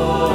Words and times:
Oh. 0.00 0.27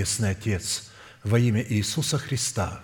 Небесный 0.00 0.30
Отец, 0.30 0.88
во 1.24 1.38
имя 1.38 1.62
Иисуса 1.62 2.16
Христа, 2.16 2.82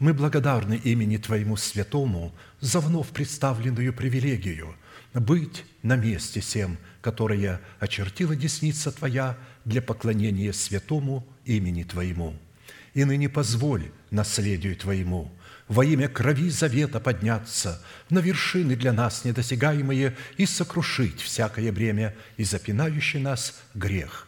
мы 0.00 0.12
благодарны 0.12 0.74
имени 0.74 1.16
Твоему 1.16 1.56
Святому 1.56 2.34
за 2.60 2.80
вновь 2.80 3.10
представленную 3.10 3.92
привилегию 3.92 4.74
быть 5.14 5.64
на 5.84 5.94
месте 5.94 6.40
всем, 6.40 6.76
которое 7.00 7.60
очертила 7.78 8.34
десница 8.34 8.90
Твоя 8.90 9.38
для 9.64 9.80
поклонения 9.80 10.52
святому 10.52 11.24
имени 11.44 11.84
Твоему. 11.84 12.34
И 12.92 13.04
ныне 13.04 13.28
позволь 13.28 13.92
наследию 14.10 14.74
Твоему 14.74 15.30
во 15.68 15.84
имя 15.84 16.08
крови 16.08 16.50
завета 16.50 16.98
подняться 16.98 17.80
на 18.10 18.18
вершины 18.18 18.74
для 18.74 18.92
нас 18.92 19.24
недосягаемые 19.24 20.16
и 20.36 20.44
сокрушить 20.44 21.20
всякое 21.20 21.70
бремя 21.70 22.16
и 22.36 22.42
запинающий 22.42 23.20
нас 23.20 23.62
грех. 23.74 24.27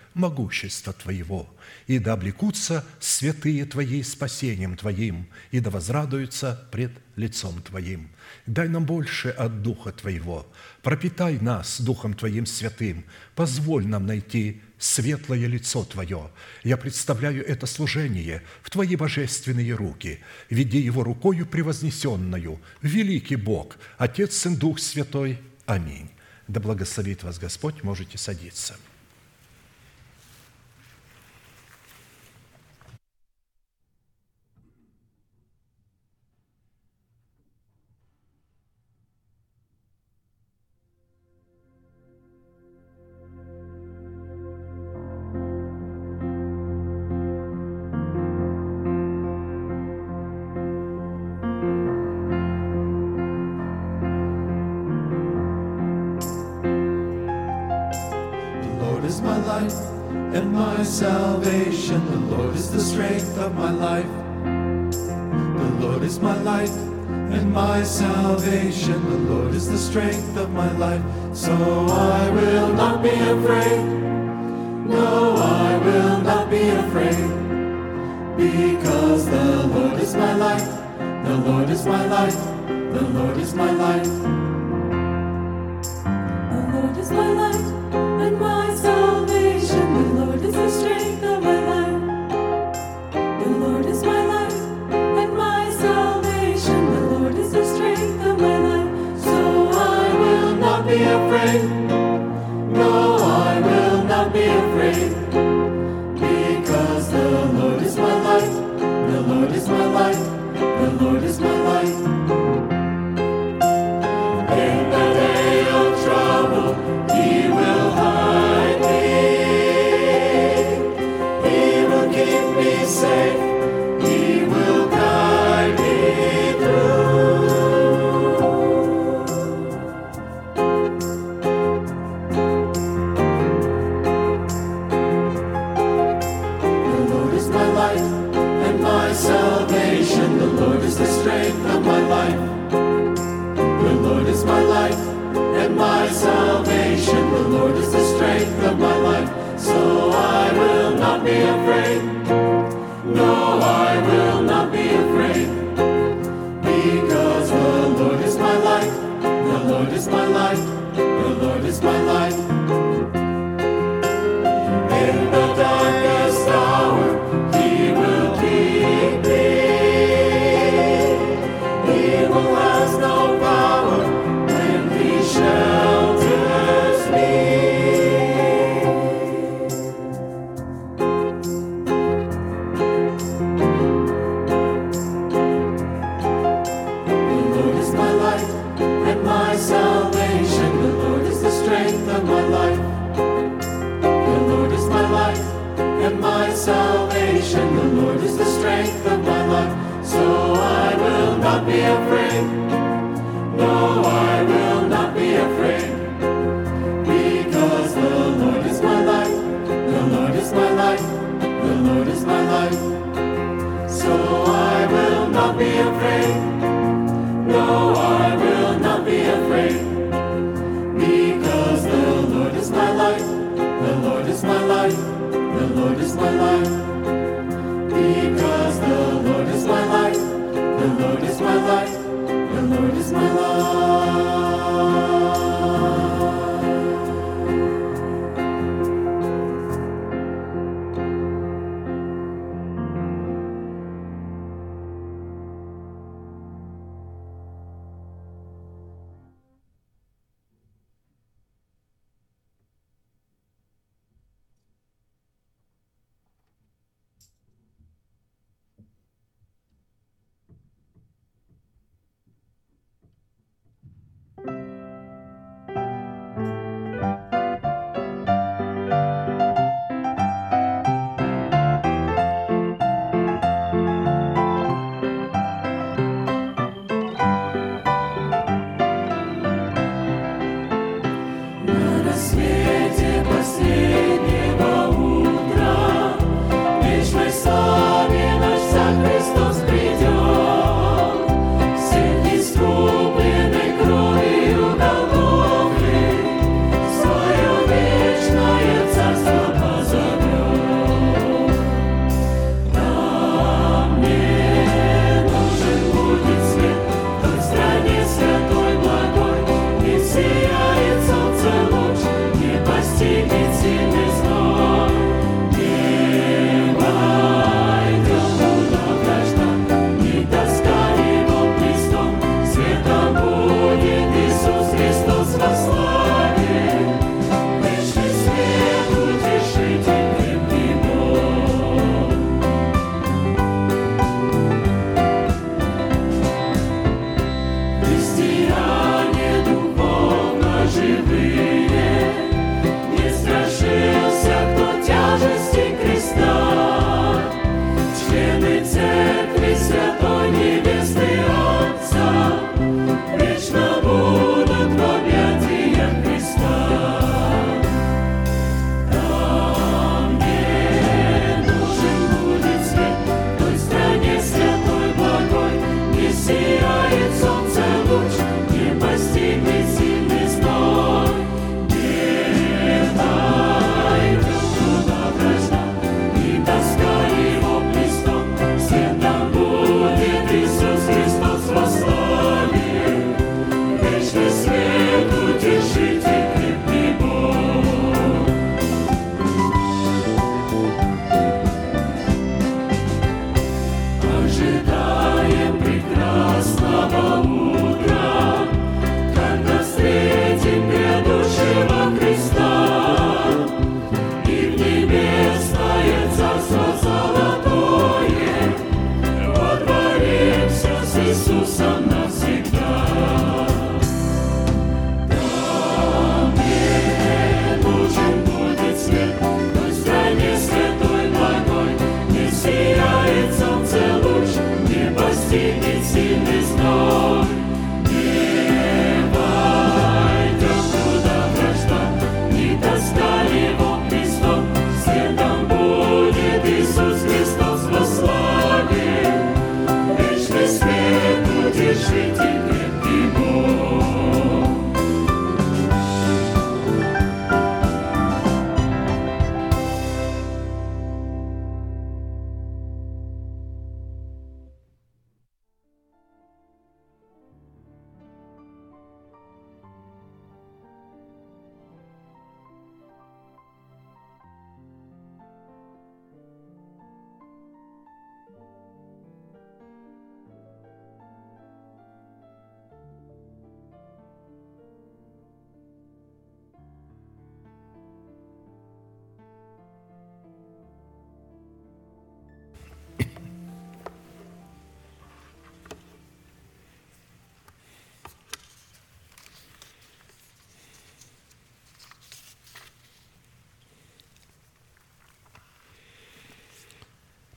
могущества 0.13 0.93
Твоего, 0.93 1.49
и 1.87 1.99
да 1.99 2.13
облекутся 2.13 2.85
святые 2.99 3.65
Твои 3.65 4.03
спасением 4.03 4.75
Твоим, 4.75 5.27
и 5.51 5.59
да 5.59 5.69
возрадуются 5.69 6.67
пред 6.71 6.91
лицом 7.15 7.61
Твоим. 7.61 8.09
Дай 8.45 8.67
нам 8.67 8.85
больше 8.85 9.29
от 9.29 9.61
Духа 9.61 9.91
Твоего, 9.91 10.45
пропитай 10.81 11.39
нас 11.39 11.79
Духом 11.81 12.13
Твоим 12.13 12.45
святым, 12.45 13.05
позволь 13.35 13.87
нам 13.87 14.05
найти 14.05 14.61
светлое 14.77 15.47
лицо 15.47 15.85
Твое. 15.85 16.31
Я 16.63 16.77
представляю 16.77 17.45
это 17.45 17.65
служение 17.65 18.41
в 18.63 18.69
Твои 18.69 18.95
божественные 18.95 19.73
руки. 19.73 20.19
Веди 20.49 20.79
его 20.79 21.03
рукою 21.03 21.45
превознесенную, 21.45 22.59
великий 22.81 23.35
Бог, 23.35 23.77
Отец, 23.97 24.35
Сын, 24.35 24.55
Дух 24.55 24.79
Святой. 24.79 25.39
Аминь. 25.65 26.09
Да 26.47 26.59
благословит 26.59 27.23
вас 27.23 27.39
Господь, 27.39 27.83
можете 27.83 28.17
садиться. 28.17 28.75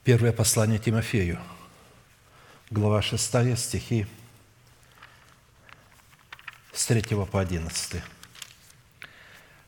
Первое 0.05 0.33
послание 0.33 0.79
Тимофею, 0.79 1.39
глава 2.71 3.01
6, 3.01 3.59
стихи 3.59 4.07
с 6.75 6.85
3 6.85 7.25
по 7.25 7.41
11. 7.41 8.03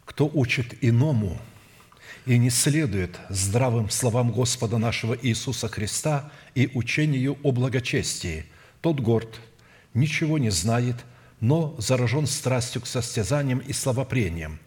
«Кто 0.04 0.30
учит 0.34 0.74
иному 0.84 1.40
и 2.26 2.36
не 2.36 2.50
следует 2.50 3.18
здравым 3.30 3.88
словам 3.88 4.30
Господа 4.30 4.76
нашего 4.76 5.16
Иисуса 5.16 5.68
Христа 5.68 6.30
и 6.54 6.70
учению 6.74 7.38
о 7.42 7.50
благочестии, 7.50 8.44
тот 8.82 9.00
горд, 9.00 9.40
ничего 9.94 10.36
не 10.36 10.50
знает, 10.50 10.96
но 11.40 11.74
заражен 11.78 12.26
страстью 12.26 12.82
к 12.82 12.86
состязаниям 12.86 13.60
и 13.60 13.72
словопрениям, 13.72 14.60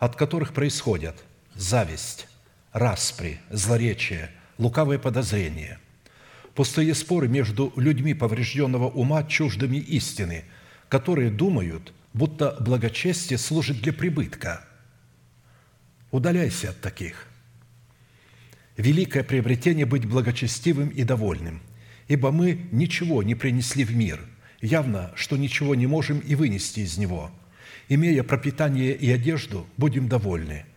от 0.00 0.16
которых 0.16 0.52
происходят 0.52 1.22
зависть, 1.54 2.26
распри, 2.72 3.38
злоречие, 3.48 4.32
лукавые 4.58 4.98
подозрения, 4.98 5.78
пустые 6.54 6.94
споры 6.94 7.28
между 7.28 7.72
людьми 7.76 8.14
поврежденного 8.14 8.88
ума 8.88 9.24
чуждыми 9.24 9.76
истины, 9.76 10.44
которые 10.88 11.30
думают, 11.30 11.92
будто 12.12 12.56
благочестие 12.60 13.38
служит 13.38 13.80
для 13.80 13.92
прибытка. 13.92 14.64
Удаляйся 16.10 16.70
от 16.70 16.80
таких. 16.80 17.26
Великое 18.76 19.24
приобретение 19.24 19.86
быть 19.86 20.06
благочестивым 20.06 20.88
и 20.88 21.04
довольным, 21.04 21.60
ибо 22.08 22.30
мы 22.30 22.66
ничего 22.72 23.22
не 23.22 23.34
принесли 23.34 23.84
в 23.84 23.94
мир, 23.94 24.20
явно, 24.60 25.12
что 25.16 25.36
ничего 25.36 25.74
не 25.74 25.86
можем 25.86 26.18
и 26.20 26.34
вынести 26.34 26.80
из 26.80 26.98
него. 26.98 27.30
Имея 27.88 28.22
пропитание 28.22 28.94
и 28.94 29.10
одежду, 29.10 29.66
будем 29.76 30.08
довольны– 30.08 30.64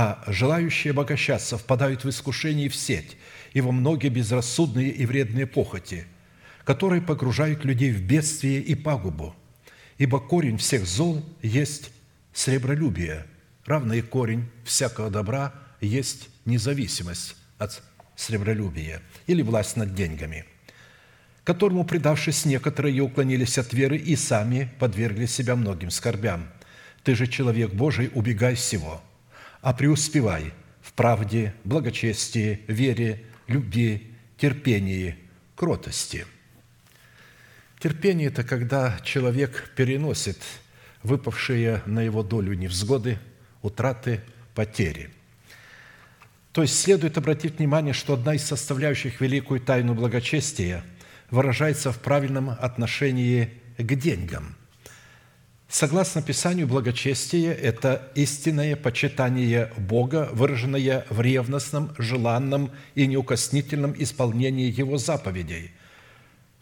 а 0.00 0.22
желающие 0.28 0.92
обогащаться 0.92 1.58
впадают 1.58 2.04
в 2.04 2.08
искушение 2.08 2.66
и 2.66 2.68
в 2.68 2.76
сеть, 2.76 3.16
и 3.52 3.60
во 3.60 3.72
многие 3.72 4.10
безрассудные 4.10 4.90
и 4.90 5.04
вредные 5.04 5.44
похоти, 5.44 6.06
которые 6.64 7.02
погружают 7.02 7.64
людей 7.64 7.90
в 7.90 8.00
бедствие 8.02 8.60
и 8.60 8.76
пагубу. 8.76 9.34
Ибо 9.96 10.20
корень 10.20 10.56
всех 10.56 10.86
зол 10.86 11.26
есть 11.42 11.90
сребролюбие, 12.32 13.26
равно 13.66 13.94
и 13.94 14.00
корень 14.00 14.48
всякого 14.62 15.10
добра 15.10 15.52
есть 15.80 16.28
независимость 16.44 17.34
от 17.58 17.82
сребролюбия 18.14 19.02
или 19.26 19.42
власть 19.42 19.74
над 19.74 19.96
деньгами, 19.96 20.44
которому, 21.42 21.84
предавшись 21.84 22.44
некоторые, 22.44 23.00
уклонились 23.00 23.58
от 23.58 23.72
веры 23.72 23.96
и 23.96 24.14
сами 24.14 24.70
подвергли 24.78 25.26
себя 25.26 25.56
многим 25.56 25.90
скорбям. 25.90 26.46
Ты 27.02 27.16
же, 27.16 27.26
человек 27.26 27.72
Божий, 27.72 28.12
убегай 28.14 28.54
всего, 28.54 29.02
а 29.60 29.72
преуспевай 29.72 30.52
в 30.80 30.92
правде, 30.92 31.54
благочестии, 31.64 32.60
вере, 32.66 33.24
любви, 33.46 34.14
терпении, 34.36 35.16
кротости. 35.56 36.26
Терпение– 37.78 38.28
это 38.28 38.42
когда 38.42 38.98
человек 39.04 39.72
переносит 39.76 40.38
выпавшие 41.02 41.82
на 41.86 42.00
его 42.02 42.22
долю 42.22 42.54
невзгоды, 42.54 43.18
утраты, 43.62 44.20
потери. 44.54 45.10
То 46.52 46.62
есть 46.62 46.80
следует 46.80 47.16
обратить 47.16 47.58
внимание, 47.58 47.94
что 47.94 48.14
одна 48.14 48.34
из 48.34 48.44
составляющих 48.44 49.20
великую 49.20 49.60
тайну 49.60 49.94
благочестия 49.94 50.84
выражается 51.30 51.92
в 51.92 52.00
правильном 52.00 52.50
отношении 52.50 53.52
к 53.76 53.94
деньгам. 53.94 54.57
Согласно 55.68 56.22
Писанию, 56.22 56.66
благочестие– 56.66 57.52
это 57.62 58.10
истинное 58.14 58.74
почитание 58.74 59.70
Бога, 59.76 60.30
выраженное 60.32 61.04
в 61.10 61.20
ревностном, 61.20 61.94
желанном 61.98 62.70
и 62.94 63.06
неукоснительном 63.06 63.94
исполнении 63.98 64.72
Его 64.72 64.96
заповедей, 64.96 65.72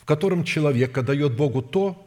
в 0.03 0.05
котором 0.07 0.43
человек 0.43 0.99
отдает 0.99 1.37
Богу 1.37 1.63
то, 1.63 2.05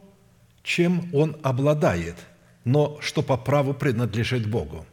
чем 0.62 1.08
он 1.14 1.38
обладает, 1.42 2.16
но 2.64 2.98
что 3.00 3.22
по 3.22 3.38
праву 3.38 3.72
принадлежит 3.72 4.46
Богу. 4.46 4.84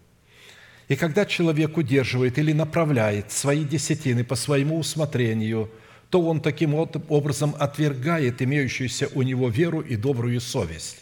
И 0.88 0.96
когда 0.96 1.26
человек 1.26 1.76
удерживает 1.76 2.38
или 2.38 2.54
направляет 2.54 3.34
свои 3.34 3.66
десятины 3.66 4.24
по 4.24 4.36
своему 4.36 4.80
усмотрению, 4.80 5.70
то 6.10 6.22
он 6.22 6.40
таким 6.40 6.74
образом 6.74 7.54
отвергает 7.60 8.42
имеющуюся 8.42 9.10
у 9.14 9.24
него 9.24 9.50
веру 9.50 9.82
и 9.82 9.98
добрую 9.98 10.40
совесть 10.40 11.00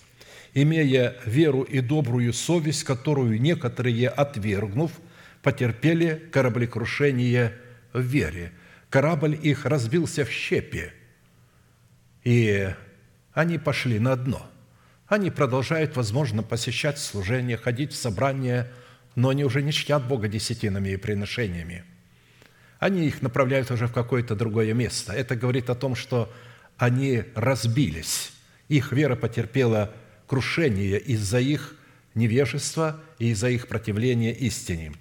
имея 0.56 1.18
веру 1.26 1.62
и 1.62 1.82
добрую 1.82 2.34
совесть, 2.34 2.86
которую 2.86 3.40
некоторые, 3.40 4.08
отвергнув, 4.08 4.92
потерпели 5.44 6.30
кораблекрушение 6.32 7.54
в 7.94 8.02
вере. 8.02 8.52
Корабль 8.90 9.38
их 9.40 9.66
разбился 9.66 10.26
в 10.26 10.32
щепи, 10.32 10.94
и 12.24 12.74
они 13.34 13.60
пошли 13.60 14.00
на 14.00 14.16
дно. 14.16 14.50
Они 15.08 15.30
продолжают, 15.30 15.96
возможно, 15.98 16.42
посещать 16.42 16.98
служение, 16.98 17.58
ходить 17.58 17.92
в 17.92 17.98
собрания, 17.98 18.72
но 19.14 19.30
они 19.30 19.44
уже 19.44 19.62
не 19.62 19.72
чтят 19.72 20.08
Бога 20.08 20.28
десятинами 20.28 20.90
и 20.90 20.98
приношениями. 20.98 21.84
Они 22.80 23.06
их 23.06 23.22
направляют 23.22 23.70
уже 23.72 23.88
в 23.88 23.94
какое-то 23.94 24.36
другое 24.36 24.74
место. 24.74 25.14
Это 25.14 25.36
говорит 25.36 25.70
о 25.70 25.76
том, 25.76 25.96
что 25.96 26.34
они 26.78 27.24
разбились. 27.36 28.32
Их 28.68 28.92
вера 28.92 29.16
потерпела 29.16 29.94
крушение 30.27 31.00
из-за 31.00 31.39
их 31.39 31.75
невежества 32.15 33.00
и 33.20 33.29
из-за 33.29 33.50
их 33.50 33.67
противления 33.67 34.34
истине. 34.34 34.94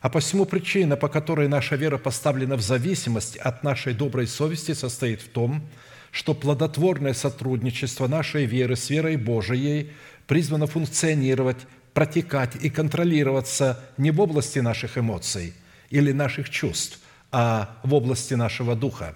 А 0.00 0.08
посему 0.08 0.46
причина, 0.46 0.96
по 0.96 1.08
которой 1.08 1.46
наша 1.46 1.76
вера 1.76 1.96
поставлена 1.96 2.56
в 2.56 2.60
зависимость 2.60 3.36
от 3.36 3.62
нашей 3.62 3.94
доброй 3.94 4.26
совести, 4.26 4.72
состоит 4.72 5.20
в 5.20 5.28
том, 5.28 5.62
что 6.10 6.34
плодотворное 6.34 7.14
сотрудничество 7.14 8.08
нашей 8.08 8.44
веры 8.44 8.74
с 8.74 8.90
верой 8.90 9.16
Божией 9.16 9.92
призвано 10.26 10.66
функционировать, 10.66 11.58
протекать 11.94 12.56
и 12.60 12.68
контролироваться 12.68 13.84
не 13.96 14.10
в 14.10 14.20
области 14.20 14.58
наших 14.58 14.98
эмоций 14.98 15.54
или 15.90 16.10
наших 16.10 16.50
чувств, 16.50 16.98
а 17.30 17.78
в 17.84 17.94
области 17.94 18.34
нашего 18.34 18.74
духа. 18.74 19.14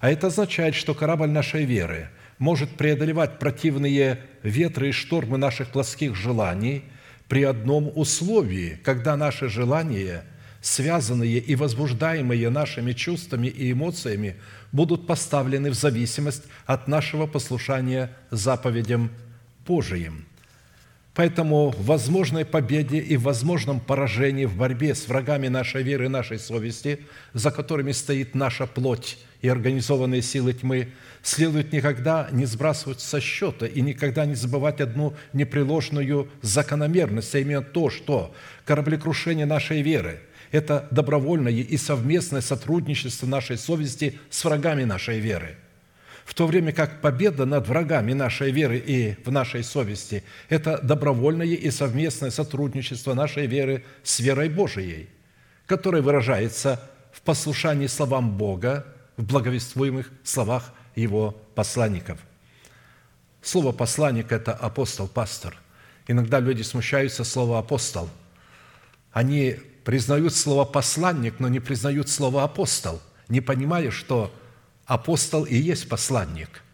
А 0.00 0.10
это 0.10 0.28
означает, 0.28 0.74
что 0.74 0.94
корабль 0.94 1.28
нашей 1.28 1.64
веры– 1.64 2.08
может 2.38 2.70
преодолевать 2.70 3.38
противные 3.38 4.20
ветры 4.42 4.90
и 4.90 4.92
штормы 4.92 5.38
наших 5.38 5.68
плоских 5.68 6.14
желаний 6.14 6.84
при 7.28 7.42
одном 7.42 7.92
условии, 7.94 8.78
когда 8.82 9.16
наши 9.16 9.48
желания, 9.48 10.24
связанные 10.62 11.38
и 11.38 11.54
возбуждаемые 11.56 12.50
нашими 12.50 12.92
чувствами 12.92 13.48
и 13.48 13.72
эмоциями, 13.72 14.36
будут 14.72 15.06
поставлены 15.06 15.70
в 15.70 15.74
зависимость 15.74 16.44
от 16.66 16.88
нашего 16.88 17.26
послушания 17.26 18.10
заповедям 18.30 19.10
Божиим. 19.66 20.26
Поэтому 21.18 21.70
в 21.70 21.86
возможной 21.86 22.44
победе 22.44 22.98
и 22.98 23.16
в 23.16 23.24
возможном 23.24 23.80
поражении 23.80 24.44
в 24.44 24.56
борьбе 24.56 24.94
с 24.94 25.08
врагами 25.08 25.48
нашей 25.48 25.82
веры 25.82 26.04
и 26.04 26.08
нашей 26.08 26.38
совести, 26.38 27.00
за 27.32 27.50
которыми 27.50 27.90
стоит 27.90 28.36
наша 28.36 28.68
плоть 28.68 29.18
и 29.42 29.48
организованные 29.48 30.22
силы 30.22 30.52
тьмы, 30.52 30.90
следует 31.22 31.72
никогда 31.72 32.28
не 32.30 32.44
сбрасывать 32.44 33.00
со 33.00 33.20
счета 33.20 33.66
и 33.66 33.80
никогда 33.80 34.26
не 34.26 34.36
забывать 34.36 34.80
одну 34.80 35.12
непреложную 35.32 36.28
закономерность, 36.40 37.34
а 37.34 37.40
именно 37.40 37.62
то, 37.62 37.90
что 37.90 38.32
кораблекрушение 38.64 39.44
нашей 39.44 39.82
веры– 39.82 40.20
это 40.52 40.86
добровольное 40.92 41.50
и 41.50 41.76
совместное 41.78 42.42
сотрудничество 42.42 43.26
нашей 43.26 43.58
совести 43.58 44.20
с 44.30 44.44
врагами 44.44 44.84
нашей 44.84 45.18
веры– 45.18 45.56
в 46.28 46.34
то 46.34 46.46
время 46.46 46.72
как 46.72 47.00
победа 47.00 47.46
над 47.46 47.66
врагами 47.68 48.12
нашей 48.12 48.50
веры 48.50 48.76
и 48.76 49.16
в 49.24 49.32
нашей 49.32 49.64
совести– 49.64 50.22
это 50.50 50.78
добровольное 50.82 51.46
и 51.46 51.70
совместное 51.70 52.30
сотрудничество 52.30 53.14
нашей 53.14 53.46
веры 53.46 53.82
с 54.02 54.20
верой 54.20 54.50
Божией, 54.50 55.08
которое 55.64 56.02
выражается 56.02 56.82
в 57.12 57.22
послушании 57.22 57.86
словам 57.86 58.36
Бога, 58.36 58.84
в 59.16 59.24
благовествуемых 59.24 60.10
словах 60.22 60.74
Его 60.94 61.30
посланников. 61.54 62.18
Слово 63.40 63.72
«посланник»– 63.72 64.26
это 64.30 64.52
апостол, 64.52 65.08
пастор. 65.08 65.56
Иногда 66.08 66.40
люди 66.40 66.60
смущаются 66.60 67.24
слова 67.24 67.58
«апостол». 67.58 68.10
Они 69.12 69.56
признают 69.82 70.34
слово 70.34 70.66
«посланник», 70.66 71.40
но 71.40 71.48
не 71.48 71.60
признают 71.60 72.10
слово 72.10 72.44
«апостол», 72.44 73.00
не 73.28 73.40
понимая, 73.40 73.90
что 73.90 74.30
апостол 74.88 75.44
и 75.44 75.54
есть 75.54 75.88
посланник. 75.88 76.64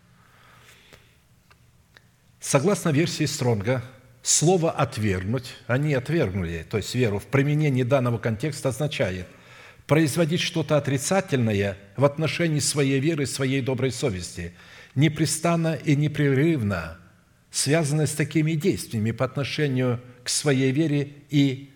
Согласно 2.41 2.89
версии 2.89 3.25
Стронга, 3.25 3.85
слово 4.23 4.71
«отвергнуть», 4.71 5.55
они 5.67 5.93
отвергнули, 5.93 6.67
то 6.69 6.79
есть 6.79 6.95
веру 6.95 7.19
в 7.19 7.27
применении 7.27 7.83
данного 7.83 8.17
контекста 8.17 8.71
означает 8.71 9.27
производить 9.87 10.41
что-то 10.41 10.79
отрицательное 10.79 11.77
в 11.97 12.07
отношении 12.07 12.61
своей 12.61 13.01
веры, 13.01 13.27
своей 13.27 13.61
доброй 13.61 13.93
совести, 13.93 14.55
непрестанно 14.95 15.75
и 15.75 15.95
непрерывно 15.95 16.99
связанное 17.55 18.07
с 18.07 18.13
такими 18.13 18.55
действиями 18.55 19.13
по 19.13 19.25
отношению 19.25 20.01
к 20.25 20.29
своей 20.29 20.73
вере 20.73 21.13
и 21.31 21.71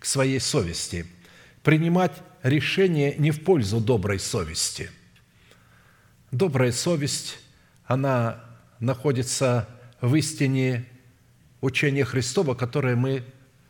к 0.00 0.04
своей 0.04 0.40
совести. 0.40 1.06
Принимать 1.62 2.12
решение 2.42 3.14
не 3.18 3.30
в 3.30 3.44
пользу 3.44 3.78
доброй 3.78 4.18
совести. 4.18 4.90
Добрая 6.32 6.72
совесть, 6.72 7.38
она 7.84 8.42
находится 8.80 9.68
в 10.00 10.14
истине 10.14 10.86
учения 11.60 12.06
Христова, 12.06 12.54
которое 12.54 12.96
мы 12.96 13.22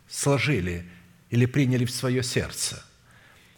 сложили 0.08 0.84
или 1.30 1.46
приняли 1.46 1.84
в 1.84 1.90
свое 1.90 2.22
сердце. 2.22 2.80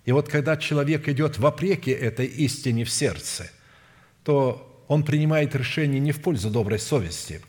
И 0.06 0.12
вот 0.12 0.30
когда 0.30 0.56
человек 0.56 1.06
идет 1.06 1.36
вопреки 1.36 1.90
этой 1.90 2.24
истине 2.24 2.84
в 2.86 2.90
сердце, 2.90 3.50
то 4.22 4.82
он 4.88 5.02
принимает 5.02 5.54
решение 5.54 6.00
не 6.00 6.12
в 6.12 6.22
пользу 6.22 6.48
доброй 6.48 6.78
совести. 6.78 7.42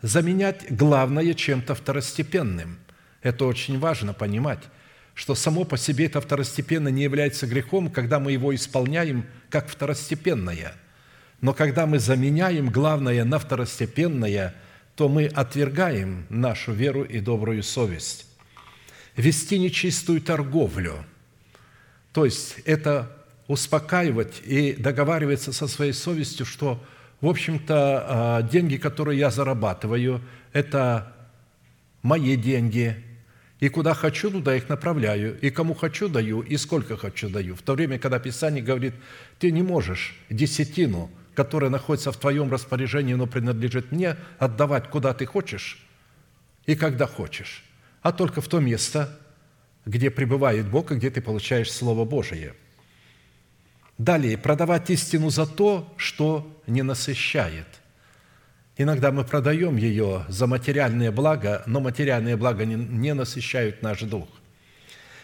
Заменять 0.00 0.74
главное 0.74 1.34
чем-то 1.34 1.74
второстепенным. 1.74 2.78
Это 3.20 3.44
очень 3.44 3.78
важно 3.78 4.14
понимать, 4.14 4.60
что 5.12 5.34
само 5.34 5.64
по 5.64 5.76
себе 5.76 6.06
это 6.06 6.22
второстепенно 6.22 6.88
не 6.88 7.02
является 7.02 7.46
грехом, 7.46 7.90
когда 7.90 8.20
мы 8.20 8.32
его 8.32 8.54
исполняем 8.54 9.26
как 9.50 9.68
второстепенное. 9.68 10.76
Но 11.44 11.52
когда 11.52 11.86
мы 11.86 11.98
заменяем 11.98 12.70
главное 12.70 13.24
на 13.24 13.38
второстепенное, 13.38 14.54
то 14.96 15.08
мы 15.08 15.26
отвергаем 15.26 16.26
нашу 16.28 16.72
веру 16.72 17.04
и 17.04 17.20
добрую 17.20 17.62
совесть. 17.62 18.26
Вести 19.16 19.58
нечистую 19.58 20.20
торговлю– 20.20 21.04
то 22.14 22.24
есть 22.24 22.60
это 22.64 23.10
успокаивать 23.48 24.40
и 24.44 24.74
договариваться 24.74 25.52
со 25.52 25.66
своей 25.66 25.92
совестью, 25.92 26.46
что, 26.46 26.82
в 27.20 27.26
общем-то, 27.26 27.74
а, 28.06 28.42
деньги, 28.42 28.76
которые 28.76 29.18
я 29.18 29.30
зарабатываю, 29.30 30.22
это 30.52 31.12
мои 32.02 32.36
деньги, 32.36 32.96
и 33.58 33.68
куда 33.68 33.94
хочу, 33.94 34.30
туда 34.30 34.54
их 34.54 34.68
направляю, 34.68 35.36
и 35.40 35.50
кому 35.50 35.74
хочу 35.74 36.08
даю, 36.08 36.40
и 36.40 36.56
сколько 36.56 36.96
хочу 36.96 37.28
даю. 37.28 37.56
В 37.56 37.62
то 37.62 37.74
время, 37.74 37.98
когда 37.98 38.20
Писание 38.20 38.62
говорит, 38.62 38.94
ты 39.40 39.50
не 39.50 39.62
можешь 39.62 40.16
десятину, 40.30 41.10
которая 41.34 41.70
находится 41.70 42.12
в 42.12 42.16
твоем 42.16 42.50
распоряжении, 42.50 43.14
но 43.14 43.26
принадлежит 43.26 43.92
мне, 43.92 44.16
отдавать 44.38 44.88
куда 44.88 45.12
ты 45.14 45.26
хочешь 45.26 45.84
и 46.66 46.74
когда 46.74 47.06
хочешь, 47.06 47.64
а 48.02 48.12
только 48.12 48.40
в 48.40 48.48
то 48.48 48.60
место, 48.60 49.18
где 49.84 50.10
пребывает 50.10 50.68
Бог 50.68 50.92
и 50.92 50.94
где 50.94 51.10
ты 51.10 51.20
получаешь 51.20 51.70
Слово 51.70 52.04
Божие. 52.04 52.54
Далее, 53.98 54.36
продавать 54.36 54.90
истину 54.90 55.30
за 55.30 55.46
то, 55.46 55.92
что 55.96 56.60
не 56.66 56.82
насыщает. 56.82 57.66
Иногда 58.76 59.12
мы 59.12 59.24
продаем 59.24 59.76
ее 59.76 60.24
за 60.28 60.46
материальные 60.46 61.12
блага, 61.12 61.62
но 61.66 61.80
материальные 61.80 62.36
блага 62.36 62.64
не 62.64 63.14
насыщают 63.14 63.82
наш 63.82 64.00
дух. 64.00 64.28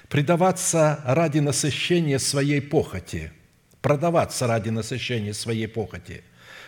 Предаваться 0.08 1.00
ради 1.04 1.40
насыщения 1.40 2.18
своей 2.18 2.60
похоти. 2.60 3.32
Продаваться 3.82 4.46
ради 4.46 4.68
насыщения 4.68 5.32
своей 5.32 5.66
похоти. 5.66 6.22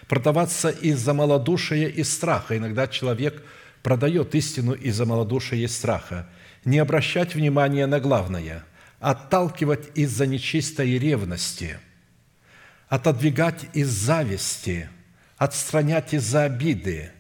Продаваться 0.09 0.71
из-за 0.71 1.15
малодушия 1.15 1.89
и 1.89 2.03
страха. 2.05 2.57
Иногда 2.57 2.89
человек 2.89 3.43
продает 3.83 4.35
истину 4.35 4.73
из-за 4.73 5.07
малодушия 5.07 5.59
и 5.59 5.67
страха– 5.67 6.29
не 6.65 6.79
обращать 6.79 7.35
внимания 7.35 7.87
на 7.87 8.01
главное, 8.01 8.65
отталкивать 9.01 9.97
из-за 9.97 10.27
нечистой 10.27 10.99
ревности, 10.99 11.79
отодвигать 12.89 13.67
из 13.73 13.89
зависти, 13.89 14.89
отстранять 15.37 16.15
из-за 16.15 16.45
обиды, 16.45 17.11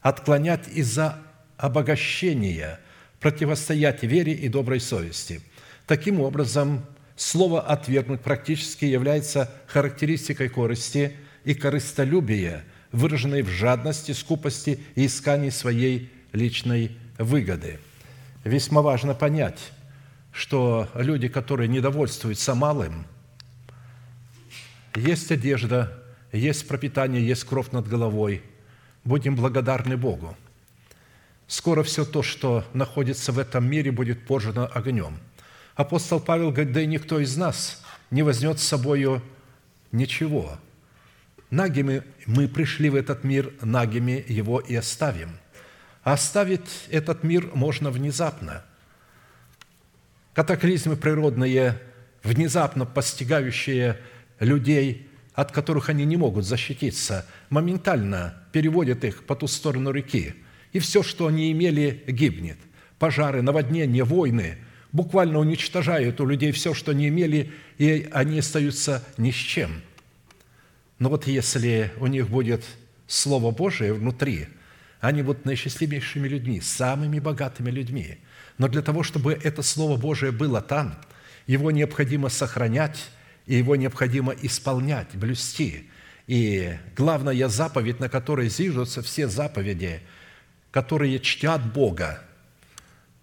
отклонять 0.00 0.68
из-за 0.68 1.18
обогащения, 1.56 2.80
противостоять 3.20 4.02
вере 4.02 4.32
и 4.32 4.48
доброй 4.48 4.80
совести. 4.80 5.40
Таким 5.86 6.20
образом, 6.20 6.84
слово 7.22 7.60
«отвергнуть» 7.60 8.20
практически 8.20 8.84
является 8.84 9.50
характеристикой 9.66 10.48
корысти 10.48 11.16
и 11.44 11.54
корыстолюбия, 11.54 12.64
выраженной 12.90 13.42
в 13.42 13.48
жадности, 13.48 14.12
скупости 14.12 14.80
и 14.94 15.06
искании 15.06 15.50
своей 15.50 16.10
личной 16.32 16.96
выгоды– 17.18 17.78
весьма 18.44 18.82
важно 18.82 19.14
понять, 19.14 19.72
что 20.32 20.88
люди, 20.94 21.28
которые 21.28 21.68
недовольствуются 21.68 22.54
малым, 22.54 23.06
есть 24.94 25.30
одежда, 25.30 26.02
есть 26.32 26.66
пропитание, 26.68 27.26
есть 27.26 27.44
кровь 27.44 27.70
над 27.70 27.88
головой. 27.88 28.42
Будем 29.04 29.36
благодарны 29.36 29.96
Богу. 29.96 30.36
Скоро 31.46 31.82
все 31.82 32.04
то, 32.04 32.22
что 32.22 32.64
находится 32.72 33.32
в 33.32 33.38
этом 33.38 33.68
мире, 33.68 33.90
будет 33.90 34.26
пожено 34.26 34.66
огнем. 34.66 35.18
Апостол 35.74 36.20
Павел 36.20 36.50
говорит, 36.50 36.72
да 36.72 36.82
и 36.82 36.86
никто 36.86 37.18
из 37.18 37.36
нас 37.36 37.82
не 38.10 38.22
возьмет 38.22 38.60
с 38.60 38.64
собою 38.64 39.22
ничего. 39.90 40.58
Нагими 41.50 42.02
мы 42.26 42.48
пришли 42.48 42.90
в 42.90 42.94
этот 42.94 43.24
мир, 43.24 43.52
нагими 43.62 44.24
его 44.28 44.60
и 44.60 44.74
оставим. 44.74 45.30
Оставить 46.02 46.86
этот 46.90 47.22
мир 47.22 47.50
можно 47.54 47.90
внезапно. 47.90 48.64
Катаклизмы 50.34 50.96
природные, 50.96 51.78
внезапно 52.22 52.86
постигающие 52.86 53.98
людей, 54.40 55.08
от 55.34 55.52
которых 55.52 55.88
они 55.88 56.04
не 56.04 56.16
могут 56.16 56.44
защититься, 56.44 57.26
моментально 57.50 58.42
переводят 58.52 59.04
их 59.04 59.24
по 59.24 59.36
ту 59.36 59.46
сторону 59.46 59.90
реки. 59.90 60.34
И 60.72 60.78
все, 60.78 61.02
что 61.02 61.26
они 61.26 61.52
имели, 61.52 62.02
гибнет. 62.06 62.58
Пожары, 62.98 63.42
наводнения, 63.42 64.04
войны 64.04 64.58
буквально 64.92 65.38
уничтожают 65.38 66.20
у 66.20 66.26
людей 66.26 66.52
все, 66.52 66.74
что 66.74 66.92
они 66.92 67.08
имели, 67.08 67.52
и 67.78 68.08
они 68.12 68.38
остаются 68.38 69.04
ни 69.16 69.30
с 69.30 69.36
чем. 69.36 69.82
Но 70.98 71.08
вот 71.08 71.26
если 71.26 71.92
у 71.98 72.06
них 72.06 72.28
будет 72.28 72.64
Слово 73.06 73.50
Божие 73.50 73.92
внутри– 73.92 74.48
они 75.02 75.22
будут 75.22 75.44
наисчастливейшими 75.44 76.28
людьми, 76.28 76.60
самыми 76.60 77.18
богатыми 77.18 77.72
людьми. 77.72 78.18
Но 78.56 78.68
для 78.68 78.82
того, 78.82 79.02
чтобы 79.02 79.32
это 79.32 79.60
Слово 79.60 79.96
Божие 79.96 80.30
было 80.30 80.62
там, 80.62 80.96
его 81.48 81.72
необходимо 81.72 82.28
сохранять, 82.28 83.10
и 83.46 83.56
его 83.56 83.74
необходимо 83.74 84.32
исполнять, 84.32 85.08
блюсти. 85.14 85.90
И 86.28 86.78
главная 86.96 87.48
заповедь, 87.48 87.98
на 87.98 88.08
которой 88.08 88.48
зиждутся 88.48 89.02
все 89.02 89.26
заповеди, 89.26 90.02
которые 90.70 91.18
чтят 91.18 91.72
Бога, 91.72 92.22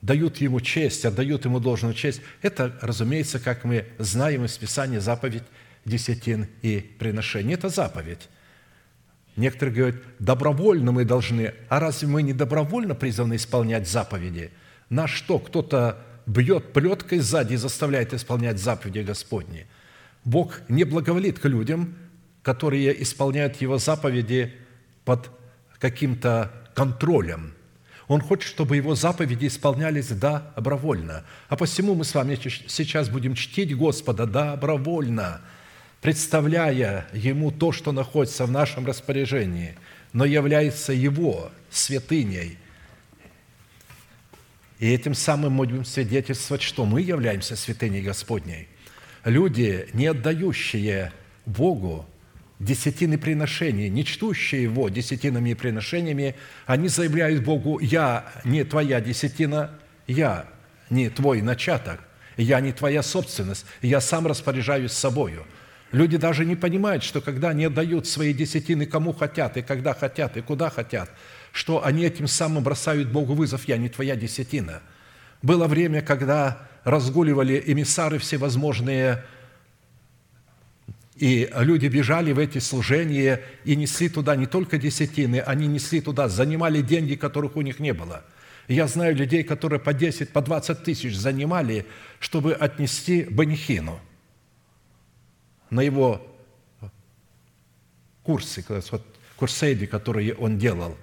дают 0.01 0.37
Ему 0.37 0.61
честь, 0.61 1.05
отдают 1.05 1.45
Ему 1.45 1.59
должную 1.59 1.93
честь, 1.93 2.21
это, 2.41 2.77
разумеется, 2.81 3.39
как 3.39 3.63
мы 3.63 3.85
знаем 3.97 4.45
из 4.45 4.57
Писания, 4.57 4.99
заповедь 4.99 5.43
десятин 5.85 6.47
и 6.61 6.79
приношений. 6.79 7.53
Это 7.53 7.69
заповедь. 7.69 8.29
Некоторые 9.35 9.75
говорят, 9.75 10.01
добровольно 10.19 10.91
мы 10.91 11.05
должны. 11.05 11.53
А 11.69 11.79
разве 11.79 12.07
мы 12.07 12.23
не 12.23 12.33
добровольно 12.33 12.95
призваны 12.95 13.35
исполнять 13.35 13.87
заповеди? 13.87 14.51
На 14.89 15.07
что 15.07 15.39
кто-то 15.39 15.97
бьет 16.25 16.73
плеткой 16.73 17.19
сзади 17.19 17.53
и 17.53 17.57
заставляет 17.57 18.13
исполнять 18.13 18.59
заповеди 18.59 18.99
Господни? 18.99 19.67
Бог 20.25 20.61
не 20.67 20.83
благоволит 20.83 21.39
к 21.39 21.45
людям, 21.45 21.95
которые 22.43 23.01
исполняют 23.01 23.61
Его 23.61 23.77
заповеди 23.77 24.55
под 25.05 25.29
каким-то 25.79 26.51
контролем. 26.75 27.53
Он 28.09 28.19
хочет, 28.19 28.49
чтобы 28.49 28.75
Его 28.75 28.93
заповеди 28.95 29.47
исполнялись 29.47 30.09
добровольно. 30.09 31.23
А 31.47 31.55
посему 31.55 31.95
мы 31.95 32.03
с 32.03 32.13
вами 32.13 32.37
сейчас 32.67 33.07
будем 33.07 33.35
чтить 33.35 33.73
Господа 33.73 34.25
добровольно– 34.25 35.39
представляя 36.01 37.07
Ему 37.13 37.51
то, 37.51 37.71
что 37.71 37.91
находится 37.91 38.45
в 38.45 38.51
нашем 38.51 38.85
распоряжении, 38.85 39.75
но 40.13 40.25
является 40.25 40.93
Его 40.93 41.51
святыней. 41.69 42.57
И 44.79 44.89
этим 44.89 45.13
самым 45.13 45.53
мы 45.53 45.65
будем 45.65 45.85
свидетельствовать, 45.85 46.61
что 46.61 46.85
мы 46.85 47.01
являемся 47.01 47.55
святыней 47.55 48.01
Господней. 48.01 48.69
Люди, 49.25 49.89
не 49.93 50.07
отдающие 50.07 51.11
Богу 51.45 52.05
десятины 52.59 53.17
приношений, 53.17 53.89
не 53.89 54.05
чтущие 54.05 54.63
Его 54.63 54.89
десятинами 54.89 55.51
и 55.51 55.55
приношениями, 55.55 56.35
они 56.65 56.89
заявляют 56.89 57.43
Богу, 57.43 57.79
«Я 57.79 58.31
не 58.43 58.63
твоя 58.63 59.01
десятина, 59.01 59.71
я 60.07 60.45
не 60.89 61.09
твой 61.09 61.41
начаток, 61.41 62.01
я 62.37 62.59
не 62.59 62.73
твоя 62.73 63.01
собственность, 63.01 63.65
я 63.81 64.01
сам 64.01 64.27
распоряжаюсь 64.27 64.91
собою». 64.91 65.45
Люди 65.91 66.17
даже 66.17 66.45
не 66.45 66.55
понимают, 66.55 67.03
что 67.03 67.19
когда 67.19 67.49
они 67.49 67.65
отдают 67.65 68.07
свои 68.07 68.31
десятины 68.31 68.85
кому 68.85 69.11
хотят, 69.11 69.57
и 69.57 69.63
когда 69.63 69.95
хотят, 69.95 70.37
и 70.37 70.41
куда 70.41 70.69
хотят, 70.69 71.09
что 71.51 71.83
они 71.83 72.03
этим 72.03 72.27
самым 72.27 72.63
бросают 72.63 73.09
Богу 73.11 73.33
вызов 73.33 73.67
«я 73.67 73.77
не 73.77 73.89
твоя 73.89 74.15
десятина». 74.15 74.81
Было 75.41 75.67
время, 75.67 76.01
когда 76.01 76.67
разгуливали 76.83 77.63
эмиссары 77.65 78.19
всевозможные, 78.19 79.23
и 81.19 81.49
люди 81.55 81.87
бежали 81.87 82.31
в 82.31 82.39
эти 82.39 82.59
служения 82.59 83.41
и 83.65 83.75
несли 83.75 84.09
туда 84.09 84.35
не 84.35 84.45
только 84.45 84.77
десятины, 84.77 85.41
они 85.41 85.67
несли 85.67 86.01
туда, 86.01 86.29
занимали 86.29 86.81
деньги, 86.81 87.15
которых 87.15 87.55
у 87.55 87.61
них 87.61 87.79
не 87.79 87.93
было. 87.93 88.23
Я 88.67 88.87
знаю 88.87 89.15
людей, 89.15 89.43
которые 89.43 89.79
по 89.79 89.93
10, 89.93 90.29
по 90.29 90.41
20 90.41 90.83
тысяч 90.83 91.15
занимали, 91.15 91.85
чтобы 92.19 92.53
отнести 92.53 93.23
банихину– 93.23 93.99
на 95.69 95.81
его 95.81 96.25
курсы, 98.23 98.63
курсейды, 99.37 99.87
которые 99.87 100.33
он 100.35 100.57
делал. 100.57 100.97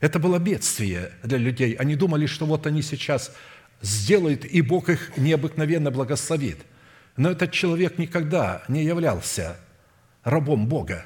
Это 0.00 0.18
было 0.18 0.38
бедствие 0.38 1.12
для 1.22 1.38
людей. 1.38 1.74
Они 1.74 1.96
думали, 1.96 2.26
что 2.26 2.46
вот 2.46 2.66
они 2.66 2.82
сейчас 2.82 3.34
сделают, 3.80 4.44
и 4.44 4.60
Бог 4.62 4.88
их 4.88 5.16
необыкновенно 5.16 5.90
благословит. 5.90 6.58
Но 7.18 7.32
этот 7.32 7.50
человек 7.50 7.98
никогда 7.98 8.62
не 8.68 8.84
являлся 8.84 9.56
рабом 10.22 10.68
Бога. 10.68 11.04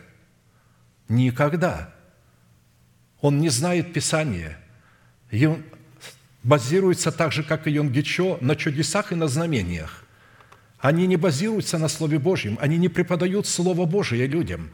Никогда. 1.09 1.93
Он 3.23 3.41
не 3.41 3.49
знает 3.49 3.95
Писания. 3.95 4.59
И 5.31 5.47
он 5.47 5.63
базируется 6.43 7.13
так 7.13 7.33
же, 7.33 7.43
как 7.43 7.67
и 7.67 7.73
Йонгичо, 7.73 8.37
на 8.43 8.57
чудесах 8.57 9.13
и 9.13 9.15
на 9.15 9.27
знамениях. 9.27 10.05
Они 10.79 11.07
не 11.07 11.17
базируются 11.17 11.79
на 11.79 11.89
Слове 11.89 12.19
Божьем, 12.19 12.59
они 12.61 12.77
не 12.77 12.91
преподают 12.91 13.47
Слово 13.47 13.87
Божие 13.87 14.27
людям. 14.27 14.71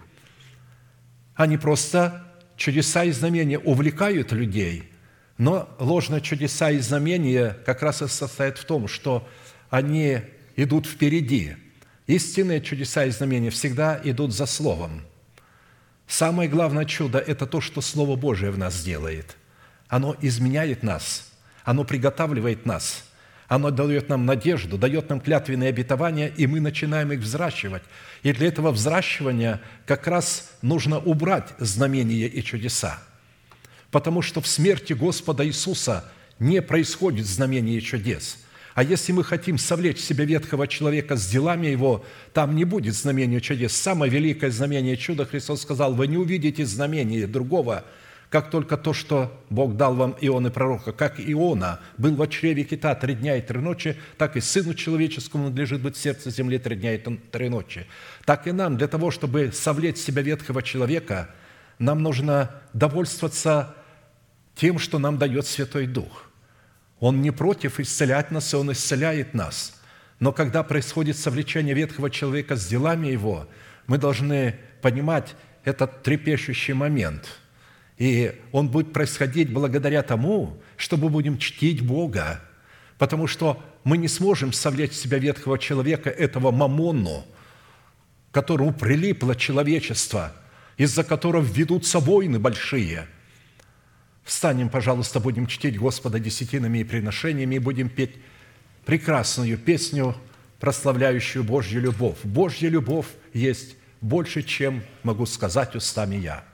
Они 1.36 1.56
просто 1.56 2.24
чудеса 2.56 3.04
и 3.04 3.12
знамения 3.12 3.60
увлекают 3.60 4.32
людей, 4.32 4.90
но 5.36 5.68
ложные 5.78 6.20
чудеса 6.20 6.72
и 6.72 6.80
знамения 6.80 7.56
как 7.64 7.82
раз 7.82 8.02
и 8.02 8.08
состоят 8.08 8.58
в 8.58 8.64
том, 8.64 8.88
что 8.88 9.28
они 9.70 10.22
идут 10.58 10.86
впереди. 10.86 11.56
Истинные 12.06 12.60
чудеса 12.60 13.06
и 13.06 13.10
знамения 13.10 13.48
всегда 13.48 13.98
идут 14.04 14.34
за 14.34 14.44
Словом. 14.44 15.02
Самое 16.06 16.50
главное 16.50 16.84
чудо– 16.84 17.18
это 17.26 17.46
то, 17.46 17.62
что 17.62 17.80
Слово 17.80 18.16
Божие 18.16 18.50
в 18.50 18.58
нас 18.58 18.82
делает. 18.82 19.36
Оно 19.88 20.14
изменяет 20.20 20.82
нас, 20.82 21.32
оно 21.64 21.84
приготавливает 21.84 22.66
нас– 22.66 23.04
оно 23.48 23.70
дает 23.70 24.10
нам 24.10 24.26
надежду, 24.26 24.76
дает 24.76 25.08
нам 25.08 25.20
клятвенные 25.20 25.70
обетования, 25.70 26.28
и 26.28 26.46
мы 26.46 26.60
начинаем 26.60 27.12
их 27.12 27.20
взращивать. 27.20 27.82
И 28.22 28.32
для 28.32 28.48
этого 28.48 28.70
взращивания 28.70 29.62
как 29.86 30.06
раз 30.06 30.52
нужно 30.60 30.98
убрать 30.98 31.54
знамения 31.58 32.26
и 32.26 32.44
чудеса. 32.44 32.98
Потому 33.90 34.20
что 34.20 34.42
в 34.42 34.46
смерти 34.46 34.92
Господа 34.92 35.46
Иисуса 35.46 36.04
не 36.38 36.60
происходит 36.60 37.26
знамения 37.26 37.78
и 37.78 37.82
чудес. 37.82 38.44
А 38.74 38.82
если 38.82 39.12
мы 39.12 39.24
хотим 39.24 39.58
совлечь 39.58 39.98
себе 39.98 40.24
ветхого 40.24 40.68
человека 40.68 41.16
с 41.16 41.26
делами 41.26 41.66
его, 41.66 42.04
там 42.32 42.54
не 42.54 42.64
будет 42.64 42.94
знамения 42.94 43.40
чудес. 43.40 43.72
Самое 43.72 44.10
великое 44.12 44.50
знамение 44.50 44.96
чуда 44.96 45.24
Христос 45.24 45.62
сказал, 45.62 45.94
вы 45.94 46.06
не 46.06 46.16
увидите 46.16 46.64
знамения 46.64 47.26
другого, 47.26 47.84
как 48.30 48.50
только 48.50 48.76
то, 48.76 48.92
что 48.92 49.42
Бог 49.48 49.76
дал 49.76 49.94
вам 49.94 50.14
Ионы 50.20 50.50
пророка, 50.50 50.92
как 50.92 51.18
Иона 51.18 51.80
был 51.96 52.14
в 52.14 52.26
чреве 52.28 52.64
кита 52.64 52.94
три 52.94 53.14
дня 53.14 53.36
и 53.36 53.40
три 53.40 53.58
ночи, 53.58 53.96
так 54.18 54.36
и 54.36 54.40
Сыну 54.40 54.74
Человеческому 54.74 55.44
надлежит 55.44 55.80
быть 55.80 55.96
в 55.96 56.00
сердце 56.00 56.30
земли 56.30 56.58
три 56.58 56.76
дня 56.76 56.94
и 56.94 56.98
три 56.98 57.48
ночи. 57.48 57.86
Так 58.26 58.46
и 58.46 58.52
нам, 58.52 58.76
для 58.76 58.86
того, 58.86 59.10
чтобы 59.10 59.50
совлечь 59.52 59.96
себя 59.96 60.20
ветхого 60.20 60.62
человека, 60.62 61.30
нам 61.78 62.02
нужно 62.02 62.50
довольствоваться 62.74 63.74
тем, 64.54 64.78
что 64.78 64.98
нам 64.98 65.16
дает 65.16 65.46
Святой 65.46 65.86
Дух. 65.86 66.27
Он 67.00 67.22
не 67.22 67.30
против 67.30 67.80
исцелять 67.80 68.30
нас, 68.30 68.52
и 68.52 68.56
Он 68.56 68.72
исцеляет 68.72 69.34
нас. 69.34 69.80
Но 70.20 70.32
когда 70.32 70.62
происходит 70.62 71.16
совлечение 71.16 71.74
ветхого 71.74 72.10
человека 72.10 72.56
с 72.56 72.66
делами 72.66 73.08
его, 73.08 73.48
мы 73.86 73.98
должны 73.98 74.56
понимать 74.82 75.34
этот 75.64 76.02
трепещущий 76.02 76.74
момент– 76.74 77.26
и 77.98 78.40
он 78.52 78.68
будет 78.68 78.92
происходить 78.92 79.52
благодаря 79.52 80.02
тому, 80.02 80.56
что 80.76 80.96
мы 80.96 81.08
будем 81.08 81.36
чтить 81.36 81.84
Бога, 81.84 82.40
потому 82.96 83.26
что 83.26 83.62
мы 83.82 83.98
не 83.98 84.06
сможем 84.06 84.52
совлечь 84.52 84.92
в 84.92 84.96
себя 84.96 85.18
ветхого 85.18 85.58
человека, 85.58 86.08
этого 86.08 86.52
мамонну, 86.52 87.26
которому 88.30 88.72
прилипло 88.72 89.34
человечество, 89.34 90.32
из-за 90.76 91.02
которого 91.02 91.42
ведутся 91.42 91.98
войны 91.98 92.38
большие. 92.38 93.08
Встанем, 94.28 94.68
пожалуйста, 94.68 95.20
будем 95.20 95.46
чтить 95.46 95.78
Господа 95.78 96.18
десятинами 96.18 96.80
и 96.80 96.84
приношениями 96.84 97.54
и 97.54 97.58
будем 97.58 97.88
петь 97.88 98.14
прекрасную 98.84 99.56
песню, 99.56 100.14
прославляющую 100.60 101.42
Божью 101.42 101.80
любовь. 101.80 102.18
Божья 102.24 102.68
любовь 102.68 103.06
есть 103.32 103.76
больше, 104.02 104.42
чем 104.42 104.82
могу 105.02 105.24
сказать 105.24 105.74
устами 105.74 106.16
я. 106.16 106.44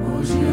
Божья 0.00 0.51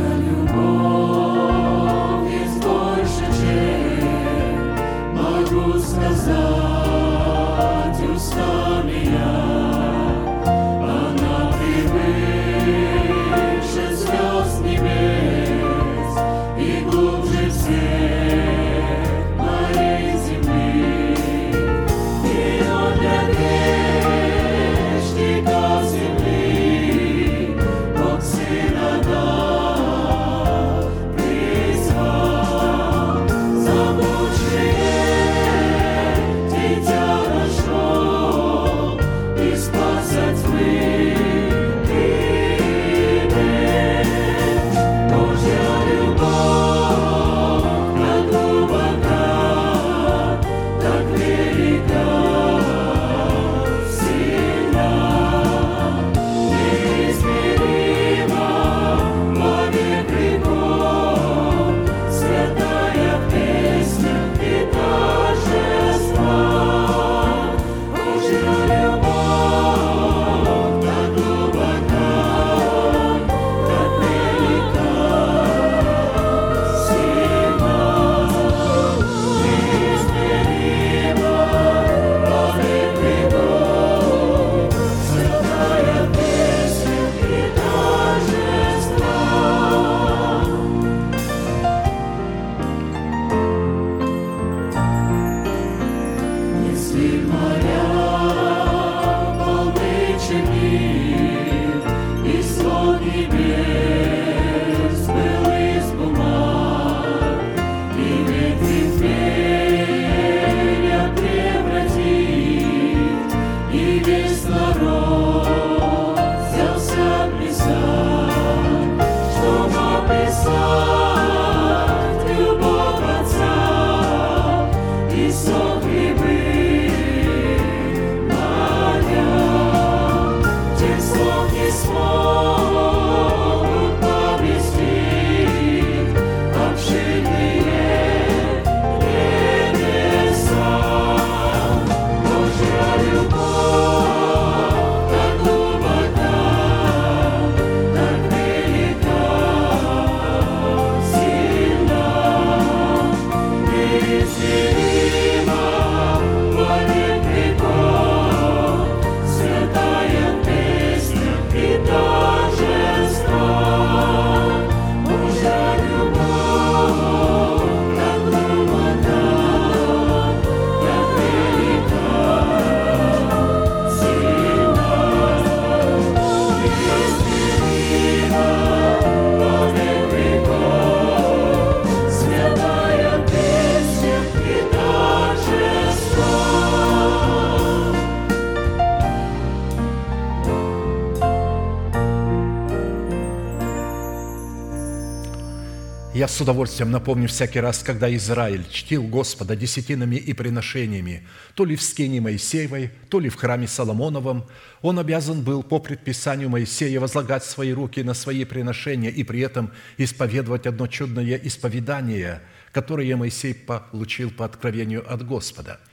с 196.39 196.41
удовольствием 196.41 196.89
напомню 196.89 197.28
всякий 197.28 197.60
раз, 197.60 197.80
когда 197.80 198.15
Израиль 198.15 198.63
чтил 198.71 199.04
Господа 199.04 199.58
десятинами 199.58 200.15
и 200.15 200.32
приношениями, 200.32 201.28
то 201.54 201.65
ли 201.65 201.75
в 201.75 201.82
скине 201.82 202.21
Моисеевой, 202.21 202.91
то 203.10 203.19
ли 203.19 203.28
в 203.28 203.36
храме 203.36 203.67
Соломоновом, 203.67 204.45
он 204.82 204.99
обязан 204.99 205.41
был 205.41 205.63
по 205.63 205.80
предписанию 205.80 206.49
Моисея 206.49 207.02
возлагать 207.02 207.43
свои 207.43 207.73
руки 207.73 208.04
на 208.04 208.13
свои 208.13 208.45
приношения 208.45 209.10
и 209.10 209.25
при 209.25 209.41
этом 209.41 209.73
исповедовать 209.97 210.65
одно 210.65 210.88
чудное 210.88 211.36
исповедание, 211.36 212.41
которое 212.71 213.17
Моисей 213.17 213.54
получил 213.54 214.32
по 214.32 214.45
откровению 214.45 215.04
от 215.13 215.28
Господа– 215.28 215.82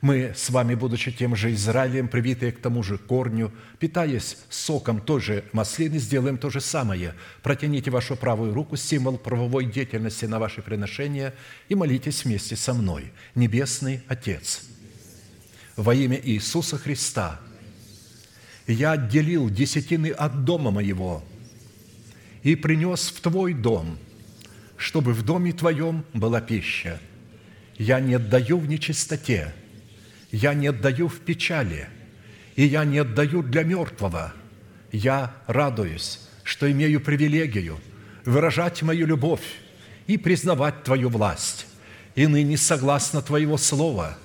мы 0.00 0.32
с 0.34 0.48
вами, 0.48 0.74
будучи 0.74 1.12
тем 1.12 1.36
же 1.36 1.52
Израилем, 1.52 2.08
привитые 2.08 2.52
к 2.52 2.60
тому 2.60 2.82
же 2.82 2.96
корню, 2.96 3.52
питаясь 3.78 4.38
соком 4.48 5.00
той 5.00 5.20
же 5.20 5.44
маслины, 5.52 5.98
сделаем 5.98 6.38
то 6.38 6.48
же 6.48 6.60
самое. 6.62 7.14
Протяните 7.42 7.90
вашу 7.90 8.16
правую 8.16 8.54
руку, 8.54 8.76
символ 8.76 9.18
правовой 9.18 9.66
деятельности 9.66 10.24
на 10.24 10.38
ваши 10.38 10.62
приношения, 10.62 11.34
и 11.68 11.74
молитесь 11.74 12.24
вместе 12.24 12.56
со 12.56 12.72
мной. 12.72 13.12
Небесный 13.34 14.00
Отец, 14.08 14.62
во 15.76 15.94
имя 15.94 16.18
Иисуса 16.22 16.78
Христа, 16.78 17.38
я 18.66 18.92
отделил 18.92 19.50
десятины 19.50 20.12
от 20.12 20.44
дома 20.44 20.70
моего 20.70 21.22
и 22.42 22.54
принес 22.56 23.08
в 23.08 23.20
Твой 23.20 23.52
дом, 23.52 23.98
чтобы 24.78 25.12
в 25.12 25.24
доме 25.24 25.52
Твоем 25.52 26.06
была 26.14 26.40
пища. 26.40 26.98
Я 27.76 28.00
не 28.00 28.14
отдаю 28.14 28.58
в 28.58 28.66
нечистоте– 28.66 29.52
я 30.32 30.54
не 30.54 30.68
отдаю 30.68 31.08
в 31.08 31.20
печали, 31.20 31.88
и 32.56 32.64
я 32.64 32.84
не 32.84 32.98
отдаю 32.98 33.42
для 33.42 33.62
мертвого. 33.62 34.32
Я 34.92 35.34
радуюсь, 35.46 36.20
что 36.44 36.70
имею 36.70 37.00
привилегию 37.00 37.80
выражать 38.24 38.82
мою 38.82 39.06
любовь 39.06 39.58
и 40.06 40.16
признавать 40.16 40.84
Твою 40.84 41.08
власть. 41.08 41.66
И 42.14 42.26
ныне, 42.26 42.56
согласно 42.56 43.22
Твоего 43.22 43.56
Слова, 43.56 44.18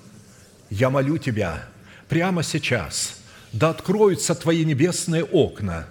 я 0.70 0.90
молю 0.90 1.18
Тебя 1.18 1.68
прямо 2.10 2.44
сейчас, 2.44 3.22
да 3.54 3.70
откроются 3.70 4.36
Твои 4.36 4.66
небесные 4.66 5.24
окна, 5.24 5.88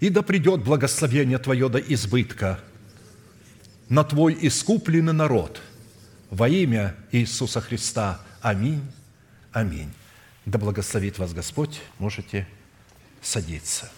и 0.00 0.10
да 0.10 0.22
придет 0.22 0.62
благословение 0.62 1.38
Твое 1.38 1.68
до 1.68 1.78
избытка 1.78 2.60
на 3.88 4.04
Твой 4.04 4.36
искупленный 4.40 5.12
народ 5.12 5.60
во 6.30 6.48
имя 6.48 6.94
Иисуса 7.10 7.60
Христа– 7.60 8.20
Аминь. 8.40 8.82
Аминь. 9.52 9.92
Да 10.46 10.58
благословит 10.58 11.18
вас 11.18 11.32
Господь. 11.32 11.80
Можете 11.98 12.46
садиться. 13.20 13.90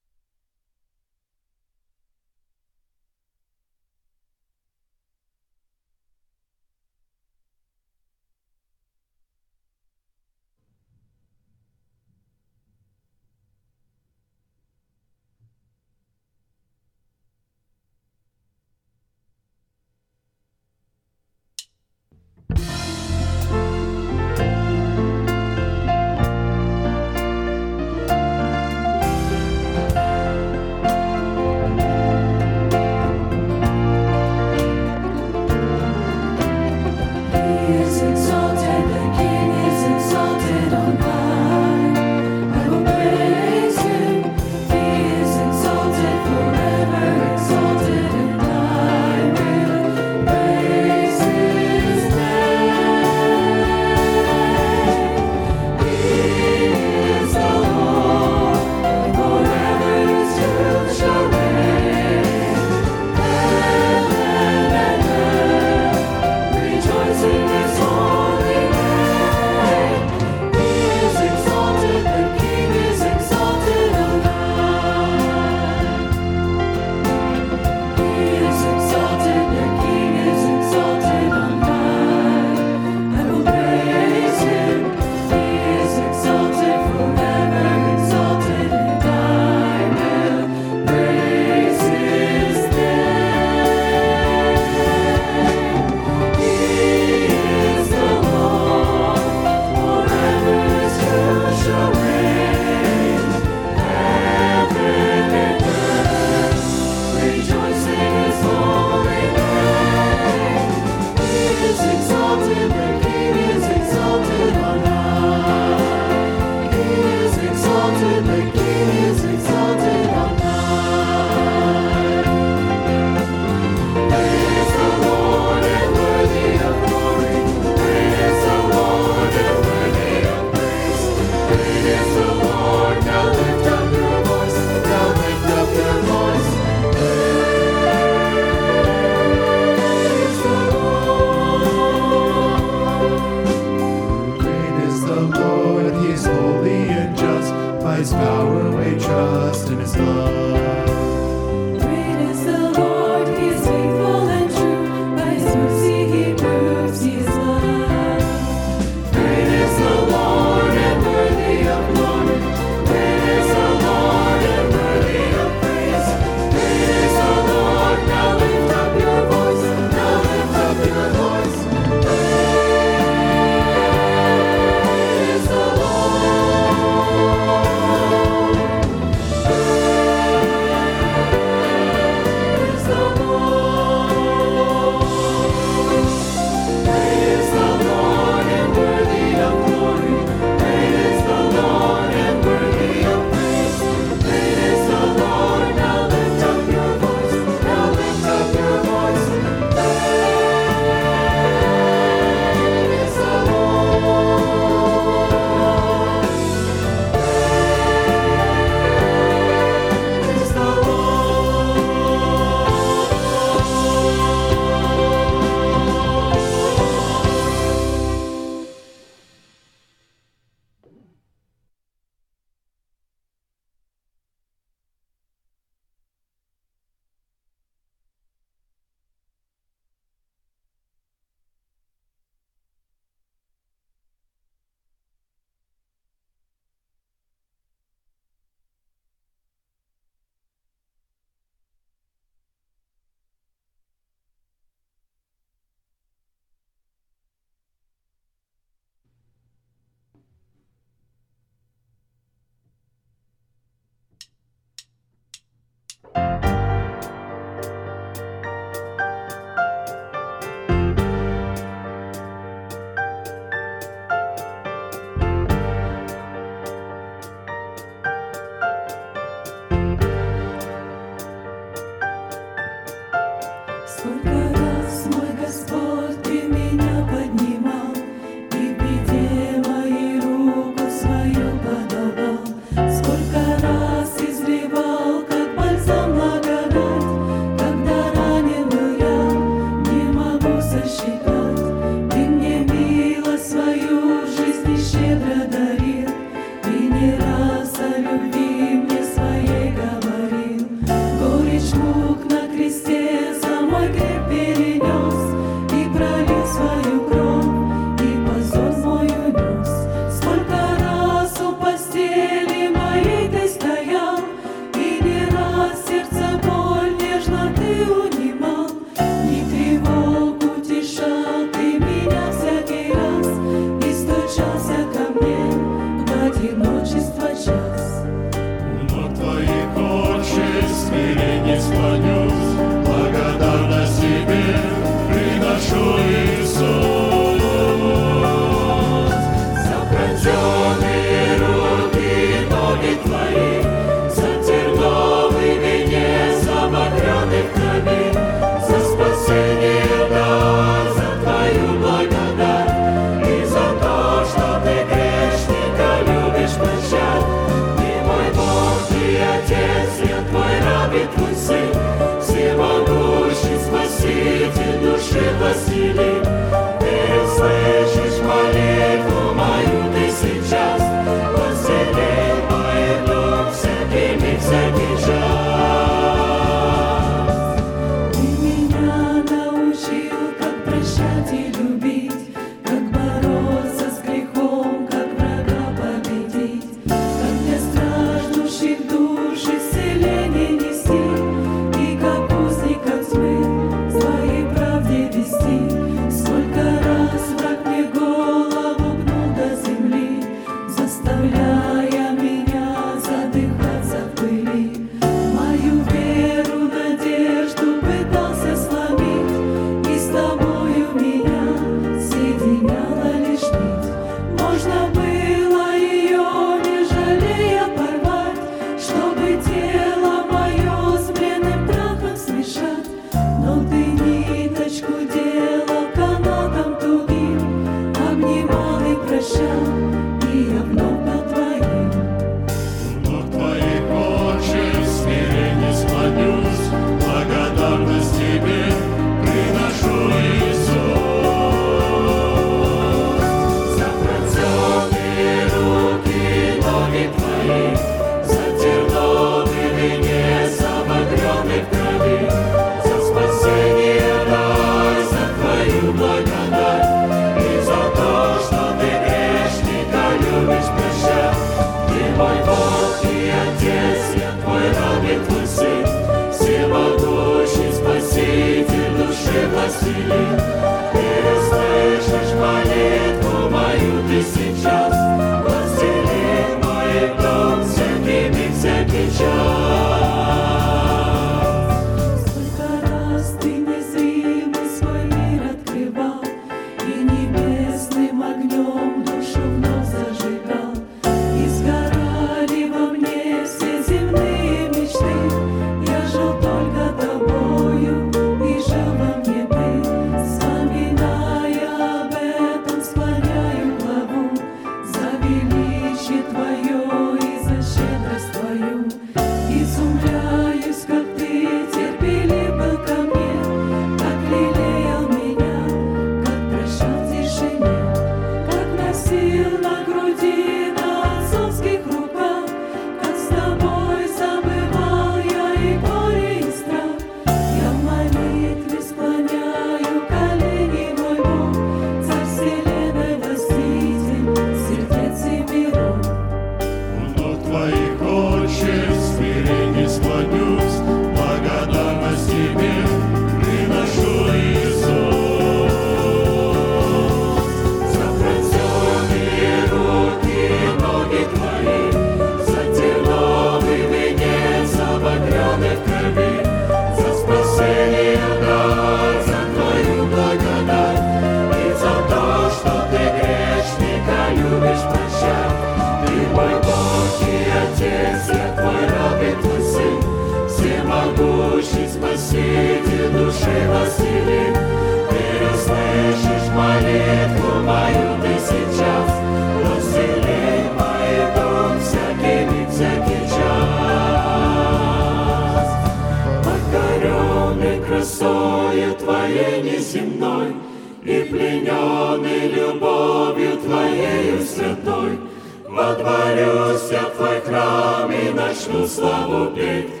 любовью 592.71 593.57
Твоею 593.57 594.41
святой, 594.41 595.19
Водворюсь 595.67 596.91
я 596.91 597.01
в 597.01 597.11
Твой 597.15 597.39
храм 597.41 598.11
и 598.11 598.29
начну 598.31 598.85
славу 598.85 599.51
петь. 599.55 600.00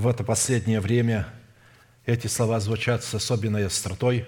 в 0.00 0.06
это 0.06 0.24
последнее 0.24 0.80
время 0.80 1.28
эти 2.06 2.26
слова 2.26 2.58
звучат 2.58 3.04
с 3.04 3.14
особенной 3.14 3.66
остротой. 3.66 4.26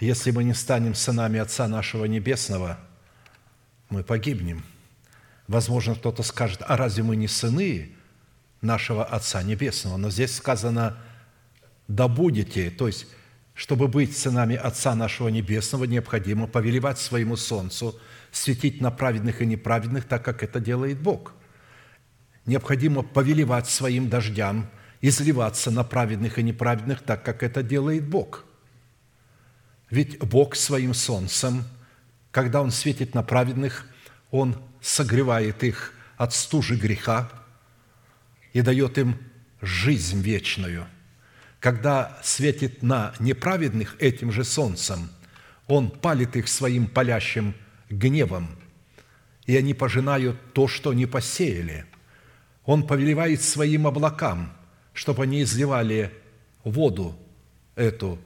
Если 0.00 0.30
мы 0.30 0.44
не 0.44 0.52
станем 0.52 0.94
сынами 0.94 1.40
Отца 1.40 1.66
нашего 1.66 2.04
Небесного, 2.04 2.78
мы 3.88 4.04
погибнем. 4.04 4.64
Возможно, 5.46 5.94
кто-то 5.94 6.22
скажет, 6.22 6.60
а 6.66 6.76
разве 6.76 7.02
мы 7.02 7.16
не 7.16 7.26
сыны 7.26 7.92
нашего 8.60 9.02
Отца 9.02 9.42
Небесного? 9.42 9.96
Но 9.96 10.10
здесь 10.10 10.36
сказано 10.36 10.98
«да 11.88 12.06
будете», 12.06 12.70
то 12.70 12.86
есть 12.86 13.06
чтобы 13.54 13.88
быть 13.88 14.16
сынами 14.16 14.54
Отца 14.54 14.94
нашего 14.94 15.28
Небесного, 15.28 15.84
необходимо 15.84 16.46
повелевать 16.46 16.98
своему 16.98 17.34
солнцу, 17.36 17.98
светить 18.30 18.80
на 18.80 18.90
праведных 18.92 19.40
и 19.40 19.46
неправедных, 19.46 20.04
так 20.04 20.24
как 20.24 20.44
это 20.44 20.60
делает 20.60 21.00
Бог. 21.00 21.32
Необходимо 22.48 23.04
повелевать 23.04 23.68
своим 23.68 24.08
дождям, 24.08 24.68
изливаться 25.00 25.70
на 25.70 25.84
праведных 25.84 26.40
и 26.40 26.42
неправедных, 26.42 27.02
так 27.02 27.22
как 27.22 27.44
это 27.44 27.62
делает 27.62 28.08
Бог. 28.08 28.44
Ведь 29.88 30.18
Бог 30.18 30.56
своим 30.56 30.94
солнцем, 30.94 31.62
когда 32.32 32.60
Он 32.60 32.72
светит 32.72 33.14
на 33.14 33.22
праведных, 33.22 33.86
Он 34.32 34.56
согревает 34.80 35.62
их 35.62 35.94
от 36.16 36.34
стужи 36.34 36.74
греха 36.74 37.30
и 38.52 38.62
дает 38.62 38.98
им 38.98 39.16
жизнь 39.62 40.20
вечную– 40.20 40.88
когда 41.60 42.18
светит 42.22 42.82
на 42.82 43.14
неправедных 43.18 43.96
этим 43.98 44.30
же 44.30 44.44
солнцем, 44.44 45.10
он 45.66 45.90
палит 45.90 46.36
их 46.36 46.48
своим 46.48 46.86
палящим 46.86 47.54
гневом, 47.90 48.48
и 49.46 49.56
они 49.56 49.74
пожинают 49.74 50.52
то, 50.52 50.68
что 50.68 50.92
не 50.92 51.06
посеяли. 51.06 51.84
Он 52.68 52.86
повелевает 52.86 53.40
своим 53.40 53.86
облакам, 53.86 54.52
чтобы 54.92 55.22
они 55.22 55.42
изливали 55.42 56.12
воду 56.64 57.16
эту 57.76 58.18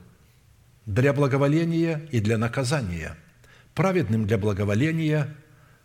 для 0.85 1.13
благоволения 1.13 2.03
и 2.11 2.19
для 2.19 2.39
наказания. 2.39 3.17
Праведным 3.73 4.27
для 4.27 4.39
благоволения 4.39 5.33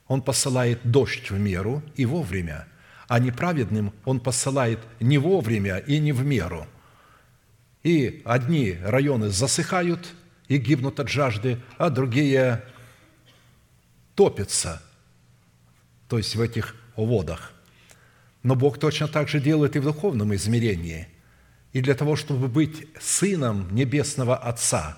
он 0.08 0.24
посылает 0.24 0.80
дождь 0.84 1.30
в 1.30 1.38
меру 1.38 1.84
и 1.96 2.08
вовремя, 2.08 2.68
а 3.08 3.20
неправедным 3.20 3.94
он 4.06 4.20
посылает 4.20 4.80
не 5.00 5.20
вовремя 5.20 5.78
и 5.78 6.00
не 6.00 6.12
в 6.12 6.26
меру– 6.26 6.66
и 7.84 8.22
одни 8.26 8.78
районы 8.82 9.30
засыхают 9.30 10.14
и 10.48 10.58
гибнут 10.58 11.00
от 11.00 11.08
жажды, 11.08 11.62
а 11.78 11.90
другие 11.90 12.66
топятся, 14.16 14.82
то 16.10 16.18
есть 16.18 16.36
в 16.36 16.42
этих 16.42 16.76
водах. 16.96 17.54
Но 18.44 18.56
Бог 18.56 18.80
точно 18.80 19.08
так 19.08 19.28
же 19.30 19.40
делает 19.40 19.76
и 19.76 19.80
в 19.80 19.84
духовном 19.84 20.34
измерении. 20.36 21.08
И 21.74 21.82
для 21.82 21.96
того, 21.96 22.16
чтобы 22.16 22.48
быть 22.48 22.88
сыном 23.00 23.74
Небесного 23.74 24.38
Отца, 24.38 24.98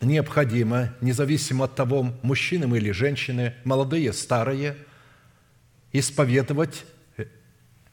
необходимо, 0.00 0.94
независимо 1.00 1.64
от 1.64 1.74
того, 1.74 2.14
мужчины 2.22 2.66
мы 2.66 2.78
или 2.78 2.90
женщины, 2.90 3.54
молодые, 3.64 4.12
старые, 4.12 4.76
исповедовать 5.92 6.84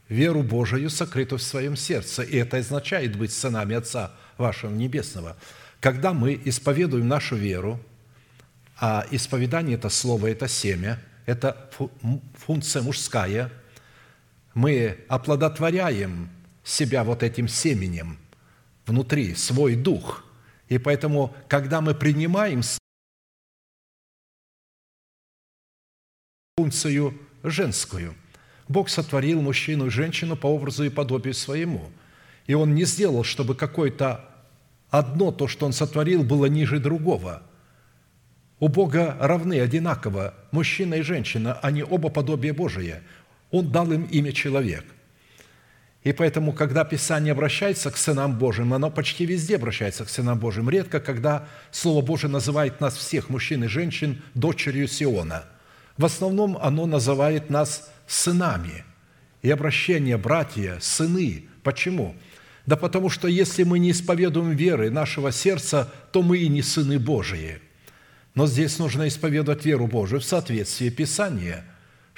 веру 0.08 0.42
Божию, 0.42 0.90
сокрытую 0.90 1.38
в 1.38 1.42
своем 1.42 1.76
сердце. 1.76 2.22
И 2.22 2.36
это 2.36 2.56
означает 2.56 3.16
быть 3.16 3.32
сынами 3.32 3.76
Отца 3.76 4.12
вашего 4.36 4.70
Небесного. 4.72 5.36
Когда 5.80 6.12
мы 6.12 6.40
исповедуем 6.44 7.08
нашу 7.08 7.36
веру, 7.36 7.80
а 8.80 9.04
исповедание– 9.10 9.76
это 9.78 9.88
слово, 9.88 10.28
это 10.28 10.48
семя, 10.48 10.98
это 11.26 11.70
функция 12.34 12.82
мужская, 12.82 13.50
мы 14.58 14.98
оплодотворяем 15.08 16.28
себя 16.64 17.04
вот 17.04 17.22
этим 17.22 17.48
семенем 17.48 18.18
внутри, 18.86 19.34
свой 19.34 19.76
дух. 19.76 20.24
И 20.68 20.78
поэтому, 20.78 21.34
когда 21.48 21.80
мы 21.80 21.94
принимаем 21.94 22.62
функцию 26.56 27.18
женскую– 27.42 28.14
Бог 28.68 28.90
сотворил 28.90 29.40
мужчину 29.40 29.86
и 29.86 29.90
женщину 29.90 30.36
по 30.36 30.46
образу 30.46 30.84
и 30.84 30.90
подобию 30.90 31.34
своему. 31.34 31.90
И 32.46 32.54
Он 32.54 32.74
не 32.74 32.84
сделал, 32.84 33.24
чтобы 33.24 33.54
какое-то 33.54 34.24
одно 34.90 35.32
то, 35.32 35.48
что 35.48 35.66
Он 35.66 35.72
сотворил, 35.72 36.22
было 36.22 36.46
ниже 36.46 36.78
другого. 36.78 37.42
У 38.60 38.68
Бога 38.68 39.16
равны 39.20 39.60
одинаково 39.60 40.34
мужчина 40.50 40.94
и 40.94 41.02
женщина, 41.02 41.54
они 41.62 41.82
оба 41.82 42.10
подобие 42.10 42.52
Божие. 42.52 43.02
Он 43.50 43.70
дал 43.70 43.90
им 43.92 44.04
имя 44.04 44.32
человек. 44.32 44.84
И 46.04 46.12
поэтому, 46.12 46.52
когда 46.52 46.84
Писание 46.84 47.32
обращается 47.32 47.90
к 47.90 47.96
сынам 47.96 48.38
Божьим, 48.38 48.72
оно 48.72 48.90
почти 48.90 49.26
везде 49.26 49.56
обращается 49.56 50.04
к 50.04 50.08
сынам 50.08 50.38
Божьим. 50.38 50.70
Редко, 50.70 51.00
когда 51.00 51.48
Слово 51.70 52.04
Божие 52.04 52.30
называет 52.30 52.80
нас 52.80 52.96
всех, 52.96 53.28
мужчин 53.28 53.64
и 53.64 53.66
женщин, 53.66 54.22
дочерью 54.34 54.88
Сиона. 54.88 55.44
В 55.96 56.04
основном 56.04 56.56
оно 56.62 56.86
называет 56.86 57.50
нас 57.50 57.90
сынами. 58.06 58.84
И 59.42 59.50
обращение 59.50 60.16
братья, 60.16 60.78
сыны. 60.80 61.46
Почему? 61.62 62.14
Да 62.64 62.76
потому 62.76 63.10
что 63.10 63.28
если 63.28 63.64
мы 63.64 63.78
не 63.78 63.90
исповедуем 63.90 64.52
веры 64.52 64.90
нашего 64.90 65.32
сердца, 65.32 65.92
то 66.12 66.22
мы 66.22 66.38
и 66.38 66.48
не 66.48 66.62
сыны 66.62 66.98
Божии. 66.98 67.60
Но 68.34 68.46
здесь 68.46 68.78
нужно 68.78 69.08
исповедовать 69.08 69.64
веру 69.64 69.86
Божию 69.86 70.20
в 70.20 70.24
соответствии 70.24 70.90
Писания, 70.90 71.64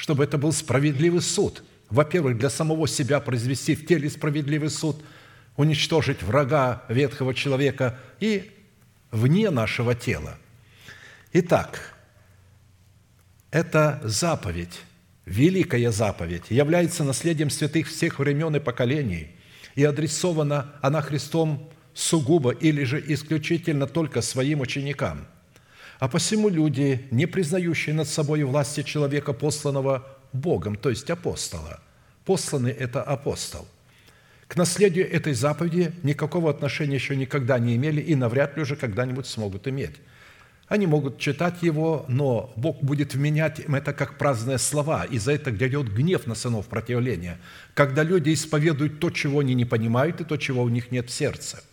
чтобы 0.01 0.25
это 0.25 0.39
был 0.39 0.51
справедливый 0.53 1.21
суд. 1.21 1.63
Во-первых, 1.91 2.39
для 2.39 2.49
самого 2.49 2.89
себя 2.89 3.21
произвести 3.21 3.75
в 3.75 3.87
теле 3.87 4.09
справедливый 4.09 4.71
суд, 4.71 5.05
уничтожить 5.57 6.23
врага 6.23 6.85
ветхого 6.89 7.35
человека 7.35 7.99
и 8.19 8.51
вне 9.11 9.51
нашего 9.51 9.95
тела. 9.95 10.39
Итак, 11.35 11.95
это 13.51 14.01
заповедь 14.03 14.81
великая 15.27 15.91
заповедь, 15.91 16.45
является 16.49 17.05
наследием 17.05 17.51
святых 17.51 17.89
всех 17.89 18.19
времен 18.19 18.57
и 18.57 18.59
поколений, 18.59 19.29
и 19.75 19.85
адресована 19.85 20.73
она 20.81 21.03
Христом 21.03 21.71
сугубо 21.93 22.53
или 22.53 22.85
же 22.85 23.05
исключительно 23.07 23.87
только 23.87 24.23
своим 24.23 24.61
ученикам. 24.61 25.27
А 26.01 26.09
посему 26.09 26.49
люди, 26.49 27.07
не 27.13 27.27
признающие 27.27 27.95
над 27.95 28.09
собой 28.09 28.43
власти 28.43 28.83
человека, 28.83 29.33
посланного 29.33 30.19
Богом, 30.33 30.75
то 30.75 30.91
есть 30.91 31.09
апостола, 31.11 31.81
посланный– 32.25 32.73
это 32.87 33.03
апостол, 33.03 33.69
к 34.49 34.57
наследию 34.57 35.09
этой 35.09 35.35
заповеди 35.35 35.93
никакого 36.03 36.51
отношения 36.51 36.97
еще 36.97 37.15
никогда 37.15 37.61
не 37.61 37.77
имели 37.77 38.01
и 38.01 38.17
навряд 38.17 38.57
ли 38.57 38.63
уже 38.63 38.75
когда-нибудь 38.75 39.27
смогут 39.27 39.69
иметь– 39.69 39.97
они 40.71 40.87
могут 40.87 41.19
читать 41.19 41.65
его, 41.65 42.05
но 42.07 42.53
Бог 42.55 42.81
будет 42.81 43.13
вменять 43.13 43.59
им 43.59 43.75
это 43.75 43.93
как 43.93 44.19
праздные 44.19 44.59
слова, 44.59 45.05
и 45.05 45.19
за 45.19 45.33
это 45.33 45.51
грядет 45.51 45.93
гнев 45.93 46.29
на 46.29 46.37
сынов 46.37 46.69
противления, 46.69 47.41
когда 47.75 48.05
люди 48.05 48.33
исповедуют 48.33 49.01
то, 49.01 49.11
чего 49.11 49.41
они 49.41 49.55
не 49.55 49.65
понимают, 49.65 50.21
и 50.21 50.25
то, 50.25 50.37
чего 50.37 50.63
у 50.63 50.69
них 50.69 50.93
нет 50.93 51.11
в 51.11 51.13
сердце. 51.13 51.65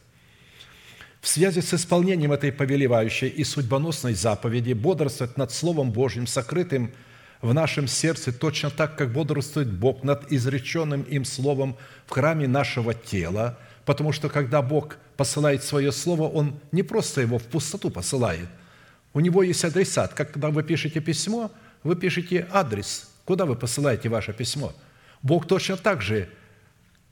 В 1.27 1.29
связи 1.29 1.59
с 1.59 1.73
исполнением 1.73 2.31
этой 2.31 2.53
повелевающей 2.53 3.27
и 3.27 3.43
судьбоносной 3.43 4.13
заповеди 4.13 4.71
бодрствовать 4.71 5.35
над 5.35 5.51
Словом 5.51 5.91
Божьим, 5.91 6.25
сокрытым 6.25 6.93
в 7.41 7.53
нашем 7.53 7.85
сердце, 7.89 8.31
точно 8.31 8.69
так, 8.69 8.95
как 8.95 9.11
бодрствует 9.11 9.69
Бог 9.69 10.05
над 10.05 10.31
изреченным 10.31 11.01
им 11.01 11.25
Словом 11.25 11.75
в 12.05 12.11
храме 12.11 12.47
нашего 12.47 12.93
тела, 12.93 13.59
потому 13.83 14.13
что 14.13 14.29
когда 14.29 14.61
Бог 14.61 14.95
посылает 15.17 15.65
свое 15.65 15.91
Слово, 15.91 16.29
Он 16.29 16.61
не 16.71 16.81
просто 16.81 17.19
его 17.19 17.39
в 17.39 17.43
пустоту 17.43 17.89
посылает– 17.89 18.47
у 19.13 19.19
него 19.19 19.43
есть 19.43 19.65
адресат. 19.65 20.13
Когда 20.13 20.49
вы 20.49 20.63
пишете 20.63 21.01
письмо, 21.01 21.51
вы 21.83 21.97
пишете 21.97 22.47
адрес, 22.53 23.09
куда 23.25 23.45
вы 23.45 23.57
посылаете 23.57 24.07
ваше 24.07 24.31
письмо. 24.31 24.73
Бог 25.21 25.45
точно 25.45 25.75
так 25.75 26.01
же, 26.01 26.29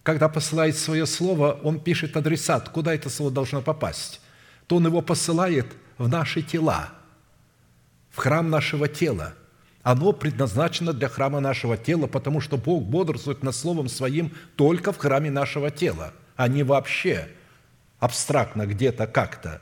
когда 0.05 0.29
посылает 0.29 0.77
свое 0.77 1.07
слово, 1.07 1.59
Он 1.63 1.79
пишет 1.79 2.15
адресат, 2.15 2.69
куда 2.69 2.93
это 2.93 3.09
слово 3.09 3.31
должно 3.31 3.63
попасть. 3.63 4.21
То 4.67 4.75
Он 4.75 4.85
его 4.85 5.01
посылает 5.01 5.65
в 5.97 6.07
наши 6.07 6.43
тела, 6.43 6.89
в 8.11 8.17
храм 8.17 8.47
нашего 8.47 8.87
тела, 8.87 9.33
Оно 9.81 10.13
предназначено 10.13 10.93
для 10.93 11.09
храма 11.09 11.39
нашего 11.39 11.75
тела, 11.75 12.05
потому 12.05 12.39
что 12.39 12.55
Бог 12.55 12.83
бодрствует 12.83 13.41
над 13.41 13.55
Словом 13.55 13.89
Своим 13.89 14.31
только 14.55 14.91
в 14.91 14.97
храме 14.97 15.31
нашего 15.31 15.71
тела, 15.71 16.13
а 16.35 16.47
не 16.47 16.61
вообще 16.61 17.27
абстрактно 17.99 18.67
где-то 18.67 19.07
как-то. 19.07 19.59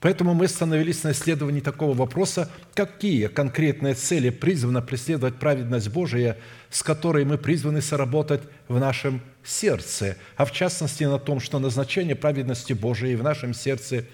Поэтому 0.00 0.32
мы 0.32 0.44
остановились 0.44 1.02
на 1.02 1.10
исследовании 1.10 1.60
такого 1.60 1.92
вопроса, 1.92 2.48
какие 2.74 3.26
конкретные 3.26 3.94
цели 3.94 4.30
призвана 4.30 4.80
преследовать 4.80 5.36
праведность 5.36 5.88
Божия, 5.88 6.38
с 6.70 6.84
которой 6.84 7.24
мы 7.24 7.36
призваны 7.36 7.82
соработать 7.82 8.42
в 8.68 8.78
нашем 8.78 9.20
сердце, 9.44 10.16
а 10.36 10.44
в 10.44 10.52
частности 10.52 11.02
на 11.02 11.18
том, 11.18 11.40
что 11.40 11.58
назначение 11.58 12.14
праведности 12.14 12.74
Божией 12.74 13.16
в 13.16 13.24
нашем 13.24 13.54
сердце, 13.54 14.04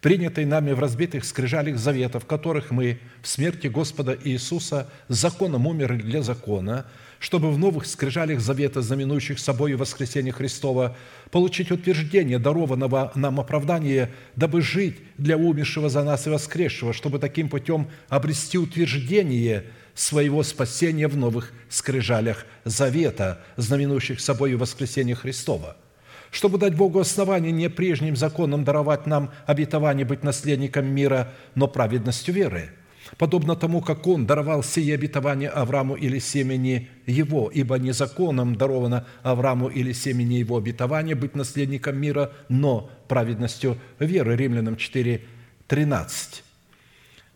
принятой 0.00 0.46
нами 0.46 0.72
в 0.72 0.80
разбитых 0.80 1.26
скрижалях 1.26 1.76
завета, 1.76 2.20
в 2.20 2.26
которых 2.26 2.70
мы 2.70 2.98
в 3.20 3.28
смерти 3.28 3.66
Господа 3.66 4.16
Иисуса 4.24 4.88
законом 5.08 5.66
умерли 5.66 6.00
для 6.00 6.22
закона– 6.22 6.86
чтобы 7.24 7.50
в 7.50 7.58
новых 7.58 7.86
скрижалях 7.86 8.38
завета, 8.40 8.82
знаменующих 8.82 9.38
собою 9.38 9.78
воскресение 9.78 10.30
Христова, 10.30 10.94
получить 11.30 11.70
утверждение 11.70 12.38
дарованного 12.38 13.12
нам 13.14 13.40
оправдания, 13.40 14.10
дабы 14.36 14.60
жить 14.60 14.96
для 15.16 15.38
умершего 15.38 15.88
за 15.88 16.04
нас 16.04 16.26
и 16.26 16.30
воскресшего, 16.30 16.92
чтобы 16.92 17.18
таким 17.18 17.48
путем 17.48 17.88
обрести 18.10 18.58
утверждение 18.58 19.64
своего 19.94 20.42
спасения 20.42 21.08
в 21.08 21.16
новых 21.16 21.54
скрижалях 21.70 22.44
завета, 22.66 23.40
знаменующих 23.56 24.20
собою 24.20 24.58
воскресение 24.58 25.16
Христова– 25.16 25.78
чтобы 26.30 26.58
дать 26.58 26.74
Богу 26.74 26.98
основание 26.98 27.52
не 27.52 27.70
прежним 27.70 28.16
законом 28.16 28.64
даровать 28.64 29.06
нам 29.06 29.30
обетование 29.46 30.04
быть 30.04 30.24
наследником 30.24 30.84
мира, 30.84 31.32
но 31.54 31.68
праведностью 31.68 32.34
веры– 32.34 32.70
подобно 33.18 33.56
тому, 33.56 33.80
как 33.80 34.06
Он 34.06 34.26
даровал 34.26 34.62
сие 34.62 34.94
обетование 34.94 35.48
Аврааму 35.48 35.94
или 35.94 36.18
семени 36.18 36.88
его, 37.06 37.50
ибо 37.52 37.78
не 37.78 37.92
законом 37.92 38.56
даровано 38.56 39.06
Аврааму 39.22 39.68
или 39.68 39.92
семени 39.92 40.34
его 40.34 40.56
обетование 40.56 41.14
быть 41.14 41.34
наследником 41.34 41.96
мира, 41.98 42.32
но 42.48 42.90
праведностью 43.08 43.78
веры». 43.98 44.36
Римлянам 44.36 44.76
4, 44.76 45.22
13. 45.66 46.42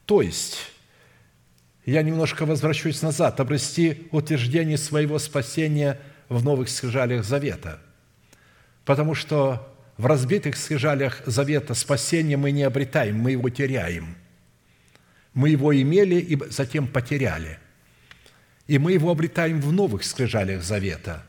То 0.07 0.23
есть, 0.23 0.59
я 1.85 2.03
немножко 2.03 2.47
возвращусь 2.47 3.03
назад, 3.03 3.41
обрести 3.41 4.09
утверждение 4.11 4.79
своего 4.79 5.19
спасения 5.19 6.01
в 6.29 6.45
новых 6.45 6.69
скрижалях 6.69 7.25
завета. 7.25 7.81
Потому 8.85 9.15
что 9.15 9.75
в 9.97 10.07
разбитых 10.07 10.57
скрижалях 10.57 11.23
завета 11.27 11.75
спасение 11.75 12.37
мы 12.37 12.53
не 12.53 12.63
обретаем, 12.63 13.19
мы 13.19 13.33
его 13.33 13.49
теряем– 13.51 14.17
мы 15.35 15.51
его 15.51 15.75
имели 15.75 16.17
и 16.17 16.39
затем 16.51 16.87
потеряли. 16.87 17.59
И 18.67 18.79
мы 18.79 18.93
его 18.93 19.11
обретаем 19.11 19.61
в 19.61 19.73
новых 19.73 20.05
скрижалях 20.05 20.63
завета, 20.63 21.25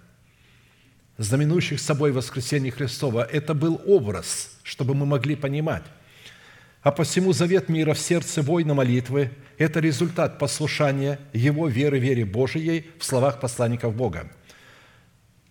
знаменующих 1.18 1.80
собой 1.80 2.12
воскресение 2.12 2.72
Христова. 2.72 3.24
Это 3.24 3.54
был 3.54 3.82
образ, 3.86 4.58
чтобы 4.64 4.93
мы 4.93 5.06
могли 5.06 5.36
понимать. 5.36 5.84
А 6.82 6.91
посему 6.91 7.34
завет 7.34 7.70
мира 7.70 7.93
в 7.93 8.00
сердце 8.00 8.41
воина 8.41 8.74
молитвы– 8.74 9.32
это 9.58 9.80
результат 9.80 10.39
послушания 10.39 11.20
его 11.34 11.68
веры, 11.68 12.00
вере 12.00 12.26
Божией 12.26 12.88
в 12.97 13.06
словах 13.06 13.39
посланников 13.39 13.95
Бога– 13.95 14.32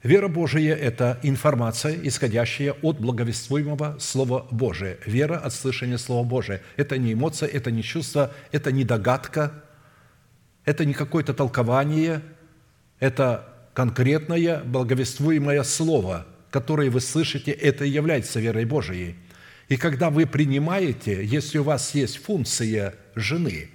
Вера 0.04 0.28
Божия– 0.28 0.76
это 0.76 1.18
информация, 1.24 1.98
исходящая 2.04 2.72
от 2.82 3.00
благовествуемого 3.00 3.96
Слова 3.98 4.46
Божия. 4.52 4.96
Вера 5.04 5.38
от 5.38 5.52
слышания 5.52 5.98
Слова 5.98 6.24
Божия. 6.24 6.62
Это 6.76 6.96
не 6.98 7.14
эмоция, 7.14 7.48
это 7.48 7.72
не 7.72 7.82
чувство, 7.82 8.32
это 8.52 8.70
не 8.70 8.84
догадка, 8.84 9.64
это 10.64 10.84
не 10.84 10.94
какое-то 10.94 11.34
толкование, 11.34 12.22
это 13.00 13.48
конкретное 13.74 14.62
благовествуемое 14.62 15.64
Слово, 15.64 16.28
которое 16.50 16.90
вы 16.90 17.00
слышите, 17.00 17.50
это 17.50 17.84
и 17.84 17.90
является 17.90 18.38
верой 18.38 18.66
Божией. 18.66 19.16
И 19.68 19.76
когда 19.76 20.10
вы 20.10 20.26
принимаете, 20.26 21.24
если 21.24 21.58
у 21.58 21.64
вас 21.64 21.92
есть 21.96 22.18
функция 22.18 22.94
жены, 23.16 23.70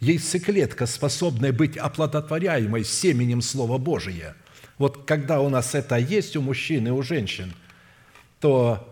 яйцеклетка, 0.00 0.86
способная 0.86 1.52
быть 1.52 1.76
оплодотворяемой 1.76 2.84
семенем 2.84 3.42
Слова 3.42 3.76
Божия– 3.76 4.34
вот 4.78 5.04
когда 5.06 5.40
у 5.40 5.48
нас 5.48 5.74
это 5.74 5.96
есть 5.96 6.36
у 6.36 6.42
мужчин 6.42 6.86
и 6.86 6.90
у 6.90 7.02
женщин, 7.02 7.52
то 8.40 8.88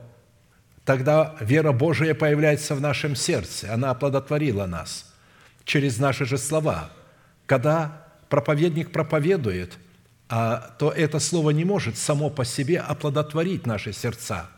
тогда 0.84 1.36
вера 1.40 1.72
Божия 1.72 2.14
появляется 2.14 2.74
в 2.74 2.80
нашем 2.80 3.14
сердце. 3.16 3.72
Она 3.72 3.90
оплодотворила 3.90 4.66
нас 4.66 5.14
через 5.64 5.98
наши 5.98 6.24
же 6.24 6.38
слова. 6.38 6.90
Когда 7.46 8.06
проповедник 8.28 8.92
проповедует, 8.92 9.78
а, 10.28 10.74
то 10.78 10.90
это 10.90 11.20
слово 11.20 11.50
не 11.50 11.64
может 11.64 11.96
само 11.96 12.30
по 12.30 12.44
себе 12.44 12.80
оплодотворить 12.80 13.64
наши 13.66 13.92
сердца. 13.92 14.50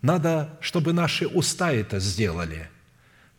Надо, 0.00 0.56
чтобы 0.60 0.92
наши 0.92 1.26
уста 1.26 1.72
это 1.72 1.98
сделали– 2.00 2.68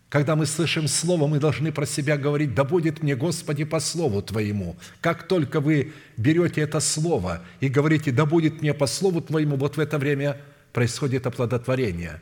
когда 0.10 0.36
мы 0.36 0.48
слышим 0.48 0.88
Слово, 0.88 1.28
мы 1.28 1.40
должны 1.40 1.72
про 1.72 1.86
себя 1.86 2.18
говорить, 2.18 2.56
«Да 2.56 2.64
будет 2.64 3.04
мне, 3.04 3.16
Господи, 3.16 3.64
по 3.64 3.80
Слову 3.80 4.24
Твоему». 4.24 4.76
Как 5.02 5.28
только 5.28 5.60
вы 5.60 5.94
берете 6.18 6.62
это 6.62 6.80
Слово 6.80 7.44
и 7.60 7.70
говорите, 7.70 8.12
«Да 8.12 8.26
будет 8.26 8.62
мне 8.62 8.74
по 8.74 8.88
Слову 8.88 9.22
Твоему», 9.22 9.56
вот 9.56 9.78
в 9.78 9.80
это 9.80 10.00
время 10.00 10.42
происходит 10.74 11.28
оплодотворение. 11.28 12.22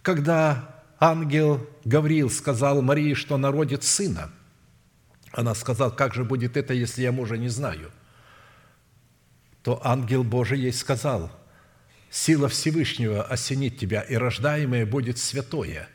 Когда 0.00 0.82
ангел 0.98 1.68
Гавриил 1.84 2.30
сказал 2.30 2.80
Марии, 2.80 3.12
что 3.12 3.34
она 3.34 3.52
родит 3.52 3.84
сына, 3.84 4.30
она 5.32 5.54
сказала, 5.54 5.90
«Как 5.90 6.14
же 6.14 6.24
будет 6.24 6.56
это, 6.56 6.72
если 6.72 7.02
я 7.02 7.12
мужа 7.12 7.36
не 7.36 7.50
знаю?» 7.50 7.90
То 9.62 9.78
ангел 9.84 10.24
Божий 10.24 10.60
ей 10.60 10.72
сказал, 10.72 11.30
«Сила 12.08 12.48
Всевышнего 12.48 13.22
осенит 13.22 13.76
тебя, 13.76 14.00
и 14.00 14.16
рождаемое 14.16 14.86
будет 14.86 15.18
святое» 15.18 15.86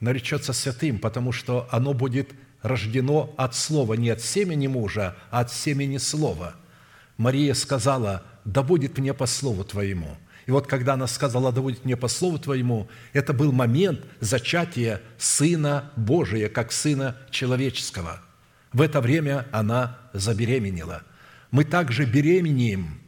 наречется 0.00 0.52
святым, 0.52 0.98
потому 0.98 1.30
что 1.32 1.68
оно 1.70 1.92
будет 1.92 2.30
рождено 2.62 3.32
от 3.36 3.54
слова, 3.54 3.94
не 3.94 4.10
от 4.10 4.20
семени 4.20 4.66
мужа, 4.66 5.16
а 5.30 5.40
от 5.40 5.52
семени 5.52 5.98
слова. 5.98 6.54
Мария 7.16 7.54
сказала, 7.54 8.24
да 8.44 8.62
будет 8.62 8.98
мне 8.98 9.14
по 9.14 9.26
слову 9.26 9.62
Твоему. 9.64 10.16
И 10.46 10.50
вот 10.50 10.66
когда 10.66 10.94
она 10.94 11.06
сказала, 11.06 11.52
да 11.52 11.60
будет 11.60 11.84
мне 11.84 11.96
по 11.96 12.08
слову 12.08 12.38
Твоему, 12.38 12.88
это 13.12 13.32
был 13.32 13.52
момент 13.52 14.04
зачатия 14.20 15.02
Сына 15.18 15.92
Божия, 15.96 16.48
как 16.48 16.72
Сына 16.72 17.16
Человеческого. 17.30 18.20
В 18.72 18.80
это 18.80 19.00
время 19.00 19.46
она 19.52 19.98
забеременела. 20.12 21.02
Мы 21.50 21.64
также 21.64 22.04
беременеем 22.04 23.00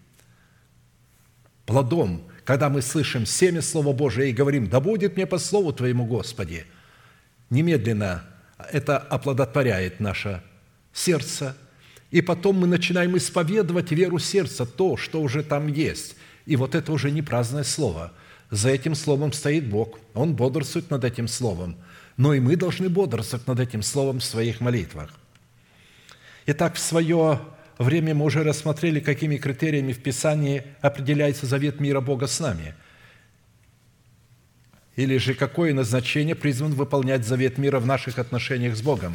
плодом, 1.64 2.28
когда 2.44 2.68
мы 2.68 2.82
слышим 2.82 3.24
семя 3.24 3.62
Слова 3.62 3.92
Божия 3.92 4.26
и 4.26 4.32
говорим, 4.32 4.68
да 4.68 4.80
будет 4.80 5.16
мне 5.16 5.26
по 5.26 5.38
слову 5.38 5.72
Твоему, 5.72 6.04
Господи– 6.04 6.66
немедленно 7.52 8.24
это 8.72 8.98
оплодотворяет 8.98 10.00
наше 10.00 10.42
сердце, 10.92 11.56
и 12.10 12.20
потом 12.20 12.56
мы 12.56 12.66
начинаем 12.66 13.16
исповедовать 13.16 13.92
веру 13.92 14.18
сердца, 14.18 14.66
то, 14.66 14.96
что 14.96 15.20
уже 15.20 15.42
там 15.42 15.68
есть. 15.68 16.16
И 16.46 16.56
вот 16.56 16.74
это 16.74 16.92
уже 16.92 17.10
не 17.10 17.22
праздное 17.22 17.64
слово. 17.64 18.12
За 18.50 18.70
этим 18.70 18.94
словом 18.94 19.32
стоит 19.32 19.68
Бог. 19.68 19.98
Он 20.14 20.34
бодрствует 20.34 20.90
над 20.90 21.04
этим 21.04 21.28
словом. 21.28 21.76
Но 22.16 22.34
и 22.34 22.40
мы 22.40 22.56
должны 22.56 22.88
бодрствовать 22.88 23.46
над 23.46 23.60
этим 23.60 23.82
словом 23.82 24.20
в 24.20 24.24
своих 24.24 24.60
молитвах. 24.60 25.10
Итак, 26.46 26.74
в 26.74 26.80
свое 26.80 27.40
время 27.78 28.14
мы 28.14 28.26
уже 28.26 28.42
рассмотрели, 28.42 29.00
какими 29.00 29.36
критериями 29.36 29.92
в 29.92 30.02
Писании 30.02 30.64
определяется 30.80 31.46
завет 31.46 31.80
мира 31.80 32.00
Бога 32.00 32.26
с 32.26 32.40
нами– 32.40 32.74
или 34.96 35.16
же 35.16 35.34
какое 35.34 35.72
назначение 35.72 36.34
призван 36.34 36.72
выполнять 36.72 37.26
завет 37.26 37.58
мира 37.58 37.78
в 37.78 37.86
наших 37.86 38.18
отношениях 38.18 38.76
с 38.76 38.82
Богом? 38.82 39.14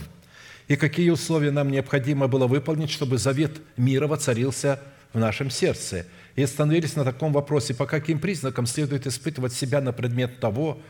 И 0.67 0.75
какие 0.75 1.09
условия 1.11 1.51
нам 1.51 1.71
необходимо 1.71 2.27
было 2.27 2.47
выполнить, 2.47 2.89
чтобы 2.89 3.17
завет 3.17 3.61
мира 3.77 4.07
воцарился 4.07 4.81
в 5.13 5.19
нашем 5.19 5.49
сердце? 5.49 6.05
И 6.35 6.43
остановились 6.43 6.95
на 6.95 7.03
таком 7.03 7.31
вопросе, 7.31 7.73
по 7.73 7.85
каким 7.85 8.19
признакам 8.19 8.65
следует 8.65 9.07
испытывать 9.07 9.53
себя 9.53 9.81
на 9.81 9.93
предмет 9.93 10.39
того, 10.39 10.81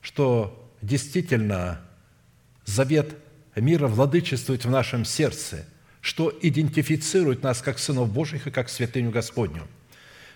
что 0.00 0.70
действительно 0.82 1.80
завет 2.64 3.16
мира 3.54 3.86
владычествует 3.86 4.64
в 4.64 4.70
нашем 4.70 5.04
сердце, 5.04 5.66
что 6.00 6.36
идентифицирует 6.42 7.42
нас 7.42 7.62
как 7.62 7.78
сынов 7.78 8.12
Божьих 8.12 8.46
и 8.46 8.50
как 8.50 8.68
святыню 8.68 9.10
Господню. 9.10 9.62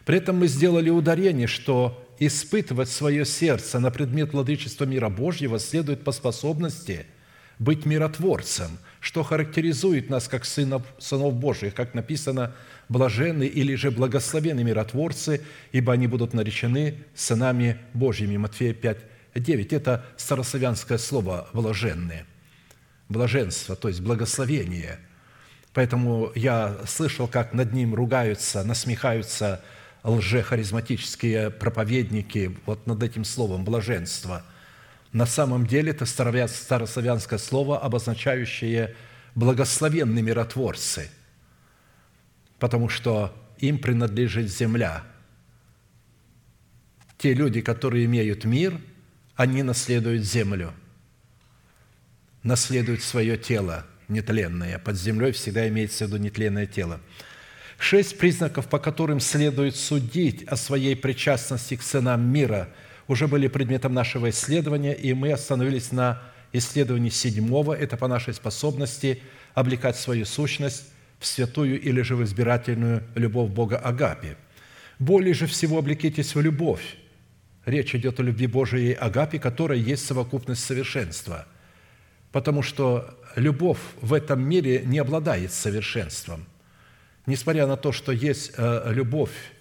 При 0.04 0.16
этом 0.16 0.38
мы 0.38 0.46
сделали 0.46 0.88
ударение, 0.88 1.46
что 1.46 2.07
испытывать 2.18 2.88
свое 2.88 3.24
сердце 3.24 3.78
на 3.78 3.90
предмет 3.90 4.32
владычества 4.32 4.84
мира 4.84 5.08
Божьего 5.08 5.58
следует 5.58 6.04
по 6.04 6.12
способности 6.12 7.06
быть 7.58 7.86
миротворцем, 7.86 8.78
что 9.00 9.22
характеризует 9.22 10.10
нас 10.10 10.28
как 10.28 10.44
сынов, 10.44 10.82
сынов 10.98 11.34
Божьих, 11.34 11.74
как 11.74 11.94
написано, 11.94 12.54
блаженны 12.88 13.44
или 13.44 13.74
же 13.74 13.90
благословенны 13.90 14.62
миротворцы, 14.62 15.42
ибо 15.72 15.92
они 15.92 16.06
будут 16.06 16.34
наречены 16.34 17.04
сынами 17.14 17.78
Божьими. 17.94 18.36
Матфея 18.36 18.74
5, 18.74 18.98
9. 19.34 19.72
Это 19.72 20.06
старославянское 20.16 20.98
слово 20.98 21.48
«блаженные». 21.52 22.26
блаженство, 23.08 23.74
то 23.74 23.88
есть 23.88 24.00
благословение. 24.00 24.98
Поэтому 25.72 26.30
я 26.34 26.76
слышал, 26.86 27.26
как 27.26 27.54
над 27.54 27.72
ним 27.72 27.94
ругаются, 27.94 28.64
насмехаются 28.64 29.62
лжехаризматические 30.04 31.50
проповедники 31.50 32.56
вот 32.66 32.86
над 32.86 33.02
этим 33.02 33.24
словом 33.24 33.64
«блаженство». 33.64 34.44
На 35.12 35.24
самом 35.26 35.66
деле 35.66 35.92
это 35.92 36.04
старославянское 36.04 37.38
слово, 37.38 37.78
обозначающее 37.78 38.94
благословенные 39.34 40.22
миротворцы, 40.22 41.10
потому 42.58 42.88
что 42.88 43.34
им 43.58 43.78
принадлежит 43.78 44.50
земля. 44.50 45.04
Те 47.16 47.34
люди, 47.34 47.60
которые 47.60 48.04
имеют 48.04 48.44
мир, 48.44 48.80
они 49.34 49.62
наследуют 49.62 50.24
землю, 50.24 50.74
наследуют 52.42 53.02
свое 53.02 53.36
тело 53.36 53.86
нетленное. 54.08 54.78
Под 54.78 54.96
землей 54.96 55.32
всегда 55.32 55.68
имеется 55.68 56.04
в 56.04 56.08
виду 56.08 56.18
нетленное 56.18 56.66
тело. 56.66 57.00
Шесть 57.78 58.18
признаков, 58.18 58.66
по 58.66 58.80
которым 58.80 59.20
следует 59.20 59.76
судить 59.76 60.42
о 60.44 60.56
своей 60.56 60.96
причастности 60.96 61.76
к 61.76 61.82
сынам 61.82 62.28
мира, 62.28 62.68
уже 63.06 63.28
были 63.28 63.46
предметом 63.46 63.94
нашего 63.94 64.30
исследования, 64.30 64.94
и 64.94 65.14
мы 65.14 65.32
остановились 65.32 65.92
на 65.92 66.20
исследовании 66.52 67.08
седьмого. 67.08 67.72
Это 67.72 67.96
по 67.96 68.08
нашей 68.08 68.34
способности 68.34 69.22
облекать 69.54 69.96
свою 69.96 70.26
сущность 70.26 70.88
в 71.20 71.26
святую 71.26 71.80
или 71.80 72.02
же 72.02 72.16
в 72.16 72.24
избирательную 72.24 73.04
любовь 73.14 73.50
Бога 73.50 73.78
Агапи. 73.78 74.36
Более 74.98 75.32
же 75.32 75.46
всего 75.46 75.78
облекитесь 75.78 76.34
в 76.34 76.40
любовь. 76.40 76.96
Речь 77.64 77.94
идет 77.94 78.18
о 78.18 78.24
любви 78.24 78.48
Божией 78.48 78.92
Агапи, 78.92 79.38
которая 79.38 79.78
есть 79.78 80.04
совокупность 80.04 80.64
совершенства. 80.64 81.46
Потому 82.32 82.62
что 82.62 83.18
любовь 83.36 83.78
в 84.00 84.12
этом 84.12 84.42
мире 84.42 84.82
не 84.84 84.98
обладает 84.98 85.52
совершенством– 85.52 86.44
несмотря 87.28 87.66
на 87.66 87.76
то, 87.76 87.92
что 87.92 88.10
есть 88.10 88.52
э, 88.56 88.90
любовь 88.92 89.52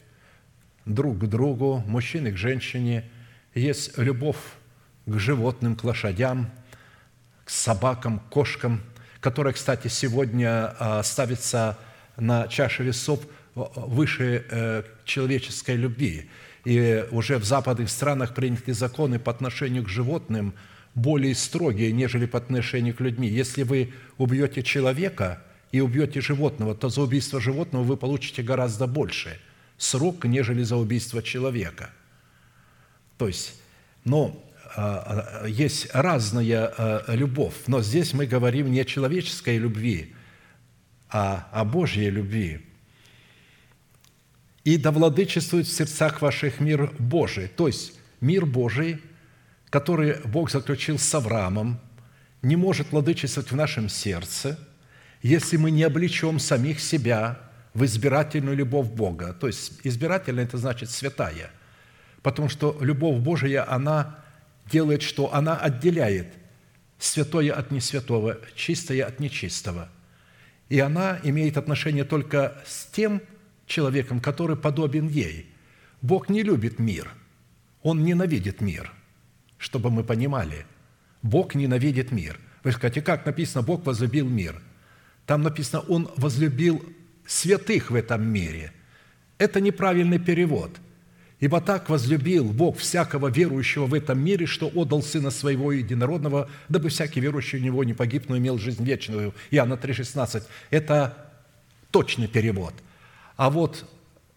друг 0.86 1.20
к 1.20 1.26
другу, 1.26 1.84
мужчины 1.86 2.32
к 2.32 2.38
женщине, 2.38 3.04
есть 3.54 3.98
любовь 3.98 4.38
к 5.06 5.20
животным, 5.20 5.76
к 5.76 5.84
лошадям, 5.84 6.50
к 7.44 7.50
собакам, 7.50 8.20
к 8.20 8.30
кошкам, 8.30 8.82
которая, 9.20 9.54
кстати, 9.54 9.90
сегодня 9.90 10.76
э, 10.80 11.02
ставится 11.04 11.78
на 12.16 12.48
чаше 12.48 12.84
весов 12.84 13.20
э, 13.24 13.62
выше 13.76 14.86
человеческой 15.04 15.76
любви. 15.76 16.30
И 16.64 17.06
уже 17.12 17.38
в 17.38 17.44
западных 17.44 17.90
странах 17.90 18.34
приняты 18.34 18.74
законы 18.74 19.20
по 19.20 19.32
отношению 19.32 19.84
к 19.84 19.90
животным 19.90 20.54
более 20.96 21.36
строгие, 21.36 21.92
нежели 21.92 22.28
по 22.28 22.38
отношению 22.38 22.96
к 22.96 23.02
людьми. 23.02 23.28
Если 23.28 23.64
вы 23.64 23.94
убьете 24.18 24.64
человека– 24.64 25.42
и 25.72 25.82
убьете 25.82 26.22
животного, 26.22 26.76
то 26.76 26.90
за 26.90 27.02
убийство 27.02 27.42
животного 27.42 27.84
вы 27.84 27.98
получите 27.98 28.42
гораздо 28.42 28.88
больше 28.88 29.40
срок, 29.78 30.26
нежели 30.26 30.64
за 30.64 30.78
убийство 30.78 31.22
человека. 31.22 31.92
То 33.18 33.28
есть, 33.28 33.60
но 34.04 34.44
а, 34.76 35.46
есть 35.48 35.90
разная 35.94 36.74
а, 36.78 37.16
любовь, 37.16 37.56
но 37.68 37.82
здесь 37.82 38.14
мы 38.14 38.26
говорим 38.26 38.72
не 38.72 38.82
о 38.82 38.86
человеческой 38.86 39.58
любви, 39.58 40.14
а 41.10 41.48
о 41.52 41.66
Божьей 41.66 42.10
любви. 42.10 42.62
«И 44.64 44.78
да 44.78 44.92
владычествует 44.92 45.66
в 45.66 45.74
сердцах 45.74 46.22
ваших 46.22 46.60
мир 46.60 46.94
Божий». 47.00 47.48
То 47.48 47.68
есть 47.68 47.94
мир 48.20 48.46
Божий, 48.46 49.02
который 49.70 50.18
Бог 50.26 50.52
заключил 50.52 51.00
с 51.00 51.16
Авраамом, 51.16 51.80
не 52.42 52.58
может 52.58 52.92
владычествовать 52.92 53.52
в 53.52 53.56
нашем 53.56 53.90
сердце– 53.90 54.60
если 55.28 55.58
мы 55.58 55.72
не 55.72 55.84
облечем 55.84 56.40
самих 56.40 56.80
себя 56.80 57.40
в 57.74 57.84
избирательную 57.84 58.56
любовь 58.56 58.88
Бога. 58.88 59.34
То 59.34 59.48
есть 59.48 59.74
избирательная– 59.84 60.44
это 60.46 60.58
значит 60.58 60.90
святая. 60.90 61.52
Потому 62.22 62.48
что 62.48 62.78
любовь 62.80 63.20
Божия, 63.20 63.70
она 63.70 64.24
делает, 64.72 65.02
что 65.02 65.34
она 65.34 65.58
отделяет 65.58 66.34
святое 66.98 67.54
от 67.54 67.72
несвятого, 67.72 68.38
чистое 68.56 69.06
от 69.06 69.20
нечистого. 69.20 69.90
И 70.70 70.80
она 70.80 71.20
имеет 71.24 71.58
отношение 71.58 72.06
только 72.06 72.62
с 72.66 72.86
тем 72.86 73.22
человеком, 73.66 74.22
который 74.22 74.56
подобен 74.56 75.10
ей. 75.10 75.54
Бог 76.02 76.30
не 76.30 76.42
любит 76.42 76.80
мир, 76.80 77.12
Он 77.84 78.04
ненавидит 78.04 78.62
мир, 78.62 78.94
чтобы 79.58 79.92
мы 79.92 80.06
понимали. 80.06 80.66
Бог 81.22 81.54
ненавидит 81.54 82.12
мир. 82.12 82.40
Вы 82.64 82.72
скажете, 82.72 83.02
как 83.02 83.26
написано, 83.26 83.62
Бог 83.62 83.86
возлюбил 83.86 84.30
мир– 84.30 84.62
там 85.28 85.44
написано, 85.44 85.84
Он 85.88 86.10
возлюбил 86.16 86.84
святых 87.28 87.92
в 87.92 87.96
этом 87.96 88.26
мире. 88.26 88.72
Это 89.38 89.62
неправильный 89.62 90.20
перевод. 90.20 90.72
Ибо 91.40 91.62
так 91.62 91.90
возлюбил 91.90 92.46
Бог 92.46 92.78
всякого 92.78 93.28
верующего 93.28 93.86
в 93.86 93.94
этом 93.94 94.20
мире, 94.20 94.48
что 94.48 94.72
отдал 94.74 95.04
Сына 95.04 95.30
Своего 95.30 95.72
Единородного, 95.72 96.50
дабы 96.70 96.90
всякий 96.90 97.20
верующий 97.20 97.60
в 97.60 97.62
Него 97.62 97.84
не 97.84 97.94
погиб, 97.94 98.24
но 98.30 98.38
имел 98.38 98.58
жизнь 98.58 98.84
вечную. 98.84 99.36
Иоанна 99.52 99.74
3,16. 99.74 100.44
Это 100.72 101.32
точный 101.92 102.28
перевод. 102.28 102.74
А 103.36 103.52
вот 103.52 103.86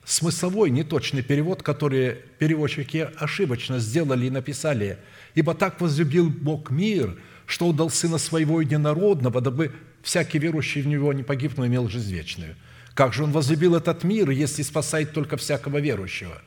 смысловой 0.05 0.71
неточный 0.71 1.23
перевод, 1.23 1.63
который 1.63 2.17
переводчики 2.39 3.09
ошибочно 3.17 3.79
сделали 3.79 4.27
и 4.27 4.31
написали, 4.31 4.99
«Ибо 5.35 5.55
так 5.55 5.81
возлюбил 5.81 6.29
Бог 6.29 6.71
мир, 6.71 7.17
что 7.47 7.69
отдал 7.69 7.91
Сына 7.91 8.19
Своего 8.19 8.61
Единородного, 8.61 9.41
дабы 9.41 9.73
всякий 10.03 10.39
верующий 10.39 10.83
в 10.83 10.87
Него 10.87 11.13
не 11.13 11.23
погиб, 11.23 11.53
но 11.57 11.67
имел 11.67 11.89
жизнь 11.89 12.13
вечную. 12.13 12.57
Как 12.95 13.13
же 13.13 13.25
Он 13.25 13.33
возлюбил 13.33 13.77
этот 13.77 14.05
мир, 14.05 14.31
если 14.31 14.63
спасает 14.63 15.13
только 15.13 15.37
всякого 15.37 15.79
верующего? 15.79 16.43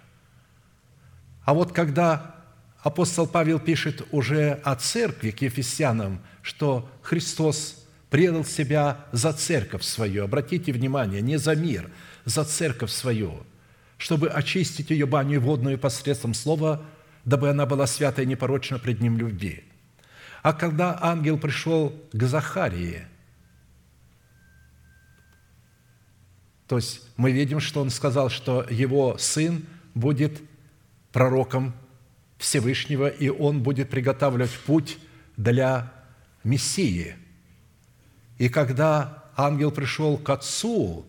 А 1.44 1.54
вот 1.54 1.72
когда 1.72 2.36
апостол 2.82 3.28
Павел 3.28 3.60
пишет 3.60 4.06
уже 4.12 4.60
о 4.64 4.76
церкви 4.76 5.32
к 5.32 5.42
ефесянам, 5.42 6.22
что 6.42 6.90
Христос 7.02 7.86
предал 8.10 8.46
себя 8.46 9.06
за 9.12 9.34
церковь 9.34 9.84
свою, 9.84 10.24
обратите 10.24 10.72
внимание, 10.72 11.22
не 11.22 11.38
за 11.38 11.56
мир, 11.56 11.90
за 12.26 12.44
церковь 12.44 12.92
свою, 12.92 13.46
чтобы 13.98 14.30
очистить 14.30 14.90
ее 14.90 15.06
баню 15.06 15.42
водную 15.42 15.78
посредством 15.78 16.34
слова, 16.34 16.84
дабы 17.26 17.50
она 17.50 17.66
была 17.66 17.88
свята 17.88 18.22
и 18.22 18.26
непорочна 18.26 18.80
пред 18.80 19.02
Ним 19.02 19.18
любви. 19.18 19.64
А 20.42 20.54
когда 20.54 20.98
ангел 21.02 21.38
пришел 21.38 21.94
к 22.12 22.24
Захарии– 22.24 23.08
То 26.68 26.78
есть 26.78 27.02
мы 27.18 27.32
видим, 27.32 27.60
что 27.60 27.82
он 27.82 27.90
сказал, 27.90 28.30
что 28.30 28.66
его 28.70 29.18
сын 29.18 29.66
будет 29.94 30.42
пророком 31.12 31.74
Всевышнего, 32.38 33.08
и 33.08 33.30
он 33.30 33.62
будет 33.62 33.90
приготавливать 33.90 34.52
путь 34.66 34.98
для 35.38 35.92
Мессии. 36.44 37.16
И 38.38 38.50
когда 38.50 39.24
ангел 39.36 39.72
пришел 39.72 40.18
к 40.18 40.30
отцу 40.30 41.06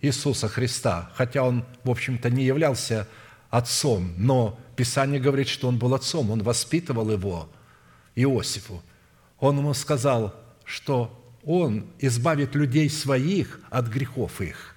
Иисуса 0.00 0.48
Христа, 0.48 1.10
хотя 1.14 1.42
он, 1.42 1.64
в 1.82 1.90
общем-то, 1.90 2.30
не 2.30 2.44
являлся 2.44 3.08
отцом, 3.50 4.12
но 4.16 4.58
Писание 4.76 5.20
говорит, 5.20 5.48
что 5.48 5.68
он 5.68 5.78
был 5.78 5.94
отцом, 5.94 6.30
он 6.30 6.42
воспитывал 6.42 7.10
его, 7.10 7.48
Иосифу. 8.14 8.82
Он 9.38 9.58
ему 9.58 9.74
сказал, 9.74 10.34
что 10.64 11.23
он 11.44 11.86
избавит 11.98 12.54
людей 12.54 12.88
своих 12.88 13.60
от 13.70 13.88
грехов 13.88 14.40
их. 14.40 14.74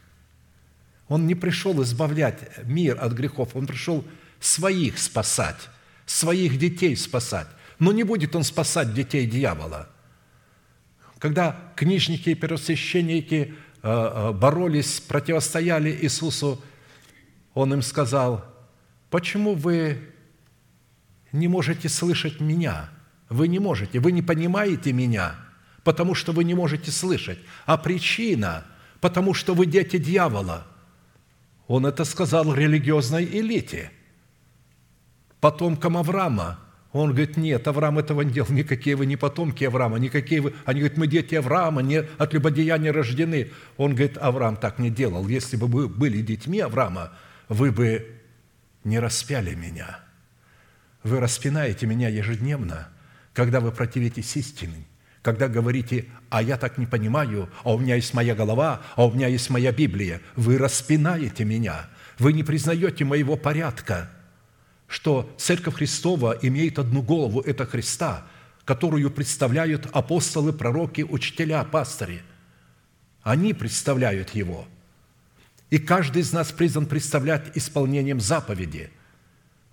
Он 1.07 1.25
не 1.25 1.35
пришел 1.35 1.81
избавлять 1.83 2.39
мир 2.65 2.97
от 2.99 3.13
грехов, 3.13 3.55
он 3.55 3.65
пришел 3.65 4.03
своих 4.39 4.97
спасать, 4.99 5.69
своих 6.05 6.59
детей 6.59 6.95
спасать. 6.97 7.47
Но 7.79 7.93
не 7.93 8.03
будет 8.03 8.35
он 8.35 8.43
спасать 8.43 8.93
детей 8.93 9.25
дьявола. 9.25 9.87
Когда 11.19 11.71
книжники 11.75 12.31
и 12.31 12.35
первосвященники 12.35 13.53
э, 13.81 13.87
э, 13.89 14.31
боролись, 14.33 14.99
противостояли 14.99 15.97
Иисусу, 16.01 16.61
он 17.53 17.73
им 17.73 17.81
сказал, 17.81 18.45
почему 19.09 19.55
вы 19.55 19.99
не 21.31 21.47
можете 21.47 21.87
слышать 21.87 22.41
меня? 22.41 22.89
Вы 23.29 23.47
не 23.47 23.59
можете, 23.59 23.99
вы 23.99 24.11
не 24.11 24.21
понимаете 24.21 24.91
меня– 24.91 25.35
потому 25.87 26.15
что 26.15 26.33
вы 26.33 26.43
не 26.43 26.53
можете 26.53 26.91
слышать, 26.91 27.39
а 27.65 27.77
причина, 27.77 28.65
потому 28.99 29.33
что 29.33 29.53
вы 29.53 29.65
дети 29.65 29.97
дьявола. 29.97 30.67
Он 31.67 31.85
это 31.85 32.03
сказал 32.03 32.53
религиозной 32.53 33.23
элите, 33.23 33.89
потомкам 35.39 35.95
Авраама. 35.95 36.59
Он 36.91 37.11
говорит, 37.11 37.37
нет, 37.37 37.65
Авраам 37.69 37.99
этого 37.99 38.19
не 38.23 38.33
делал, 38.33 38.49
никакие 38.49 38.97
вы 38.97 39.05
не 39.05 39.15
потомки 39.15 39.63
Авраама, 39.63 39.97
никакие 39.97 40.41
вы... 40.41 40.53
Они 40.65 40.81
говорят, 40.81 40.97
мы 40.97 41.07
дети 41.07 41.35
Авраама, 41.35 41.81
не 41.81 41.99
от 41.99 42.33
любодеяния 42.33 42.91
рождены. 42.91 43.51
Он 43.77 43.91
говорит, 43.91 44.17
Авраам 44.17 44.57
так 44.57 44.79
не 44.79 44.89
делал. 44.89 45.25
Если 45.29 45.55
бы 45.55 45.67
вы 45.67 45.87
были 45.87 46.21
детьми 46.21 46.59
Авраама, 46.59 47.13
вы 47.47 47.71
бы 47.71 48.13
не 48.83 48.99
распяли 48.99 49.55
меня. 49.55 50.01
Вы 51.03 51.21
распинаете 51.21 51.85
меня 51.85 52.09
ежедневно, 52.09 52.89
когда 53.31 53.61
вы 53.61 53.71
противитесь 53.71 54.35
истине 54.35 54.83
когда 55.27 55.49
говорите, 55.49 56.05
а 56.29 56.41
я 56.41 56.55
так 56.55 56.77
не 56.77 56.85
понимаю, 56.85 57.49
а 57.65 57.73
у 57.73 57.77
меня 57.77 57.95
есть 57.95 58.13
моя 58.13 58.33
голова, 58.33 58.81
а 58.95 59.05
у 59.05 59.11
меня 59.11 59.27
есть 59.27 59.49
моя 59.49 59.73
Библия. 59.73 60.21
Вы 60.37 60.57
распинаете 60.57 61.43
меня, 61.43 61.89
вы 62.17 62.31
не 62.31 62.43
признаете 62.43 63.03
моего 63.03 63.35
порядка, 63.35 64.09
что 64.87 65.29
Церковь 65.37 65.75
Христова 65.75 66.37
имеет 66.41 66.79
одну 66.79 67.01
голову– 67.01 67.41
это 67.45 67.65
Христа, 67.65 68.25
которую 68.63 69.11
представляют 69.11 69.89
апостолы, 69.91 70.53
пророки, 70.53 71.01
учителя, 71.01 71.61
пастыри. 71.65 72.21
Они 73.21 73.53
представляют 73.53 74.29
Его. 74.29 74.65
И 75.69 75.77
каждый 75.77 76.21
из 76.21 76.31
нас 76.31 76.53
призван 76.53 76.85
представлять 76.85 77.51
исполнением 77.53 78.21
заповеди. 78.21 78.91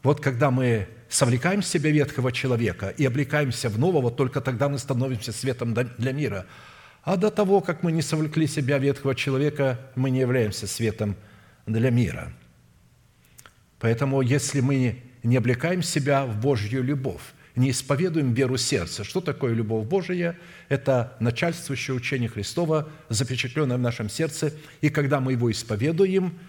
Вот 0.03 0.21
когда 0.21 0.51
мы 0.51 0.89
совлекаем 1.15 1.61
в 1.61 1.67
себя 1.67 1.91
ветхого 1.91 2.33
человека 2.33 2.89
и 2.89 3.07
облекаемся 3.07 3.69
в 3.69 3.79
нового, 3.79 4.11
только 4.11 4.41
тогда 4.41 4.69
мы 4.69 4.79
становимся 4.79 5.33
светом 5.33 5.73
для 5.73 6.12
мира. 6.12 6.45
А 7.05 7.17
до 7.17 7.31
того, 7.31 7.61
как 7.61 7.85
мы 7.85 7.93
не 7.93 8.03
совлекли 8.03 8.49
себя 8.49 8.79
ветхого 8.79 9.15
человека, 9.15 9.79
мы 9.95 10.11
не 10.11 10.19
являемся 10.19 10.67
светом 10.67 11.15
для 11.67 11.91
мира. 11.91 12.33
Поэтому, 13.79 14.23
если 14.23 14.61
мы 14.61 15.05
не 15.23 15.37
облекаем 15.37 15.85
себя 15.85 16.27
в 16.27 16.41
Божью 16.41 16.83
любовь, 16.83 17.23
не 17.55 17.71
исповедуем 17.71 18.33
веру 18.33 18.57
сердца. 18.57 19.05
Что 19.05 19.21
такое 19.21 19.55
любовь 19.55 19.87
Божия? 19.87 20.37
Это 20.69 21.17
начальствующее 21.21 21.95
учение 21.95 22.29
Христова, 22.29 22.89
запечатленное 23.09 23.77
в 23.77 23.81
нашем 23.81 24.11
сердце. 24.11 24.53
И 24.81 24.89
когда 24.91 25.21
мы 25.21 25.33
его 25.33 25.49
исповедуем– 25.53 26.37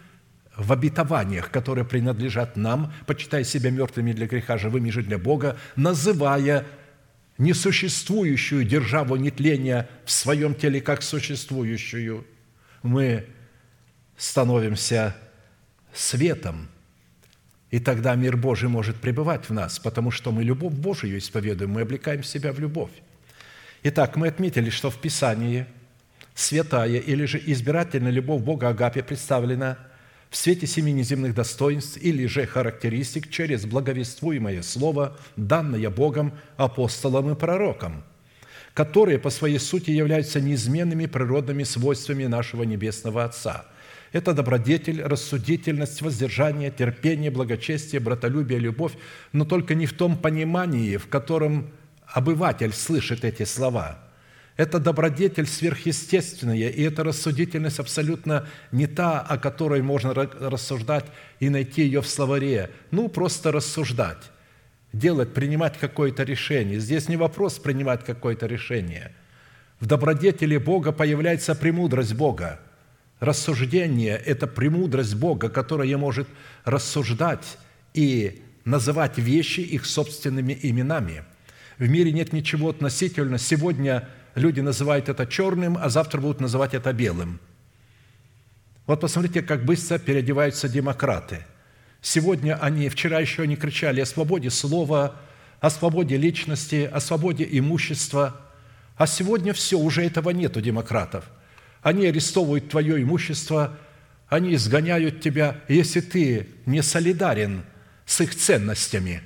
в 0.58 0.72
обетованиях, 0.72 1.51
которые 1.51 1.86
принадлежат 1.86 2.56
нам, 2.56 2.93
почитая 3.06 3.43
себя 3.43 3.72
мертвыми 3.72 4.14
для 4.14 4.28
греха, 4.28 4.58
живыми 4.58 4.89
же 4.89 5.03
для 5.03 5.18
Бога, 5.18 5.58
называя 5.76 6.66
несуществующую 7.38 8.64
державу 8.64 9.18
нетления 9.18 9.89
в 10.06 10.12
своем 10.12 10.56
теле 10.56 10.80
как 10.80 11.01
существующую, 11.01 12.26
мы 12.84 13.26
становимся 14.16 15.16
светом, 15.93 16.70
и 17.72 17.80
тогда 17.80 18.16
мир 18.16 18.38
Божий 18.38 18.70
может 18.70 18.95
пребывать 18.97 19.49
в 19.49 19.53
нас, 19.53 19.80
потому 19.80 20.12
что 20.12 20.32
мы 20.32 20.43
любовь 20.43 20.74
Божию 20.74 21.18
исповедуем, 21.18 21.72
мы 21.72 21.82
облекаем 21.82 22.24
себя 22.24 22.53
в 22.53 22.60
любовь. 22.60 22.91
Итак, 23.84 24.16
мы 24.16 24.30
отметили, 24.30 24.70
что 24.70 24.89
в 24.89 25.01
Писании 25.01 25.66
святая 26.34 26.99
или 26.99 27.26
же 27.26 27.41
избирательная 27.45 28.12
любовь 28.12 28.41
Бога 28.41 28.70
Агапе 28.70 29.03
представлена– 29.03 29.78
в 30.36 30.38
свете 30.38 30.67
семи 30.67 30.91
неземных 30.91 31.33
достоинств 31.33 31.97
или 32.01 32.25
же 32.25 32.45
характеристик 32.45 33.29
через 33.29 33.65
благовествуемое 33.65 34.63
слово, 34.63 35.17
данное 35.38 35.89
Богом 35.89 36.33
апостолам 36.57 37.31
и 37.31 37.36
пророкам, 37.36 38.03
которые 38.73 39.17
по 39.17 39.29
своей 39.29 39.59
сути 39.59 39.91
являются 39.91 40.41
неизменными 40.41 41.05
природными 41.05 41.63
свойствами 41.63 42.25
нашего 42.25 42.63
Небесного 42.63 43.23
Отца. 43.23 43.65
Это 44.11 44.33
добродетель, 44.33 45.01
рассудительность, 45.01 46.01
воздержание, 46.01 46.69
терпение, 46.69 47.31
благочестие, 47.31 48.01
братолюбие, 48.01 48.59
любовь, 48.59 48.91
но 49.31 49.45
только 49.45 49.73
не 49.73 49.86
в 49.86 49.93
том 49.93 50.17
понимании, 50.17 50.97
в 50.97 51.07
котором 51.07 51.71
обыватель 52.07 52.73
слышит 52.73 53.23
эти 53.23 53.43
слова– 53.43 53.99
это 54.58 54.80
добродетель 54.80 55.47
сверхъестественная, 55.47 56.70
и 56.70 56.82
эта 56.82 57.03
рассудительность 57.03 57.80
абсолютно 57.80 58.47
не 58.72 58.88
та, 58.88 59.20
о 59.20 59.38
которой 59.38 59.82
можно 59.82 60.14
рассуждать 60.14 61.06
и 61.41 61.49
найти 61.49 61.84
ее 61.84 62.01
в 62.01 62.08
словаре. 62.08 62.72
Ну, 62.91 63.10
просто 63.10 63.51
рассуждать, 63.51 64.32
делать, 64.93 65.34
принимать 65.34 65.78
какое-то 65.78 66.24
решение. 66.24 66.80
Здесь 66.80 67.10
не 67.10 67.18
вопрос 67.18 67.60
принимать 67.60 68.06
какое-то 68.06 68.45
решение. 68.45 69.12
В 69.82 69.88
добродетели 69.88 70.56
Бога 70.56 70.93
появляется 70.93 71.53
премудрость 71.53 72.14
Бога. 72.14 72.62
Рассуждение– 73.20 74.16
это 74.26 74.47
премудрость 74.47 75.16
Бога, 75.16 75.49
которая 75.49 75.97
может 75.97 76.30
рассуждать 76.64 77.58
и 77.93 78.41
называть 78.64 79.18
вещи 79.18 79.60
их 79.60 79.86
собственными 79.86 80.58
именами. 80.62 81.26
В 81.78 81.89
мире 81.89 82.14
нет 82.14 82.32
ничего 82.32 82.70
относительно. 82.70 83.38
Сегодня– 83.38 84.08
люди 84.36 84.59
называют 84.59 85.09
это 85.09 85.25
черным, 85.25 85.77
а 85.81 85.89
завтра 85.89 86.21
будут 86.21 86.41
называть 86.41 86.73
это 86.73 86.93
белым. 86.93 87.39
Вот 88.86 89.01
посмотрите, 89.01 89.41
как 89.41 89.65
быстро 89.65 89.97
переодеваются 89.97 90.69
демократы. 90.69 91.45
Сегодня 92.01 92.55
они, 92.61 92.88
вчера 92.89 93.19
еще 93.19 93.43
они 93.43 93.55
кричали 93.55 94.01
о 94.01 94.05
свободе 94.05 94.51
слова, 94.51 95.15
о 95.59 95.69
свободе 95.71 96.17
личности, 96.17 96.88
о 96.91 96.99
свободе 96.99 97.47
имущества. 97.49 98.39
А 98.95 99.07
сегодня 99.07 99.53
все, 99.53 99.79
уже 99.79 100.03
этого 100.03 100.29
нет 100.29 100.55
у 100.55 100.61
демократов. 100.61 101.25
Они 101.81 102.05
арестовывают 102.05 102.69
твое 102.69 103.01
имущество, 103.01 103.77
они 104.27 104.53
изгоняют 104.55 105.21
тебя, 105.21 105.61
если 105.67 106.01
ты 106.01 106.49
не 106.65 106.83
солидарен 106.83 107.63
с 108.05 108.21
их 108.21 108.36
ценностями, 108.36 109.21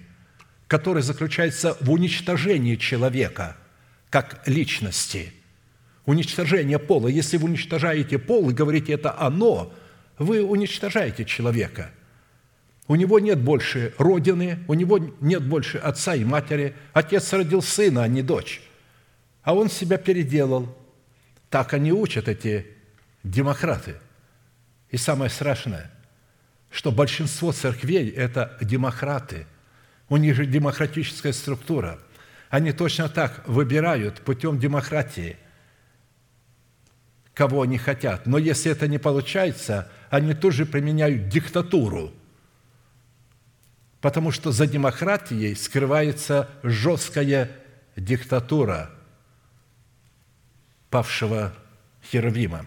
которые 0.68 1.04
заключаются 1.04 1.76
в 1.82 1.92
уничтожении 1.92 2.76
человека– 2.76 3.58
как 4.10 4.48
личности. 4.48 5.34
Уничтожение 6.06 6.80
пола. 6.80 7.08
Если 7.08 7.38
вы 7.38 7.50
уничтожаете 7.50 8.18
пол 8.18 8.50
и 8.50 8.54
говорите 8.54 8.94
«это 8.94 9.18
оно», 9.20 9.74
вы 10.18 10.44
уничтожаете 10.44 11.24
человека. 11.24 11.92
У 12.88 12.96
него 12.96 13.20
нет 13.20 13.40
больше 13.40 13.94
родины, 13.98 14.60
у 14.68 14.74
него 14.74 14.98
нет 15.22 15.48
больше 15.48 15.78
отца 15.78 16.16
и 16.16 16.26
матери. 16.26 16.74
Отец 16.92 17.32
родил 17.32 17.62
сына, 17.62 18.04
а 18.04 18.08
не 18.08 18.22
дочь. 18.22 18.62
А 19.44 19.54
он 19.54 19.70
себя 19.70 19.98
переделал. 19.98 20.76
Так 21.50 21.74
они 21.74 21.94
учат 21.94 22.28
эти 22.28 22.66
демократы. 23.24 23.96
И 24.90 24.98
самое 24.98 25.30
страшное, 25.30 25.92
что 26.72 26.92
большинство 26.92 27.52
церквей– 27.52 28.10
это 28.16 28.58
демократы. 28.60 29.46
У 30.10 30.18
них 30.18 30.36
же 30.36 30.46
демократическая 30.48 31.32
структура– 31.32 32.00
они 32.50 32.72
точно 32.72 33.10
так 33.10 33.48
выбирают 33.48 34.22
путем 34.22 34.60
демократии, 34.60 35.38
кого 37.34 37.62
они 37.62 37.78
хотят. 37.78 38.26
Но 38.26 38.38
если 38.38 38.72
это 38.72 38.88
не 38.88 38.98
получается, 38.98 39.90
они 40.10 40.34
тоже 40.34 40.66
применяют 40.66 41.30
диктатуру, 41.30 42.12
потому 44.02 44.32
что 44.32 44.52
за 44.52 44.66
демократией 44.66 45.56
скрывается 45.56 46.50
жесткая 46.64 47.52
диктатура 47.96 48.90
павшего 50.90 51.54
Херувима. 52.12 52.66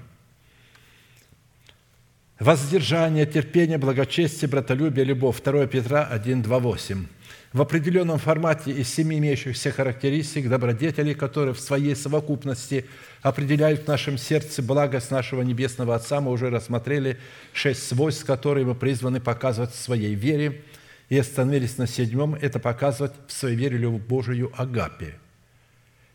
Воздержание, 2.38 3.26
терпение, 3.26 3.78
благочестие, 3.78 4.48
братолюбие, 4.48 5.04
любовь. 5.04 5.40
2 5.42 5.66
Петра 5.66 6.04
1, 6.04 6.42
2, 6.42 6.58
8 6.58 7.06
в 7.52 7.60
определенном 7.60 8.18
формате 8.18 8.72
из 8.72 8.88
семи 8.88 9.18
имеющихся 9.18 9.70
характеристик 9.70 10.48
добродетелей, 10.48 11.14
которые 11.14 11.52
в 11.52 11.60
своей 11.60 11.94
совокупности 11.94 12.86
определяют 13.20 13.84
в 13.84 13.88
нашем 13.88 14.16
сердце 14.16 14.62
благость 14.62 15.10
нашего 15.10 15.42
Небесного 15.42 15.94
Отца. 15.94 16.20
Мы 16.20 16.30
уже 16.30 16.48
рассмотрели 16.48 17.18
шесть 17.52 17.86
свойств, 17.86 18.24
которые 18.24 18.64
мы 18.64 18.74
призваны 18.74 19.20
показывать 19.20 19.72
в 19.72 19.78
своей 19.78 20.14
вере, 20.14 20.62
и 21.10 21.18
остановились 21.18 21.76
на 21.76 21.86
седьмом– 21.86 22.34
это 22.40 22.58
показывать 22.58 23.12
в 23.26 23.32
своей 23.32 23.56
вере 23.56 23.76
любовь 23.76 24.02
Божию 24.02 24.50
Агапе, 24.56 25.18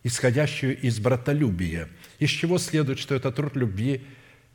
исходящую 0.04 0.80
из 0.80 1.00
братолюбия, 1.00 1.88
из 2.18 2.32
чего 2.32 2.58
следует, 2.58 2.98
что 2.98 3.14
этот 3.14 3.36
труд 3.36 3.56
любви 3.56 4.04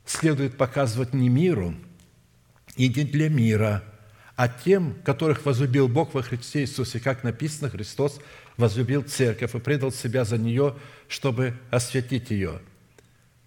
следует 0.05 0.57
показывать 0.57 1.15
не 1.15 1.29
миру 1.29 1.77
и 2.77 2.89
не 2.89 3.05
для 3.05 3.29
мира– 3.29 3.85
а 4.43 4.49
тем, 4.49 4.97
которых 5.05 5.47
возлюбил 5.47 5.87
Бог 5.87 6.15
во 6.15 6.23
Христе 6.23 6.63
Иисусе, 6.63 6.99
как 6.99 7.23
написано, 7.23 7.71
Христос 7.71 8.21
возлюбил 8.57 9.05
церковь 9.05 9.55
и 9.55 9.61
предал 9.61 9.93
себя 9.93 10.25
за 10.25 10.37
нее, 10.37 10.75
чтобы 11.07 11.55
осветить 11.71 12.33
ее. 12.33 12.61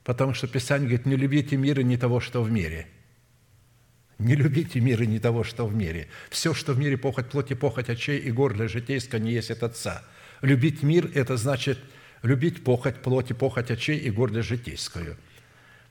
Потому 0.06 0.34
что 0.34 0.48
Писание 0.48 0.88
говорит, 0.88 1.06
не 1.06 1.18
любите 1.18 1.58
мира 1.58 1.82
не 1.82 1.98
того, 1.98 2.22
что 2.22 2.41
в 2.41 2.50
мире. 2.50 2.88
Не 4.20 4.36
любите 4.36 4.80
мира 4.80 5.04
не 5.04 5.20
того, 5.20 5.43
что 5.43 5.68
в 5.68 5.76
мире. 5.76 6.08
Все, 6.30 6.54
что 6.54 6.72
в 6.72 6.80
мире 6.80 6.98
похоть 6.98 7.28
плоти, 7.28 7.56
похоть 7.56 7.89
очей 7.89 8.18
и 8.18 8.32
горля 8.32 8.70
житейская 8.70 9.20
не 9.20 9.34
есть 9.34 9.52
от 9.52 9.64
Отца. 9.64 10.02
Любить 10.41 10.82
мир– 10.82 11.12
это 11.14 11.36
значит 11.36 11.78
любить 12.24 12.64
похоть 12.64 13.02
плоти, 13.02 13.34
похоть 13.34 13.70
очей 13.70 13.98
и 13.98 14.10
горля 14.12 14.41
житейскую. 14.41 15.18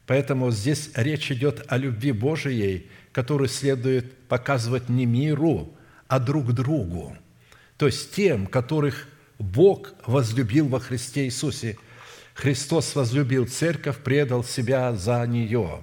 Поэтому 0.07 0.51
здесь 0.51 0.91
речь 0.95 1.31
идет 1.31 1.63
о 1.69 1.77
любви 1.77 2.13
Божией– 2.13 2.89
который 3.15 3.49
следует 3.49 4.19
показывать 4.27 4.89
не 4.89 5.07
миру, 5.07 5.73
а 6.09 6.19
друг 6.19 6.53
другу. 6.53 7.17
То 7.79 7.87
есть 7.87 8.12
тем, 8.12 8.47
которых 8.47 9.07
Бог 9.39 9.95
возлюбил 10.05 10.67
во 10.67 10.81
Христе 10.81 11.25
Иисусе. 11.25 11.79
Христос 12.35 12.97
возлюбил 12.97 13.47
церковь, 13.47 13.99
предал 13.99 14.43
себя 14.43 14.93
за 14.95 15.25
нее. 15.27 15.81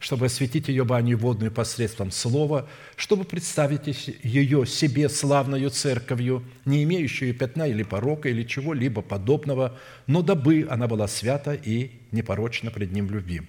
Чтобы 0.00 0.26
осветить 0.26 0.68
ее 0.68 0.84
баню 0.84 1.18
водную 1.18 1.52
посредством 1.52 2.10
слова, 2.10 2.66
чтобы 2.96 3.24
представить 3.24 4.08
ее 4.22 4.66
себе 4.66 5.10
славною 5.10 5.68
церковью, 5.70 6.42
не 6.64 6.82
имеющую 6.84 7.34
пятна 7.34 7.68
или 7.68 7.82
порока, 7.82 8.30
или 8.30 8.42
чего-либо 8.42 9.02
подобного, 9.02 9.78
но 10.06 10.22
дабы 10.22 10.66
она 10.68 10.88
была 10.88 11.06
свята 11.06 11.52
и 11.52 11.90
непорочна 12.12 12.70
пред 12.70 12.92
Ним 12.92 13.08
в 13.08 13.10
любви. 13.12 13.42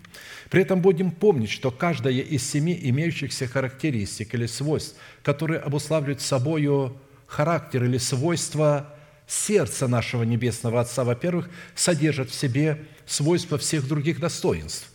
При 0.50 0.62
этом 0.62 0.82
будем 0.82 1.12
помнить, 1.12 1.50
что 1.50 1.72
каждая 1.72 2.16
из 2.16 2.48
семи 2.48 2.78
имеющихся 2.84 3.48
характеристик 3.48 4.36
или 4.36 4.46
свойств, 4.46 4.98
которые 5.24 5.62
обуславливают 5.62 6.20
собою 6.20 6.98
характер 7.28 7.86
или 7.86 7.98
свойства 7.98 8.94
сердца 9.26 9.88
нашего 9.88 10.24
Небесного 10.24 10.82
Отца, 10.82 11.06
во-первых, 11.06 11.50
содержат 11.76 12.30
в 12.30 12.36
себе 12.36 12.84
свойства 13.06 13.58
всех 13.58 13.88
других 13.88 14.20
достоинств, 14.20 14.91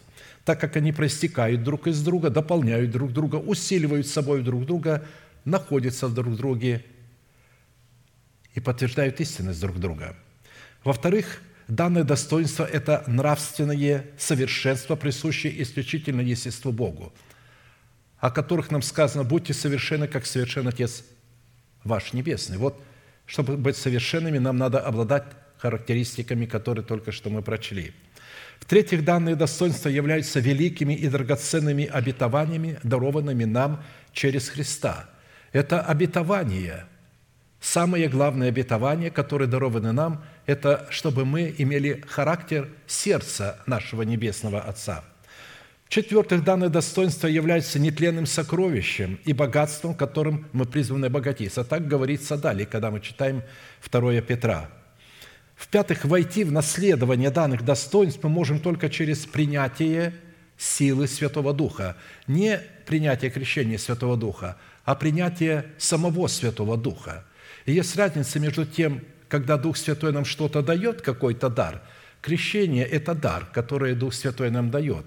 так 0.47 0.59
как 0.61 0.77
они 0.77 0.93
проистекают 0.93 1.63
друг 1.63 1.87
из 1.89 2.03
друга, 2.03 2.31
дополняют 2.31 2.91
друг 2.93 3.13
друга, 3.13 3.37
усиливают 3.37 4.07
собой 4.07 4.43
друг 4.43 4.65
друга, 4.65 5.05
находятся 5.45 6.07
в 6.07 6.15
друг 6.15 6.37
друге 6.37 6.83
и 8.55 8.61
подтверждают 8.61 9.21
истинность 9.21 9.61
друг 9.61 9.79
друга. 9.79 10.17
Во-вторых, 10.85 11.43
данное 11.69 12.05
достоинство– 12.05 12.65
это 12.73 13.05
нравственное 13.07 14.07
совершенство, 14.17 14.97
присущее 14.97 15.61
исключительно 15.63 16.23
естеству 16.23 16.73
Богу, 16.73 17.13
о 18.19 18.31
которых 18.31 18.71
нам 18.71 18.81
сказано 18.81 19.25
«Будьте 19.25 19.53
совершенны, 19.53 20.09
как 20.09 20.25
совершен 20.25 20.67
Отец 20.69 21.05
ваш 21.85 22.15
Небесный». 22.15 22.57
Вот– 22.57 22.81
чтобы 23.27 23.57
быть 23.57 23.77
совершенными, 23.77 24.39
нам 24.39 24.57
надо 24.57 24.81
обладать 24.81 25.25
характеристиками, 25.59 26.47
которые 26.47 26.85
только 26.85 27.11
что 27.13 27.29
мы 27.29 27.43
прочли. 27.43 27.93
В-третьих, 28.61 29.05
данные 29.05 29.37
достоинства 29.37 29.89
являются 29.89 30.41
великими 30.41 30.95
и 30.95 31.09
драгоценными 31.09 31.87
обетованиями, 31.87 32.79
дарованными 32.83 33.45
нам 33.45 33.85
через 34.13 34.49
Христа. 34.49 35.09
Это 35.53 35.81
обетование, 35.81 36.87
самое 37.61 38.09
главное 38.09 38.49
обетование, 38.49 39.11
которое 39.11 39.47
даровано 39.47 39.93
нам, 39.93 40.25
это 40.47 40.87
чтобы 40.91 41.25
мы 41.25 41.55
имели 41.59 42.03
характер 42.09 42.69
сердца 42.87 43.61
нашего 43.67 44.03
Небесного 44.03 44.61
Отца– 44.61 45.05
в-четвертых, 45.87 46.43
данное 46.43 46.69
достоинство 46.69 47.29
является 47.29 47.79
нетленным 47.79 48.27
сокровищем 48.27 49.21
и 49.25 49.33
богатством, 49.33 49.95
которым 49.95 50.49
мы 50.53 50.65
призваны 50.65 51.07
обогатиться. 51.07 51.65
Так 51.65 51.87
говорится 51.87 52.37
далее, 52.37 52.67
когда 52.67 52.91
мы 52.91 53.01
читаем 53.01 53.43
2 53.89 54.21
Петра. 54.23 54.69
В-пятых, 55.57 56.05
войти 56.05 56.45
в 56.45 56.53
наследование 56.53 57.31
данных 57.31 57.65
достоинств 57.65 58.23
мы 58.23 58.29
можем 58.29 58.61
только 58.61 58.91
через 58.91 59.25
принятие 59.25 60.15
силы 60.59 61.09
Святого 61.09 61.55
Духа. 61.55 61.97
Не 62.27 62.61
принятие 62.85 63.31
крещения 63.31 63.79
Святого 63.79 64.17
Духа, 64.17 64.59
а 64.85 64.95
принятие 64.95 65.67
самого 65.79 66.29
Святого 66.29 66.77
Духа. 66.77 67.25
И 67.65 67.73
есть 67.73 67.97
разница 67.97 68.39
между 68.39 68.67
тем, 68.67 69.01
когда 69.29 69.57
Дух 69.57 69.77
Святой 69.77 70.13
нам 70.13 70.25
что-то 70.25 70.63
дает, 70.63 71.01
какой-то 71.01 71.49
дар. 71.49 71.83
Крещение– 72.21 72.85
это 72.87 73.15
дар, 73.15 73.47
который 73.53 73.95
Дух 73.95 74.15
Святой 74.15 74.51
нам 74.51 74.71
дает. 74.71 75.07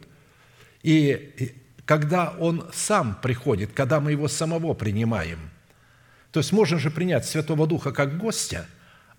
И 0.81 1.53
когда 1.85 2.31
Он 2.39 2.67
сам 2.73 3.17
приходит, 3.21 3.71
когда 3.73 3.99
мы 3.99 4.11
Его 4.11 4.27
самого 4.27 4.73
принимаем, 4.73 5.39
то 6.31 6.39
есть 6.39 6.51
можно 6.51 6.79
же 6.79 6.91
принять 6.91 7.25
Святого 7.25 7.65
Духа 7.67 7.91
как 7.91 8.17
гостя, 8.17 8.65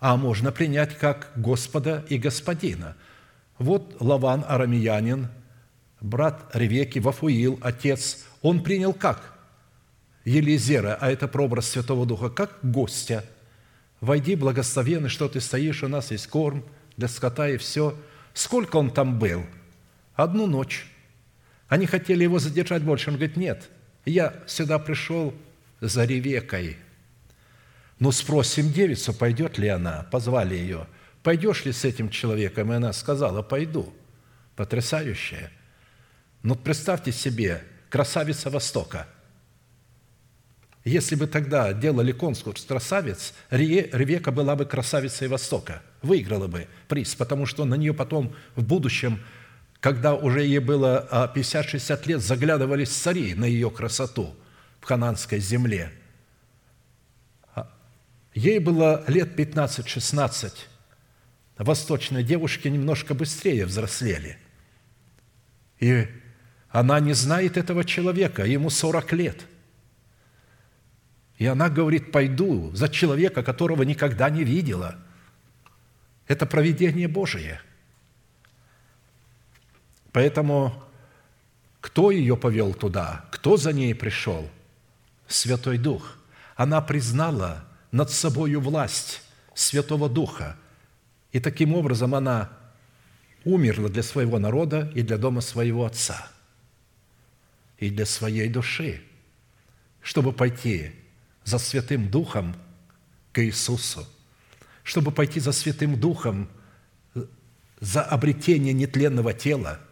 а 0.00 0.16
можно 0.16 0.50
принять 0.50 0.98
как 0.98 1.30
Господа 1.36 2.04
и 2.08 2.18
Господина. 2.18 2.96
Вот 3.58 3.96
Лаван, 4.00 4.44
арамиянин, 4.48 5.28
брат 6.00 6.50
Ревеки, 6.54 6.98
Вафуил, 6.98 7.58
отец, 7.62 8.24
он 8.42 8.62
принял 8.62 8.92
как? 8.92 9.38
Елизера, 10.24 10.98
а 11.00 11.10
это 11.10 11.28
прообраз 11.28 11.68
Святого 11.68 12.06
Духа, 12.06 12.30
как 12.30 12.58
гостя. 12.62 13.24
«Войди, 14.00 14.34
благословенный, 14.34 15.10
что 15.10 15.28
ты 15.28 15.40
стоишь, 15.40 15.82
у 15.82 15.88
нас 15.88 16.10
есть 16.10 16.26
корм 16.26 16.64
для 16.96 17.06
скота 17.06 17.48
и 17.48 17.58
все». 17.58 17.94
Сколько 18.34 18.76
он 18.76 18.90
там 18.90 19.18
был? 19.18 19.44
Одну 20.14 20.46
ночь. 20.46 20.86
Они 21.68 21.86
хотели 21.86 22.22
его 22.22 22.38
задержать 22.38 22.82
больше. 22.82 23.10
Он 23.10 23.16
говорит, 23.16 23.36
нет, 23.36 23.68
я 24.04 24.34
сюда 24.46 24.78
пришел 24.78 25.34
за 25.80 26.04
Ревекой. 26.04 26.76
Ну, 28.00 28.10
спросим 28.10 28.72
девицу, 28.72 29.12
пойдет 29.12 29.58
ли 29.58 29.68
она. 29.68 30.08
Позвали 30.10 30.56
ее. 30.56 30.88
Пойдешь 31.22 31.64
ли 31.64 31.72
с 31.72 31.84
этим 31.84 32.10
человеком? 32.10 32.72
И 32.72 32.76
она 32.76 32.92
сказала, 32.92 33.42
пойду. 33.42 33.94
Потрясающая. 34.56 35.52
Ну, 36.42 36.56
представьте 36.56 37.12
себе, 37.12 37.62
красавица 37.88 38.50
Востока. 38.50 39.06
Если 40.84 41.14
бы 41.14 41.28
тогда 41.28 41.72
делали 41.72 42.10
конкурс 42.10 42.64
красавец, 42.64 43.34
Ревека 43.50 44.32
была 44.32 44.56
бы 44.56 44.64
красавицей 44.64 45.28
Востока, 45.28 45.82
выиграла 46.02 46.48
бы 46.48 46.66
приз, 46.88 47.14
потому 47.14 47.46
что 47.46 47.64
на 47.64 47.76
нее 47.76 47.94
потом 47.94 48.34
в 48.56 48.64
будущем– 48.64 49.20
когда 49.80 50.14
уже 50.14 50.42
ей 50.42 50.58
было 50.58 51.08
50-60 51.34 52.00
а, 52.04 52.08
лет, 52.08 52.20
заглядывались 52.20 52.90
цари 52.90 53.34
на 53.34 53.46
ее 53.46 53.70
красоту 53.70 54.34
в 54.80 54.84
хананской 54.84 55.40
земле. 55.40 55.90
Ей 58.34 58.58
было 58.58 59.04
лет 59.08 59.38
15-16. 59.38 60.52
Восточные 61.58 62.24
девушки 62.24 62.68
немножко 62.68 63.14
быстрее 63.14 63.66
взрослели. 63.66 64.38
И 65.78 66.06
она 66.68 67.00
не 67.00 67.12
знает 67.12 67.56
этого 67.56 67.84
человека, 67.84 68.44
ему 68.44 68.70
40 68.70 69.12
лет. 69.12 69.46
И 71.38 71.46
она 71.46 71.68
говорит, 71.68 72.12
пойду 72.12 72.70
за 72.74 72.88
человека, 72.88 73.42
которого 73.42 73.82
никогда 73.82 74.30
не 74.30 74.44
видела. 74.44 74.96
Это 76.26 76.46
провидение 76.46 77.08
Божие– 77.08 77.60
Поэтому 80.12 80.82
кто 81.80 82.10
ее 82.10 82.36
повел 82.36 82.74
туда? 82.74 83.24
Кто 83.30 83.56
за 83.56 83.72
ней 83.72 83.94
пришел? 83.94 84.48
Святой 85.28 85.78
Дух. 85.78 86.16
Она 86.56 86.80
признала 86.80 87.64
над 87.92 88.10
собою 88.10 88.60
власть 88.60 89.22
Святого 89.54 90.08
Духа. 90.08 90.56
И 91.32 91.40
таким 91.40 91.74
образом 91.74 92.14
она 92.14 92.50
умерла 93.44 93.88
для 93.88 94.02
своего 94.02 94.38
народа 94.38 94.90
и 94.94 95.02
для 95.02 95.18
дома 95.18 95.40
своего 95.40 95.84
отца, 95.84 96.30
и 97.78 97.90
для 97.90 98.06
своей 98.06 98.48
души, 98.48 99.02
чтобы 100.02 100.32
пойти 100.32 100.92
за 101.44 101.58
Святым 101.58 102.10
Духом 102.10 102.54
к 103.32 103.42
Иисусу, 103.44 104.06
чтобы 104.82 105.12
пойти 105.12 105.40
за 105.40 105.52
Святым 105.52 105.98
Духом 105.98 106.48
за 107.80 108.02
обретение 108.02 108.74
нетленного 108.74 109.32
тела– 109.32 109.80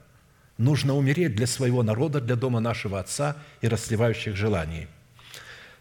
нужно 0.59 0.96
умереть 0.96 1.34
для 1.34 1.46
своего 1.46 1.82
народа, 1.82 2.20
для 2.20 2.36
дома 2.36 2.61
нашего 2.61 2.99
Отца 2.99 3.36
и 3.62 3.68
расливающих 3.68 4.36
желаний. 4.36 4.88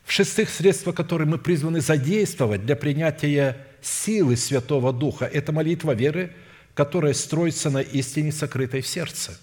В-шестых, 0.07 0.49
средства, 0.49 0.93
которые 0.93 1.27
мы 1.27 1.37
призваны 1.37 1.81
задействовать 1.81 2.65
для 2.65 2.77
принятия 2.77 3.57
силы 3.81 4.37
Святого 4.37 4.93
Духа– 4.93 5.25
это 5.33 5.51
молитва 5.51 5.93
веры, 5.93 6.31
которая 6.73 7.13
строится 7.13 7.69
на 7.69 7.79
истине, 7.79 8.31
сокрытой 8.31 8.79
в 8.79 8.87
сердце. 8.87 9.37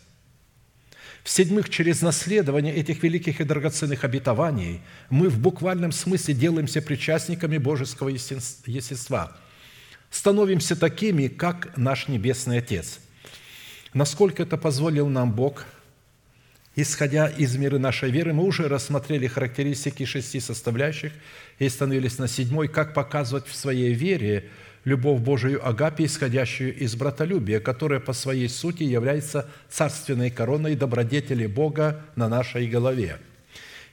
В-седьмых, 1.22 1.68
через 1.68 2.00
наследование 2.00 2.74
этих 2.74 3.02
великих 3.02 3.42
и 3.42 3.44
драгоценных 3.44 4.04
обетований 4.04 4.80
мы 5.10 5.28
в 5.28 5.38
буквальном 5.38 5.92
смысле 5.92 6.32
делаемся 6.32 6.80
причастниками 6.80 7.58
божеского 7.58 8.08
естества, 8.08 9.36
становимся 10.10 10.76
такими, 10.76 11.28
как 11.28 11.76
наш 11.76 12.08
Небесный 12.08 12.58
Отец– 12.58 13.00
Насколько 13.94 14.42
это 14.42 14.56
позволил 14.56 15.08
нам 15.08 15.30
Бог, 15.30 15.66
исходя 16.76 17.28
из 17.28 17.56
мира 17.56 17.78
нашей 17.78 18.10
веры, 18.10 18.32
мы 18.32 18.44
уже 18.44 18.68
рассмотрели 18.68 19.26
характеристики 19.26 20.04
шести 20.04 20.40
составляющих 20.40 21.12
и 21.58 21.66
остановились 21.66 22.18
на 22.18 22.28
седьмой, 22.28 22.68
как 22.68 22.94
показывать 22.94 23.46
в 23.46 23.54
своей 23.54 23.94
вере 23.94 24.50
любовь 24.84 25.20
Божию 25.20 25.66
Агапе, 25.66 26.04
исходящую 26.04 26.76
из 26.76 26.94
братолюбия, 26.94 27.60
которая 27.60 28.00
по 28.00 28.12
своей 28.12 28.48
сути 28.48 28.82
является 28.82 29.48
царственной 29.70 30.30
короной 30.30 30.76
добродетели 30.76 31.46
Бога 31.46 32.04
на 32.16 32.28
нашей 32.28 32.66
голове. 32.66 33.18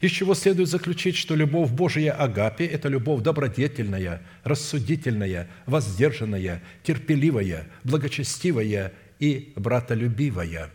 Из 0.01 0.09
чего 0.09 0.33
следует 0.33 0.67
заключить, 0.67 1.15
что 1.15 1.35
любовь 1.35 1.69
Божия 1.69 2.11
Агапе– 2.11 2.65
это 2.67 2.89
любовь 2.89 3.21
добродетельная, 3.21 4.23
рассудительная, 4.43 5.47
воздержанная, 5.67 6.63
терпеливая, 6.83 7.67
благочестивая 7.83 8.93
и 9.19 9.53
братолюбивая. 9.55 10.71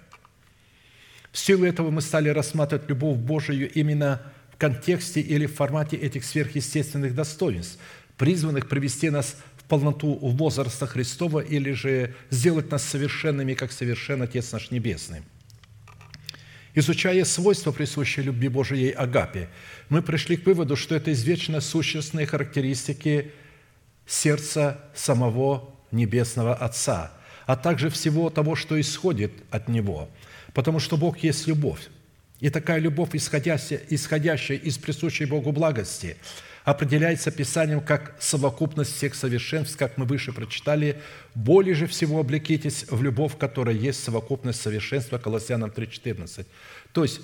В 1.36 1.38
силу 1.38 1.66
этого 1.66 1.90
мы 1.90 2.00
стали 2.00 2.30
рассматривать 2.30 2.88
любовь 2.88 3.18
Божию 3.18 3.70
именно 3.70 4.22
в 4.54 4.56
контексте 4.56 5.20
или 5.20 5.44
в 5.44 5.54
формате 5.54 5.94
этих 5.98 6.24
сверхъестественных 6.24 7.14
достоинств, 7.14 7.78
призванных 8.16 8.70
привести 8.70 9.10
нас 9.10 9.36
в 9.58 9.64
полноту 9.64 10.14
возраста 10.14 10.86
Христова 10.86 11.40
или 11.40 11.72
же 11.72 12.14
сделать 12.30 12.70
нас 12.70 12.84
совершенными, 12.84 13.52
как 13.52 13.70
совершен 13.70 14.22
Отец 14.22 14.50
наш 14.50 14.70
Небесный. 14.70 15.20
Изучая 16.74 17.26
свойства, 17.26 17.70
присущие 17.70 18.24
любви 18.24 18.48
Божией 18.48 18.92
Агапе, 18.92 19.50
мы 19.90 20.00
пришли 20.00 20.38
к 20.38 20.46
выводу, 20.46 20.74
что 20.74 20.94
это 20.94 21.12
извечно 21.12 21.60
сущностные 21.60 22.26
характеристики 22.26 23.30
сердца 24.06 24.80
самого 24.94 25.74
Небесного 25.90 26.54
Отца, 26.54 27.12
а 27.44 27.56
также 27.56 27.90
всего 27.90 28.30
того, 28.30 28.56
что 28.56 28.80
исходит 28.80 29.32
от 29.50 29.68
Него, 29.68 30.08
потому 30.56 30.80
что 30.80 30.96
Бог 30.96 31.18
есть 31.18 31.46
любовь. 31.46 31.80
И 32.40 32.48
такая 32.48 32.78
любовь, 32.78 33.10
исходящая, 33.12 33.78
исходящая 33.90 34.56
из 34.56 34.78
присущей 34.78 35.26
Богу 35.26 35.52
благости, 35.52 36.16
определяется 36.64 37.30
Писанием 37.30 37.82
как 37.82 38.16
совокупность 38.20 38.96
всех 38.96 39.14
совершенств, 39.14 39.76
как 39.76 39.98
мы 39.98 40.06
выше 40.06 40.32
прочитали. 40.32 40.96
«Более 41.34 41.74
же 41.74 41.86
всего 41.86 42.20
облекитесь 42.20 42.86
в 42.88 43.02
любовь, 43.02 43.36
которая 43.36 43.76
есть 43.76 44.02
совокупность 44.02 44.62
совершенства» 44.62 45.18
Колоссянам 45.18 45.68
3,14. 45.68 46.46
То 46.92 47.02
есть, 47.02 47.20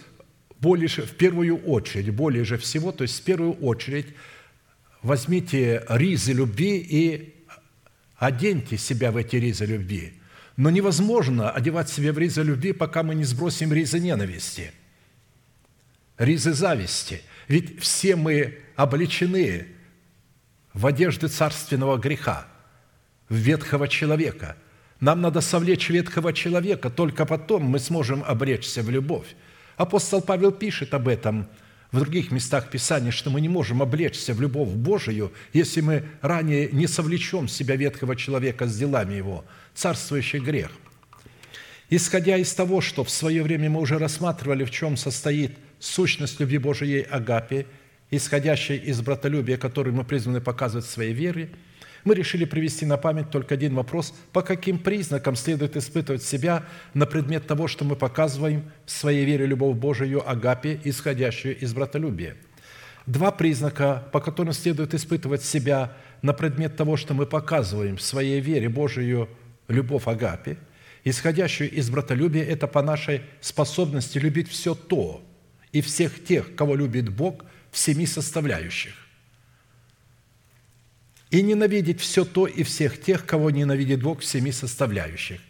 более 0.60 0.88
в 0.88 1.16
первую 1.16 1.56
очередь, 1.56 2.10
более 2.10 2.44
же 2.44 2.58
всего, 2.58 2.92
то 2.92 3.00
есть, 3.00 3.18
в 3.20 3.22
первую 3.22 3.54
очередь, 3.54 4.08
возьмите 5.00 5.86
ризы 5.88 6.34
любви 6.34 6.76
и 6.76 7.34
оденьте 8.16 8.76
себя 8.76 9.10
в 9.10 9.16
эти 9.16 9.36
ризы 9.36 9.64
любви. 9.64 10.21
Но 10.56 10.70
невозможно 10.70 11.50
одевать 11.50 11.88
себя 11.88 12.12
в 12.12 12.18
ризы 12.18 12.42
любви, 12.42 12.72
пока 12.72 13.02
мы 13.02 13.14
не 13.14 13.24
сбросим 13.24 13.72
ризы 13.72 14.00
ненависти, 14.00 14.72
ризы 16.18 16.52
зависти. 16.52 17.22
Ведь 17.48 17.80
все 17.80 18.16
мы 18.16 18.58
обличены 18.76 19.66
в 20.74 20.86
одежды 20.86 21.28
царственного 21.28 21.96
греха, 21.96 22.46
в 23.28 23.34
ветхого 23.34 23.88
человека. 23.88 24.56
Нам 25.00 25.20
надо 25.20 25.40
совлечь 25.40 25.88
ветхого 25.88 26.32
человека, 26.32 26.90
только 26.90 27.26
потом 27.26 27.64
мы 27.64 27.78
сможем 27.78 28.22
обречься 28.24 28.82
в 28.82 28.90
любовь. 28.90 29.34
Апостол 29.76 30.20
Павел 30.20 30.52
пишет 30.52 30.94
об 30.94 31.08
этом 31.08 31.48
в 31.92 31.98
других 31.98 32.30
местах 32.30 32.70
Писания, 32.70 33.10
что 33.10 33.30
мы 33.30 33.40
не 33.40 33.48
можем 33.48 33.82
облечься 33.82 34.34
в 34.34 34.40
любовь 34.40 34.70
Божию, 34.70 35.32
если 35.52 35.80
мы 35.80 36.04
ранее 36.22 36.70
не 36.72 36.86
совлечем 36.86 37.46
себя 37.46 37.76
ветхого 37.76 38.16
человека 38.16 38.66
с 38.66 38.76
делами 38.76 39.14
его, 39.14 39.44
царствующий 39.74 40.40
грех. 40.40 40.70
Исходя 41.90 42.38
из 42.38 42.52
того, 42.54 42.80
что 42.80 43.04
в 43.04 43.10
свое 43.10 43.42
время 43.42 43.68
мы 43.68 43.80
уже 43.80 43.98
рассматривали, 43.98 44.64
в 44.64 44.70
чем 44.70 44.96
состоит 44.96 45.52
сущность 45.78 46.40
любви 46.40 46.58
Божией 46.58 47.02
Агапе– 47.02 47.66
исходящей 48.12 48.76
из 48.76 49.00
братолюбия, 49.00 49.56
который 49.56 49.92
мы 49.92 50.04
призваны 50.04 50.40
показывать 50.40 50.84
в 50.84 50.90
своей 50.90 51.14
вере, 51.14 51.48
мы 52.04 52.14
решили 52.14 52.44
привести 52.44 52.86
на 52.86 52.96
память 52.96 53.30
только 53.30 53.54
один 53.54 53.74
вопрос, 53.74 54.14
по 54.32 54.42
каким 54.42 54.78
признакам 54.78 55.36
следует 55.36 55.76
испытывать 55.76 56.22
себя 56.22 56.64
на 56.94 57.06
предмет 57.06 57.46
того, 57.46 57.68
что 57.68 57.84
мы 57.84 57.96
показываем 57.96 58.70
в 58.84 58.90
своей 58.90 59.24
вере 59.24 59.46
любовь 59.46 59.76
Божию, 59.76 60.28
агапе, 60.28 60.80
исходящую 60.84 61.58
из 61.58 61.72
братолюбия. 61.74 62.36
Два 63.06 63.30
признака, 63.30 64.04
по 64.12 64.20
которым 64.20 64.52
следует 64.52 64.94
испытывать 64.94 65.42
себя 65.42 65.92
на 66.22 66.32
предмет 66.32 66.76
того, 66.76 66.96
что 66.96 67.14
мы 67.14 67.26
показываем 67.26 67.96
в 67.96 68.02
своей 68.02 68.40
вере 68.40 68.68
Божию 68.68 69.28
любовь 69.68 70.06
агапе, 70.06 70.56
исходящую 71.04 71.70
из 71.70 71.90
братолюбия, 71.90 72.44
это 72.44 72.68
по 72.68 72.82
нашей 72.82 73.22
способности 73.40 74.18
любить 74.18 74.48
все 74.48 74.74
то 74.74 75.22
и 75.72 75.80
всех 75.80 76.24
тех, 76.24 76.54
кого 76.54 76.74
любит 76.76 77.08
Бог– 77.08 77.44
в 77.72 77.78
семи 77.78 78.06
составляющих. 78.06 78.94
И 81.32 81.42
ненавидеть 81.42 82.00
все 82.00 82.24
то 82.24 82.46
и 82.46 82.62
всех 82.62 83.00
тех, 83.00 83.26
кого 83.26 83.50
ненавидит 83.50 84.00
Бог 84.00 84.20
в 84.20 84.24
семи 84.24 84.52
составляющих. 84.52 85.40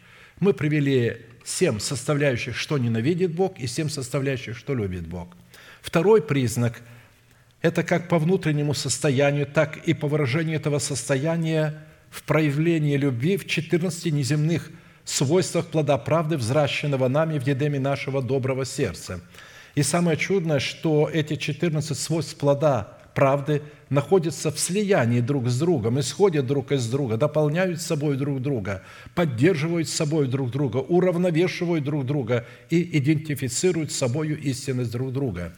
Мы 0.40 0.54
привели 0.54 1.18
семь 1.44 1.80
составляющих, 1.80 2.56
что 2.56 2.78
ненавидит 2.78 3.34
Бог, 3.34 3.58
и 3.58 3.66
семь 3.66 3.90
составляющих, 3.90 4.56
что 4.56 4.74
любит 4.74 5.06
Бог. 5.06 5.36
Второй 5.82 6.22
признак– 6.22 6.80
это 7.62 7.82
как 7.82 8.08
по 8.08 8.18
внутреннему 8.18 8.72
состоянию, 8.72 9.44
так 9.44 9.76
и 9.78 9.92
по 9.92 10.08
выражению 10.08 10.56
этого 10.56 10.78
состояния 10.78 11.84
в 12.10 12.22
проявлении 12.22 12.96
любви 12.96 13.36
в 13.36 13.46
14 13.46 14.12
неземных 14.12 14.70
свойствах 15.04 15.66
плода 15.66 15.98
правды, 15.98 16.36
взращенного 16.36 17.08
нами 17.08 17.38
в 17.38 17.46
едеме 17.46 17.78
нашего 17.78 18.22
доброго 18.22 18.64
сердца– 18.64 19.20
и 19.74 19.82
самое 19.82 20.16
чудное, 20.18 20.58
что 20.58 21.08
эти 21.10 21.36
14 21.36 21.96
свойств 21.96 22.36
плода 22.36 22.98
правды 23.14 23.62
находятся 23.90 24.50
в 24.50 24.58
слиянии 24.58 25.20
друг 25.20 25.48
с 25.48 25.58
другом, 25.58 26.00
исходят 26.00 26.46
друг 26.46 26.72
из 26.72 26.88
друга, 26.88 27.16
дополняют 27.16 27.80
собой 27.80 28.16
друг 28.16 28.40
друга, 28.40 28.82
поддерживают 29.14 29.88
собой 29.88 30.28
друг 30.28 30.50
друга, 30.50 30.78
уравновешивают 30.78 31.84
друг 31.84 32.06
друга 32.06 32.47
и 32.70 32.98
идентифицируют 32.98 33.93
с 33.93 33.97
собой 33.97 34.32
истинность 34.32 34.93
друг 34.93 35.12
друга. 35.12 35.52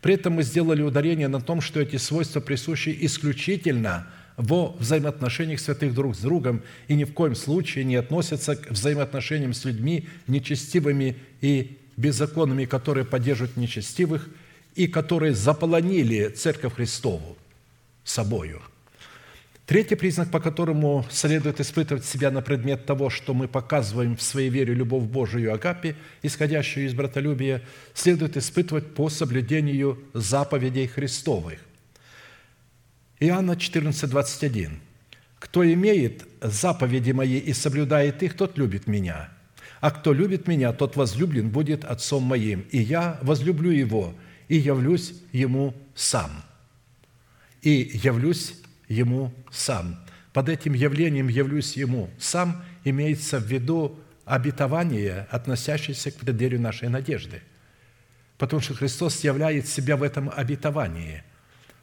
При 0.00 0.14
этом 0.14 0.34
мы 0.34 0.42
сделали 0.42 0.82
ударение 0.82 1.28
на 1.28 1.40
том, 1.40 1.60
что 1.60 1.80
эти 1.80 1.96
свойства 1.96 2.40
присущи 2.40 2.96
исключительно 3.00 4.06
во 4.36 4.76
взаимоотношениях 4.78 5.60
святых 5.60 5.94
друг 5.94 6.16
с 6.16 6.18
другом 6.18 6.62
и 6.88 6.94
ни 6.94 7.04
в 7.04 7.12
коем 7.12 7.34
случае 7.34 7.84
не 7.84 7.96
относятся 7.96 8.56
к 8.56 8.70
взаимоотношениям 8.70 9.54
с 9.54 9.64
людьми 9.64 10.08
нечестивыми 10.26 11.16
и 11.40 11.78
беззаконными, 11.96 12.64
которые 12.64 13.04
поддерживают 13.04 13.56
нечестивых 13.56 14.28
и 14.74 14.86
которые 14.86 15.34
заполонили 15.34 16.28
Церковь 16.28 16.74
Христову 16.74 17.36
собою. 18.04 18.60
Третий 19.66 19.94
признак, 19.94 20.30
по 20.30 20.40
которому 20.40 21.06
следует 21.10 21.58
испытывать 21.58 22.04
себя 22.04 22.30
на 22.30 22.42
предмет 22.42 22.84
того, 22.84 23.08
что 23.08 23.32
мы 23.32 23.48
показываем 23.48 24.14
в 24.14 24.22
своей 24.22 24.50
вере 24.50 24.74
любовь 24.74 25.04
Божию 25.04 25.54
Агапе, 25.54 25.96
исходящую 26.22 26.86
из 26.86 26.92
братолюбия, 26.92 27.62
следует 27.94 28.36
испытывать 28.36 28.94
по 28.94 29.08
соблюдению 29.08 29.98
заповедей 30.12 30.86
Христовых. 30.86 31.60
Иоанна 33.20 33.56
14, 33.56 34.10
21. 34.10 34.80
«Кто 35.38 35.64
имеет 35.72 36.24
заповеди 36.42 37.12
мои 37.12 37.38
и 37.38 37.54
соблюдает 37.54 38.22
их, 38.22 38.34
тот 38.34 38.58
любит 38.58 38.86
меня, 38.86 39.30
а 39.80 39.90
кто 39.90 40.14
любит 40.14 40.48
Меня, 40.48 40.72
тот 40.72 40.96
возлюблен 40.96 41.50
будет 41.50 41.84
Отцом 41.84 42.22
Моим, 42.22 42.64
и 42.70 42.78
Я 42.78 43.18
возлюблю 43.20 43.70
Его, 43.70 44.14
и 44.48 44.56
явлюсь 44.56 45.14
Ему 45.32 45.74
сам». 45.94 46.30
И 47.62 47.90
явлюсь 48.02 48.54
Ему 48.88 49.32
сам. 49.50 49.98
Под 50.32 50.48
этим 50.48 50.74
явлением 50.74 51.28
«явлюсь 51.28 51.76
Ему 51.76 52.10
сам» 52.18 52.62
имеется 52.84 53.38
в 53.38 53.44
виду 53.44 53.98
обетование, 54.24 55.26
относящееся 55.30 56.10
к 56.10 56.16
преддверию 56.16 56.60
нашей 56.60 56.88
надежды. 56.88 57.42
Потому 58.38 58.60
что 58.60 58.74
Христос 58.74 59.22
являет 59.24 59.68
себя 59.68 59.96
в 59.96 60.02
этом 60.02 60.30
обетовании. 60.34 61.22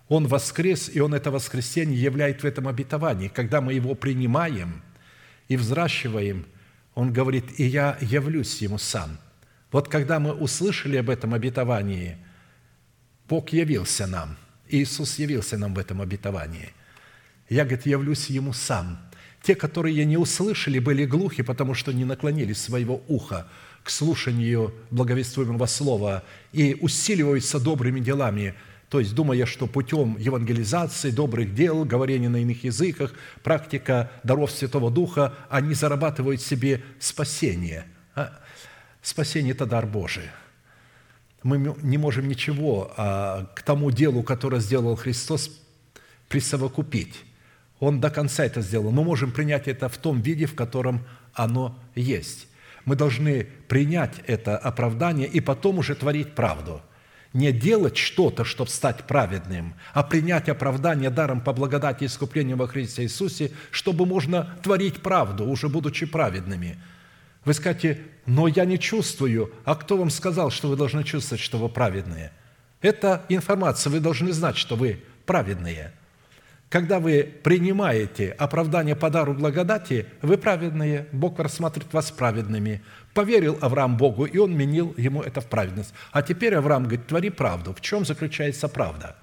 Он 0.07 0.27
воскрес, 0.27 0.89
и 0.93 0.99
Он 0.99 1.13
это 1.13 1.31
воскресение 1.31 1.99
являет 1.99 2.43
в 2.43 2.45
этом 2.45 2.67
обетовании. 2.67 3.29
Когда 3.29 3.61
мы 3.61 3.73
Его 3.73 3.95
принимаем 3.95 4.81
и 5.47 5.57
взращиваем– 5.57 6.45
он 6.93 7.13
говорит, 7.13 7.59
«И 7.59 7.63
я 7.63 7.97
явлюсь 8.01 8.61
ему 8.61 8.77
сам». 8.77 9.17
Вот 9.71 9.87
когда 9.87 10.19
мы 10.19 10.33
услышали 10.33 10.97
об 10.97 11.09
этом 11.09 11.33
обетовании, 11.33 12.17
Бог 13.31 13.53
явился 13.53 14.07
нам, 14.07 14.35
Иисус 14.67 15.17
явился 15.17 15.57
нам 15.57 15.73
в 15.73 15.79
этом 15.79 16.01
обетовании. 16.01 16.73
Я, 17.47 17.63
говорит, 17.63 17.85
явлюсь 17.85 18.29
ему 18.29 18.51
сам. 18.51 18.99
Те, 19.41 19.55
которые 19.55 20.03
не 20.03 20.17
услышали, 20.17 20.79
были 20.79 21.05
глухи, 21.05 21.41
потому 21.41 21.73
что 21.73 21.93
не 21.93 22.03
наклонили 22.03 22.51
своего 22.51 23.01
уха 23.07 23.47
к 23.83 23.89
слушанию 23.89 24.73
благовествуемого 24.91 25.65
слова 25.65 26.25
и 26.51 26.77
усиливаются 26.81 27.59
добрыми 27.59 28.01
делами– 28.01 28.53
то 28.89 28.99
есть 28.99 29.15
думая, 29.15 29.45
что 29.45 29.67
путем 29.67 30.17
евангелизации, 30.19 31.11
добрых 31.11 31.55
дел, 31.55 31.85
говорения 31.85 32.27
на 32.27 32.41
иных 32.41 32.65
языках, 32.65 33.13
практика 33.41 34.11
даров 34.23 34.51
Святого 34.51 34.91
Духа, 34.91 35.33
они 35.49 35.73
зарабатывают 35.75 36.41
себе 36.41 36.83
спасение. 36.99 37.85
А 38.15 38.37
спасение– 39.01 39.53
это 39.55 39.65
дар 39.65 39.85
Божий. 39.85 40.25
Мы 41.43 41.75
не 41.81 41.97
можем 41.97 42.27
ничего 42.27 42.93
а, 42.97 43.45
к 43.55 43.63
тому 43.63 43.91
делу, 43.91 44.23
которое 44.23 44.61
сделал 44.61 44.95
Христос, 44.95 45.51
присовокупить. 46.29 47.15
Он 47.79 47.99
до 47.99 48.09
конца 48.09 48.45
это 48.45 48.61
сделал. 48.61 48.91
Мы 48.91 49.03
можем 49.03 49.31
принять 49.31 49.67
это 49.67 49.89
в 49.89 49.97
том 49.97 50.21
виде, 50.21 50.45
в 50.45 50.55
котором 50.55 51.05
оно 51.33 51.77
есть. 51.95 52.47
Мы 52.85 52.95
должны 52.95 53.47
принять 53.67 54.13
это 54.27 54.57
оправдание 54.57 55.27
и 55.27 55.39
потом 55.39 55.79
уже 55.79 55.95
творить 55.95 56.35
правду– 56.35 56.81
не 57.33 57.51
делать 57.51 57.97
что-то, 57.97 58.43
чтобы 58.43 58.69
стать 58.69 59.05
праведным, 59.05 59.75
а 59.93 60.03
принять 60.03 60.49
оправдание 60.49 61.09
даром 61.09 61.41
по 61.41 61.53
благодати 61.53 62.03
и 62.03 62.07
искуплению 62.07 62.57
во 62.57 62.67
Христе 62.67 63.03
Иисусе, 63.03 63.51
чтобы 63.71 64.05
можно 64.05 64.57
творить 64.61 65.01
правду, 65.01 65.45
уже 65.45 65.69
будучи 65.69 66.05
праведными. 66.05 66.77
Вы 67.45 67.53
скажете, 67.53 67.99
но 68.25 68.47
я 68.47 68.65
не 68.65 68.77
чувствую. 68.77 69.51
А 69.65 69.75
кто 69.75 69.97
вам 69.97 70.09
сказал, 70.09 70.51
что 70.51 70.67
вы 70.67 70.75
должны 70.75 71.03
чувствовать, 71.03 71.41
что 71.41 71.57
вы 71.57 71.69
праведные? 71.69 72.31
Это 72.81 73.25
информация, 73.29 73.91
вы 73.91 73.99
должны 73.99 74.31
знать, 74.31 74.57
что 74.57 74.75
вы 74.75 75.03
праведные. 75.25 75.93
Когда 76.69 76.99
вы 76.99 77.23
принимаете 77.43 78.31
оправдание 78.31 78.95
по 78.95 79.09
дару 79.09 79.33
благодати, 79.33 80.05
вы 80.21 80.37
праведные, 80.37 81.07
Бог 81.11 81.37
рассматривает 81.37 81.91
вас 81.93 82.11
праведными. 82.11 82.81
Поверил 83.13 83.57
Авраам 83.59 83.97
Богу, 83.97 84.23
и 84.23 84.37
он 84.37 84.55
менил 84.55 84.93
ему 84.97 85.21
это 85.21 85.41
в 85.41 85.47
праведность. 85.47 85.93
А 86.13 86.21
теперь 86.21 86.55
Авраам 86.55 86.83
говорит, 86.83 87.07
твори 87.07 87.29
правду. 87.29 87.73
В 87.73 87.81
чем 87.81 88.05
заключается 88.05 88.69
правда? 88.69 89.17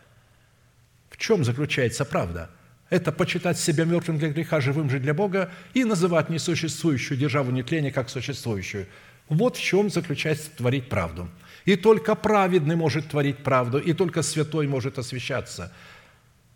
В 1.09 1.16
чем 1.16 1.43
заключается 1.43 2.05
правда? 2.05 2.51
Это 2.90 3.12
почитать 3.12 3.59
себя 3.59 3.85
мертвым 3.85 4.19
для 4.19 4.31
греха, 4.31 4.60
живым 4.60 4.89
же 4.89 4.98
для 4.98 5.12
Бога 5.12 5.51
и 5.74 5.85
называть 5.85 6.31
несуществующую 6.31 7.19
державу 7.19 7.51
нетления 7.51 7.93
как 7.93 8.09
существующую. 8.09 8.86
Вот 9.28 9.56
в 9.56 9.60
чем 9.62 9.90
заключается 9.90 10.51
творить 10.56 10.89
правду. 10.89 11.28
И 11.66 11.77
только 11.77 12.15
праведный 12.15 12.77
может 12.77 13.10
творить 13.10 13.39
правду, 13.39 13.78
и 13.78 13.93
только 13.93 14.23
святой 14.23 14.66
может 14.66 14.98
освящаться. 14.98 15.70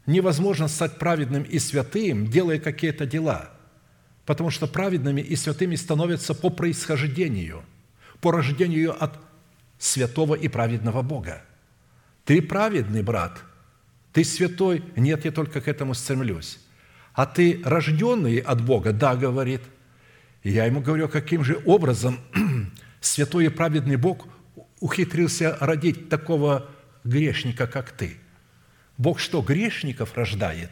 Невозможно 0.06 0.68
стать 0.68 0.98
праведным 0.98 1.42
и 1.42 1.58
святым, 1.58 2.28
делая 2.28 2.58
какие-то 2.58 3.04
дела, 3.04 3.50
потому 4.24 4.48
что 4.48 4.66
праведными 4.66 5.20
и 5.20 5.36
святыми 5.36 5.76
становятся 5.76 6.34
по 6.34 6.48
происхождению, 6.48 7.62
по 8.22 8.32
рождению 8.32 8.96
от 9.04 9.18
святого 9.78 10.34
и 10.34 10.48
праведного 10.48 11.02
Бога. 11.02 11.42
Ты 12.24 12.40
праведный, 12.40 13.02
брат, 13.02 13.42
ты 14.12 14.24
святой? 14.24 14.84
Нет, 14.96 15.24
я 15.24 15.32
только 15.32 15.60
к 15.60 15.68
этому 15.68 15.94
стремлюсь. 15.94 16.58
А 17.14 17.26
ты 17.26 17.60
рожденный 17.64 18.38
от 18.38 18.62
Бога? 18.64 18.92
Да, 18.92 19.16
говорит. 19.16 19.62
И 20.42 20.50
я 20.50 20.66
ему 20.66 20.80
говорю, 20.80 21.08
каким 21.08 21.44
же 21.44 21.60
образом 21.64 22.18
святой 23.00 23.46
и 23.46 23.48
праведный 23.48 23.96
Бог 23.96 24.26
ухитрился 24.80 25.56
родить 25.60 26.08
такого 26.08 26.68
грешника, 27.04 27.66
как 27.66 27.92
ты? 27.92 28.16
Бог 28.98 29.18
что, 29.18 29.40
грешников 29.40 30.16
рождает? 30.16 30.70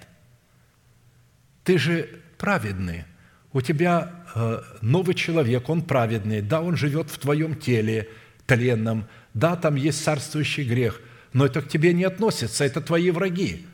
Ты 1.64 1.78
же 1.78 2.08
праведный. 2.36 3.04
У 3.52 3.60
тебя 3.60 4.24
э, 4.34 4.62
новый 4.80 5.14
человек, 5.14 5.68
он 5.68 5.82
праведный. 5.82 6.40
Да, 6.40 6.60
он 6.60 6.76
живет 6.76 7.10
в 7.10 7.18
твоем 7.18 7.54
теле 7.54 8.08
тленном. 8.46 9.06
Да, 9.34 9.56
там 9.56 9.76
есть 9.76 10.02
царствующий 10.02 10.64
грех. 10.64 11.00
Но 11.32 11.46
это 11.46 11.62
к 11.62 11.68
тебе 11.68 11.92
не 11.92 12.04
относится, 12.04 12.64
это 12.64 12.80
твои 12.80 13.10
враги. 13.10 13.66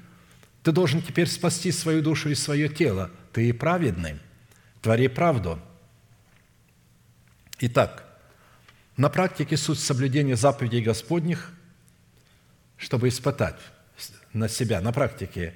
Ты 0.62 0.72
должен 0.72 1.00
теперь 1.00 1.28
спасти 1.28 1.72
свою 1.72 2.02
душу 2.02 2.28
и 2.28 2.34
свое 2.34 2.68
тело. 2.68 3.10
Ты 3.32 3.52
праведный. 3.54 4.16
Твори 4.82 5.08
правду. 5.08 5.58
Итак, 7.60 8.04
на 8.96 9.08
практике 9.08 9.56
суть 9.56 9.78
соблюдения 9.78 10.36
заповедей 10.36 10.82
Господних, 10.82 11.52
чтобы 12.76 13.08
испытать 13.08 13.56
на 14.32 14.48
себя, 14.48 14.80
на 14.80 14.92
практике, 14.92 15.54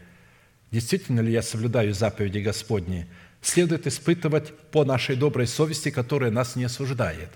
действительно 0.71 1.21
ли 1.21 1.33
я 1.33 1.43
соблюдаю 1.43 1.93
заповеди 1.93 2.39
Господни, 2.39 3.07
следует 3.43 3.87
испытывать 3.87 4.57
по 4.71 4.85
нашей 4.85 5.17
доброй 5.17 5.47
совести, 5.47 5.91
которая 5.91 6.31
нас 6.31 6.57
не 6.57 6.65
осуждает. 6.65 7.31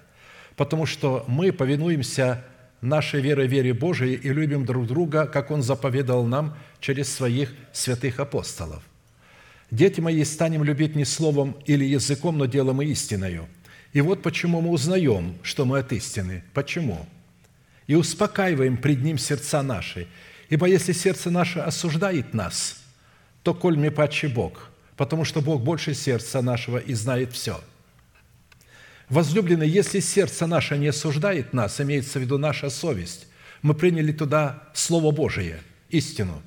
Потому 0.57 0.86
что 0.86 1.24
мы 1.27 1.53
повинуемся 1.53 2.45
нашей 2.85 3.20
верой, 3.20 3.47
вере 3.47 3.74
Божией 3.74 4.15
и 4.15 4.28
любим 4.32 4.65
друг 4.65 4.86
друга, 4.86 5.27
как 5.27 5.51
Он 5.51 5.62
заповедал 5.62 6.24
нам 6.24 6.56
через 6.81 7.12
своих 7.12 7.55
святых 7.73 8.20
апостолов. 8.20 8.82
Дети 9.70 10.01
мои, 10.01 10.23
станем 10.24 10.62
любить 10.65 10.94
не 10.94 11.05
словом 11.05 11.56
или 11.66 11.85
языком, 11.85 12.39
но 12.39 12.47
делом 12.47 12.82
и 12.82 12.86
истиною– 12.86 13.48
и 13.94 14.01
вот 14.01 14.23
почему 14.23 14.61
мы 14.61 14.70
узнаем, 14.70 15.39
что 15.43 15.65
мы 15.65 15.78
от 15.78 15.93
истины. 15.93 16.43
Почему? 16.52 17.06
И 17.86 17.94
успокаиваем 17.94 18.77
пред 18.77 19.02
Ним 19.02 19.19
сердца 19.19 19.62
наши. 19.62 20.09
Ибо 20.48 20.66
если 20.66 20.93
сердце 20.93 21.31
наше 21.31 21.61
осуждает 21.61 22.35
нас, 22.35 22.82
то 23.44 23.55
коль 23.55 23.78
мы 23.78 23.93
паче 23.93 24.27
Бог, 24.27 24.69
потому 24.97 25.24
что 25.24 25.40
Бог 25.40 25.62
больше 25.62 25.94
сердца 25.94 26.43
нашего 26.43 26.78
и 26.78 26.93
знает 26.93 27.32
все. 27.32 27.62
Возлюбленные, 29.09 29.68
если 29.68 30.01
сердце 30.01 30.47
наше 30.47 30.78
не 30.78 30.89
осуждает 30.89 31.52
нас, 31.52 31.81
имеется 31.81 32.18
в 32.18 32.22
виду 32.22 32.39
наша 32.39 32.70
совесть, 32.70 33.26
мы 33.62 33.74
приняли 33.74 34.12
туда 34.12 34.64
Слово 34.74 35.10
Божие, 35.10 35.60
истину. 35.90 36.43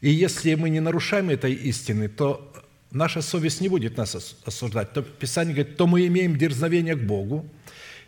И 0.00 0.10
если 0.10 0.54
мы 0.54 0.70
не 0.70 0.80
нарушаем 0.80 1.30
этой 1.30 1.52
истины, 1.52 2.08
то 2.08 2.52
наша 2.90 3.22
совесть 3.22 3.60
не 3.60 3.68
будет 3.68 3.96
нас 3.96 4.36
осуждать. 4.44 4.92
То 4.92 5.02
Писание 5.02 5.54
говорит, 5.54 5.76
то 5.76 5.86
мы 5.86 6.06
имеем 6.06 6.36
дерзновение 6.36 6.96
к 6.96 7.04
Богу, 7.06 7.48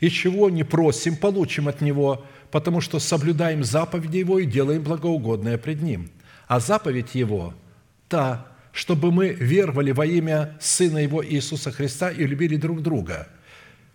и 0.01 0.11
чего 0.11 0.49
не 0.49 0.65
просим, 0.65 1.17
получим 1.17 1.67
от 1.69 1.81
Него, 1.81 2.25
потому 2.51 2.81
что 2.81 2.99
соблюдаем 2.99 3.65
заповеди 3.65 4.19
Его 4.19 4.39
и 4.39 4.47
делаем 4.47 4.83
благоугодное 4.83 5.59
пред 5.59 5.83
Ним. 5.83 6.11
А 6.47 6.61
заповедь 6.61 7.15
Его– 7.15 7.55
та, 8.09 8.47
чтобы 8.73 9.13
мы 9.13 9.31
веровали 9.31 9.91
во 9.91 10.07
имя 10.07 10.57
Сына 10.61 10.99
Его 10.99 11.25
Иисуса 11.25 11.71
Христа 11.73 12.11
и 12.11 12.27
любили 12.27 12.57
друг 12.57 12.81
друга, 12.83 13.29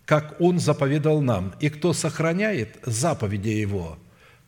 как 0.06 0.36
Он 0.40 0.60
заповедал 0.60 1.22
нам. 1.22 1.54
И 1.60 1.70
кто 1.70 1.94
сохраняет 1.94 2.80
заповеди 2.84 3.50
Его, 3.50 3.98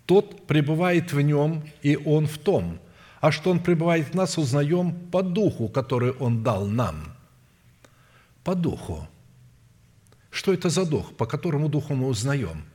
тот 0.05 0.47
пребывает 0.47 1.13
в 1.13 1.21
Нем, 1.21 1.63
и 1.81 1.97
Он 1.97 2.27
в 2.27 2.37
том– 2.37 2.79
а 3.25 3.31
что 3.31 3.49
Он 3.49 3.59
пребывает 3.59 4.09
в 4.09 4.13
нас, 4.13 4.37
узнаем 4.37 4.93
по 4.93 5.23
духу, 5.23 5.67
который 5.67 6.11
Он 6.11 6.43
дал 6.43 6.67
нам. 6.67 7.15
По 8.43 8.53
духу. 8.53 9.07
Что 10.29 10.53
это 10.53 10.69
за 10.69 10.85
дух? 10.85 11.17
По 11.17 11.25
которому 11.25 11.67
духу 11.67 11.95
мы 11.95 12.07
узнаем? 12.07 12.65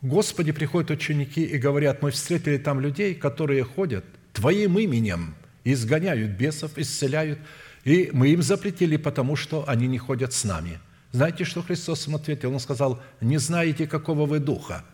Господи, 0.00 0.50
приходят 0.50 0.90
ученики 0.90 1.44
и 1.44 1.58
говорят, 1.58 2.02
мы 2.02 2.10
встретили 2.10 2.58
там 2.58 2.80
людей, 2.80 3.14
которые 3.14 3.62
ходят 3.62 4.04
Твоим 4.32 4.80
именем, 4.80 5.36
изгоняют 5.62 6.32
бесов, 6.32 6.76
исцеляют, 6.76 7.38
и 7.84 8.10
мы 8.12 8.30
им 8.30 8.42
запретили, 8.42 8.96
потому 8.96 9.36
что 9.36 9.68
они 9.68 9.86
не 9.86 9.98
ходят 9.98 10.32
с 10.32 10.42
нами. 10.42 10.80
Знаете, 11.12 11.44
что 11.44 11.62
Христос 11.62 12.08
им 12.08 12.16
ответил? 12.16 12.52
Он 12.52 12.60
сказал, 12.60 13.00
не 13.20 13.38
знаете, 13.38 13.86
какого 13.86 14.24
вы 14.24 14.38
духа. 14.40 14.84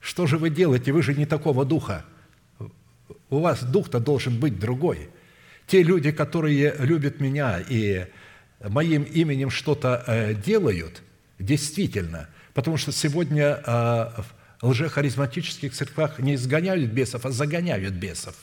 Что 0.00 0.26
же 0.26 0.38
вы 0.38 0.50
делаете? 0.50 0.92
Вы 0.92 1.02
же 1.02 1.14
не 1.14 1.26
такого 1.26 1.64
духа. 1.66 2.04
У 3.28 3.40
вас 3.40 3.62
дух-то 3.62 4.00
должен 4.00 4.40
быть 4.40 4.58
другой. 4.58 5.10
Те 5.66 5.82
люди, 5.82 6.12
которые 6.12 6.76
любят 6.78 7.20
меня 7.20 7.60
и 7.60 8.06
моим 8.60 9.02
именем 9.02 9.50
что-то 9.50 10.02
э, 10.06 10.34
делают, 10.34 11.02
действительно, 11.38 12.28
потому 12.54 12.76
что 12.76 12.92
сегодня 12.92 13.60
э, 13.66 14.22
в 14.62 14.68
лжехаризматических 14.68 15.72
церквах 15.72 16.18
не 16.20 16.36
изгоняют 16.36 16.90
бесов, 16.90 17.26
а 17.26 17.30
загоняют 17.30 17.94
бесов. 17.94 18.34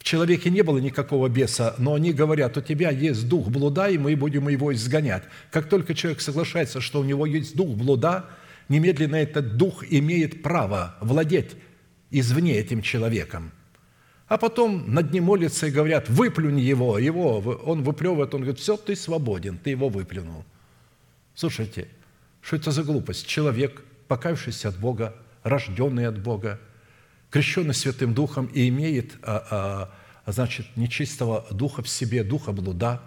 В 0.00 0.04
человеке 0.04 0.48
не 0.48 0.62
было 0.62 0.78
никакого 0.78 1.28
беса, 1.28 1.74
но 1.76 1.92
они 1.92 2.14
говорят, 2.14 2.56
у 2.56 2.62
тебя 2.62 2.90
есть 2.90 3.28
дух 3.28 3.48
блуда, 3.48 3.90
и 3.90 3.98
мы 3.98 4.16
будем 4.16 4.48
его 4.48 4.72
изгонять. 4.72 5.24
Как 5.50 5.68
только 5.68 5.94
человек 5.94 6.22
соглашается, 6.22 6.80
что 6.80 7.00
у 7.00 7.04
него 7.04 7.26
есть 7.26 7.54
дух 7.54 7.76
блуда, 7.76 8.24
немедленно 8.70 9.16
этот 9.16 9.58
дух 9.58 9.84
имеет 9.90 10.42
право 10.42 10.96
владеть 11.02 11.50
извне 12.10 12.56
этим 12.56 12.80
человеком. 12.80 13.52
А 14.26 14.38
потом 14.38 14.94
над 14.94 15.12
ним 15.12 15.24
молятся 15.24 15.66
и 15.66 15.70
говорят, 15.70 16.08
выплюнь 16.08 16.60
его, 16.60 16.98
его, 16.98 17.38
он 17.38 17.82
выплевывает, 17.82 18.32
он 18.32 18.40
говорит, 18.40 18.58
все, 18.58 18.78
ты 18.78 18.96
свободен, 18.96 19.58
ты 19.58 19.68
его 19.68 19.90
выплюнул. 19.90 20.46
Слушайте, 21.34 21.88
что 22.40 22.56
это 22.56 22.70
за 22.70 22.84
глупость? 22.84 23.26
Человек, 23.26 23.82
покаявшийся 24.08 24.70
от 24.70 24.78
Бога, 24.78 25.14
рожденный 25.42 26.06
от 26.06 26.18
Бога, 26.22 26.58
крещенный 27.30 27.74
Святым 27.74 28.14
Духом 28.14 28.46
и 28.46 28.68
имеет, 28.68 29.16
а, 29.22 29.90
а, 30.26 30.32
значит, 30.32 30.66
нечистого 30.76 31.46
духа 31.50 31.82
в 31.82 31.88
себе, 31.88 32.24
духа 32.24 32.52
блуда. 32.52 33.00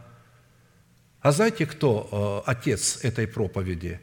А 1.22 1.32
знаете, 1.32 1.66
кто 1.66 2.44
а, 2.46 2.52
отец 2.52 3.04
этой 3.04 3.28
проповеди? 3.28 4.00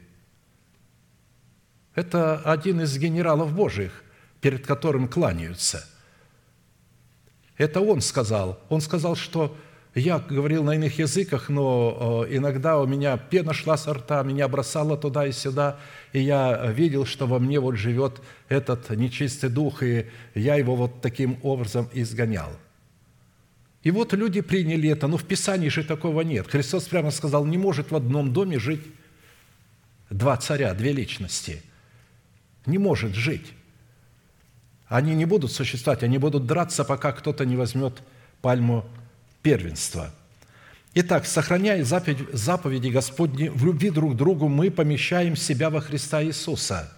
Это 1.95 2.39
один 2.39 2.81
из 2.81 2.97
генералов 2.97 3.53
Божьих– 3.53 4.03
перед 4.41 4.65
которым 4.65 5.07
кланяются. 5.07 5.87
Это 7.57 7.79
он 7.79 8.01
сказал. 8.01 8.59
Он 8.69 8.81
сказал, 8.81 9.15
что 9.15 9.55
я 9.93 10.19
говорил 10.19 10.63
на 10.63 10.75
иных 10.75 10.99
языках, 10.99 11.49
но 11.49 12.25
э, 12.25 12.37
иногда 12.37 12.79
у 12.79 12.87
меня 12.87 13.17
пена 13.17 13.53
шла 13.53 13.75
с 13.75 13.91
рта, 13.91 14.23
меня 14.23 14.47
бросало 14.47 14.97
туда 14.97 15.27
и 15.27 15.33
сюда, 15.33 15.79
и 16.13 16.21
я 16.21 16.67
видел, 16.67 17.05
что 17.05 17.27
во 17.27 17.39
мне 17.39 17.59
вот 17.59 17.75
живет 17.75 18.21
этот 18.47 18.89
нечистый 18.91 19.49
дух, 19.49 19.83
и 19.83 20.07
я 20.33 20.55
его 20.55 20.75
вот 20.75 21.01
таким 21.01 21.39
образом 21.43 21.89
изгонял. 21.91 22.51
И 23.83 23.91
вот 23.91 24.13
люди 24.13 24.39
приняли 24.39 24.89
это, 24.89 25.07
но 25.07 25.17
в 25.17 25.25
Писании 25.25 25.67
же 25.67 25.83
такого 25.83 26.21
нет. 26.21 26.47
Христос 26.47 26.85
прямо 26.85 27.11
сказал, 27.11 27.45
не 27.45 27.57
может 27.57 27.91
в 27.91 27.95
одном 27.95 28.31
доме 28.31 28.59
жить 28.59 28.85
два 30.09 30.37
царя, 30.37 30.73
две 30.73 30.93
личности. 30.93 31.63
Не 32.65 32.77
может 32.77 33.13
жить. 33.13 33.53
Они 34.87 35.15
не 35.15 35.25
будут 35.25 35.51
существовать, 35.51 36.03
они 36.03 36.17
будут 36.17 36.45
драться, 36.45 36.85
пока 36.85 37.11
кто-то 37.11 37.45
не 37.45 37.55
возьмет 37.55 38.01
пальму 38.41 38.85
первенства. 39.41 40.13
Итак, 40.93 41.25
сохраняя 41.25 41.83
заповеди, 41.83 42.25
заповеди 42.33 42.89
Господни 42.89 43.47
в 43.47 43.65
любви 43.65 43.89
друг 43.89 44.13
к 44.13 44.17
другу, 44.17 44.49
мы 44.49 44.69
помещаем 44.69 45.35
себя 45.35 45.69
во 45.69 45.79
Христа 45.79 46.21
Иисуса 46.23 46.91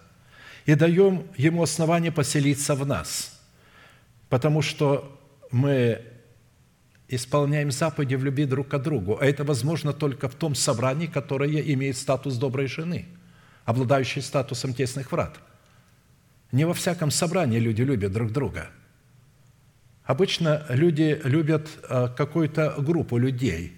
и 0.66 0.74
даем 0.76 1.28
Ему 1.38 1.62
основание 1.62 2.12
поселиться 2.12 2.74
в 2.76 2.86
нас. 2.86 3.40
Потому 4.30 4.64
что 4.64 5.20
мы 5.52 6.02
исполняем 7.08 7.72
заповеди 7.72 8.16
в 8.16 8.24
любви 8.24 8.46
друг 8.46 8.70
к 8.70 8.78
другу. 8.80 9.20
А 9.22 9.26
это 9.26 9.44
возможно 9.44 9.94
только 9.94 10.28
в 10.28 10.34
том 10.34 10.56
собрании, 10.56 11.06
которое 11.06 11.62
имеет 11.74 11.98
статус 11.98 12.36
доброй 12.38 12.68
жены, 12.68 13.06
обладающей 13.66 14.22
статусом 14.22 14.74
тесных 14.74 15.12
врат. 15.12 15.38
Не 16.52 16.66
во 16.66 16.74
всяком 16.74 17.12
собрании 17.12 17.60
люди 17.60 17.84
любят 17.84 18.12
друг 18.12 18.32
друга. 18.32 18.70
Обычно 20.06 20.66
люди 20.70 21.20
любят 21.24 21.70
э, 21.90 22.10
какую-то 22.16 22.76
группу 22.78 23.18
людей. 23.18 23.74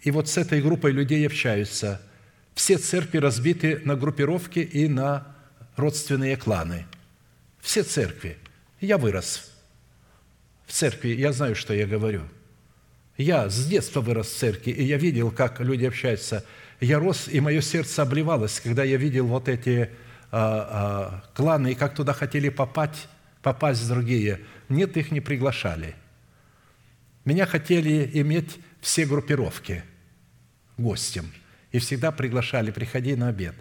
И 0.00 0.10
вот 0.10 0.28
с 0.28 0.36
этой 0.36 0.62
группой 0.62 0.92
людей 0.92 1.26
общаются. 1.26 2.00
Все 2.54 2.78
церкви 2.78 3.18
разбиты 3.18 3.80
на 3.84 3.96
группировки 3.96 4.60
и 4.60 4.88
на 4.88 5.36
родственные 5.76 6.36
кланы. 6.36 6.86
Все 7.60 7.82
церкви. 7.82 8.38
Я 8.80 8.98
вырос 8.98 9.52
в 10.66 10.72
церкви, 10.72 11.08
я 11.08 11.32
знаю, 11.32 11.56
что 11.56 11.74
я 11.74 11.86
говорю. 11.86 12.22
Я 13.16 13.48
с 13.48 13.66
детства 13.66 14.00
вырос 14.00 14.28
в 14.28 14.38
церкви, 14.38 14.70
и 14.70 14.84
я 14.84 14.98
видел, 14.98 15.30
как 15.30 15.60
люди 15.60 15.86
общаются. 15.86 16.44
Я 16.80 16.98
рос, 16.98 17.28
и 17.28 17.40
мое 17.40 17.60
сердце 17.62 18.02
обливалось, 18.02 18.60
когда 18.60 18.84
я 18.84 18.98
видел 18.98 19.26
вот 19.26 19.48
эти 19.48 19.90
а, 20.30 21.22
а, 21.22 21.24
кланы, 21.34 21.72
и 21.72 21.74
как 21.74 21.94
туда 21.94 22.12
хотели 22.12 22.50
попасть, 22.50 23.08
попасть 23.42 23.88
другие. 23.88 24.40
Нет, 24.68 24.96
их 24.96 25.10
не 25.10 25.20
приглашали. 25.20 25.94
Меня 27.24 27.46
хотели 27.46 28.10
иметь 28.20 28.58
все 28.80 29.06
группировки 29.06 29.84
гостем. 30.76 31.32
И 31.72 31.78
всегда 31.78 32.12
приглашали, 32.12 32.70
приходи 32.70 33.16
на 33.16 33.28
обед. 33.28 33.54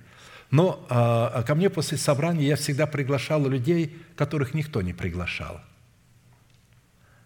Но 0.52 0.86
а, 0.90 1.44
ко 1.44 1.56
мне 1.56 1.70
после 1.70 1.98
собрания 1.98 2.48
я 2.48 2.56
всегда 2.56 2.86
приглашал 2.86 3.48
людей, 3.48 3.98
которых 4.16 4.54
никто 4.54 4.82
не 4.82 4.94
приглашал– 4.94 5.62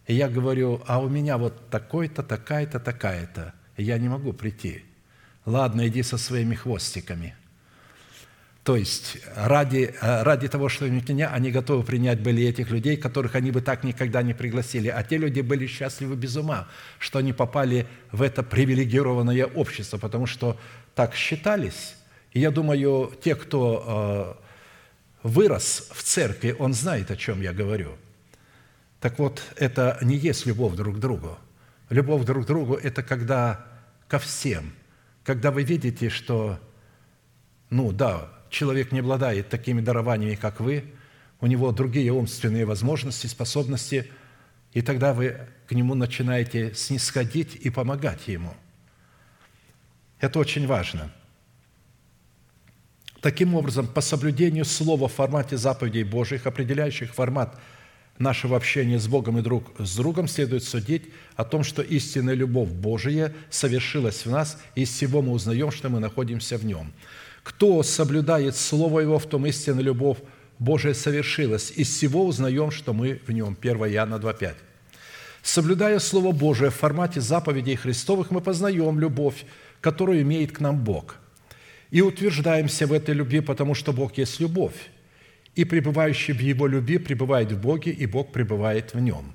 и 0.10 0.16
я 0.16 0.28
говорю, 0.28 0.82
а 0.88 1.00
у 1.00 1.08
меня 1.08 1.38
вот 1.38 1.70
такой-то, 1.70 2.24
такая-то, 2.24 2.80
такая-то. 2.80 3.54
Я 3.78 4.00
не 4.00 4.10
могу 4.10 4.34
прийти. 4.34 4.84
Ладно, 5.46 5.88
иди 5.88 6.02
со 6.02 6.18
своими 6.18 6.56
хвостиками. 6.56 7.36
То 8.70 8.76
есть 8.76 9.18
ради, 9.36 9.96
ради 10.00 10.48
того, 10.48 10.70
что 10.70 10.88
меня, 10.88 11.30
они 11.30 11.50
готовы 11.50 11.84
принять 11.84 12.20
были 12.20 12.44
этих 12.44 12.70
людей, 12.70 12.98
которых 12.98 13.34
они 13.34 13.50
бы 13.50 13.62
так 13.62 13.84
никогда 13.84 14.22
не 14.22 14.36
пригласили. 14.36 14.90
А 14.90 15.02
те 15.02 15.18
люди 15.18 15.42
были 15.42 15.66
счастливы 15.66 16.16
без 16.16 16.36
ума, 16.36 16.68
что 17.00 17.18
они 17.18 17.34
попали 17.34 17.88
в 18.12 18.22
это 18.22 18.44
привилегированное 18.44 19.48
общество, 19.48 19.98
потому 19.98 20.28
что 20.28 20.56
так 20.94 21.16
считались. 21.16 21.96
И 22.32 22.42
я 22.42 22.52
думаю, 22.52 23.12
те, 23.24 23.34
кто 23.34 24.38
э, 25.24 25.28
вырос 25.28 25.90
в 25.92 26.04
церкви, 26.04 26.56
он 26.60 26.76
знает, 26.76 27.10
о 27.10 27.16
чем 27.16 27.42
я 27.42 27.54
говорю– 27.54 27.98
так 29.00 29.18
вот, 29.18 29.42
это 29.56 29.98
не 30.04 30.16
есть 30.16 30.46
любовь 30.46 30.76
друг 30.76 30.98
к 30.98 31.00
другу. 31.00 31.40
Любовь 31.90 32.24
друг 32.24 32.44
к 32.44 32.48
другу– 32.48 32.76
это 32.84 33.02
когда 33.02 33.66
ко 34.08 34.20
всем, 34.20 34.74
когда 35.24 35.50
вы 35.50 35.64
видите, 35.64 36.10
что, 36.10 36.60
ну 37.72 37.92
да, 37.92 38.30
человек 38.50 38.92
не 38.92 39.00
обладает 39.00 39.50
такими 39.50 39.82
дарованиями, 39.82 40.36
как 40.36 40.60
вы, 40.60 40.86
у 41.42 41.48
него 41.48 41.72
другие 41.72 42.12
умственные 42.12 42.66
возможности, 42.66 43.28
способности, 43.28 44.12
и 44.74 44.82
тогда 44.82 45.14
вы 45.14 45.38
к 45.68 45.72
нему 45.72 45.96
начинаете 45.96 46.74
снисходить 46.74 47.56
и 47.56 47.70
помогать 47.70 48.28
ему. 48.28 48.54
Это 50.20 50.40
очень 50.40 50.68
важно. 50.68 51.12
Таким 53.22 53.56
образом, 53.56 53.88
по 53.88 54.02
соблюдению 54.02 54.66
слова 54.66 55.08
в 55.08 55.14
формате 55.14 55.58
заповедей 55.58 56.04
Божьих, 56.04 56.46
определяющих 56.46 57.14
формат– 57.14 57.60
нашего 58.20 58.58
общения 58.58 59.00
с 59.00 59.08
Богом 59.08 59.40
и 59.40 59.42
друг 59.42 59.72
с 59.80 59.96
другом 59.96 60.28
следует 60.28 60.64
судить 60.64 61.06
о 61.36 61.46
том, 61.46 61.64
что 61.64 61.82
истинная 61.82 62.36
любовь 62.36 62.70
Божия 62.70 63.34
совершилась 63.50 64.26
в 64.26 64.30
нас, 64.30 64.62
и 64.76 64.82
из 64.82 64.90
всего 64.90 65.22
мы 65.22 65.32
узнаем, 65.32 65.72
что 65.72 65.90
мы 65.90 66.00
находимся 66.00 66.58
в 66.58 66.66
Нем. 66.66 66.92
Кто 67.50 67.82
соблюдает 67.82 68.56
Слово 68.56 69.00
Его, 69.00 69.18
в 69.18 69.26
том 69.26 69.48
истинная 69.48 69.84
любовь 69.84 70.20
Божия 70.60 70.94
совершилась. 70.94 71.74
Из 71.76 71.90
всего 71.90 72.28
узнаем, 72.28 72.70
что 72.70 72.94
мы 72.94 73.22
в 73.26 73.32
Нем. 73.32 73.58
1 73.60 73.76
Иоанна 73.76 74.16
2,5. 74.16 74.54
Соблюдая 75.42 75.98
Слово 75.98 76.32
Божие 76.32 76.70
в 76.70 76.76
формате 76.76 77.22
заповедей 77.22 77.76
Христовых, 77.76 78.30
мы 78.30 78.40
познаем 78.40 79.00
любовь, 79.00 79.46
которую 79.82 80.22
имеет 80.22 80.52
к 80.52 80.60
нам 80.60 80.78
Бог. 80.84 81.16
И 81.90 82.02
утверждаемся 82.02 82.86
в 82.86 82.94
этой 82.94 83.16
любви, 83.16 83.40
потому 83.42 83.74
что 83.74 83.94
Бог 83.94 84.20
есть 84.20 84.40
любовь 84.40 84.76
и 85.56 85.66
пребывающий 85.66 86.36
в 86.36 86.40
Его 86.40 86.68
любви 86.68 87.00
пребывает 87.00 87.52
в 87.52 87.60
Боге, 87.60 87.92
и 87.92 88.06
Бог 88.06 88.32
пребывает 88.32 88.94
в 88.94 89.00
нем. 89.00 89.34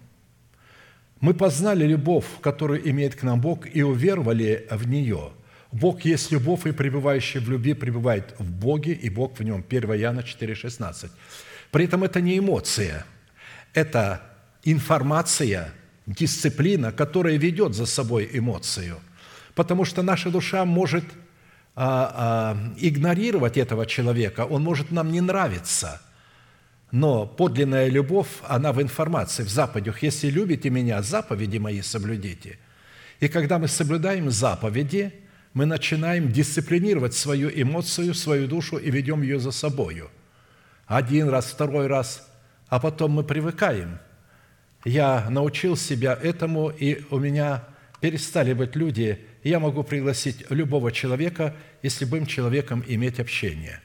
Мы 1.20 1.34
познали 1.34 1.84
любовь, 1.84 2.26
которую 2.40 2.88
имеет 2.88 3.16
к 3.16 3.24
нам 3.24 3.40
Бог, 3.40 3.66
и 3.74 3.82
уверовали 3.82 4.68
в 4.70 4.86
нее. 4.86 5.32
Бог 5.74 6.04
есть 6.04 6.30
любовь, 6.30 6.66
и 6.66 6.72
пребывающий 6.72 7.40
в 7.40 7.50
любви 7.50 7.74
пребывает 7.74 8.36
в 8.38 8.48
Боге, 8.48 8.92
и 8.92 9.10
Бог 9.10 9.40
в 9.40 9.42
нем. 9.42 9.64
1 9.68 9.90
Иоанна 9.94 10.20
4,16. 10.20 11.10
При 11.72 11.84
этом 11.84 12.04
это 12.04 12.20
не 12.20 12.38
эмоция, 12.38 13.04
это 13.72 14.22
информация, 14.62 15.72
дисциплина, 16.06 16.92
которая 16.92 17.36
ведет 17.38 17.74
за 17.74 17.86
собой 17.86 18.30
эмоцию. 18.32 19.00
Потому 19.56 19.84
что 19.84 20.02
наша 20.02 20.30
душа 20.30 20.64
может 20.64 21.04
а, 21.74 22.12
а, 22.14 22.74
игнорировать 22.76 23.56
этого 23.56 23.84
человека, 23.84 24.44
он 24.44 24.62
может 24.62 24.92
нам 24.92 25.10
не 25.10 25.20
нравиться, 25.20 26.00
но 26.92 27.26
подлинная 27.26 27.88
любовь, 27.88 28.28
она 28.46 28.72
в 28.72 28.80
информации, 28.80 29.42
в 29.42 29.48
заповедях. 29.48 30.04
Если 30.04 30.30
любите 30.30 30.70
меня, 30.70 31.02
заповеди 31.02 31.58
мои 31.58 31.82
соблюдите. 31.82 32.60
И 33.18 33.26
когда 33.26 33.58
мы 33.58 33.66
соблюдаем 33.66 34.30
заповеди, 34.30 35.12
мы 35.54 35.66
начинаем 35.66 36.30
дисциплинировать 36.30 37.14
свою 37.14 37.48
эмоцию, 37.48 38.12
свою 38.14 38.48
душу 38.48 38.76
и 38.76 38.90
ведем 38.90 39.22
ее 39.22 39.38
за 39.38 39.52
собою. 39.52 40.10
Один 40.86 41.28
раз, 41.28 41.46
второй 41.46 41.86
раз, 41.86 42.28
а 42.68 42.80
потом 42.80 43.12
мы 43.12 43.24
привыкаем. 43.24 43.98
Я 44.84 45.30
научил 45.30 45.76
себя 45.76 46.18
этому, 46.20 46.68
и 46.68 47.04
у 47.10 47.18
меня 47.18 47.64
перестали 48.00 48.52
быть 48.52 48.76
люди, 48.76 49.24
я 49.44 49.60
могу 49.60 49.84
пригласить 49.84 50.44
любого 50.50 50.92
человека, 50.92 51.54
если 51.82 52.04
будем 52.04 52.26
человеком 52.26 52.84
иметь 52.86 53.20
общение. 53.20 53.80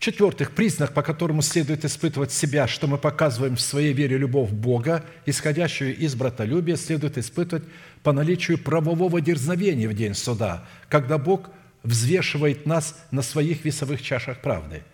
В-четвертых, 0.00 0.52
признак, 0.52 0.94
по 0.94 1.02
которому 1.02 1.42
следует 1.42 1.84
испытывать 1.84 2.32
себя, 2.32 2.66
что 2.66 2.86
мы 2.86 2.96
показываем 2.96 3.56
в 3.56 3.60
своей 3.60 3.92
вере 3.92 4.16
любовь 4.16 4.48
Бога, 4.48 5.04
исходящую 5.26 5.94
из 5.94 6.14
братолюбия, 6.14 6.76
следует 6.76 7.18
испытывать 7.18 7.64
по 8.02 8.14
наличию 8.14 8.56
правового 8.56 9.20
дерзновения 9.20 9.90
в 9.90 9.92
день 9.92 10.14
суда, 10.14 10.66
когда 10.88 11.18
Бог 11.18 11.50
взвешивает 11.82 12.64
нас 12.64 12.98
на 13.10 13.20
своих 13.20 13.62
весовых 13.66 14.00
чашах 14.00 14.40
правды. 14.40 14.84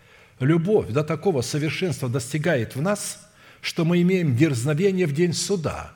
Любовь 0.41 0.89
до 0.89 1.05
такого 1.05 1.41
совершенства 1.43 2.09
достигает 2.09 2.75
в 2.75 2.83
нас, 2.83 3.29
что 3.61 3.85
мы 3.85 4.03
имеем 4.03 4.35
дерзновение 4.35 5.07
в 5.07 5.13
день 5.13 5.35
суда, 5.35 5.93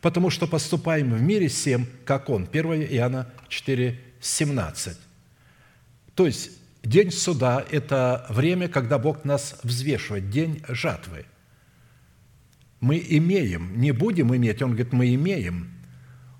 потому 0.00 0.30
что 0.30 0.48
поступаем 0.48 1.14
в 1.14 1.22
мире 1.22 1.46
всем, 1.46 1.86
как 2.04 2.28
Он. 2.28 2.48
1 2.50 2.82
Иоанна 2.82 3.30
4, 3.48 3.96
17. 4.20 4.98
То 6.16 6.26
есть, 6.26 6.50
День 6.84 7.10
суда– 7.10 7.64
это 7.70 8.26
время, 8.28 8.68
когда 8.68 8.98
Бог 8.98 9.24
нас 9.24 9.58
взвешивает, 9.62 10.28
день 10.28 10.62
жатвы. 10.68 11.24
Мы 12.80 13.02
имеем, 13.08 13.80
не 13.80 13.92
будем 13.92 14.36
иметь, 14.36 14.60
Он 14.60 14.72
говорит, 14.72 14.92
мы 14.92 15.14
имеем. 15.14 15.70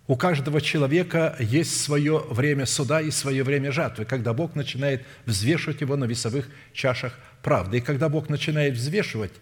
У 0.07 0.17
каждого 0.17 0.61
человека 0.61 1.35
есть 1.41 1.81
свое 1.81 2.19
время 2.19 2.67
суда 2.67 3.01
и 3.01 3.11
свое 3.11 3.43
время 3.43 3.73
жатвы, 3.73 4.05
когда 4.05 4.35
Бог 4.35 4.55
начинает 4.55 5.07
взвешивать 5.25 5.81
его 5.81 5.97
на 5.97 6.05
весовых 6.05 6.51
чашах 6.75 7.19
правды. 7.43 7.79
И 7.79 7.81
когда 7.81 8.11
Бог 8.11 8.29
начинает 8.29 8.75
взвешивать, 8.75 9.33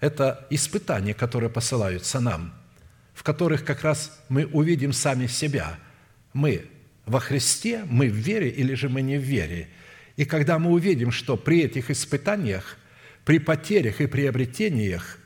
это 0.00 0.46
испытания, 0.48 1.12
которые 1.12 1.50
посылаются 1.50 2.20
нам, 2.20 2.54
в 3.12 3.22
которых 3.22 3.66
как 3.66 3.82
раз 3.82 4.18
мы 4.30 4.46
увидим 4.46 4.94
сами 4.94 5.26
себя. 5.26 5.78
Мы 6.32 6.64
во 7.04 7.20
Христе, 7.20 7.84
мы 7.86 8.08
в 8.08 8.14
вере 8.14 8.48
или 8.48 8.72
же 8.72 8.88
мы 8.88 9.02
не 9.02 9.18
в 9.18 9.22
вере– 9.22 9.68
и 10.16 10.24
когда 10.24 10.58
мы 10.58 10.70
увидим, 10.70 11.10
что 11.10 11.36
при 11.36 11.62
этих 11.62 11.90
испытаниях, 11.90 12.76
при 13.24 13.38
потерях 13.38 14.00
и 14.00 14.06
приобретениях 14.06 15.18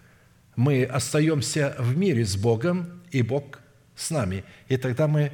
мы 0.55 0.85
остаемся 0.85 1.75
в 1.79 1.97
мире 1.97 2.25
с 2.25 2.37
Богом, 2.37 3.03
и 3.11 3.23
Бог 3.23 3.61
с 3.95 4.11
нами, 4.11 4.45
и 4.69 4.77
тогда 4.77 5.09
мы 5.09 5.33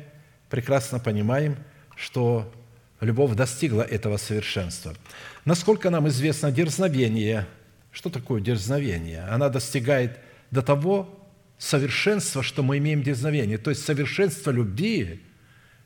прекрасно 0.49 0.99
понимаем, 0.99 1.57
что 1.97 2.53
любовь 3.01 3.35
достигла 3.35 3.83
этого 3.83 4.17
совершенства. 4.17 4.95
Насколько 5.45 5.91
нам 5.91 6.09
известно 6.09 6.51
дерзновение, 6.51 7.47
что 7.91 8.11
такое 8.11 8.41
дерзновение? 8.41 9.23
Она 9.23 9.49
достигает 9.49 10.19
до 10.51 10.63
того 10.63 11.19
совершенства, 11.59 12.43
что 12.43 12.63
мы 12.63 12.79
имеем 12.79 13.03
дерзновение. 13.03 13.59
То 13.59 13.71
есть 13.71 13.85
совершенство 13.85 14.51
любви 14.51 15.23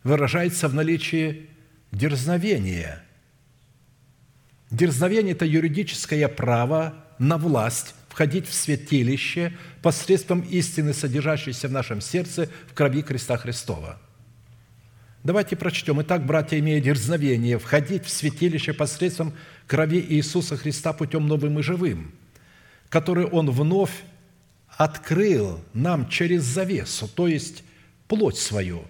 выражается 0.03 0.69
в 0.69 0.75
наличии 0.75 1.49
дерзновения– 1.91 3.03
Дерзновение– 4.71 5.33
это 5.35 5.45
юридическое 5.45 6.29
право 6.29 6.95
на 7.19 7.39
власть 7.39 7.95
входить 8.09 8.49
в 8.49 8.55
святилище 8.55 9.53
посредством 9.83 10.41
истины, 10.41 10.93
содержащейся 10.93 11.69
в 11.69 11.73
нашем 11.73 12.01
сердце 12.01 12.49
в 12.67 12.75
крови 12.75 13.03
креста 13.03 13.37
Христова. 13.37 14.01
Давайте 15.23 15.57
прочтем. 15.57 16.01
Итак, 16.03 16.25
братья, 16.25 16.59
имея 16.59 16.81
дерзновение, 16.81 17.59
входить 17.59 18.05
в 18.05 18.11
святилище 18.11 18.73
посредством 18.73 19.35
крови 19.67 20.05
Иисуса 20.09 20.57
Христа 20.57 20.93
путем 20.93 21.27
новым 21.27 21.59
и 21.59 21.63
живым, 21.63 22.13
который 22.89 23.27
Он 23.27 23.51
вновь 23.51 24.05
открыл 24.69 25.61
нам 25.75 26.09
через 26.09 26.43
завесу, 26.43 27.09
то 27.09 27.29
есть 27.29 27.65
плоть 28.09 28.39
свою, 28.39 28.85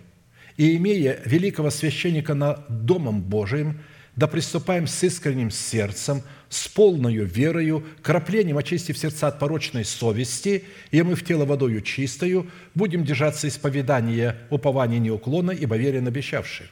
и 0.56 0.76
имея 0.76 1.20
великого 1.24 1.70
священника 1.70 2.34
над 2.34 2.84
Домом 2.84 3.22
Божиим, 3.22 3.80
да 4.16 4.26
приступаем 4.26 4.86
с 4.86 5.02
искренним 5.04 5.50
сердцем, 5.50 6.22
с 6.48 6.68
полною 6.68 7.26
верою, 7.26 7.84
краплением 8.02 8.56
очистив 8.56 8.96
сердца 8.96 9.28
от 9.28 9.38
порочной 9.38 9.84
совести, 9.84 10.64
и 10.90 11.02
мы 11.02 11.14
в 11.14 11.24
тело 11.24 11.44
водою 11.44 11.82
чистою 11.82 12.50
будем 12.74 13.04
держаться 13.04 13.46
исповедания 13.46 14.36
упования 14.48 14.98
неуклонно, 14.98 15.50
ибо 15.50 15.76
верен 15.76 16.06
обещавший. 16.08 16.66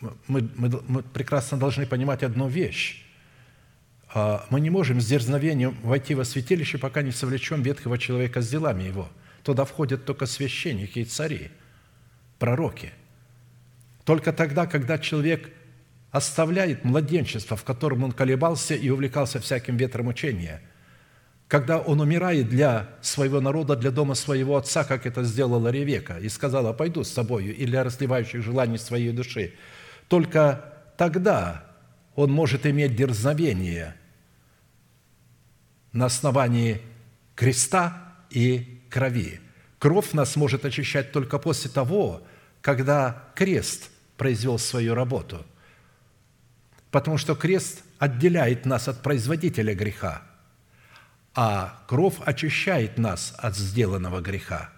Мы, 0.00 0.48
мы, 0.56 0.82
мы 0.86 1.02
прекрасно 1.02 1.58
должны 1.58 1.86
понимать 1.86 2.22
одну 2.22 2.48
вещь. 2.48 3.04
А, 4.14 4.46
Мы 4.50 4.60
не 4.60 4.70
можем 4.70 5.00
с 5.00 5.06
дерзновением 5.06 5.76
войти 5.82 6.14
во 6.14 6.24
святилище, 6.24 6.78
пока 6.78 7.02
не 7.02 7.12
совлечем 7.12 7.62
ветхого 7.62 7.98
человека 7.98 8.40
с 8.40 8.48
делами 8.48 8.84
его. 8.84 9.08
Туда 9.42 9.64
входят 9.64 10.04
только 10.04 10.26
священники 10.26 11.00
и 11.00 11.04
цари, 11.04 11.50
пророки. 12.38 12.92
Только 14.06 14.32
тогда, 14.32 14.66
когда 14.66 14.98
человек 14.98 15.50
оставляет 16.12 16.84
младенчество, 16.84 17.56
в 17.56 17.64
котором 17.64 18.04
он 18.04 18.12
колебался 18.12 18.74
и 18.76 18.88
увлекался 18.88 19.40
всяким 19.40 19.76
ветром 19.76 20.06
учения, 20.06 20.62
когда 21.48 21.78
он 21.78 22.00
умирает 22.00 22.48
для 22.48 22.88
своего 23.02 23.40
народа, 23.40 23.74
для 23.74 23.90
дома 23.90 24.14
своего 24.14 24.56
отца, 24.56 24.84
как 24.84 25.06
это 25.06 25.24
сделала 25.24 25.68
Ревека, 25.68 26.20
и 26.20 26.28
сказала, 26.28 26.72
пойду 26.72 27.02
с 27.02 27.10
тобою, 27.10 27.54
и 27.54 27.66
для 27.66 27.82
разливающих 27.82 28.44
желаний 28.44 28.78
своей 28.78 29.10
души, 29.10 29.54
только 30.08 30.72
тогда 30.96 31.64
он 32.14 32.30
может 32.30 32.64
иметь 32.64 32.94
дерзновение 32.94 33.96
на 35.90 36.06
основании 36.06 36.80
креста 37.34 38.14
и 38.30 38.82
крови. 38.88 39.40
Кровь 39.80 40.12
нас 40.12 40.36
может 40.36 40.64
очищать 40.64 41.10
только 41.10 41.40
после 41.40 41.70
того, 41.70 42.22
когда 42.62 43.24
крест 43.34 43.90
произвел 44.16 44.58
свою 44.58 44.94
работу. 44.94 45.44
Потому 46.90 47.18
что 47.18 47.34
крест 47.34 47.82
отделяет 47.98 48.66
нас 48.66 48.88
от 48.88 49.02
производителя 49.02 49.74
греха, 49.74 50.22
а 51.34 51.82
кровь 51.86 52.16
очищает 52.24 52.98
нас 52.98 53.34
от 53.36 53.56
сделанного 53.56 54.20
греха. 54.20 54.70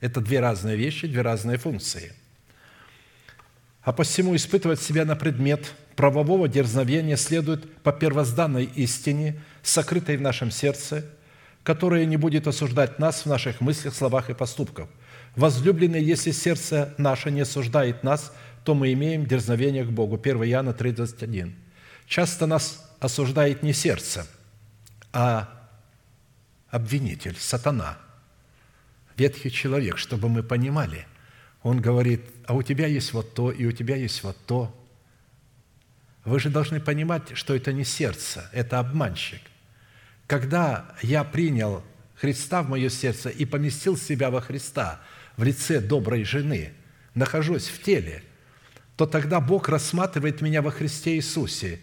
Это 0.00 0.20
две 0.20 0.40
разные 0.40 0.76
вещи, 0.76 1.06
две 1.06 1.22
разные 1.22 1.58
функции. 1.58 2.12
А 3.82 3.92
посему 3.92 4.36
испытывать 4.36 4.80
себя 4.80 5.04
на 5.04 5.16
предмет 5.16 5.74
правового 5.96 6.48
дерзновения 6.48 7.16
следует 7.16 7.82
по 7.82 7.92
первозданной 7.92 8.64
истине, 8.64 9.40
сокрытой 9.62 10.16
в 10.16 10.20
нашем 10.20 10.50
сердце, 10.50 11.04
которая 11.62 12.04
не 12.04 12.16
будет 12.16 12.46
осуждать 12.46 12.98
нас 12.98 13.22
в 13.22 13.26
наших 13.26 13.60
мыслях, 13.60 13.94
словах 13.94 14.30
и 14.30 14.34
поступках. 14.34 14.88
Возлюбленные, 15.36 16.02
если 16.02 16.30
сердце 16.30 16.94
наше 16.98 17.30
не 17.30 17.42
осуждает 17.42 18.04
нас, 18.04 18.32
то 18.68 18.74
мы 18.74 18.92
имеем 18.92 19.24
дерзновение 19.24 19.82
к 19.82 19.88
Богу. 19.88 20.20
1 20.22 20.44
Иоанна 20.44 20.74
3,21. 20.78 21.54
Часто 22.06 22.46
нас 22.46 22.86
осуждает 23.00 23.62
не 23.62 23.72
сердце, 23.72 24.26
а 25.10 25.48
обвинитель, 26.68 27.34
сатана, 27.38 27.96
ветхий 29.16 29.50
человек, 29.50 29.96
чтобы 29.96 30.28
мы 30.28 30.42
понимали. 30.42 31.06
Он 31.62 31.80
говорит, 31.80 32.20
а 32.44 32.52
у 32.52 32.62
тебя 32.62 32.86
есть 32.86 33.14
вот 33.14 33.32
то, 33.32 33.50
и 33.50 33.64
у 33.64 33.72
тебя 33.72 33.96
есть 33.96 34.22
вот 34.22 34.36
то. 34.44 34.70
Вы 36.26 36.38
же 36.38 36.50
должны 36.50 36.78
понимать, 36.78 37.38
что 37.38 37.54
это 37.56 37.72
не 37.72 37.84
сердце, 37.84 38.50
это 38.52 38.80
обманщик. 38.80 39.40
Когда 40.26 40.94
я 41.00 41.24
принял 41.24 41.82
Христа 42.16 42.62
в 42.62 42.68
мое 42.68 42.90
сердце 42.90 43.30
и 43.30 43.46
поместил 43.46 43.96
себя 43.96 44.30
во 44.30 44.42
Христа 44.42 45.00
в 45.38 45.42
лице 45.42 45.80
доброй 45.80 46.24
жены, 46.24 46.74
нахожусь 47.14 47.68
в 47.68 47.82
теле, 47.82 48.24
то 48.98 49.06
тогда 49.06 49.40
Бог 49.40 49.68
рассматривает 49.68 50.40
меня 50.40 50.60
во 50.60 50.72
Христе 50.72 51.14
Иисусе 51.14 51.78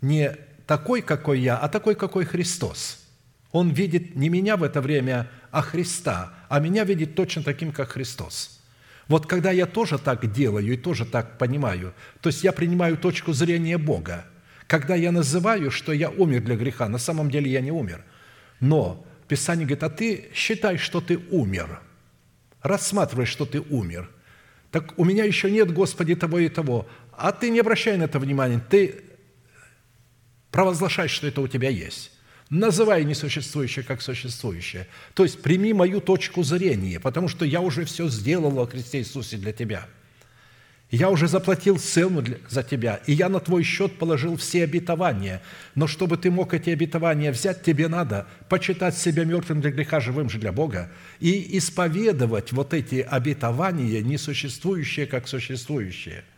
не 0.00 0.36
такой, 0.68 1.02
какой 1.02 1.40
я, 1.40 1.56
а 1.56 1.68
такой, 1.68 1.96
какой 1.96 2.24
Христос. 2.24 3.04
Он 3.50 3.70
видит 3.70 4.14
не 4.14 4.28
меня 4.28 4.56
в 4.56 4.62
это 4.62 4.80
время, 4.80 5.28
а 5.50 5.62
Христа, 5.62 6.32
а 6.48 6.60
меня 6.60 6.84
видит 6.84 7.16
точно 7.16 7.42
таким, 7.42 7.72
как 7.72 7.90
Христос. 7.90 8.60
Вот 9.08 9.26
когда 9.26 9.50
я 9.50 9.66
тоже 9.66 9.98
так 9.98 10.32
делаю 10.32 10.72
и 10.72 10.76
тоже 10.76 11.06
так 11.06 11.38
понимаю, 11.38 11.92
то 12.20 12.28
есть 12.28 12.44
я 12.44 12.52
принимаю 12.52 12.96
точку 12.96 13.32
зрения 13.32 13.76
Бога, 13.76 14.24
когда 14.68 14.94
я 14.94 15.10
называю, 15.10 15.72
что 15.72 15.92
я 15.92 16.08
умер 16.08 16.42
для 16.42 16.54
греха, 16.54 16.88
на 16.88 16.98
самом 16.98 17.32
деле 17.32 17.50
я 17.50 17.60
не 17.62 17.72
умер. 17.72 18.04
Но 18.60 19.04
Писание 19.26 19.66
говорит, 19.66 19.82
а 19.82 19.90
ты 19.90 20.30
считай, 20.32 20.76
что 20.76 21.00
ты 21.00 21.18
умер. 21.32 21.80
Рассматривай, 22.62 23.26
что 23.26 23.44
ты 23.44 23.60
умер. 23.60 24.08
Так 24.70 24.98
у 24.98 25.04
меня 25.04 25.24
еще 25.24 25.50
нет, 25.50 25.72
Господи, 25.72 26.14
того 26.14 26.38
и 26.38 26.48
того. 26.48 26.86
А 27.12 27.32
ты 27.32 27.50
не 27.50 27.60
обращай 27.60 27.96
на 27.96 28.04
это 28.04 28.18
внимания. 28.18 28.60
Ты 28.70 29.02
провозглашай, 30.50 31.08
что 31.08 31.26
это 31.26 31.40
у 31.40 31.48
тебя 31.48 31.68
есть. 31.68 32.12
Называй 32.50 33.04
несуществующее 33.04 33.84
как 33.84 34.02
существующее. 34.02 34.88
То 35.14 35.22
есть 35.22 35.40
прими 35.40 35.72
мою 35.72 36.00
точку 36.00 36.42
зрения, 36.42 36.98
потому 36.98 37.28
что 37.28 37.44
я 37.44 37.60
уже 37.60 37.84
все 37.84 38.08
сделал 38.08 38.50
во 38.50 38.66
Христе 38.66 38.98
Иисусе 38.98 39.36
для 39.36 39.52
тебя. 39.52 39.86
Я 40.90 41.08
уже 41.10 41.28
заплатил 41.28 41.78
цену 41.78 42.24
за 42.48 42.62
тебя, 42.62 43.00
и 43.06 43.12
я 43.12 43.28
на 43.28 43.38
твой 43.38 43.62
счет 43.62 43.96
положил 43.96 44.36
все 44.36 44.64
обетования. 44.64 45.40
Но 45.76 45.86
чтобы 45.86 46.16
ты 46.16 46.30
мог 46.30 46.52
эти 46.52 46.70
обетования 46.70 47.30
взять, 47.30 47.62
тебе 47.62 47.86
надо 47.86 48.26
почитать 48.48 48.96
себя 48.96 49.24
мертвым 49.24 49.60
для 49.60 49.70
греха, 49.70 50.00
живым 50.00 50.28
же 50.28 50.38
для 50.38 50.50
Бога, 50.50 50.90
и 51.20 51.56
исповедовать 51.58 52.52
вот 52.52 52.74
эти 52.74 53.06
обетования, 53.08 54.02
несуществующие 54.02 55.06
как 55.06 55.28
существующие– 55.28 56.24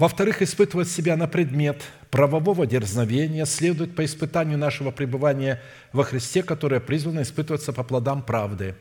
во-вторых, 0.00 0.40
испытывать 0.40 0.88
себя 0.88 1.14
на 1.14 1.28
предмет 1.28 1.82
правового 2.10 2.66
дерзновения 2.66 3.44
следует 3.44 3.94
по 3.94 4.02
испытанию 4.02 4.56
нашего 4.56 4.92
пребывания 4.92 5.60
во 5.92 6.04
Христе, 6.04 6.42
которое 6.42 6.80
призвано 6.80 7.20
испытываться 7.20 7.74
по 7.74 7.82
плодам 7.82 8.22
правды. 8.22 8.76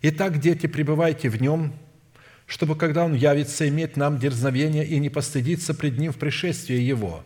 Итак, 0.00 0.38
дети, 0.38 0.66
пребывайте 0.66 1.28
в 1.28 1.38
Нем, 1.42 1.74
чтобы, 2.48 2.76
когда 2.76 3.04
Он 3.04 3.14
явится, 3.14 3.68
иметь 3.68 3.96
нам 3.96 4.18
дерзновение 4.18 4.84
и 4.84 4.98
не 4.98 5.10
постыдиться 5.10 5.74
пред 5.74 5.98
Ним 5.98 6.12
в 6.12 6.16
пришествии 6.16 6.80
Его. 6.80 7.22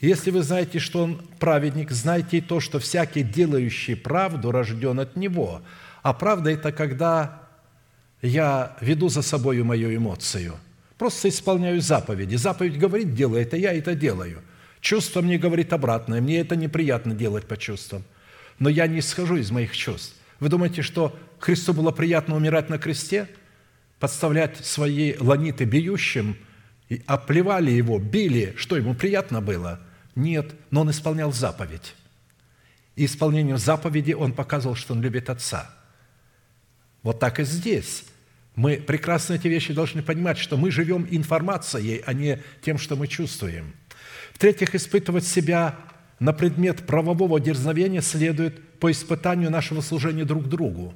Если 0.00 0.30
вы 0.30 0.42
знаете, 0.42 0.80
что 0.80 1.04
Он 1.04 1.22
праведник, 1.38 1.92
знайте 1.92 2.38
и 2.38 2.40
то, 2.40 2.60
что 2.60 2.80
всякий, 2.80 3.22
делающий 3.22 3.96
правду, 3.96 4.50
рожден 4.50 4.98
от 4.98 5.16
Него. 5.16 5.62
А 6.02 6.12
правда– 6.12 6.50
это 6.52 6.72
когда 6.72 7.42
я 8.20 8.76
веду 8.80 9.08
за 9.08 9.22
собой 9.22 9.62
мою 9.62 9.94
эмоцию. 9.94 10.56
Просто 10.98 11.28
исполняю 11.28 11.80
заповеди. 11.80 12.34
Заповедь 12.34 12.76
говорит, 12.76 13.14
делай 13.14 13.42
это, 13.42 13.56
я 13.56 13.72
это 13.72 13.94
делаю. 13.94 14.42
Чувство 14.80 15.20
мне 15.20 15.38
говорит 15.38 15.72
обратное. 15.72 16.20
Мне 16.20 16.40
это 16.40 16.56
неприятно 16.56 17.14
делать 17.14 17.46
по 17.46 17.56
чувствам. 17.56 18.02
Но 18.58 18.68
я 18.68 18.88
не 18.88 19.00
схожу 19.00 19.36
из 19.36 19.50
моих 19.52 19.76
чувств. 19.76 20.16
Вы 20.40 20.48
думаете, 20.48 20.82
что 20.82 21.16
Христу 21.38 21.72
было 21.72 21.92
приятно 21.92 22.34
умирать 22.34 22.68
на 22.68 22.78
кресте? 22.78 23.28
Подставлять 23.98 24.64
свои 24.64 25.16
ланиты 25.18 25.64
бьющим? 25.64 26.36
И 26.88 27.02
оплевали 27.06 27.70
его, 27.70 27.98
били. 27.98 28.54
Что, 28.56 28.76
ему 28.76 28.94
приятно 28.94 29.40
было? 29.40 29.80
Нет, 30.14 30.54
но 30.70 30.82
он 30.82 30.90
исполнял 30.90 31.32
заповедь. 31.32 31.94
И 32.94 33.04
исполнением 33.04 33.58
заповеди 33.58 34.12
он 34.12 34.32
показывал, 34.32 34.74
что 34.76 34.94
он 34.94 35.02
любит 35.02 35.28
Отца. 35.28 35.70
Вот 37.02 37.18
так 37.20 37.40
и 37.40 37.44
здесь. 37.44 38.04
Мы 38.54 38.78
прекрасно 38.78 39.34
эти 39.34 39.48
вещи 39.48 39.74
должны 39.74 40.02
понимать, 40.02 40.38
что 40.38 40.56
мы 40.56 40.70
живем 40.70 41.06
информацией, 41.10 42.02
а 42.06 42.14
не 42.14 42.42
тем, 42.62 42.78
что 42.78 42.96
мы 42.96 43.06
чувствуем. 43.06 43.74
В-третьих, 44.32 44.74
испытывать 44.74 45.26
себя 45.26 45.76
на 46.18 46.32
предмет 46.32 46.86
правового 46.86 47.38
дерзновения 47.38 48.00
следует 48.00 48.78
по 48.78 48.90
испытанию 48.90 49.50
нашего 49.50 49.82
служения 49.82 50.24
друг 50.24 50.48
другу. 50.48 50.94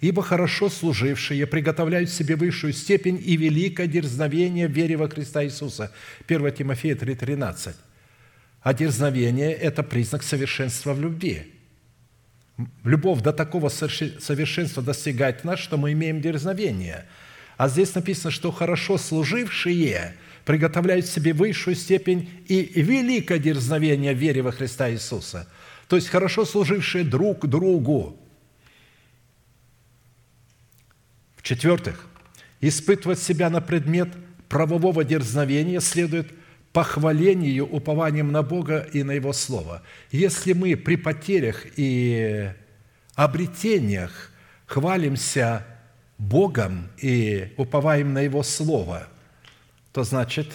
Ибо 0.00 0.22
хорошо 0.22 0.68
служившие 0.68 1.46
приготовляют 1.46 2.10
себе 2.10 2.36
высшую 2.36 2.72
степень 2.72 3.22
и 3.24 3.36
великое 3.36 3.86
дерзновение 3.86 4.68
в 4.68 4.72
вере 4.72 4.96
во 4.96 5.08
Христа 5.08 5.44
Иисуса. 5.44 5.92
1 6.28 6.52
Тимофея 6.52 6.94
3,13. 6.94 7.74
А 8.62 8.74
дерзновение– 8.74 9.52
это 9.52 9.82
признак 9.82 10.22
совершенства 10.22 10.92
в 10.92 11.00
любви– 11.00 11.52
Любовь 12.84 13.20
до 13.20 13.32
такого 13.32 13.68
совершенства 13.68 14.82
достигает 14.82 15.44
нас, 15.44 15.58
что 15.58 15.76
мы 15.76 15.92
имеем 15.92 16.22
дерзновение. 16.22 17.04
А 17.58 17.68
здесь 17.68 17.94
написано, 17.94 18.30
что 18.30 18.50
хорошо 18.50 18.96
служившие 18.96 20.14
приготовляют 20.44 21.06
себе 21.06 21.32
высшую 21.32 21.74
степень 21.74 22.30
и 22.46 22.80
великое 22.80 23.38
дерзновение 23.38 24.14
в 24.14 24.18
вере 24.18 24.42
во 24.42 24.52
Христа 24.52 24.90
Иисуса. 24.90 25.48
То 25.88 25.96
есть 25.96 26.08
хорошо 26.08 26.44
служившие 26.44 27.04
друг 27.04 27.46
другу. 27.46 28.18
В-четвертых, 31.46 32.04
испытывать 32.60 33.20
себя 33.20 33.50
на 33.50 33.60
предмет 33.60 34.08
правового 34.48 35.04
дерзновения 35.04 35.78
следует 35.78 36.28
похвалению 36.72 37.66
упованием 37.66 38.32
на 38.32 38.42
Бога 38.42 38.80
и 38.92 39.04
на 39.04 39.12
Его 39.12 39.32
Слово. 39.32 39.82
Если 40.10 40.54
мы 40.54 40.76
при 40.76 40.96
потерях 40.96 41.64
и 41.76 42.50
обретениях 43.14 44.32
хвалимся 44.66 45.64
Богом 46.18 46.88
и 47.00 47.54
уповаем 47.56 48.12
на 48.12 48.22
Его 48.22 48.42
Слово, 48.42 49.06
то 49.92 50.02
значит, 50.02 50.48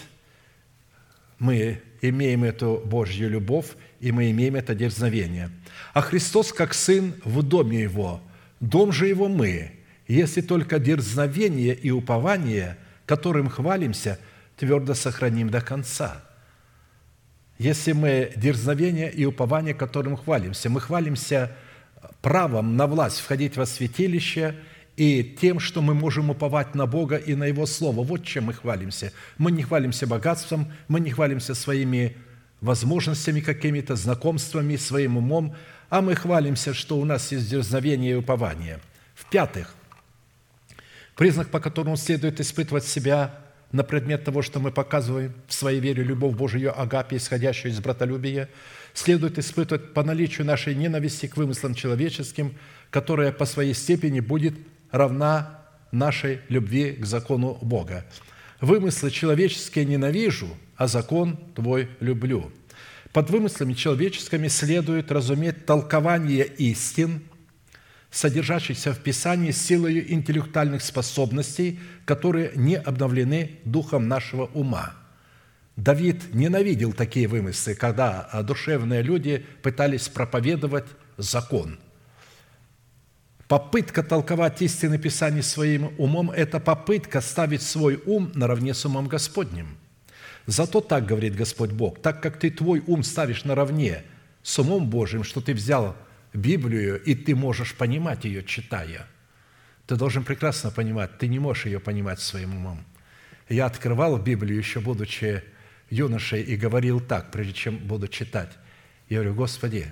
мы 1.40 1.82
имеем 2.02 2.44
эту 2.44 2.82
Божью 2.84 3.30
любовь, 3.30 3.78
и 4.02 4.12
мы 4.12 4.30
имеем 4.32 4.58
это 4.58 4.76
дерзновение. 4.76 5.52
А 5.94 6.02
Христос, 6.02 6.52
как 6.52 6.74
Сын, 6.74 7.14
в 7.24 7.44
доме 7.44 7.80
Его, 7.80 8.20
дом 8.60 8.92
же 8.92 9.08
Его 9.08 9.30
мы, 9.30 9.72
если 10.14 10.42
только 10.42 10.80
дерзновение 10.80 11.74
и 11.74 11.90
упование, 11.90 12.78
которым 13.06 13.50
хвалимся, 13.50 14.20
твердо 14.58 14.94
сохраним 14.94 15.50
до 15.50 15.62
конца. 15.62 16.24
Если 17.58 17.94
мы 17.94 18.34
дерзновение 18.36 19.12
и 19.12 19.26
упование, 19.26 19.74
которым 19.74 20.18
хвалимся, 20.18 20.70
мы 20.70 20.82
хвалимся 20.82 21.56
правом 22.22 22.76
на 22.76 22.88
власть 22.88 23.20
входить 23.20 23.56
во 23.56 23.66
святилище 23.66 24.56
и 24.98 25.24
тем, 25.40 25.60
что 25.60 25.82
мы 25.82 25.94
можем 25.94 26.30
уповать 26.30 26.76
на 26.76 26.88
Бога 26.88 27.16
и 27.16 27.36
на 27.36 27.46
Его 27.46 27.66
Слово. 27.66 28.04
Вот 28.04 28.26
чем 28.26 28.46
мы 28.46 28.54
хвалимся. 28.54 29.14
Мы 29.38 29.52
не 29.52 29.64
хвалимся 29.64 30.08
богатством, 30.08 30.72
мы 30.88 31.00
не 31.00 31.12
хвалимся 31.12 31.56
своими 31.56 32.18
возможностями 32.60 33.40
какими-то, 33.40 33.96
знакомствами, 33.96 34.76
своим 34.76 35.18
умом, 35.18 35.56
а 35.90 36.02
мы 36.02 36.16
хвалимся, 36.16 36.74
что 36.74 36.98
у 36.98 37.06
нас 37.06 37.32
есть 37.32 37.50
дерзновение 37.50 38.12
и 38.12 38.16
упование. 38.16 38.80
В-пятых, 39.16 39.76
признак, 41.16 41.50
по 41.50 41.60
которому 41.60 41.98
следует 41.98 42.40
испытывать 42.40 42.86
себя 42.86 43.34
на 43.72 43.84
предмет 43.84 44.24
того, 44.24 44.42
что 44.42 44.60
мы 44.60 44.72
показываем 44.72 45.34
в 45.48 45.54
своей 45.54 45.80
вере 45.80 46.04
любовь 46.04 46.36
Божию 46.36 46.80
Агапе, 46.80 47.18
исходящую 47.18 47.72
из 47.72 47.80
братолюбия, 47.80 48.50
следует 48.94 49.40
испытывать 49.40 49.94
по 49.94 50.04
наличию 50.04 50.46
нашей 50.46 50.76
ненависти 50.76 51.28
к 51.28 51.38
вымыслам 51.38 51.74
человеческим, 51.74 52.56
которая 52.90 53.32
по 53.32 53.46
своей 53.46 53.74
степени 53.74 54.20
будет 54.20 54.56
равна 54.92 55.62
нашей 55.92 56.42
любви 56.50 56.94
к 56.94 57.06
закону 57.06 57.58
Бога. 57.62 58.06
Вымыслы 58.60 59.10
человеческие 59.12 59.86
ненавижу, 59.86 60.50
а 60.76 60.88
закон 60.88 61.38
Твой 61.56 61.90
люблю. 62.00 62.52
Под 63.14 63.30
вымыслами 63.30 63.74
человеческими 63.74 64.48
следует 64.48 65.12
разуметь 65.12 65.66
толкование 65.66 66.46
истин, 66.46 67.22
содержащихся 68.12 68.94
в 68.94 69.00
Писании 69.00 69.52
силой 69.52 70.12
интеллектуальных 70.12 70.84
способностей, 70.84 71.80
которые 72.06 72.52
не 72.56 72.76
обновлены 72.76 73.60
духом 73.64 74.08
нашего 74.08 74.46
ума. 74.48 74.94
Давид 75.78 76.34
ненавидел 76.34 76.92
такие 76.92 77.28
вымыслы, 77.28 77.74
когда 77.74 78.30
душевные 78.44 79.02
люди 79.02 79.46
пытались 79.64 80.10
проповедовать 80.10 80.86
закон. 81.18 81.80
Попытка 83.48 84.04
толковать 84.04 84.62
истины 84.62 84.98
Писаний 84.98 85.42
своим 85.42 85.94
умом– 85.98 86.32
это 86.36 86.60
попытка 86.60 87.22
ставить 87.22 87.62
свой 87.62 88.02
ум 88.06 88.32
наравне 88.36 88.74
с 88.74 88.86
умом 88.86 89.08
Господним. 89.08 89.78
Зато 90.46 90.82
так 90.82 91.06
говорит 91.06 91.36
Господь 91.36 91.72
Бог, 91.72 92.02
так 92.02 92.22
как 92.22 92.38
ты 92.38 92.50
твой 92.50 92.84
ум 92.88 93.04
ставишь 93.04 93.46
наравне 93.46 94.04
с 94.44 94.58
умом 94.60 94.90
Божьим, 94.90 95.24
что 95.24 95.42
ты 95.42 95.54
взял 95.54 95.96
Библию, 96.34 97.02
и 97.02 97.16
ты 97.16 97.36
можешь 97.36 97.76
понимать 97.76 98.26
ее, 98.26 98.44
читая. 98.44 99.08
Ты 99.86 99.96
должен 99.96 100.24
прекрасно 100.24 100.72
понимать, 100.72 101.18
ты 101.18 101.28
не 101.28 101.40
можешь 101.40 101.66
ее 101.66 101.80
понимать 101.80 102.20
своим 102.20 102.56
умом. 102.56 102.86
Я 103.50 103.66
открывал 103.66 104.18
Библию, 104.18 104.58
еще 104.58 104.80
будучи 104.80 105.44
юношей, 105.90 106.42
и 106.42 106.56
говорил 106.56 107.02
так, 107.02 107.32
прежде 107.32 107.54
чем 107.54 107.78
буду 107.78 108.08
читать. 108.08 108.52
Я 109.10 109.18
говорю, 109.18 109.36
Господи, 109.36 109.92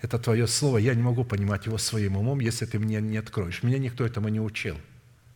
это 0.00 0.18
Твое 0.18 0.46
Слово, 0.46 0.78
я 0.78 0.94
не 0.94 1.02
могу 1.02 1.24
понимать 1.24 1.66
его 1.66 1.78
своим 1.78 2.16
умом, 2.16 2.38
если 2.38 2.66
Ты 2.66 2.78
мне 2.78 3.00
не 3.00 3.16
откроешь. 3.16 3.62
Меня 3.62 3.78
никто 3.78 4.06
этому 4.06 4.28
не 4.28 4.40
учил. 4.40 4.76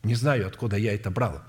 Не 0.03 0.15
знаю, 0.15 0.47
откуда 0.47 0.77
я 0.77 0.93
это 0.93 1.11
брал. 1.11 1.41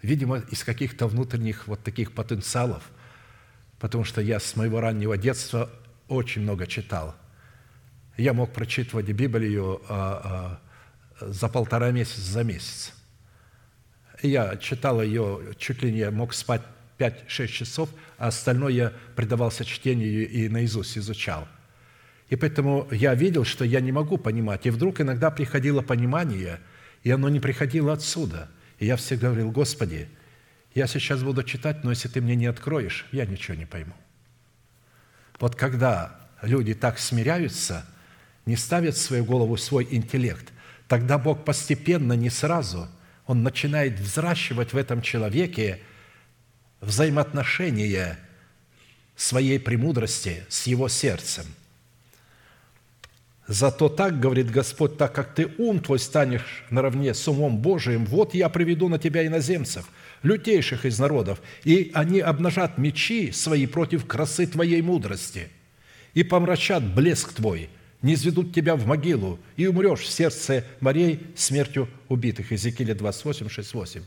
Видимо, 0.00 0.38
из 0.38 0.64
каких-то 0.64 1.06
внутренних 1.06 1.66
вот 1.66 1.82
таких 1.82 2.12
потенциалов, 2.12 2.84
потому 3.78 4.04
что 4.04 4.22
я 4.22 4.40
с 4.40 4.56
моего 4.56 4.80
раннего 4.80 5.18
детства 5.18 5.70
очень 6.10 6.42
много 6.42 6.66
читал. 6.66 7.14
Я 8.16 8.32
мог 8.34 8.52
прочитывать 8.52 9.06
Библию 9.06 9.80
а, 9.88 10.60
а, 11.20 11.26
за 11.32 11.48
полтора 11.48 11.90
месяца, 11.90 12.20
за 12.20 12.44
месяц. 12.44 12.92
Я 14.22 14.56
читал 14.56 15.00
ее, 15.00 15.54
чуть 15.56 15.82
ли 15.82 15.92
не 15.92 16.10
мог 16.10 16.34
спать 16.34 16.62
5-6 16.98 17.46
часов, 17.46 17.88
а 18.18 18.28
остальное 18.28 18.72
я 18.72 18.92
предавался 19.16 19.64
чтению 19.64 20.28
и 20.28 20.48
наизусть 20.48 20.98
изучал. 20.98 21.48
И 22.28 22.36
поэтому 22.36 22.86
я 22.90 23.14
видел, 23.14 23.44
что 23.44 23.64
я 23.64 23.80
не 23.80 23.92
могу 23.92 24.18
понимать. 24.18 24.66
И 24.66 24.70
вдруг 24.70 25.00
иногда 25.00 25.30
приходило 25.30 25.80
понимание, 25.80 26.60
и 27.02 27.10
оно 27.10 27.28
не 27.28 27.40
приходило 27.40 27.92
отсюда. 27.92 28.50
И 28.78 28.86
я 28.86 28.96
всегда 28.96 29.28
говорил, 29.28 29.50
Господи, 29.50 30.08
я 30.74 30.86
сейчас 30.86 31.22
буду 31.22 31.42
читать, 31.42 31.82
но 31.82 31.90
если 31.90 32.08
Ты 32.08 32.20
мне 32.20 32.36
не 32.36 32.46
откроешь, 32.46 33.06
я 33.12 33.26
ничего 33.26 33.56
не 33.56 33.66
пойму. 33.66 33.94
Вот 35.40 35.56
когда 35.56 36.20
люди 36.42 36.74
так 36.74 36.98
смиряются, 36.98 37.84
не 38.44 38.56
ставят 38.56 38.94
в 38.94 39.00
свою 39.00 39.24
голову 39.24 39.56
свой 39.56 39.88
интеллект, 39.90 40.52
тогда 40.86 41.18
Бог 41.18 41.44
постепенно, 41.44 42.12
не 42.12 42.30
сразу, 42.30 42.88
Он 43.26 43.42
начинает 43.42 43.98
взращивать 43.98 44.72
в 44.72 44.76
этом 44.76 45.02
человеке 45.02 45.80
взаимоотношения 46.80 48.18
своей 49.16 49.58
премудрости 49.58 50.44
с 50.48 50.66
его 50.66 50.88
сердцем. 50.88 51.46
Зато 53.46 53.88
так, 53.88 54.20
говорит 54.20 54.50
Господь, 54.50 54.96
так 54.96 55.12
как 55.12 55.34
ты 55.34 55.52
ум 55.58 55.80
твой 55.80 55.98
станешь 55.98 56.64
наравне 56.70 57.14
с 57.14 57.26
умом 57.26 57.58
Божиим, 57.58 58.04
вот 58.06 58.34
я 58.34 58.48
приведу 58.48 58.88
на 58.88 58.98
тебя 58.98 59.26
иноземцев, 59.26 59.86
лютейших 60.22 60.84
из 60.84 60.98
народов, 60.98 61.40
и 61.64 61.90
они 61.94 62.20
обнажат 62.20 62.78
мечи 62.78 63.32
свои 63.32 63.66
против 63.66 64.06
красы 64.06 64.46
твоей 64.46 64.82
мудрости, 64.82 65.48
и 66.14 66.22
помрачат 66.22 66.82
блеск 66.94 67.32
твой, 67.32 67.70
не 68.02 68.14
изведут 68.14 68.54
тебя 68.54 68.76
в 68.76 68.86
могилу, 68.86 69.38
и 69.56 69.66
умрешь 69.66 70.00
в 70.00 70.10
сердце 70.10 70.64
морей 70.80 71.20
смертью 71.36 71.88
убитых». 72.08 72.50
Иезекииля 72.52 72.94
28, 72.94 73.48
6, 73.48 73.74
8. 73.74 74.02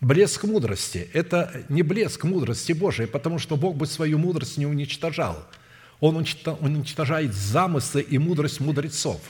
Блеск 0.00 0.44
мудрости– 0.44 1.08
это 1.12 1.64
не 1.68 1.82
блеск 1.82 2.24
мудрости 2.24 2.72
Божией, 2.72 3.08
потому 3.08 3.38
что 3.38 3.56
Бог 3.56 3.76
бы 3.76 3.86
свою 3.86 4.18
мудрость 4.18 4.56
не 4.56 4.66
уничтожал. 4.66 5.44
Он 6.00 6.16
уничтожает 6.16 7.34
замыслы 7.34 8.02
и 8.02 8.16
мудрость 8.18 8.60
мудрецов. 8.60 9.20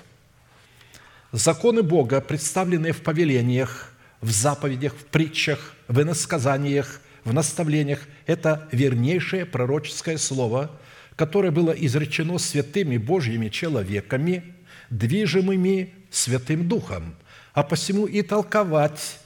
Законы 1.32 1.82
Бога, 1.82 2.20
представленные 2.20 2.92
в 2.92 3.00
повелениях, 3.00 3.94
в 4.20 4.30
заповедях, 4.30 4.94
в 4.94 5.04
притчах, 5.04 5.74
в 5.86 6.00
иносказаниях, 6.00 7.00
в 7.24 7.32
наставлениях– 7.32 8.00
это 8.26 8.68
вернейшее 8.72 9.44
пророческое 9.46 10.18
слово, 10.18 10.70
которое 11.16 11.50
было 11.50 11.72
изречено 11.72 12.38
святыми 12.38 12.96
Божьими 12.96 13.48
человеками, 13.48 14.54
движимыми 14.90 15.94
Святым 16.10 16.68
Духом. 16.68 17.14
А 17.52 17.62
посему 17.62 18.06
и 18.06 18.22
толковать 18.22 19.18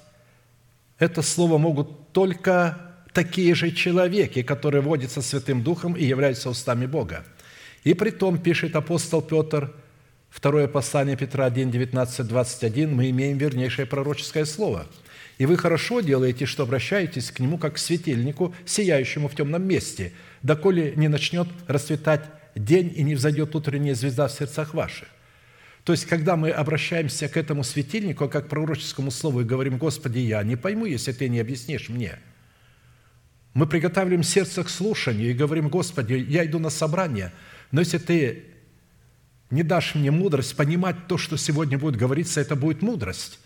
это 0.99 1.23
слово 1.23 1.59
могут 1.59 2.13
только 2.13 2.79
такие 3.13 3.55
же 3.55 3.71
человеки, 3.71 4.43
которые 4.43 4.83
водятся 4.83 5.23
Святым 5.23 5.63
Духом 5.63 5.95
и 5.95 6.05
являются 6.05 6.51
устами 6.51 6.87
Бога. 6.87 7.25
И 7.85 7.95
при 7.95 8.11
том, 8.11 8.39
пишет 8.39 8.77
апостол 8.77 9.21
Петр, 9.21 9.73
второе 10.33 10.67
послание 10.67 11.17
Петра 11.17 11.45
1, 11.45 11.71
19, 11.71 12.27
21, 12.27 12.95
мы 12.95 13.11
имеем 13.11 13.37
вернейшее 13.37 13.87
пророческое 13.87 14.45
слово. 14.47 14.87
И 15.39 15.47
вы 15.47 15.57
хорошо 15.57 16.01
делаете, 16.01 16.47
что 16.47 16.63
обращаетесь 16.63 17.31
к 17.31 17.39
нему 17.39 17.59
как 17.59 17.75
к 17.75 17.79
светильнику, 17.79 18.55
сияющему 18.65 19.29
в 19.29 19.35
темном 19.35 19.63
месте, 19.67 20.13
доколе 20.43 20.95
не 20.97 21.09
начнет 21.09 21.49
расцветать 21.67 22.23
день 22.55 22.93
и 22.95 23.03
не 23.03 23.15
взойдет 23.15 23.55
утренняя 23.55 23.95
звезда 23.95 24.29
в 24.29 24.33
сердцах 24.33 24.75
ваших. 24.75 25.09
То 25.85 25.93
есть, 25.93 26.07
когда 26.07 26.37
мы 26.37 26.51
обращаемся 26.51 27.29
к 27.29 27.37
этому 27.37 27.65
светильнику, 27.65 28.29
как 28.29 28.47
к 28.47 28.49
пророческому 28.49 29.11
слову, 29.11 29.41
и 29.41 29.45
говорим, 29.45 29.79
«Господи, 29.79 30.21
я 30.21 30.43
не 30.45 30.57
пойму, 30.57 30.87
если 30.87 31.13
Ты 31.13 31.29
не 31.29 31.41
объяснишь 31.41 31.89
мне», 31.89 32.19
мы 33.53 33.67
приготавливаем 33.67 34.23
сердце 34.23 34.63
к 34.65 34.71
слушанию 34.71 35.31
и 35.31 35.35
говорим, 35.35 35.69
«Господи, 35.69 36.15
я 36.15 36.47
иду 36.47 36.59
на 36.59 36.71
собрание, 36.71 37.33
но 37.73 37.81
если 37.81 37.99
Ты 37.99 38.45
не 39.53 39.63
дашь 39.63 39.95
мне 39.95 40.11
мудрость 40.11 40.57
понимать 40.57 41.07
то, 41.07 41.19
что 41.19 41.37
сегодня 41.37 41.79
будет 41.79 41.97
говориться, 41.97 42.41
это 42.41 42.57
будет 42.57 42.81
мудрость. 42.81 43.39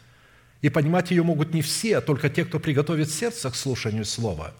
И 0.63 0.71
понимать 0.71 1.11
ее 1.11 1.25
могут 1.25 1.53
не 1.53 1.63
все, 1.63 1.99
а 1.99 2.01
только 2.01 2.31
те, 2.31 2.45
кто 2.45 2.61
приготовит 2.61 3.11
сердце 3.11 3.51
к 3.51 3.57
слушанию 3.57 4.05
Слова. 4.05 4.55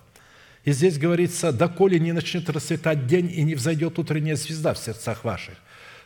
И 0.65 0.73
здесь 0.73 0.99
говорится, 0.99 1.53
«Доколе 1.53 2.01
не 2.01 2.11
начнет 2.11 2.51
расцветать 2.51 3.07
день 3.07 3.31
и 3.33 3.45
не 3.45 3.55
взойдет 3.55 3.97
утренняя 3.99 4.35
звезда 4.35 4.75
в 4.75 4.79
сердцах 4.79 5.23
ваших, 5.23 5.55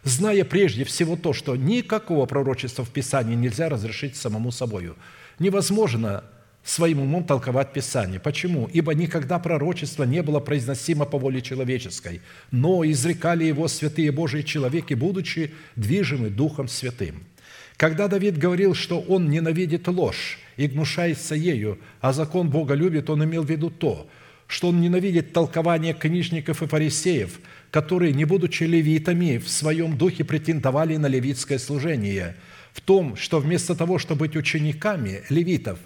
зная 0.05 0.45
прежде 0.45 0.85
всего 0.85 1.17
то, 1.17 1.33
что 1.33 1.57
никакого 1.57 2.27
пророчества 2.27 2.85
в 2.85 2.91
Писании 2.91 3.35
нельзя 3.35 3.71
разрешить 3.71 4.17
самому 4.17 4.53
собою. 4.53 4.95
Невозможно 5.39 6.23
своим 6.65 7.01
умом 7.01 7.25
толковать 7.25 7.73
Писание. 7.73 8.21
Почему? 8.21 8.69
Ибо 8.73 8.95
никогда 8.95 9.39
пророчество 9.39 10.05
не 10.05 10.23
было 10.23 10.41
произносимо 10.41 11.05
по 11.05 11.19
воле 11.19 11.41
человеческой, 11.41 12.21
но 12.51 12.85
изрекали 12.85 13.45
его 13.45 13.67
святые 13.69 14.13
Божии 14.13 14.43
человеки, 14.43 14.95
будучи 14.95 15.53
движимы 15.77 16.29
Духом 16.29 16.69
Святым. 16.69 17.25
Когда 17.77 18.09
Давид 18.09 18.37
говорил, 18.37 18.75
что 18.75 19.01
он 19.01 19.31
ненавидит 19.31 19.89
ложь 19.89 20.39
и 20.59 20.67
гнушается 20.67 21.35
ею, 21.35 21.79
а 22.03 22.13
закон 22.13 22.51
Бога 22.51 22.75
любит, 22.75 23.09
он 23.09 23.25
имел 23.25 23.43
в 23.43 23.51
виду 23.51 23.71
то, 23.71 24.07
что 24.47 24.69
он 24.69 24.81
ненавидит 24.81 25.33
толкование 25.33 25.95
книжников 25.95 26.63
и 26.63 26.67
фарисеев, 26.67 27.41
которые, 27.71 28.13
не 28.13 28.27
будучи 28.27 28.65
левитами, 28.65 29.39
в 29.39 29.49
своем 29.49 29.97
духе 29.97 30.25
претендовали 30.25 30.97
на 30.97 31.07
левитское 31.07 31.59
служение, 31.59 32.37
в 32.73 32.83
том, 32.83 33.17
что 33.17 33.39
вместо 33.39 33.75
того, 33.75 33.99
чтобы 33.99 34.27
быть 34.27 34.37
учениками 34.37 35.23
левитов, 35.31 35.79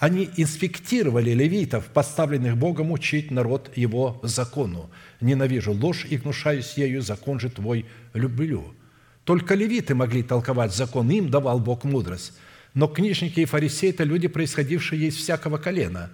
они 0.00 0.30
инспектировали 0.38 1.32
левитов, 1.32 1.84
поставленных 1.88 2.56
Богом 2.56 2.90
учить 2.90 3.30
народ 3.30 3.70
Его 3.76 4.18
закону. 4.22 4.90
«Ненавижу 5.20 5.72
ложь 5.72 6.06
и 6.08 6.16
гнушаюсь 6.16 6.72
ею, 6.78 7.02
закон 7.02 7.38
же 7.38 7.50
Твой 7.50 7.84
люблю». 8.14 8.74
Только 9.24 9.54
левиты 9.54 9.94
могли 9.94 10.22
толковать 10.22 10.74
закон, 10.74 11.10
им 11.10 11.28
давал 11.28 11.60
Бог 11.60 11.84
мудрость. 11.84 12.32
Но 12.72 12.88
книжники 12.88 13.40
и 13.40 13.44
фарисеи– 13.44 13.90
это 13.90 14.04
люди, 14.04 14.26
происходившие 14.26 15.08
из 15.08 15.16
всякого 15.16 15.58
колена. 15.58 16.10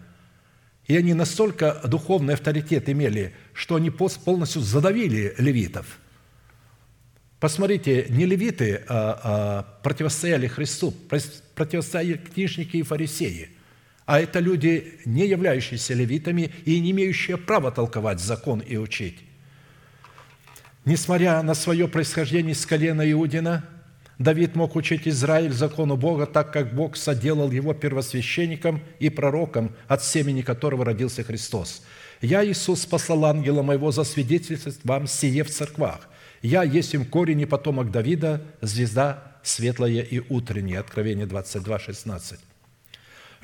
И 0.88 0.96
они 0.96 1.14
настолько 1.14 1.80
духовный 1.84 2.34
авторитет 2.34 2.88
имели, 2.88 3.34
что 3.52 3.76
они 3.76 3.90
полностью 3.90 4.62
задавили 4.62 5.32
левитов. 5.38 6.00
Посмотрите, 7.38 8.06
не 8.08 8.26
левиты 8.26 8.82
а, 8.88 9.20
а 9.22 9.80
противостояли 9.84 10.48
Христу, 10.48 10.92
противостояли 11.54 12.16
книжники 12.16 12.78
и 12.78 12.82
фарисеи– 12.82 13.50
а 14.06 14.20
это 14.20 14.38
люди, 14.38 14.94
не 15.04 15.26
являющиеся 15.26 15.92
левитами 15.94 16.52
и 16.64 16.80
не 16.80 16.92
имеющие 16.92 17.36
права 17.36 17.72
толковать 17.72 18.20
закон 18.20 18.60
и 18.60 18.76
учить. 18.76 19.18
Несмотря 20.84 21.42
на 21.42 21.54
свое 21.54 21.88
происхождение 21.88 22.52
из 22.52 22.64
колена 22.64 23.10
Иудина, 23.10 23.64
Давид 24.20 24.54
мог 24.54 24.76
учить 24.76 25.06
Израиль 25.08 25.52
закону 25.52 25.96
Бога, 25.96 26.26
так 26.26 26.52
как 26.52 26.74
Бог 26.74 26.96
соделал 26.96 27.50
его 27.50 27.74
первосвященником 27.74 28.80
и 29.00 29.10
пророком, 29.10 29.74
от 29.88 30.04
семени 30.04 30.40
которого 30.40 30.84
родился 30.84 31.24
Христос. 31.24 31.82
«Я, 32.22 32.46
Иисус, 32.46 32.86
послал 32.86 33.26
ангела 33.26 33.62
моего 33.62 33.90
засвидетельствовать 33.90 34.78
вам 34.84 35.06
сие 35.06 35.44
в 35.44 35.50
церквах. 35.50 36.08
Я 36.40 36.62
есть 36.62 36.94
им 36.94 37.04
корень 37.04 37.40
и 37.42 37.46
потомок 37.46 37.90
Давида, 37.90 38.40
звезда 38.62 39.36
светлая 39.42 40.00
и 40.00 40.22
утренняя». 40.30 40.80
Откровение 40.80 41.26
22, 41.26 41.78
16. 41.78 42.40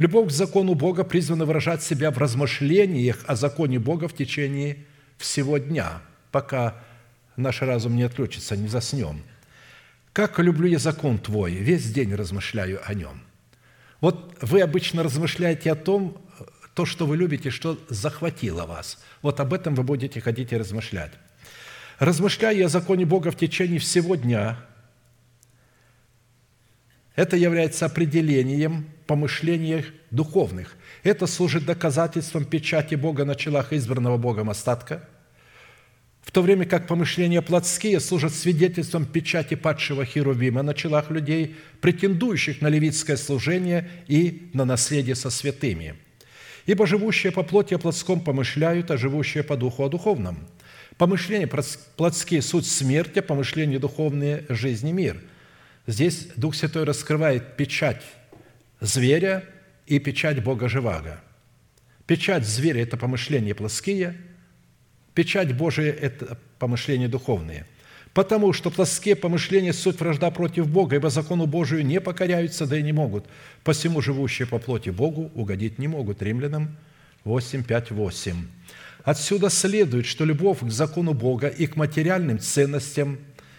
Любовь 0.03 0.31
к 0.31 0.33
закону 0.33 0.75
Бога 0.75 1.05
призвана 1.05 1.45
выражать 1.45 1.81
себя 1.81 2.11
в 2.11 2.19
размышлениях 2.19 3.21
о 3.29 3.37
законе 3.37 3.79
Бога 3.79 4.09
в 4.09 4.15
течение 4.17 4.79
всего 5.17 5.59
дня, 5.59 6.03
пока 6.33 6.83
наш 7.37 7.63
разум 7.63 7.95
не 7.95 8.03
отключится, 8.03 8.57
не 8.57 8.67
заснем. 8.67 9.23
Как 10.13 10.41
люблю 10.41 10.67
я 10.67 10.81
закон 10.81 11.21
Твой, 11.21 11.53
весь 11.53 11.93
день 11.93 12.17
размышляю 12.17 12.81
о 12.85 12.95
нем. 12.95 13.23
Вот 14.01 14.37
вы 14.41 14.63
обычно 14.63 15.05
размышляете 15.05 15.71
о 15.71 15.77
том, 15.77 16.21
то, 16.75 16.85
что 16.85 17.07
вы 17.07 17.17
любите, 17.17 17.51
что 17.51 17.79
захватило 17.89 18.67
вас. 18.67 18.99
Вот 19.23 19.39
об 19.39 19.53
этом 19.53 19.77
вы 19.77 19.85
будете 19.85 20.21
ходить 20.21 20.51
и 20.51 20.57
размышлять. 20.57 21.13
Размышляя 22.01 22.67
о 22.67 22.69
законе 22.69 23.07
Бога 23.07 23.31
в 23.31 23.37
течение 23.37 23.79
всего 23.79 24.17
дня, 24.17 24.59
это 27.15 27.37
является 27.37 27.87
определением 27.87 28.92
помышлениях 29.07 29.87
духовных. 30.11 30.77
Это 31.03 31.27
служит 31.27 31.65
доказательством 31.65 32.45
печати 32.45 32.95
Бога 32.95 33.25
на 33.25 33.35
челах 33.35 33.73
избранного 33.73 34.17
Богом 34.17 34.51
остатка– 34.51 35.09
в 36.23 36.31
то 36.31 36.41
время 36.41 36.65
как 36.65 36.87
помышления 36.87 37.43
плотские 37.43 38.01
служат 38.01 38.33
свидетельством 38.33 39.05
печати 39.05 39.55
падшего 39.55 40.05
Херувима 40.05 40.63
на 40.63 40.73
челах 40.73 41.11
людей, 41.11 41.57
претендующих 41.81 42.61
на 42.63 42.69
левитское 42.69 43.17
служение 43.17 43.91
и 44.07 44.51
на 44.55 44.65
наследие 44.65 45.17
со 45.17 45.31
святыми. 45.31 45.97
Ибо 46.65 46.87
живущие 46.87 47.33
по 47.33 47.43
плоти 47.43 47.75
о 47.75 47.79
плотском 47.79 48.21
помышляют, 48.21 48.91
а 48.93 48.97
живущие 48.97 49.43
по 49.43 49.57
духу 49.57 49.85
о 49.85 49.89
духовном. 49.89 50.47
Помышления 50.97 51.51
плотские– 51.97 52.41
суть 52.43 52.67
смерть, 52.67 53.17
а 53.17 53.23
помышления 53.23 53.81
духовные– 53.81 54.47
жизнь 54.49 54.89
и 54.89 54.93
мир. 54.93 55.21
Здесь 55.89 56.29
Дух 56.37 56.55
Святой 56.55 56.85
раскрывает 56.85 57.57
печать 57.57 58.03
зверя 58.83 59.45
и 59.87 59.99
печать 59.99 60.43
Бога 60.45 60.69
Живаго. 60.69 61.21
Печать 62.07 62.45
зверя– 62.45 62.83
это 62.83 62.97
помышления 62.97 63.55
плотские– 63.55 64.17
Печать 65.15 65.55
Божия– 65.55 65.93
это 66.01 66.39
помышления 66.59 67.09
духовные. 67.09 67.67
Потому 68.15 68.53
что 68.53 68.71
плоские 68.71 69.17
помышления– 69.17 69.73
суть 69.75 70.01
вражда 70.01 70.31
против 70.31 70.69
Бога, 70.69 70.97
ибо 70.97 71.11
закону 71.11 71.47
Божию 71.47 71.85
не 71.85 72.01
покоряются, 72.01 72.67
да 72.67 72.79
и 72.79 72.83
не 72.83 72.93
могут. 72.93 73.27
Посему 73.63 74.01
живущие 74.01 74.47
по 74.47 74.59
плоти 74.59 74.91
Богу 74.91 75.31
угодить 75.35 75.79
не 75.79 75.89
могут. 75.89 76.23
Римлянам 76.23 76.77
8, 77.25 77.65
5, 77.65 77.91
8. 77.91 78.37
Отсюда 79.05 79.51
следует, 79.51 80.07
что 80.07 80.25
любовь 80.25 80.61
к 80.61 80.71
закону 80.71 81.13
Бога 81.13 81.49
и 81.49 81.67
к 81.67 81.77
материальным 81.77 82.39
ценностям 82.39 83.19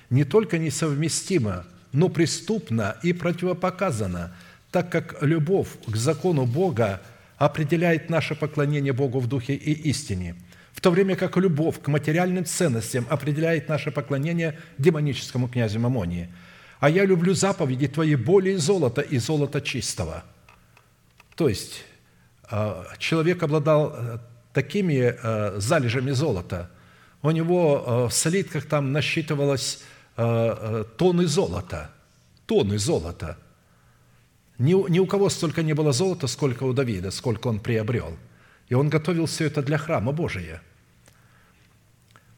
не 0.09 0.23
только 0.23 0.57
несовместима, 0.57 1.65
но 1.91 2.09
преступна 2.09 2.97
и 3.03 3.13
противопоказана, 3.13 4.35
так 4.73 4.89
как 4.89 5.21
любовь 5.21 5.69
к 5.87 5.95
закону 5.95 6.45
Бога 6.45 7.01
определяет 7.37 8.09
наше 8.09 8.35
поклонение 8.35 8.91
Богу 8.91 9.19
в 9.19 9.27
духе 9.27 9.53
и 9.53 9.71
истине– 9.89 10.35
в 10.73 10.81
то 10.81 10.91
время 10.91 11.15
как 11.15 11.37
любовь 11.37 11.81
к 11.81 11.87
материальным 11.87 12.45
ценностям 12.45 13.05
определяет 13.09 13.69
наше 13.69 13.91
поклонение 13.91 14.59
демоническому 14.77 15.47
князю 15.47 15.79
Мамонии. 15.79 16.33
А 16.79 16.89
я 16.89 17.05
люблю 17.05 17.33
заповеди 17.33 17.87
Твои 17.87 18.15
более 18.15 18.57
золота 18.57 19.01
и 19.01 19.17
золота 19.17 19.61
чистого. 19.61 20.23
То 21.35 21.47
есть 21.47 21.85
а, 22.49 22.85
человек 22.97 23.41
обладал 23.43 23.93
э, 23.95 24.17
такими 24.51 25.15
э, 25.15 25.59
залежами 25.59 26.11
золота. 26.11 26.69
У 27.21 27.31
него 27.31 27.83
э, 27.85 28.09
в 28.09 28.13
слитках 28.13 28.65
там 28.65 28.91
насчитывалось 28.91 29.83
тонны 30.15 31.25
золота. 31.25 31.89
Тонны 32.45 32.77
золота. 32.77 33.35
Ни, 34.57 34.89
ни 34.89 34.99
у 34.99 35.05
кого 35.05 35.29
столько 35.29 35.63
не 35.63 35.73
было 35.73 35.91
золота, 35.91 36.27
сколько 36.27 36.63
у 36.63 36.73
Давида, 36.73 37.11
сколько 37.11 37.47
он 37.47 37.59
приобрел– 37.59 38.17
и 38.69 38.75
он 38.75 38.89
готовил 38.89 39.25
все 39.25 39.45
это 39.45 39.61
для 39.61 39.77
храма 39.77 40.11
Божия. 40.11 40.61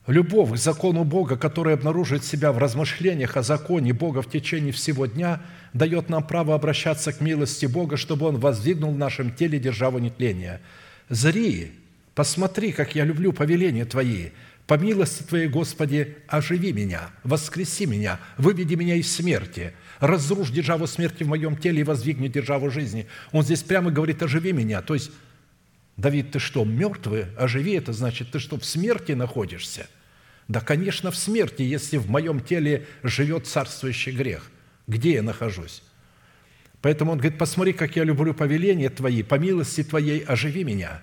Любовь 0.07 0.51
к 0.51 0.57
закону 0.57 1.03
Бога, 1.03 1.35
которая 1.35 1.75
обнаруживает 1.75 2.23
себя 2.23 2.51
в 2.51 2.57
размышлениях 2.57 3.37
о 3.37 3.41
законе 3.41 3.93
Бога 3.93 4.21
в 4.21 4.29
течение 4.29 4.71
всего 4.71 5.07
дня, 5.07 5.41
дает 5.73 6.09
нам 6.09 6.27
право 6.27 6.53
обращаться 6.53 7.11
к 7.11 7.21
милости 7.21 7.65
Бога, 7.65 7.97
чтобы 7.97 8.27
Он 8.27 8.37
воздвигнул 8.37 8.91
в 8.91 8.97
нашем 8.97 9.31
теле 9.31 9.59
державу 9.59 9.97
нетления. 9.97 10.61
«Зри, 11.09 11.71
посмотри, 12.13 12.71
как 12.71 12.95
я 12.95 13.05
люблю 13.05 13.31
повеления 13.31 13.85
Твои, 13.85 14.31
по 14.67 14.75
милости 14.75 15.23
Твоей, 15.23 15.47
Господи, 15.47 16.17
оживи 16.27 16.73
меня, 16.73 17.11
воскреси 17.23 17.85
меня, 17.85 18.19
выведи 18.37 18.75
меня 18.75 18.95
из 18.95 19.11
смерти, 19.11 19.73
разрушь 19.99 20.49
державу 20.49 20.87
смерти 20.87 21.23
в 21.23 21.27
моем 21.27 21.55
теле 21.55 21.81
и 21.81 21.83
воздвигни 21.83 22.29
державу 22.29 22.69
жизни». 22.69 23.07
Он 23.31 23.43
здесь 23.43 23.63
прямо 23.63 23.91
говорит 23.91 24.21
«оживи 24.23 24.51
меня», 24.51 24.81
то 24.81 24.93
есть 24.93 25.11
Давид, 25.97 26.31
ты 26.31 26.39
что, 26.39 26.65
мертвый? 26.65 27.27
Оживи, 27.37 27.73
это 27.73 27.93
значит, 27.93 28.31
ты 28.31 28.39
что, 28.39 28.57
в 28.57 28.65
смерти 28.65 29.13
находишься? 29.13 29.87
Да, 30.47 30.59
конечно, 30.59 31.09
в 31.09 31.15
смерти, 31.15 31.61
если 31.61 31.97
в 31.97 32.09
моем 32.09 32.39
теле 32.39 32.85
живет 33.01 33.47
царствующий 33.47 34.11
грех. 34.11 34.51
Где 34.87 35.13
я 35.13 35.23
нахожусь? 35.23 35.81
Поэтому 36.81 37.13
он 37.13 37.17
говорит, 37.17 37.39
посмотри, 37.39 37.73
как 37.73 37.95
я 37.95 38.03
люблю 38.03 38.33
повеления 38.33 38.89
Твои, 38.89 39.23
по 39.23 39.35
милости 39.35 39.83
Твоей 39.83 40.19
оживи 40.19 40.63
меня. 40.63 41.01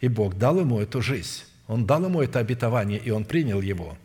И 0.00 0.08
Бог 0.08 0.36
дал 0.36 0.60
ему 0.60 0.78
эту 0.78 1.00
жизнь. 1.02 1.42
Он 1.66 1.86
дал 1.86 2.04
ему 2.04 2.22
это 2.22 2.38
обетование, 2.38 3.00
и 3.00 3.10
он 3.10 3.24
принял 3.24 3.60
его. 3.60 3.98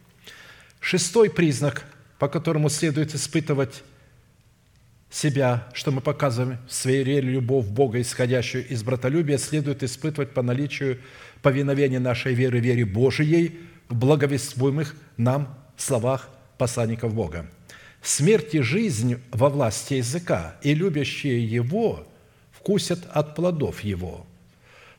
Шестой 0.80 1.30
признак, 1.30 1.86
по 2.22 2.27
которому 2.27 2.69
следует 2.69 3.15
испытывать 3.15 3.81
себя, 5.10 5.68
что 5.73 5.89
мы 5.89 6.02
показываем 6.02 6.60
в 6.68 6.72
своей 6.72 7.03
вере 7.03 7.31
любовь 7.31 7.65
Бога, 7.65 7.99
исходящую 7.99 8.68
из 8.68 8.84
братолюбия, 8.84 9.39
следует 9.39 9.81
испытывать 9.81 10.31
по 10.31 10.43
наличию 10.43 10.99
повиновения 11.41 11.98
нашей 11.98 12.35
веры, 12.35 12.60
вере 12.60 12.85
Божией 12.85 13.61
в 13.89 13.95
благовествуемых 13.95 14.95
нам 15.18 15.57
словах 15.77 16.30
посланников 16.60 17.11
Бога. 17.15 17.49
Смерть 18.03 18.53
и 18.53 18.61
жизнь 18.61 19.19
во 19.31 19.49
власти 19.49 19.95
языка, 19.95 20.57
и 20.61 20.76
любящие 20.76 21.43
его 21.43 22.07
вкусят 22.52 22.99
от 23.11 23.34
плодов 23.34 23.84
его. 23.84 24.27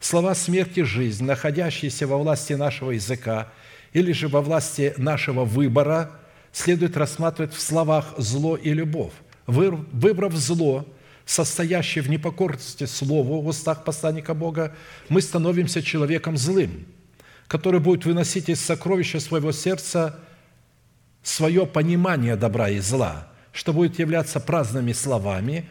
Слова 0.01 0.35
«смерть» 0.35 0.77
и 0.77 0.83
«жизнь», 0.83 1.23
находящиеся 1.25 2.09
во 2.09 2.19
власти 2.19 2.55
нашего 2.55 2.91
языка 2.91 3.53
или 3.93 4.11
же 4.11 4.27
во 4.27 4.41
власти 4.41 4.93
нашего 4.97 5.45
выбора, 5.45 6.19
следует 6.53 6.97
рассматривать 6.97 7.55
в 7.55 7.61
словах 7.61 8.15
«зло» 8.19 8.57
и 8.57 8.73
«любовь». 8.73 9.13
Вы- 9.47 9.71
Выбрав 9.93 10.35
зло, 10.35 10.87
состоящее 11.25 12.03
в 12.03 12.11
непокорности 12.11 12.85
Слову 12.85 13.41
в 13.41 13.47
устах 13.49 13.85
посланника 13.85 14.35
Бога, 14.35 14.75
мы 15.09 15.21
становимся 15.21 15.83
человеком 15.83 16.37
злым, 16.37 16.87
который 17.49 17.81
будет 17.81 18.05
выносить 18.05 18.49
из 18.49 18.61
сокровища 18.61 19.21
своего 19.21 19.53
сердца 19.53 20.19
свое 21.23 21.67
понимание 21.67 22.37
добра 22.37 22.69
и 22.69 22.79
зла, 22.81 23.29
что 23.53 23.73
будет 23.73 23.99
являться 23.99 24.41
праздными 24.41 24.93
словами, 24.93 25.69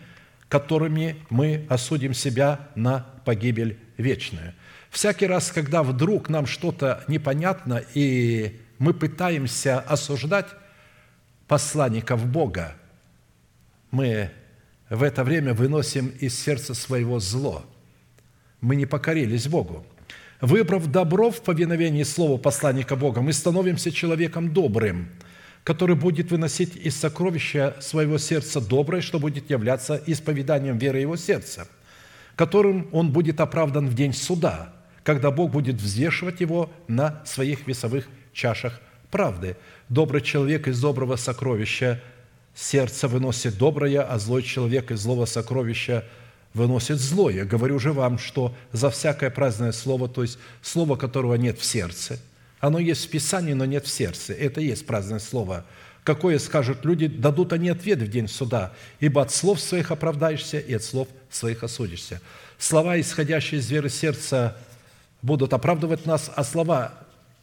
которыми 0.48 1.18
мы 1.30 1.66
осудим 1.70 2.14
себя 2.14 2.68
на 2.76 3.06
погибель 3.26 3.78
вечную. 3.98 4.54
Всякий 4.90 5.28
раз, 5.28 5.52
когда 5.52 5.84
вдруг 5.84 6.28
нам 6.30 6.46
что-то 6.46 7.04
непонятно, 7.08 7.82
и 7.94 8.60
мы 8.78 8.94
пытаемся 8.94 9.80
осуждать 9.80 10.48
посланников 11.52 12.26
Бога, 12.28 12.78
мы 13.92 14.30
в 14.90 15.04
это 15.04 15.26
время 15.26 15.54
выносим 15.54 16.08
из 16.08 16.40
сердца 16.40 16.74
своего 16.74 17.20
зло. 17.20 17.66
Мы 18.62 18.78
не 18.78 18.86
покорились 18.86 19.50
Богу. 19.50 19.86
Выбрав 20.40 20.88
добро 20.88 21.30
в 21.30 21.42
повиновении 21.42 22.04
Слова 22.04 22.38
посланника 22.38 22.96
Бога, 22.96 23.20
мы 23.20 23.34
становимся 23.34 23.92
человеком 23.92 24.54
добрым, 24.54 25.10
который 25.66 25.98
будет 25.98 26.32
выносить 26.32 26.78
из 26.78 26.96
сокровища 26.96 27.76
своего 27.82 28.18
сердца 28.18 28.62
доброе, 28.62 29.02
что 29.02 29.20
будет 29.20 29.50
являться 29.50 30.02
исповеданием 30.08 30.78
веры 30.78 31.00
его 31.00 31.18
сердца, 31.18 31.68
которым 32.38 32.88
он 32.94 33.12
будет 33.12 33.42
оправдан 33.42 33.90
в 33.90 33.94
день 33.94 34.14
суда, 34.14 34.74
когда 35.04 35.32
Бог 35.32 35.52
будет 35.52 35.82
взвешивать 35.82 36.40
его 36.40 36.72
на 36.88 37.22
своих 37.26 37.68
весовых 37.68 38.08
чашах 38.32 38.80
правды. 39.10 39.58
Добрый 39.92 40.22
человек 40.22 40.70
из 40.70 40.80
доброго 40.80 41.18
сокровища 41.18 42.00
сердца 42.56 43.10
выносит 43.10 43.58
доброе, 43.58 44.02
а 44.04 44.20
злой 44.20 44.42
человек 44.42 44.90
из 44.90 45.02
злого 45.02 45.26
сокровища 45.26 46.06
выносит 46.54 46.98
злое. 46.98 47.44
Говорю 47.44 47.78
же 47.78 47.92
вам, 47.92 48.18
что 48.18 48.56
за 48.72 48.90
всякое 48.90 49.30
праздное 49.30 49.74
слово, 49.74 50.08
то 50.08 50.22
есть 50.22 50.40
слово, 50.62 50.96
которого 50.96 51.36
нет 51.36 51.60
в 51.60 51.66
сердце, 51.66 52.20
оно 52.62 52.80
есть 52.80 53.06
в 53.06 53.10
Писании, 53.10 53.52
но 53.52 53.66
нет 53.66 53.86
в 53.86 53.90
сердце. 53.90 54.32
Это 54.32 54.62
и 54.62 54.68
есть 54.68 54.86
праздное 54.86 55.20
слово. 55.20 55.66
Какое 56.06 56.40
скажут 56.40 56.86
люди, 56.86 57.08
дадут 57.08 57.52
они 57.52 57.68
ответ 57.68 58.00
в 58.00 58.08
день 58.10 58.30
суда, 58.30 58.72
ибо 59.02 59.22
от 59.22 59.34
слов 59.34 59.60
своих 59.60 59.92
оправдаешься 59.92 60.58
и 60.58 60.74
от 60.74 60.86
слов 60.86 61.10
своих 61.30 61.66
осудишься. 61.66 62.22
Слова, 62.58 62.98
исходящие 62.98 63.60
из 63.60 63.70
веры 63.70 63.90
сердца, 63.90 64.56
будут 65.22 65.52
оправдывать 65.52 66.06
нас, 66.06 66.32
а 66.34 66.46
слова, 66.46 66.94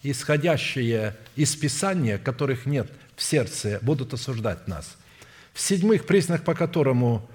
исходящие 0.03 1.15
из 1.39 1.55
Писания, 1.55 2.19
которых 2.19 2.67
нет 2.67 2.91
в 3.15 3.23
сердце, 3.23 3.79
будут 3.81 4.13
осуждать 4.13 4.67
нас. 4.67 4.97
В-седьмых, 5.55 6.05
признак, 6.05 6.45
по 6.45 6.53
которому 6.53 7.31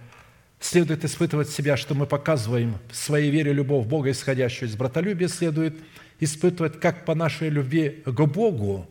следует 0.59 1.05
испытывать 1.05 1.49
себя, 1.49 1.77
что 1.77 1.95
мы 1.95 2.05
показываем 2.05 2.77
в 2.91 2.95
своей 2.97 3.31
вере 3.31 3.53
любовь 3.53 3.87
Бога, 3.87 4.11
исходящую 4.11 4.67
из 4.67 4.75
братолюбия, 4.75 5.29
следует 5.29 5.77
испытывать 6.19 6.81
как 6.81 7.05
по 7.05 7.15
нашей 7.15 7.47
любви 7.47 8.03
к 8.05 8.25
Богу, 8.25 8.89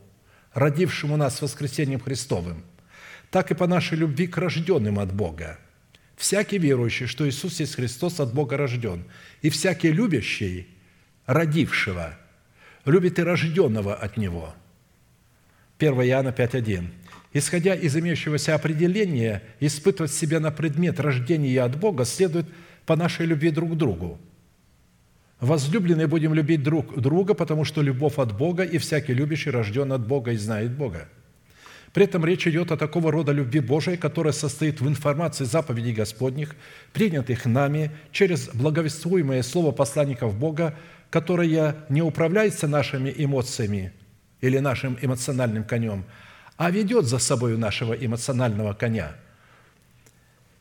родившему 0.54 1.18
нас 1.18 1.42
воскресением 1.42 2.00
Христовым, 2.00 2.64
так 3.30 3.50
и 3.50 3.54
по 3.54 3.66
нашей 3.66 3.98
любви 3.98 4.26
к 4.26 4.38
рожденным 4.38 4.98
от 4.98 5.12
Бога. 5.12 5.58
Всякий 6.16 6.56
верующий, 6.56 7.06
что 7.06 7.28
Иисус 7.28 7.60
есть 7.60 7.74
Христос, 7.74 8.18
от 8.18 8.32
Бога 8.32 8.56
рожден, 8.56 9.04
и 9.42 9.50
всякий 9.50 9.92
любящий 9.92 10.68
родившего, 11.26 12.18
любит 12.86 13.18
и 13.18 13.22
рожденного 13.22 13.94
от 13.94 14.16
Него. 14.16 14.54
1 15.82 16.00
Иоанна 16.02 16.28
5.1. 16.28 16.84
Исходя 17.32 17.74
из 17.74 17.96
имеющегося 17.96 18.54
определения, 18.54 19.42
испытывать 19.58 20.12
себя 20.12 20.38
на 20.38 20.52
предмет 20.52 21.00
рождения 21.00 21.60
от 21.60 21.76
Бога 21.76 22.04
следует 22.04 22.46
по 22.86 22.94
нашей 22.94 23.26
любви 23.26 23.50
друг 23.50 23.72
к 23.72 23.74
другу. 23.74 24.20
Возлюбленные 25.40 26.06
будем 26.06 26.34
любить 26.34 26.62
друг 26.62 27.00
друга, 27.00 27.34
потому 27.34 27.64
что 27.64 27.82
любовь 27.82 28.18
от 28.18 28.36
Бога, 28.36 28.62
и 28.62 28.78
всякий 28.78 29.12
любящий 29.12 29.50
рожден 29.50 29.90
от 29.92 30.06
Бога 30.06 30.30
и 30.30 30.36
знает 30.36 30.70
Бога. 30.70 31.08
При 31.92 32.04
этом 32.04 32.24
речь 32.24 32.46
идет 32.46 32.70
о 32.70 32.76
такого 32.76 33.10
рода 33.10 33.32
любви 33.32 33.58
Божией, 33.58 33.96
которая 33.96 34.32
состоит 34.32 34.80
в 34.80 34.88
информации 34.88 35.44
заповедей 35.44 35.94
Господних, 35.94 36.54
принятых 36.92 37.44
нами 37.44 37.90
через 38.12 38.50
благовествуемое 38.50 39.42
слово 39.42 39.72
посланников 39.72 40.38
Бога, 40.38 40.78
которое 41.10 41.74
не 41.88 42.02
управляется 42.02 42.68
нашими 42.68 43.12
эмоциями 43.16 43.92
или 44.42 44.58
нашим 44.58 44.98
эмоциональным 45.00 45.64
конем, 45.64 46.04
а 46.58 46.70
ведет 46.70 47.06
за 47.06 47.18
собой 47.18 47.56
нашего 47.56 47.94
эмоционального 47.94 48.74
коня. 48.74 49.14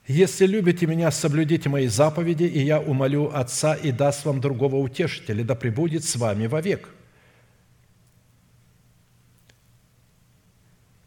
«Если 0.08 0.45
любите 0.45 0.86
Меня, 0.86 1.12
соблюдите 1.12 1.68
Мои 1.68 1.88
заповеди, 1.88 2.44
и 2.44 2.60
Я 2.60 2.80
умолю 2.80 3.32
Отца 3.34 3.76
и 3.76 3.91
даст 3.91 4.24
вам 4.26 4.40
другого 4.40 4.78
утешителя, 4.78 5.44
да 5.44 5.56
пребудет 5.56 6.06
с 6.06 6.16
вами 6.16 6.48
вовек, 6.48 6.90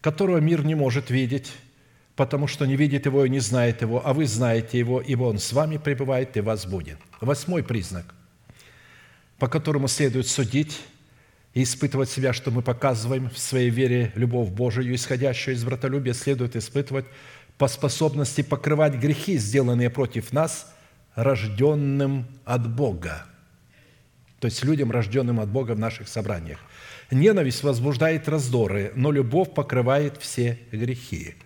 которого 0.01 0.38
мир 0.38 0.64
не 0.64 0.74
может 0.74 1.10
видеть, 1.10 1.52
потому 2.14 2.46
что 2.46 2.66
не 2.66 2.76
видит 2.76 3.06
его 3.06 3.24
и 3.24 3.30
не 3.30 3.40
знает 3.40 3.82
его, 3.82 4.02
а 4.05 4.12
вы 4.12 4.26
знаете 4.26 4.78
его, 4.78 5.01
ибо 5.01 5.24
он 5.24 5.38
с 5.38 5.52
вами 5.52 5.76
пребывает 5.76 6.36
и 6.36 6.40
вас 6.40 6.66
будет». 6.66 6.98
Восьмой 7.20 7.62
признак, 7.62 8.14
по 9.38 9.48
которому 9.48 9.88
следует 9.88 10.26
судить 10.26 10.80
и 11.55 11.62
испытывать 11.62 12.10
себя, 12.10 12.32
что 12.32 12.51
мы 12.51 12.62
показываем 12.62 13.31
в 13.31 13.39
своей 13.39 13.70
вере 13.70 14.12
любовь 14.16 14.51
Божию, 14.51 14.93
исходящую 14.94 15.55
из 15.55 15.64
братолюбия, 15.64 16.12
следует 16.12 16.56
испытывать 16.56 17.06
по 17.56 17.68
способности 17.68 18.43
покрывать 18.43 18.94
грехи, 18.94 19.39
сделанные 19.39 19.89
против 19.89 20.32
нас, 20.32 20.74
рожденным 21.14 22.26
от 22.44 22.68
Бога. 22.74 23.24
То 24.40 24.47
есть 24.47 24.64
людям, 24.64 24.90
рожденным 24.90 25.39
от 25.39 25.48
Бога 25.48 25.72
в 25.72 25.78
наших 25.78 26.09
собраниях. 26.09 26.59
Ненависть 27.12 27.62
возбуждает 27.62 28.28
раздоры, 28.28 28.93
но 28.97 29.12
любовь 29.12 29.55
покрывает 29.55 30.16
все 30.18 30.59
грехи. 30.72 31.36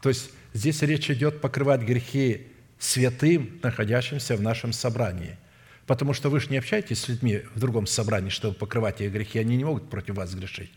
То 0.00 0.08
есть 0.08 0.30
здесь 0.54 0.80
речь 0.80 1.10
идет 1.10 1.42
покрывать 1.42 1.82
грехи 1.82 2.46
святым, 2.78 3.60
находящимся 3.62 4.34
в 4.34 4.40
нашем 4.40 4.72
собрании– 4.72 5.36
Потому 5.88 6.12
что 6.12 6.28
вы 6.28 6.38
же 6.38 6.50
не 6.50 6.58
общаетесь 6.58 7.00
с 7.00 7.08
людьми 7.08 7.44
в 7.54 7.58
другом 7.58 7.86
собрании, 7.86 8.28
чтобы 8.28 8.54
покрывать 8.54 9.00
их 9.00 9.10
грехи. 9.10 9.38
Они 9.38 9.56
не 9.56 9.64
могут 9.64 9.88
против 9.88 10.16
вас 10.16 10.34
грешить. 10.34 10.70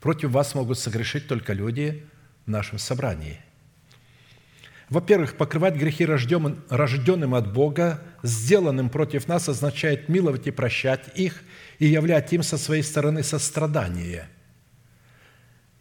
Против 0.00 0.30
вас 0.30 0.52
могут 0.56 0.80
согрешить 0.80 1.28
только 1.28 1.52
люди 1.52 2.04
в 2.44 2.50
нашем 2.50 2.80
собрании. 2.80 3.38
Во-первых, 4.88 5.36
покрывать 5.36 5.76
грехи 5.76 6.04
рожденным, 6.04 6.64
рожденным 6.70 7.36
от 7.36 7.52
Бога, 7.52 8.02
сделанным 8.24 8.90
против 8.90 9.28
нас, 9.28 9.48
означает 9.48 10.08
миловать 10.08 10.48
и 10.48 10.50
прощать 10.50 11.04
их 11.14 11.40
и 11.78 11.86
являть 11.86 12.32
им 12.32 12.42
со 12.42 12.58
своей 12.58 12.82
стороны 12.82 13.22
сострадание. 13.22 14.28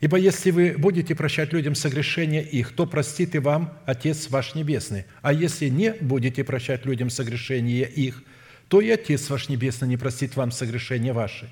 Ибо 0.02 0.18
если 0.18 0.52
вы 0.52 0.76
будете 0.78 1.16
прощать 1.16 1.52
людям 1.52 1.74
согрешения 1.74 2.42
их, 2.42 2.76
то 2.76 2.86
простит 2.86 3.34
и 3.34 3.40
вам 3.40 3.80
Отец 3.88 4.30
ваш 4.30 4.54
Небесный. 4.54 5.06
А 5.24 5.34
если 5.34 5.68
не 5.68 5.94
будете 5.94 6.44
прощать 6.44 6.86
людям 6.86 7.10
согрешения 7.10 7.86
их– 7.86 8.24
то 8.68 8.82
и 8.82 8.90
Отец 8.90 9.30
ваш 9.30 9.50
Небесный 9.50 9.88
не 9.88 9.98
простит 9.98 10.36
вам 10.36 10.52
согрешения 10.52 11.14
ваши. 11.14 11.50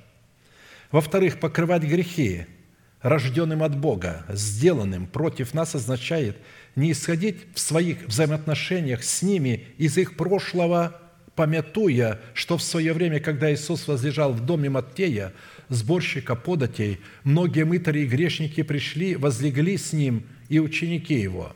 Во-вторых, 0.91 1.39
покрывать 1.39 1.83
грехи, 1.83 2.45
рожденным 3.01 3.63
от 3.63 3.77
Бога, 3.77 4.25
сделанным 4.29 5.07
против 5.07 5.53
нас, 5.53 5.75
означает 5.75 6.37
не 6.75 6.91
исходить 6.91 7.37
в 7.53 7.59
своих 7.59 8.05
взаимоотношениях 8.07 9.03
с 9.03 9.21
ними 9.21 9.65
из 9.77 9.97
их 9.97 10.17
прошлого, 10.17 10.99
помятуя, 11.35 12.19
что 12.33 12.57
в 12.57 12.63
свое 12.63 12.93
время, 12.93 13.19
когда 13.19 13.53
Иисус 13.53 13.87
возлежал 13.87 14.33
в 14.33 14.45
доме 14.45 14.69
Маттея, 14.69 15.33
сборщика 15.69 16.35
податей, 16.35 16.99
многие 17.23 17.65
мытари 17.65 18.01
и 18.01 18.07
грешники 18.07 18.63
пришли, 18.63 19.15
возлегли 19.15 19.77
с 19.77 19.93
ним 19.93 20.23
и 20.49 20.59
ученики 20.59 21.15
его. 21.15 21.53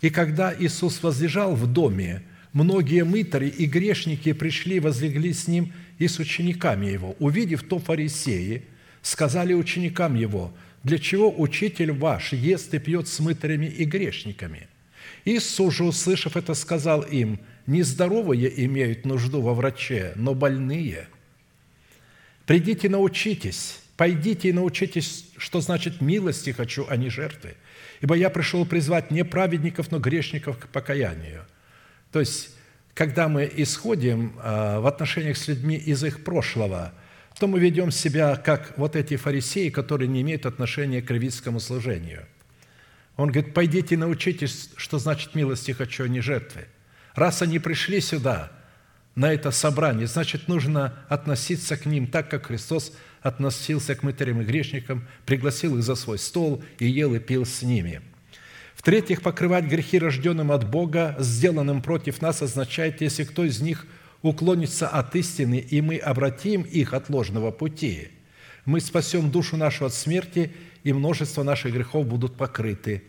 И 0.00 0.10
когда 0.10 0.54
Иисус 0.56 1.02
возлежал 1.02 1.54
в 1.54 1.66
доме, 1.72 2.22
многие 2.52 3.04
мытари 3.04 3.48
и 3.48 3.66
грешники 3.66 4.32
пришли, 4.32 4.80
возлегли 4.80 5.32
с 5.32 5.48
ним 5.48 5.72
и 5.98 6.08
с 6.08 6.18
учениками 6.18 6.86
его. 6.86 7.16
Увидев 7.18 7.62
то 7.62 7.78
фарисеи, 7.78 8.64
сказали 9.02 9.54
ученикам 9.54 10.14
его, 10.14 10.52
«Для 10.82 10.98
чего 10.98 11.32
учитель 11.40 11.92
ваш 11.92 12.32
ест 12.32 12.74
и 12.74 12.78
пьет 12.78 13.06
с 13.06 13.20
мытарями 13.20 13.66
и 13.66 13.84
грешниками?» 13.84 14.66
Иисус 15.24 15.74
же, 15.74 15.84
услышав 15.84 16.36
это, 16.36 16.54
сказал 16.54 17.02
им, 17.02 17.38
«Нездоровые 17.66 18.64
имеют 18.66 19.06
нужду 19.06 19.40
во 19.40 19.54
враче, 19.54 20.12
но 20.16 20.34
больные. 20.34 21.06
Придите, 22.46 22.88
научитесь, 22.88 23.78
пойдите 23.96 24.48
и 24.48 24.52
научитесь, 24.52 25.26
что 25.36 25.60
значит 25.60 26.00
милости 26.00 26.50
хочу, 26.50 26.84
а 26.88 26.96
не 26.96 27.08
жертвы. 27.08 27.54
Ибо 28.00 28.16
я 28.16 28.30
пришел 28.30 28.66
призвать 28.66 29.12
не 29.12 29.24
праведников, 29.24 29.92
но 29.92 30.00
грешников 30.00 30.58
к 30.58 30.66
покаянию». 30.66 31.46
То 32.12 32.20
есть, 32.20 32.50
когда 32.94 33.28
мы 33.28 33.50
исходим 33.56 34.34
а, 34.38 34.80
в 34.80 34.86
отношениях 34.86 35.36
с 35.36 35.48
людьми 35.48 35.76
из 35.76 36.04
их 36.04 36.22
прошлого, 36.24 36.92
то 37.38 37.46
мы 37.46 37.58
ведем 37.58 37.90
себя 37.90 38.36
как 38.36 38.74
вот 38.76 38.94
эти 38.94 39.16
фарисеи, 39.16 39.70
которые 39.70 40.08
не 40.08 40.20
имеют 40.20 40.44
отношения 40.44 41.00
к 41.00 41.10
левитскому 41.10 41.58
служению. 41.58 42.26
Он 43.16 43.30
говорит, 43.30 43.54
пойдите 43.54 43.96
научитесь, 43.96 44.70
что 44.76 44.98
значит 44.98 45.34
милости 45.34 45.72
хочу, 45.72 46.04
а 46.04 46.08
не 46.08 46.20
жертвы. 46.20 46.66
Раз 47.14 47.42
они 47.42 47.58
пришли 47.58 48.00
сюда, 48.00 48.52
на 49.14 49.32
это 49.32 49.50
собрание, 49.50 50.06
значит, 50.06 50.48
нужно 50.48 50.94
относиться 51.08 51.76
к 51.76 51.84
ним 51.84 52.06
так, 52.06 52.30
как 52.30 52.46
Христос 52.46 52.94
относился 53.20 53.94
к 53.94 54.02
мытарям 54.02 54.40
и 54.40 54.44
грешникам, 54.44 55.06
пригласил 55.26 55.76
их 55.76 55.82
за 55.82 55.94
свой 55.94 56.18
стол 56.18 56.62
и 56.78 56.86
ел 56.86 57.14
и 57.14 57.18
пил 57.18 57.46
с 57.46 57.62
ними– 57.62 58.02
в-третьих, 58.82 59.22
покрывать 59.22 59.66
грехи, 59.66 59.96
рожденным 59.96 60.50
от 60.50 60.68
Бога, 60.68 61.14
сделанным 61.20 61.82
против 61.82 62.20
нас, 62.20 62.42
означает, 62.42 63.00
если 63.00 63.22
кто 63.22 63.44
из 63.44 63.60
них 63.60 63.86
уклонится 64.22 64.88
от 64.88 65.14
истины, 65.14 65.60
и 65.60 65.80
мы 65.80 65.98
обратим 65.98 66.62
их 66.62 66.92
от 66.92 67.08
ложного 67.08 67.52
пути, 67.52 68.08
мы 68.64 68.80
спасем 68.80 69.30
душу 69.30 69.56
нашу 69.56 69.84
от 69.84 69.94
смерти, 69.94 70.52
и 70.82 70.92
множество 70.92 71.44
наших 71.44 71.72
грехов 71.72 72.08
будут 72.08 72.36
покрыты. 72.36 73.04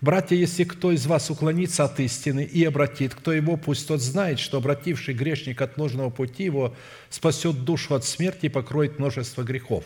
Братья, 0.00 0.34
если 0.34 0.64
кто 0.64 0.90
из 0.90 1.06
вас 1.06 1.30
уклонится 1.30 1.84
от 1.84 2.00
истины 2.00 2.42
и 2.42 2.64
обратит, 2.64 3.14
кто 3.14 3.32
его, 3.32 3.56
пусть 3.56 3.86
тот 3.86 4.02
знает, 4.02 4.40
что 4.40 4.58
обративший 4.58 5.14
грешник 5.14 5.62
от 5.62 5.78
ложного 5.78 6.10
пути 6.10 6.42
его 6.42 6.74
спасет 7.10 7.62
душу 7.62 7.94
от 7.94 8.04
смерти 8.04 8.46
и 8.46 8.48
покроет 8.48 8.98
множество 8.98 9.44
грехов. 9.44 9.84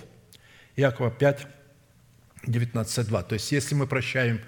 Иакова 0.76 1.10
5, 1.10 1.47
19, 2.47 3.06
2. 3.06 3.22
То 3.22 3.34
есть, 3.34 3.52
если 3.52 3.74
мы 3.74 3.86
прощаем 3.86 4.40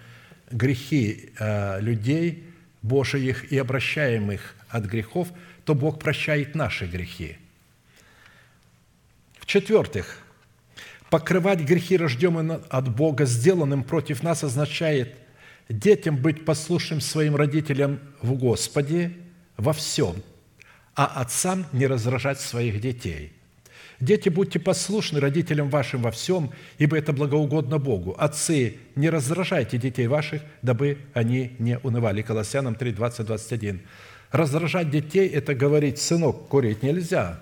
грехи 0.52 1.30
э, 1.38 1.80
людей 1.80 2.44
Божиих 2.82 3.52
и 3.52 3.58
обращаем 3.58 4.30
их 4.32 4.54
от 4.68 4.84
грехов, 4.84 5.28
то 5.64 5.74
Бог 5.74 5.98
прощает 5.98 6.54
наши 6.54 6.86
грехи. 6.86 7.38
В-четвертых, 9.38 10.18
покрывать 11.10 11.60
грехи, 11.60 11.96
рожденные 11.96 12.60
от 12.68 12.94
Бога, 12.94 13.24
сделанным 13.24 13.84
против 13.84 14.22
нас, 14.22 14.44
означает 14.44 15.14
детям 15.68 16.16
быть 16.16 16.44
послушным 16.44 17.00
своим 17.00 17.36
родителям 17.36 18.00
в 18.20 18.34
Господе 18.34 19.12
во 19.56 19.72
всем, 19.72 20.22
а 20.94 21.06
отцам 21.06 21.66
не 21.72 21.86
раздражать 21.86 22.40
своих 22.40 22.80
детей– 22.80 23.32
Дети, 24.02 24.30
будьте 24.30 24.58
послушны 24.58 25.20
родителям 25.20 25.70
вашим 25.70 26.02
во 26.02 26.10
всем, 26.10 26.50
ибо 26.78 26.98
это 26.98 27.12
благоугодно 27.12 27.78
Богу. 27.78 28.16
Отцы, 28.18 28.78
не 28.96 29.08
раздражайте 29.08 29.78
детей 29.78 30.08
ваших, 30.08 30.42
дабы 30.60 30.98
они 31.14 31.54
не 31.60 31.78
унывали. 31.78 32.22
Колоссянам 32.22 32.74
3, 32.74 32.94
20, 32.94 33.24
21. 33.24 33.80
Раздражать 34.32 34.90
детей– 34.90 35.28
это 35.32 35.54
говорить, 35.54 36.00
сынок, 36.00 36.48
курить 36.48 36.82
нельзя. 36.82 37.38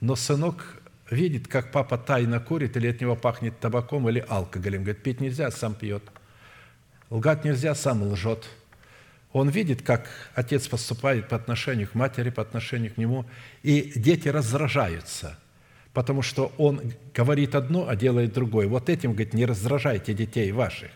Но 0.00 0.14
сынок 0.14 0.80
видит, 1.10 1.48
как 1.48 1.72
папа 1.72 1.98
тайно 1.98 2.38
курит, 2.38 2.76
или 2.76 2.86
от 2.86 3.00
него 3.00 3.16
пахнет 3.16 3.58
табаком 3.58 4.08
или 4.08 4.24
алкоголем. 4.28 4.84
Говорит, 4.84 5.02
пить 5.02 5.20
нельзя, 5.20 5.50
сам 5.50 5.74
пьет. 5.74 6.04
Лгать 7.10 7.44
нельзя, 7.44 7.74
сам 7.74 8.04
лжет. 8.04 8.44
Он 9.32 9.48
видит, 9.48 9.82
как 9.82 10.06
отец 10.36 10.68
поступает 10.68 11.28
по 11.28 11.34
отношению 11.34 11.88
к 11.88 11.96
матери, 11.96 12.30
по 12.30 12.42
отношению 12.42 12.94
к 12.94 12.98
нему, 12.98 13.26
и 13.64 13.90
дети 13.96 14.28
раздражаются– 14.28 15.40
потому 15.92 16.22
что 16.22 16.52
он 16.58 16.80
говорит 17.14 17.54
одно, 17.54 17.88
а 17.88 17.96
делает 17.96 18.32
другое. 18.32 18.66
Вот 18.66 18.88
этим, 18.88 19.12
говорит, 19.12 19.34
не 19.34 19.44
раздражайте 19.44 20.14
детей 20.14 20.50
ваших. 20.52 20.90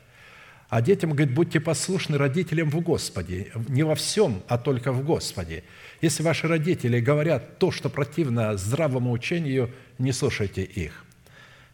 А 0.68 0.82
детям, 0.82 1.10
говорит, 1.10 1.32
будьте 1.32 1.60
послушны 1.60 2.18
родителям 2.18 2.70
в 2.70 2.81
Господе. 2.81 3.52
Не 3.68 3.85
во 3.85 3.94
всем, 3.94 4.43
а 4.48 4.59
только 4.59 4.93
в 4.93 5.05
Господе. 5.05 5.62
Если 6.01 6.23
ваши 6.23 6.48
родители 6.48 6.98
говорят 6.98 7.59
то, 7.59 7.70
что 7.70 7.89
противно 7.89 8.56
здравому 8.56 9.12
учению, 9.12 9.70
не 9.98 10.12
слушайте 10.12 10.62
их. 10.62 11.05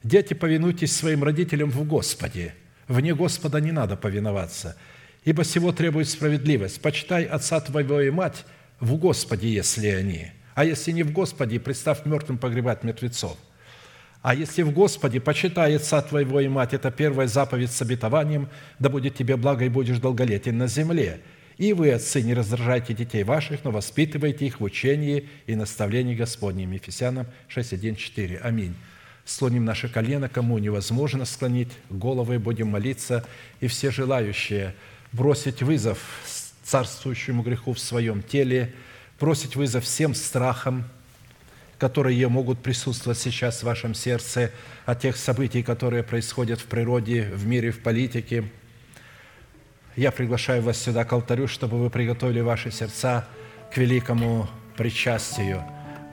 Дети, 0.02 0.34
повинуйтесь 0.34 0.94
своим 0.94 1.24
родителям 1.24 1.70
в 1.70 1.84
Господе. 1.84 2.54
Вне 2.86 3.14
Господа 3.14 3.60
не 3.60 3.72
надо 3.72 3.96
повиноваться, 3.96 4.76
ибо 5.24 5.44
всего 5.44 5.72
требует 5.72 6.08
справедливость. 6.08 6.82
Почитай 6.82 7.24
отца 7.24 7.60
твоего 7.60 8.00
и 8.00 8.10
мать 8.10 8.44
в 8.80 8.96
Господе, 8.96 9.48
если 9.48 9.86
они– 9.86 10.32
а 10.54 10.64
если 10.64 10.92
не 10.92 11.02
в 11.02 11.12
Господе, 11.12 11.58
представь 11.58 12.04
мертвым 12.04 12.38
погребать 12.38 12.84
мертвецов. 12.84 13.36
А 14.20 14.34
если 14.34 14.62
в 14.62 14.72
Господе, 14.72 15.20
почитай 15.20 15.76
отца 15.76 16.00
твоего 16.00 16.40
и 16.40 16.48
мать, 16.48 16.74
это 16.74 16.90
первая 16.90 17.26
заповедь 17.26 17.72
с 17.72 17.82
обетованием, 17.82 18.48
да 18.78 18.88
будет 18.88 19.16
тебе 19.16 19.36
благо 19.36 19.64
и 19.64 19.68
будешь 19.68 19.98
долголетен 19.98 20.56
на 20.58 20.68
земле. 20.68 21.20
И 21.58 21.72
вы, 21.72 21.90
отцы, 21.92 22.22
не 22.22 22.32
раздражайте 22.32 22.94
детей 22.94 23.24
ваших, 23.24 23.64
но 23.64 23.70
воспитывайте 23.70 24.46
их 24.46 24.60
в 24.60 24.64
учении 24.64 25.28
и 25.46 25.56
наставлении 25.56 26.14
Господнем. 26.14 26.70
Ефесянам 26.72 27.26
6, 27.48 27.72
1, 27.72 27.96
4. 27.96 28.38
Аминь. 28.38 28.74
Слоним 29.24 29.64
наше 29.64 29.88
колено, 29.88 30.28
кому 30.28 30.58
невозможно 30.58 31.24
склонить 31.24 31.72
головы, 31.90 32.38
будем 32.38 32.68
молиться, 32.68 33.24
и 33.60 33.66
все 33.66 33.90
желающие 33.90 34.74
бросить 35.12 35.62
вызов 35.62 35.98
царствующему 36.62 37.42
греху 37.42 37.72
в 37.72 37.80
своем 37.80 38.22
теле– 38.22 38.72
бросить 39.22 39.54
вызов 39.54 39.84
всем 39.84 40.16
страхам, 40.16 40.82
которые 41.78 42.26
могут 42.26 42.58
присутствовать 42.58 43.20
сейчас 43.20 43.60
в 43.60 43.62
вашем 43.62 43.94
сердце 43.94 44.50
от 44.84 45.00
тех 45.00 45.16
событий, 45.16 45.62
которые 45.62 46.02
происходят 46.02 46.58
в 46.58 46.64
природе, 46.64 47.30
в 47.32 47.46
мире, 47.46 47.70
в 47.70 47.78
политике. 47.84 48.50
Я 49.94 50.10
приглашаю 50.10 50.60
вас 50.62 50.76
сюда 50.76 51.04
к 51.04 51.12
алтарю, 51.12 51.46
чтобы 51.46 51.78
вы 51.78 51.88
приготовили 51.88 52.40
ваши 52.40 52.72
сердца 52.72 53.28
к 53.72 53.76
великому 53.76 54.48
причастию 54.76 55.62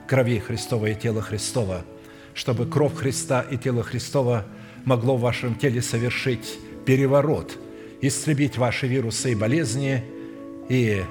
крови 0.06 0.38
Христова 0.38 0.86
и 0.86 0.94
тела 0.94 1.20
Христова, 1.20 1.84
чтобы 2.32 2.64
кровь 2.64 2.94
Христа 2.94 3.40
и 3.40 3.56
тело 3.56 3.82
Христова 3.82 4.46
могло 4.84 5.16
в 5.16 5.22
вашем 5.22 5.56
теле 5.56 5.82
совершить 5.82 6.60
переворот, 6.86 7.58
истребить 8.02 8.56
ваши 8.56 8.86
вирусы 8.86 9.32
и 9.32 9.34
болезни 9.34 10.04
и 10.68 11.02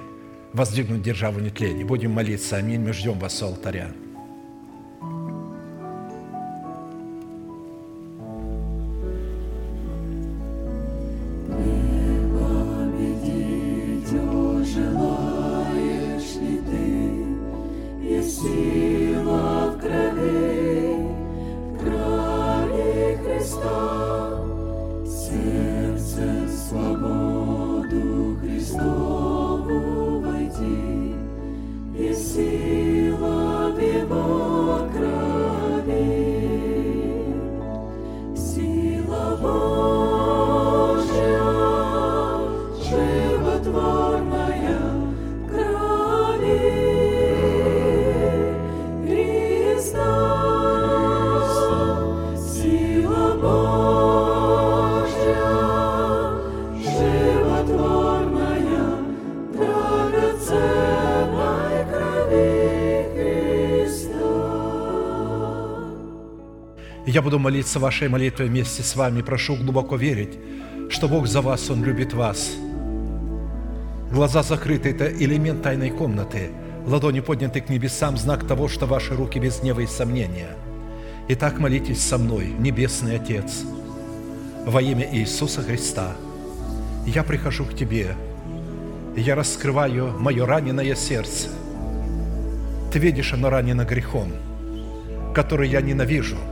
воздвигнуть 0.53 1.01
державу 1.01 1.39
нетления. 1.39 1.85
Будем 1.85 2.11
молиться. 2.11 2.57
Аминь. 2.57 2.81
Мы 2.81 2.93
ждем 2.93 3.19
вас 3.19 3.41
у 3.41 3.47
алтаря. 3.47 3.91
Молиться 67.59 67.79
вашей 67.79 68.07
молитвой 68.07 68.47
вместе 68.47 68.83
с 68.83 68.95
вами. 68.95 69.21
Прошу 69.21 69.57
глубоко 69.57 69.97
верить, 69.97 70.39
что 70.89 71.09
Бог 71.09 71.27
за 71.27 71.41
вас, 71.41 71.69
Он 71.69 71.83
любит 71.83 72.13
вас. 72.13 72.51
Глаза 74.13 74.43
закрыты– 74.43 74.89
это 74.91 75.07
элемент 75.07 75.61
тайной 75.61 75.89
комнаты. 75.89 76.51
Ладони 76.87 77.19
подняты 77.19 77.59
к 77.59 77.67
небесам– 77.67 78.15
знак 78.17 78.47
того, 78.47 78.69
что 78.69 78.85
ваши 78.85 79.13
руки 79.13 79.39
без 79.39 79.59
гнева 79.59 79.81
и 79.81 79.87
сомнения. 79.87 80.51
Итак, 81.27 81.59
молитесь 81.59 82.01
со 82.01 82.17
мной, 82.17 82.47
Небесный 82.47 83.17
Отец, 83.17 83.63
во 84.65 84.81
имя 84.81 85.05
Иисуса 85.13 85.61
Христа. 85.61 86.15
Я 87.05 87.23
прихожу 87.23 87.65
к 87.65 87.75
Тебе, 87.75 88.15
я 89.17 89.35
раскрываю 89.35 90.17
мое 90.17 90.45
раненое 90.45 90.95
сердце. 90.95 91.49
Ты 92.93 92.99
видишь, 92.99 93.33
оно 93.33 93.49
ранено 93.49 93.83
грехом, 93.83 94.31
который 95.35 95.67
я 95.67 95.81
ненавижу– 95.81 96.37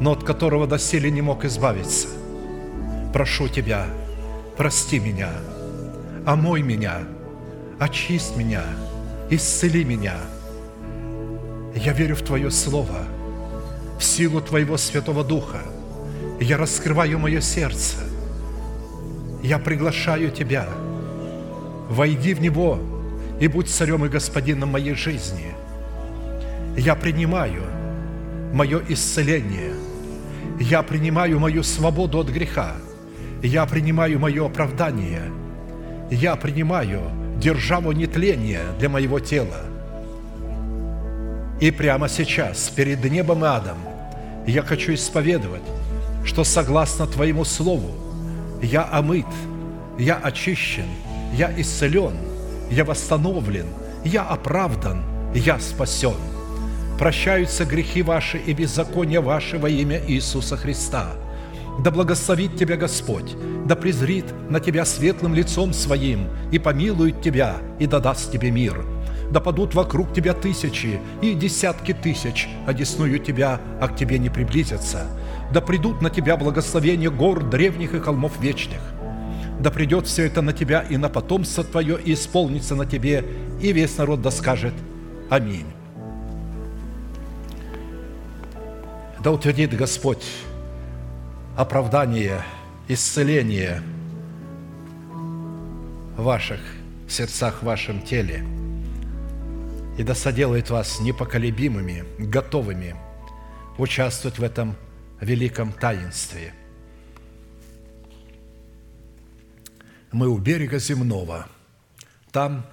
но 0.00 0.12
от 0.12 0.24
которого 0.24 0.66
доселе 0.66 1.10
не 1.10 1.22
мог 1.22 1.44
избавиться. 1.44 2.08
Прошу 3.12 3.48
Тебя, 3.48 3.86
прости 4.56 4.98
меня, 4.98 5.30
омой 6.26 6.62
меня, 6.62 7.00
очисть 7.78 8.36
меня, 8.36 8.62
исцели 9.30 9.84
меня. 9.84 10.16
Я 11.74 11.92
верю 11.92 12.16
в 12.16 12.22
Твое 12.22 12.50
Слово, 12.50 13.04
в 13.98 14.04
силу 14.04 14.40
Твоего 14.40 14.76
Святого 14.76 15.24
Духа. 15.24 15.60
Я 16.40 16.58
раскрываю 16.58 17.18
мое 17.18 17.40
сердце. 17.40 17.96
Я 19.42 19.58
приглашаю 19.58 20.30
Тебя. 20.30 20.68
Войди 21.88 22.34
в 22.34 22.40
него 22.40 22.78
и 23.40 23.48
будь 23.48 23.68
царем 23.68 24.04
и 24.04 24.08
господином 24.08 24.70
моей 24.70 24.94
жизни. 24.94 25.54
Я 26.76 26.94
принимаю 26.94 27.62
мое 28.52 28.82
исцеление. 28.88 29.85
Я 30.60 30.82
принимаю 30.82 31.38
мою 31.38 31.62
свободу 31.62 32.18
от 32.18 32.28
греха. 32.28 32.72
Я 33.42 33.66
принимаю 33.66 34.18
мое 34.18 34.46
оправдание. 34.46 35.22
Я 36.10 36.36
принимаю 36.36 37.02
державу 37.38 37.92
нетления 37.92 38.62
для 38.78 38.88
моего 38.88 39.20
тела. 39.20 39.60
И 41.60 41.70
прямо 41.70 42.08
сейчас, 42.08 42.68
перед 42.68 43.04
небом 43.04 43.44
и 43.44 43.48
адом, 43.48 43.78
я 44.46 44.62
хочу 44.62 44.94
исповедовать, 44.94 45.62
что 46.24 46.44
согласно 46.44 47.06
Твоему 47.06 47.44
Слову 47.44 47.90
я 48.62 48.84
омыт, 48.84 49.26
я 49.98 50.16
очищен, 50.16 50.86
я 51.34 51.52
исцелен, 51.60 52.14
я 52.70 52.84
восстановлен, 52.84 53.66
я 54.04 54.22
оправдан, 54.22 55.02
я 55.34 55.58
спасен. 55.58 56.35
Прощаются 56.98 57.66
грехи 57.66 58.02
ваши 58.02 58.38
и 58.38 58.54
беззакония 58.54 59.20
ваши 59.20 59.58
во 59.58 59.68
имя 59.68 60.00
Иисуса 60.06 60.56
Христа. 60.56 61.12
Да 61.84 61.90
благословит 61.90 62.56
тебя 62.56 62.76
Господь, 62.78 63.36
да 63.66 63.76
презрит 63.76 64.24
на 64.48 64.60
тебя 64.60 64.86
светлым 64.86 65.34
лицом 65.34 65.74
своим 65.74 66.28
и 66.50 66.58
помилует 66.58 67.20
тебя 67.20 67.56
и 67.78 67.86
да 67.86 68.00
даст 68.00 68.32
тебе 68.32 68.50
мир. 68.50 68.86
Да 69.30 69.40
падут 69.40 69.74
вокруг 69.74 70.14
тебя 70.14 70.32
тысячи 70.32 70.98
и 71.20 71.34
десятки 71.34 71.92
тысяч, 71.92 72.48
одесную 72.66 73.18
тебя, 73.18 73.60
а 73.78 73.88
к 73.88 73.96
тебе 73.96 74.18
не 74.18 74.30
приблизятся. 74.30 75.06
Да 75.52 75.60
придут 75.60 76.00
на 76.00 76.08
тебя 76.08 76.38
благословения 76.38 77.10
гор 77.10 77.44
древних 77.44 77.92
и 77.92 78.00
холмов 78.00 78.40
вечных. 78.40 78.80
Да 79.60 79.70
придет 79.70 80.06
все 80.06 80.24
это 80.24 80.40
на 80.40 80.54
тебя 80.54 80.80
и 80.80 80.96
на 80.96 81.10
потомство 81.10 81.62
твое, 81.62 81.98
и 82.02 82.14
исполнится 82.14 82.74
на 82.74 82.86
тебе, 82.86 83.22
и 83.60 83.72
весь 83.72 83.98
народ 83.98 84.22
да 84.22 84.30
скажет 84.30 84.74
Аминь. 85.28 85.75
Да 89.26 89.32
утвердит 89.32 89.76
Господь 89.76 90.24
оправдание, 91.56 92.44
исцеление 92.86 93.82
в 96.16 96.22
ваших 96.22 96.60
сердцах, 97.08 97.60
в 97.60 97.64
вашем 97.64 98.02
теле. 98.02 98.44
И 99.98 100.04
да 100.04 100.14
соделает 100.14 100.70
вас 100.70 101.00
непоколебимыми, 101.00 102.04
готовыми 102.20 102.94
участвовать 103.78 104.38
в 104.38 104.44
этом 104.44 104.76
великом 105.20 105.72
таинстве. 105.72 106.54
Мы 110.12 110.28
у 110.28 110.38
берега 110.38 110.78
земного. 110.78 111.48
Там 112.30 112.64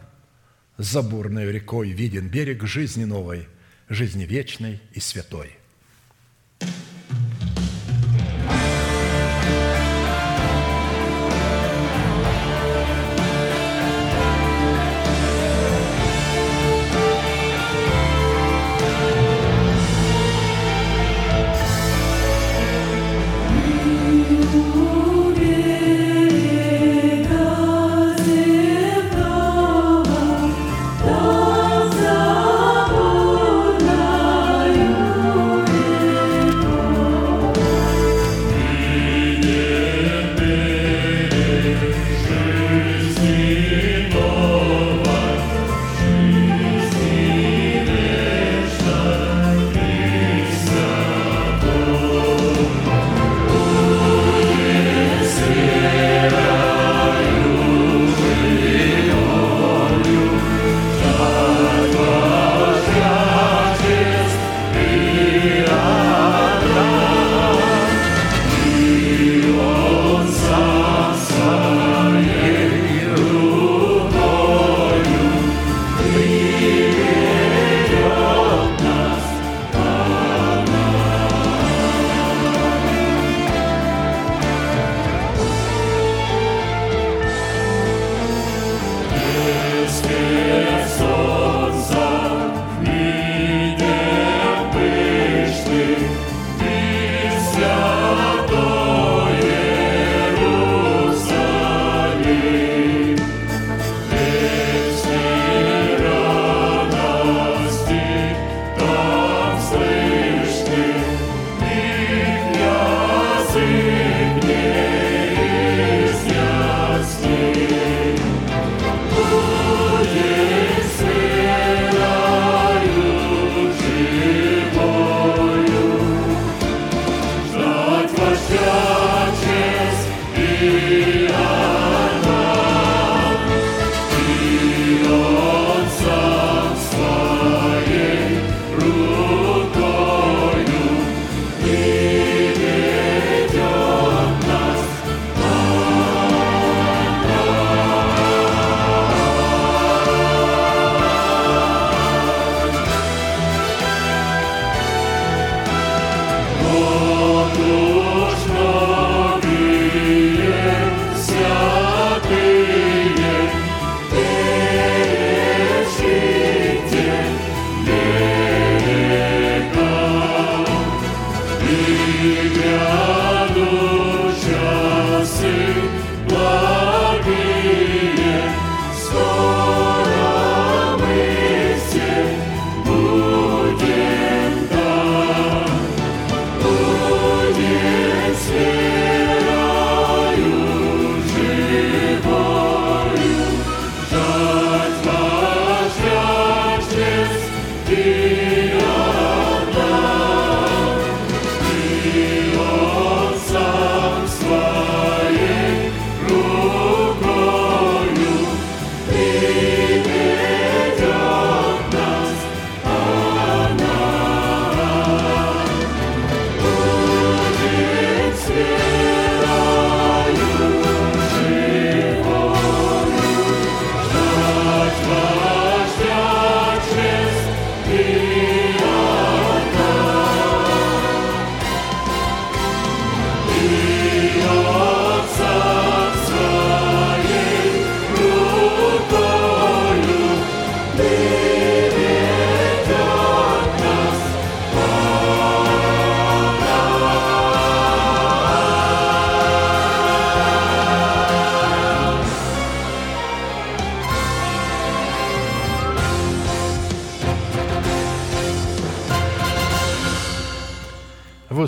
за 0.77 1.01
бурной 1.01 1.51
рекой 1.51 1.89
виден 1.89 2.27
берег 2.27 2.61
жизни 2.67 3.05
новой, 3.05 3.47
жизни 3.89 4.25
вечной 4.25 4.79
и 4.91 4.99
святой– 4.99 5.57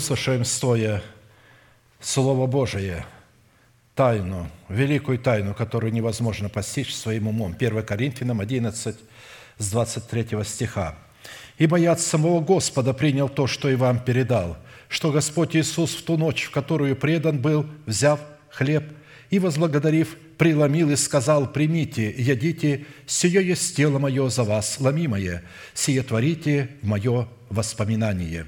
выслушаем 0.06 0.46
стоя 0.46 1.02
Слово 2.00 2.46
Божие, 2.46 3.08
тайну, 3.96 4.52
великую 4.70 5.18
тайну, 5.18 5.56
которую 5.56 5.92
невозможно 5.92 6.48
постичь 6.48 6.94
своим 6.94 7.28
умом. 7.28 7.56
1 7.58 7.84
Коринфянам 7.84 8.40
11, 8.40 8.96
с 9.58 9.72
23 9.72 10.44
стиха. 10.44 10.94
«Ибо 11.58 11.78
я 11.78 11.94
от 11.94 12.02
самого 12.02 12.40
Господа 12.40 12.94
принял 12.94 13.30
то, 13.30 13.48
что 13.48 13.68
и 13.68 13.74
вам 13.74 14.00
передал, 14.00 14.58
что 14.90 15.12
Господь 15.12 15.56
Иисус 15.56 15.96
в 15.96 16.04
ту 16.04 16.18
ночь, 16.18 16.44
в 16.44 16.52
которую 16.52 16.96
предан 16.96 17.40
был, 17.40 17.66
взяв 17.88 18.20
хлеб 18.52 18.84
и, 19.32 19.40
возблагодарив, 19.40 20.16
преломил 20.38 20.92
и 20.92 20.96
сказал, 20.98 21.52
«Примите, 21.52 22.14
едите, 22.16 22.86
сие 23.08 23.44
есть 23.44 23.76
тело 23.76 23.98
мое 23.98 24.30
за 24.30 24.44
вас, 24.44 24.80
ломимое, 24.80 25.42
сие 25.74 26.04
творите 26.04 26.70
в 26.84 26.86
мое 26.86 27.28
воспоминание». 27.50 28.46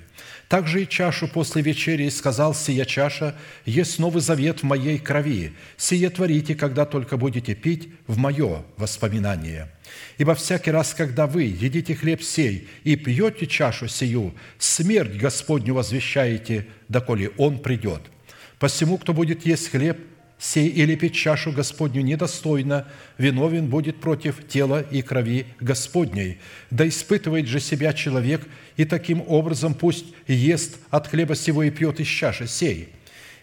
Также 0.48 0.84
и 0.84 0.88
чашу 0.88 1.28
после 1.28 1.62
вечери 1.62 2.08
сказал, 2.10 2.56
«Сия 2.56 2.86
чаша 2.86 3.36
есть 3.66 4.00
новый 4.00 4.22
завет 4.22 4.62
в 4.62 4.64
моей 4.64 4.98
крови. 4.98 5.54
Сие 5.76 6.10
творите, 6.10 6.56
когда 6.56 6.86
только 6.86 7.18
будете 7.18 7.54
пить 7.54 7.90
в 8.08 8.18
мое 8.18 8.64
воспоминание. 8.78 9.70
Ибо 10.18 10.36
всякий 10.36 10.72
раз, 10.72 10.94
когда 10.94 11.28
вы 11.28 11.44
едите 11.44 11.96
хлеб 11.96 12.22
сей 12.22 12.70
и 12.86 12.96
пьете 12.96 13.46
чашу 13.46 13.90
сию, 13.90 14.34
смерть 14.58 15.18
Господню 15.18 15.74
возвещаете, 15.74 16.68
доколе 16.88 17.32
Он 17.38 17.60
придет. 17.60 18.02
Посему, 18.58 18.98
кто 18.98 19.14
будет 19.14 19.46
есть 19.46 19.70
хлеб 19.70 20.00
сей 20.40 20.68
или 20.70 20.96
пить 20.96 21.16
чашу 21.16 21.52
Господню 21.52 22.02
недостойно, 22.02 22.88
виновен 23.18 23.68
будет 23.68 24.00
против 24.00 24.48
тела 24.48 24.82
и 24.82 25.02
крови 25.02 25.48
Господней. 25.60 26.38
Да 26.70 26.88
испытывает 26.88 27.48
же 27.48 27.60
себя 27.60 27.94
человек, 27.94 28.48
и 28.76 28.86
таким 28.86 29.24
образом 29.28 29.74
пусть 29.74 30.06
ест 30.28 30.78
от 30.90 31.08
хлеба 31.08 31.36
сего 31.36 31.64
и 31.64 31.72
пьет 31.72 32.00
из 32.00 32.08
чаши 32.08 32.48
сей. 32.48 32.90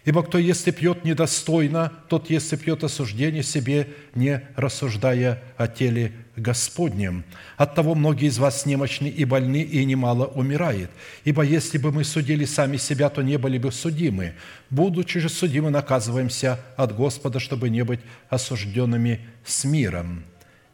Ибо 0.05 0.21
кто 0.21 0.37
ест 0.37 0.67
и 0.67 0.71
пьет 0.71 1.03
недостойно, 1.03 1.91
тот 2.09 2.29
ест 2.29 2.53
и 2.53 2.57
пьет 2.57 2.83
осуждение 2.83 3.41
себе, 3.41 3.89
не 4.13 4.47
рассуждая 4.55 5.41
о 5.57 5.67
теле 5.67 6.13
Господнем. 6.35 7.23
Оттого 7.57 7.95
многие 7.95 8.27
из 8.27 8.37
вас 8.37 8.67
немощны 8.67 9.07
и 9.07 9.25
больны, 9.25 9.63
и 9.63 9.83
немало 9.83 10.27
умирает. 10.27 10.91
Ибо 11.23 11.41
если 11.41 11.79
бы 11.79 11.91
мы 11.91 12.03
судили 12.03 12.45
сами 12.45 12.77
себя, 12.77 13.09
то 13.09 13.23
не 13.23 13.37
были 13.39 13.57
бы 13.57 13.71
судимы. 13.71 14.35
Будучи 14.69 15.19
же 15.19 15.27
судимы, 15.27 15.71
наказываемся 15.71 16.59
от 16.77 16.95
Господа, 16.95 17.39
чтобы 17.39 17.69
не 17.69 17.83
быть 17.83 18.01
осужденными 18.29 19.21
с 19.43 19.63
миром. 19.63 20.23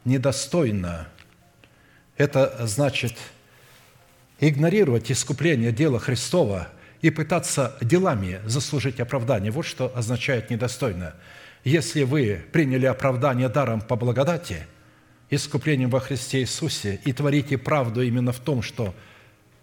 Недостойно– 0.04 1.08
это 2.18 2.66
значит 2.66 3.14
игнорировать 4.40 5.10
искупление 5.10 5.72
дела 5.72 5.98
Христова 5.98 6.68
и 7.02 7.10
пытаться 7.10 7.76
делами 7.80 8.40
заслужить 8.46 9.00
оправдание. 9.00 9.50
Вот 9.50 9.66
что 9.66 9.92
означает 9.94 10.50
недостойно. 10.50 11.14
Если 11.64 12.04
вы 12.04 12.42
приняли 12.52 12.86
оправдание 12.86 13.48
даром 13.48 13.80
по 13.80 13.96
благодати, 13.96 14.66
искуплением 15.28 15.90
во 15.90 16.00
Христе 16.00 16.40
Иисусе, 16.40 17.00
и 17.04 17.12
творите 17.12 17.58
правду 17.58 18.02
именно 18.02 18.32
в 18.32 18.38
том, 18.38 18.62
что 18.62 18.94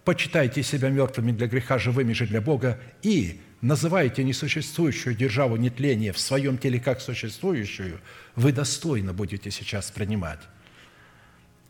почитаете 0.03 0.63
себя 0.63 0.89
мертвыми 0.89 1.31
для 1.31 1.47
греха, 1.47 1.77
живыми 1.77 2.13
же 2.13 2.27
для 2.27 2.41
Бога, 2.41 2.79
и 3.01 3.41
называете 3.61 4.23
несуществующую 4.23 5.15
державу 5.15 5.55
нетления 5.55 6.11
в 6.11 6.19
своем 6.19 6.57
теле 6.57 6.79
как 6.79 7.01
существующую, 7.01 7.99
вы 8.35 8.51
достойно 8.51 9.13
будете 9.13 9.51
сейчас 9.51 9.91
принимать. 9.91 10.39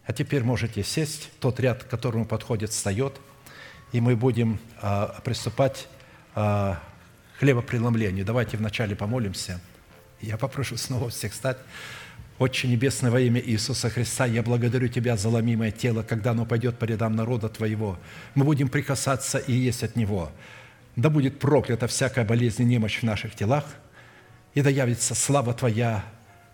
А 0.06 0.14
теперь 0.14 0.44
можете 0.44 0.84
сесть. 0.84 1.30
Тот 1.40 1.60
ряд, 1.60 1.84
к 1.84 1.88
которому 1.88 2.26
подходит, 2.26 2.72
встает, 2.72 3.20
и 3.92 4.02
мы 4.02 4.16
будем 4.16 4.60
а, 4.82 5.20
приступать 5.24 5.88
а, 6.36 6.82
к 7.36 7.40
хлебопреломлению. 7.40 8.26
Давайте 8.26 8.58
вначале 8.58 8.96
помолимся. 8.96 9.60
Я 10.22 10.38
попрошу 10.38 10.78
снова 10.78 11.10
всех 11.10 11.34
стать. 11.34 11.58
Отче 12.38 12.70
Небесный, 12.70 13.10
во 13.10 13.20
имя 13.20 13.42
Иисуса 13.42 13.90
Христа, 13.90 14.26
я 14.26 14.44
благодарю 14.44 14.88
Тебя 14.88 15.18
за 15.18 15.28
ломимое 15.28 15.72
тело, 15.72 16.04
когда 16.04 16.32
оно 16.32 16.46
пойдет 16.46 16.78
по 16.78 16.86
рядам 16.86 17.16
народа 17.16 17.50
Твоего. 17.50 18.00
Мы 18.34 18.46
будем 18.46 18.70
прикасаться 18.70 19.40
и 19.40 19.52
есть 19.52 19.84
от 19.84 19.98
Него. 19.98 20.32
Да 20.96 21.10
будет 21.10 21.40
проклята 21.40 21.88
всякая 21.88 22.24
болезнь 22.26 22.62
и 22.62 22.66
немощь 22.66 23.00
в 23.00 23.04
наших 23.04 23.36
телах, 23.36 23.66
и 24.54 24.62
да 24.62 24.70
явится 24.70 25.16
слава 25.16 25.54
Твоя 25.54 26.06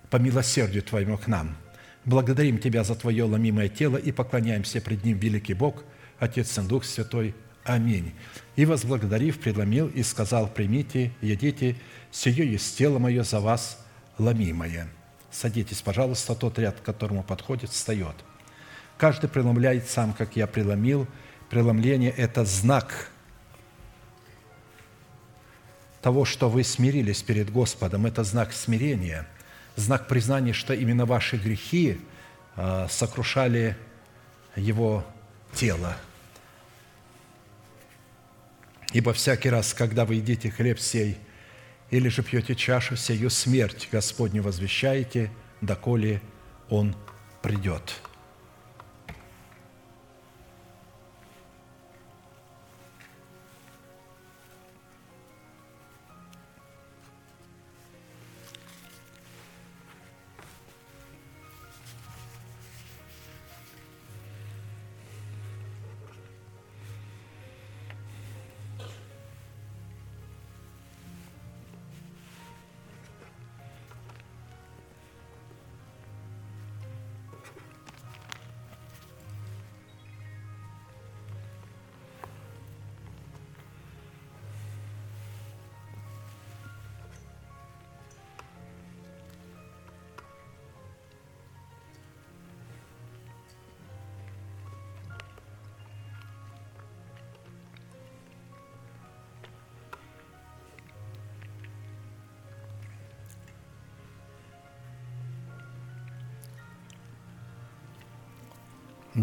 по 0.09 0.17
милосердию 0.17 0.81
Твоему 0.81 1.17
к 1.17 1.27
нам. 1.27 1.55
Благодарим 2.03 2.57
Тебя 2.57 2.83
за 2.83 2.95
Твое 2.95 3.23
ломимое 3.23 3.69
тело 3.69 3.97
и 3.97 4.11
поклоняемся 4.11 4.81
пред 4.81 5.03
Ним, 5.03 5.19
великий 5.19 5.53
Бог, 5.53 5.83
Отец 6.19 6.57
и 6.57 6.61
Дух 6.61 6.85
Святой. 6.85 7.35
Аминь. 7.63 8.13
И 8.55 8.65
возблагодарив, 8.65 9.39
предломил 9.39 9.87
и 9.87 10.03
сказал, 10.03 10.47
примите, 10.47 11.11
едите, 11.21 11.75
сие 12.11 12.51
есть 12.51 12.77
тело 12.77 12.99
мое 12.99 13.23
за 13.23 13.39
вас, 13.39 13.83
ломимое. 14.17 14.87
Садитесь, 15.31 15.81
пожалуйста, 15.81 16.35
тот 16.35 16.59
ряд, 16.59 16.79
к 16.79 16.83
которому 16.83 17.23
подходит, 17.23 17.71
встает. 17.71 18.15
Каждый 18.97 19.29
преломляет 19.29 19.89
сам, 19.89 20.13
как 20.13 20.35
я 20.35 20.47
преломил. 20.47 21.07
Преломление– 21.49 22.11
это 22.17 22.45
знак 22.45 23.09
того, 26.01 26.23
что 26.23 26.49
вы 26.49 26.63
смирились 26.63 27.23
перед 27.23 27.51
Господом. 27.51 28.05
Это 28.05 28.23
знак 28.23 28.53
смирения, 28.53 29.27
знак 29.75 30.07
признания, 30.07 30.53
что 30.53 30.73
именно 30.73 31.05
ваши 31.05 31.35
грехи 31.35 31.99
а, 32.55 32.87
сокрушали 32.89 33.75
Его 34.55 35.03
тело. 35.55 35.97
Ибо 38.93 39.13
всякий 39.13 39.49
раз, 39.49 39.73
когда 39.73 40.05
вы 40.05 40.15
едите 40.15 40.51
хлеб 40.51 40.79
сей– 40.79 41.17
или 41.91 42.09
же 42.09 42.23
пьете 42.23 42.55
чашу 42.55 42.95
сию 42.95 43.29
смерть 43.29 43.87
Господню 43.91 44.41
возвещаете, 44.41 45.31
доколе 45.61 46.21
Он 46.69 46.95
придет». 47.41 48.04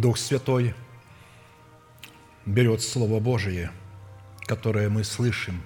Дух 0.02 0.18
Святой 0.18 0.74
берет 2.44 2.82
Слово 2.82 3.20
Божие, 3.20 3.70
которое 4.46 4.88
мы 4.88 5.04
слышим, 5.04 5.62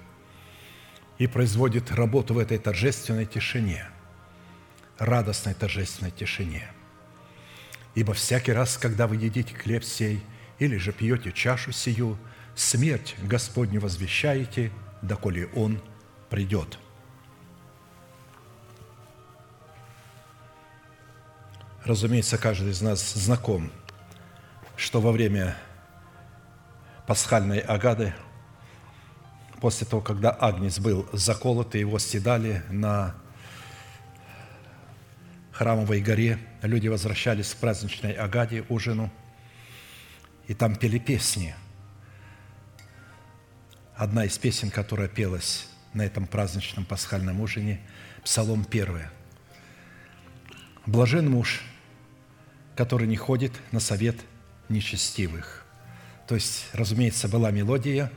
и 1.17 1.25
производит 1.25 1.91
работу 1.91 2.35
в 2.35 2.37
этой 2.37 2.59
торжественной 2.59 3.25
тишине, 3.25 3.89
радостной 4.99 5.55
торжественной 5.55 6.11
тишине. 6.11 6.69
Ибо 7.95 8.13
всякий 8.13 8.51
раз, 8.51 8.77
когда 8.77 9.07
вы 9.07 9.15
едите 9.15 9.55
хлеб 9.55 9.83
сей 9.83 10.21
или 10.59 10.77
же 10.77 10.91
пьете 10.91 11.31
чашу 11.31 11.71
сию, 11.71 12.15
смерть 12.53 13.15
Господню 13.23 13.81
возвещаете, 13.81 14.71
доколе 15.01 15.47
Он 15.55 15.81
придет». 16.29 16.77
Разумеется, 21.83 22.37
каждый 22.37 22.69
из 22.69 22.83
нас 22.83 23.15
знаком– 23.15 23.71
что 24.77 25.01
во 25.01 25.11
время 25.11 25.57
пасхальной 27.07 27.59
агады, 27.59 28.13
после 29.59 29.87
того, 29.87 30.03
когда 30.03 30.29
Агнец 30.29 30.77
был 30.79 31.09
заколот, 31.11 31.73
и 31.73 31.79
его 31.79 31.97
стидали 31.97 32.61
на 32.69 33.15
храмовой 35.51 35.99
горе, 35.99 36.37
люди 36.61 36.87
возвращались 36.87 37.55
к 37.55 37.57
праздничной 37.57 38.11
агаде, 38.11 38.63
ужину, 38.69 39.11
и 40.47 40.53
там 40.53 40.75
пели 40.75 40.99
песни. 40.99 41.55
одна 43.95 44.25
из 44.25 44.37
песен, 44.37 44.69
которая 44.69 45.07
пелась 45.07 45.67
на 45.93 46.03
этом 46.03 46.27
праздничном 46.27 46.85
пасхальном 46.85 47.41
ужине, 47.41 47.81
Псалом 48.23 48.63
1. 48.69 49.07
«Блажен 50.85 51.31
муж, 51.31 51.63
который 52.75 53.07
не 53.07 53.17
ходит 53.17 53.53
на 53.71 53.79
совет 53.79 54.17
нечестивых». 54.69 55.65
То 56.27 56.35
есть, 56.35 56.67
разумеется, 56.73 57.27
была 57.29 57.51
мелодия, 57.51 58.11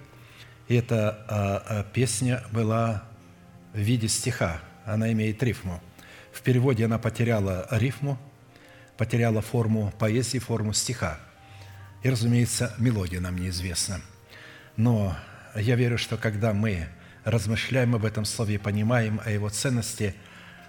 и 0.67 0.75
эта 0.75 1.25
а, 1.29 1.65
а, 1.67 1.85
песня 1.85 2.43
была 2.51 3.05
в 3.73 3.79
виде 3.79 4.09
стиха, 4.09 4.61
она 4.85 5.13
имеет 5.13 5.43
рифму. 5.43 5.81
В 6.33 6.43
переводе 6.43 6.85
она 6.85 6.99
потеряла 6.99 7.67
рифму, 7.71 8.19
потеряла 8.97 9.43
форму 9.43 9.93
поэзии, 9.99 10.39
форму 10.39 10.73
стиха. 10.73 11.19
И, 12.03 12.11
разумеется, 12.11 12.75
мелодия 12.79 13.21
нам 13.21 13.37
неизвестна. 13.37 14.01
Но 14.77 15.17
я 15.55 15.77
верю, 15.77 15.99
что 15.99 16.17
когда 16.17 16.53
мы 16.53 16.89
размышляем 17.25 17.95
об 17.95 18.05
этом 18.05 18.25
слове 18.25 18.57
и 18.57 18.59
понимаем 18.59 19.21
о 19.25 19.31
его 19.31 19.49
ценности, 19.51 20.15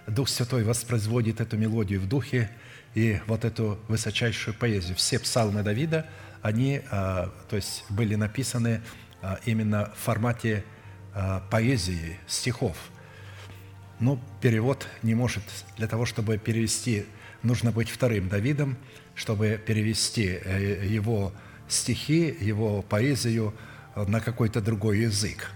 Дух 0.08 0.30
Святой 0.30 0.64
воспроизводит 0.64 1.41
эту 1.41 1.58
мелодию 1.58 2.02
в 2.02 2.08
духе 2.08 2.52
и 2.93 3.19
вот 3.27 3.45
эту 3.45 3.80
высочайшую 3.88 4.53
поэзию. 4.55 4.95
Все 4.95 5.19
псалмы 5.19 5.63
Давида, 5.63 6.05
они 6.41 6.81
а, 6.91 7.31
то 7.49 7.55
есть, 7.55 7.85
были 7.89 8.15
написаны 8.15 8.81
а, 9.22 9.39
именно 9.45 9.91
в 9.95 9.99
формате 9.99 10.63
а, 11.13 11.41
поэзии, 11.49 12.18
стихов. 12.27 12.77
Но 13.99 14.19
перевод 14.41 14.88
не 15.03 15.13
может, 15.13 15.43
для 15.77 15.88
того, 15.88 16.05
чтобы 16.05 16.38
перевести, 16.38 17.05
нужно 17.43 17.72
быть 17.72 17.89
вторым 17.89 18.30
Давидом, 18.30 18.77
чтобы 19.13 19.61
перевести 19.63 20.39
э, 20.43 20.85
его 20.88 21.34
стихи, 21.68 22.35
его 22.39 22.81
поэзию– 22.81 23.53
на 23.95 24.19
какой-то 24.19 24.61
другой 24.61 24.99
язык. 24.99 25.51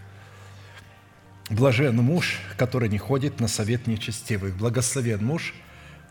Блажен 1.50 1.96
муж, 1.98 2.40
который 2.58 2.90
не 2.90 2.98
ходит 2.98 3.40
на 3.40 3.48
совет 3.48 3.88
нечестивых. 3.88 4.56
Благословен 4.56 5.24
муж, 5.24 5.54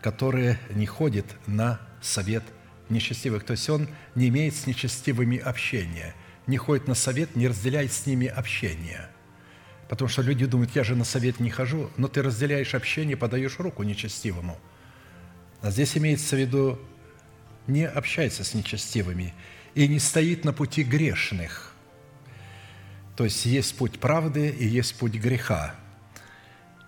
который 0.05 0.57
не 0.69 0.85
ходит 0.85 1.25
на 1.47 1.79
совет 1.99 2.43
нечестивых. 2.89 3.43
То 3.43 3.53
есть 3.53 3.67
он 3.71 3.89
не 4.13 4.27
имеет 4.27 4.55
с 4.55 4.67
нечестивыми 4.67 5.39
общения, 5.39 6.13
не 6.45 6.57
ходит 6.57 6.87
на 6.87 6.93
совет, 6.93 7.35
не 7.35 7.47
разделяет 7.47 7.91
с 7.91 8.05
ними 8.05 8.27
общение. 8.27 9.09
Потому 9.89 10.07
что 10.07 10.21
люди 10.21 10.45
думают, 10.45 10.75
я 10.75 10.83
же 10.83 10.95
на 10.95 11.05
совет 11.05 11.39
не 11.39 11.49
хожу, 11.49 11.89
но 11.97 12.07
ты 12.07 12.21
разделяешь 12.21 12.75
общение, 12.75 13.17
подаешь 13.17 13.57
руку 13.57 13.81
нечестивому. 13.81 14.59
А 15.61 15.71
здесь 15.71 15.97
имеется 15.97 16.35
в 16.35 16.39
виду, 16.39 16.79
не 17.65 17.87
общается 17.87 18.43
с 18.43 18.53
нечестивыми 18.53 19.33
и 19.73 19.87
не 19.87 19.97
стоит 19.97 20.45
на 20.45 20.53
пути 20.53 20.83
грешных– 20.83 21.71
то 23.15 23.23
есть 23.23 23.45
есть 23.45 23.77
путь 23.77 23.97
правды 23.97 24.49
и 24.49 24.67
есть 24.67 24.95
путь 24.95 25.13
греха. 25.13 25.73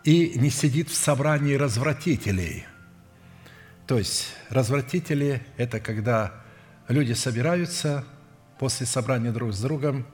И 0.04 0.34
не 0.36 0.50
сидит 0.50 0.90
в 0.90 0.96
собрании 0.96 1.54
развратителей. 1.56 2.66
То 3.88 3.98
есть 3.98 4.36
развратители– 4.50 5.42
это 5.58 5.80
когда 5.80 6.34
люди 6.88 7.14
собираются 7.14 8.06
после 8.60 8.86
собрания 8.86 9.32
друг 9.32 9.54
с 9.54 9.62
другом 9.62 10.06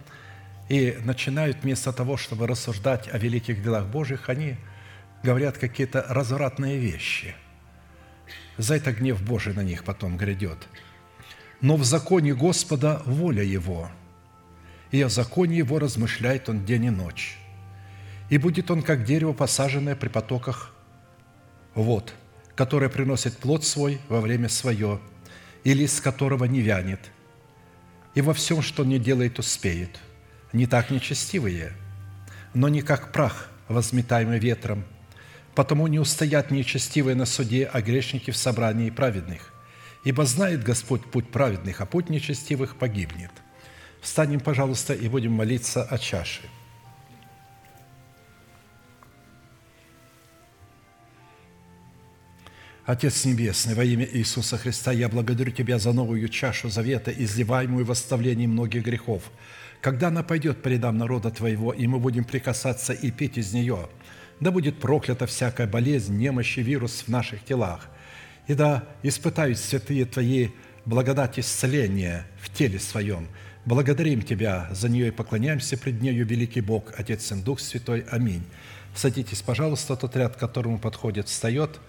и 0.69 0.97
начинают 1.03 1.63
вместо 1.63 1.91
того, 1.91 2.15
чтобы 2.15 2.47
рассуждать 2.47 3.11
о 3.11 3.17
великих 3.17 3.63
делах 3.63 3.87
Божьих, 3.87 4.29
они 4.29 4.57
говорят 5.23 5.57
какие-то 5.57 6.05
развратные 6.07 6.77
вещи. 6.77 7.35
За 8.57 8.75
это 8.75 8.91
гнев 8.93 9.21
Божий 9.23 9.53
на 9.53 9.63
них 9.63 9.83
потом 9.83 10.17
грядет. 10.17 10.67
Но 11.59 11.75
в 11.75 11.83
законе 11.83 12.33
Господа 12.33 13.01
воля 13.05 13.43
Его– 13.43 13.89
и 14.93 15.01
о 15.01 15.09
законе 15.09 15.57
его 15.57 15.79
размышляет 15.79 16.49
он 16.49 16.65
день 16.65 16.85
и 16.85 16.89
ночь. 16.91 17.39
И 18.29 18.37
будет 18.37 18.69
он, 18.69 18.83
как 18.83 19.03
дерево, 19.03 19.33
посаженное 19.33 19.95
при 19.95 20.07
потоках 20.07 20.71
вод, 21.73 22.13
которое 22.55 22.89
приносит 22.89 23.37
плод 23.37 23.63
свой 23.63 23.99
во 24.09 24.21
время 24.21 24.49
свое, 24.49 24.99
и 25.63 25.73
лист 25.73 26.01
которого 26.01 26.45
не 26.45 26.61
вянет, 26.61 26.99
и 28.15 28.21
во 28.21 28.33
всем, 28.33 28.61
что 28.61 28.83
не 28.83 28.99
делает, 28.99 29.39
успеет. 29.39 29.99
Не 30.51 30.67
так 30.67 30.91
нечестивые, 30.91 31.73
но 32.53 32.69
не 32.69 32.81
как 32.81 33.11
прах, 33.11 33.49
возметаемый 33.67 34.37
ветром, 34.37 34.83
потому 35.55 35.87
не 35.87 35.99
устоят 35.99 36.51
нечестивые 36.51 37.15
на 37.15 37.25
суде, 37.25 37.69
а 37.71 37.81
грешники 37.81 38.29
в 38.29 38.37
собрании 38.37 38.91
праведных. 38.91 39.51
Ибо 40.03 40.25
знает 40.25 40.63
Господь 40.63 41.03
путь 41.05 41.29
праведных, 41.29 41.81
а 41.81 41.85
путь 41.85 42.09
нечестивых 42.09 42.75
погибнет. 42.75 43.31
Встанем, 44.01 44.41
пожалуйста, 44.41 44.93
и 44.93 45.07
будем 45.07 45.31
молиться 45.31 45.83
о 45.83 45.97
чаше. 45.97 46.41
Отец 52.85 53.23
Небесный, 53.23 53.75
во 53.75 53.85
имя 53.85 54.05
Иисуса 54.11 54.57
Христа, 54.57 54.91
я 54.91 55.07
благодарю 55.07 55.51
Тебя 55.51 55.79
за 55.79 55.93
новую 55.93 56.27
чашу 56.27 56.69
завета, 56.69 57.11
изливаемую 57.11 57.85
в 57.85 57.91
оставлении 57.91 58.45
многих 58.45 58.83
грехов. 58.83 59.31
Когда 59.79 60.09
она 60.09 60.21
пойдет 60.21 60.61
по 60.61 60.69
народа 60.69 61.31
Твоего, 61.31 61.71
и 61.71 61.87
мы 61.87 61.99
будем 61.99 62.25
прикасаться 62.25 62.91
и 62.91 63.09
пить 63.09 63.37
из 63.37 63.53
нее, 63.53 63.87
да 64.41 64.51
будет 64.51 64.79
проклята 64.81 65.27
всякая 65.27 65.65
болезнь, 65.65 66.17
немощь 66.17 66.57
и 66.57 66.61
вирус 66.61 67.05
в 67.05 67.07
наших 67.07 67.45
телах, 67.45 67.87
и 68.47 68.53
да 68.53 68.83
испытают 69.01 69.59
святые 69.59 70.03
Твои 70.03 70.49
благодать 70.83 71.39
исцеления 71.39 72.27
в 72.41 72.49
теле 72.49 72.79
своем– 72.79 73.29
Благодарим 73.65 74.21
Тебя 74.21 74.67
за 74.71 74.89
нее 74.89 75.07
и 75.07 75.11
поклоняемся 75.11 75.77
пред 75.77 76.01
нею, 76.01 76.25
великий 76.25 76.59
Бог, 76.59 76.91
Отец, 76.97 77.27
Сын, 77.27 77.41
Дух 77.41 77.61
Святой. 77.61 78.03
Аминь. 78.11 78.43
Садитесь, 78.93 79.41
пожалуйста, 79.41 79.95
тот 79.95 80.17
ряд, 80.17 80.35
к 80.35 80.39
которому 80.39 80.79
подходит, 80.79 81.29
встает. 81.29 81.79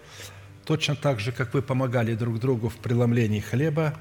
Точно 0.65 0.97
так 0.97 1.20
же, 1.20 1.32
как 1.32 1.55
вы 1.55 1.62
помогали 1.62 2.15
друг 2.15 2.39
другу 2.39 2.69
в 2.69 2.77
преломлении 2.77 3.41
хлеба, 3.41 3.95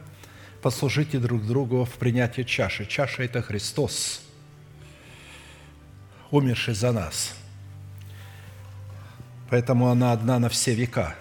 послужите 0.61 1.19
друг 1.19 1.45
другу 1.45 1.85
в 1.85 1.93
принятии 1.93 2.43
чаши. 2.43 2.85
Чаша– 2.85 3.23
это 3.23 3.41
Христос, 3.41 4.21
умерший 6.31 6.73
за 6.73 6.91
нас. 6.91 7.35
Поэтому 9.49 9.89
она 9.89 10.13
одна 10.13 10.39
на 10.39 10.49
все 10.49 10.73
века. 10.73 11.15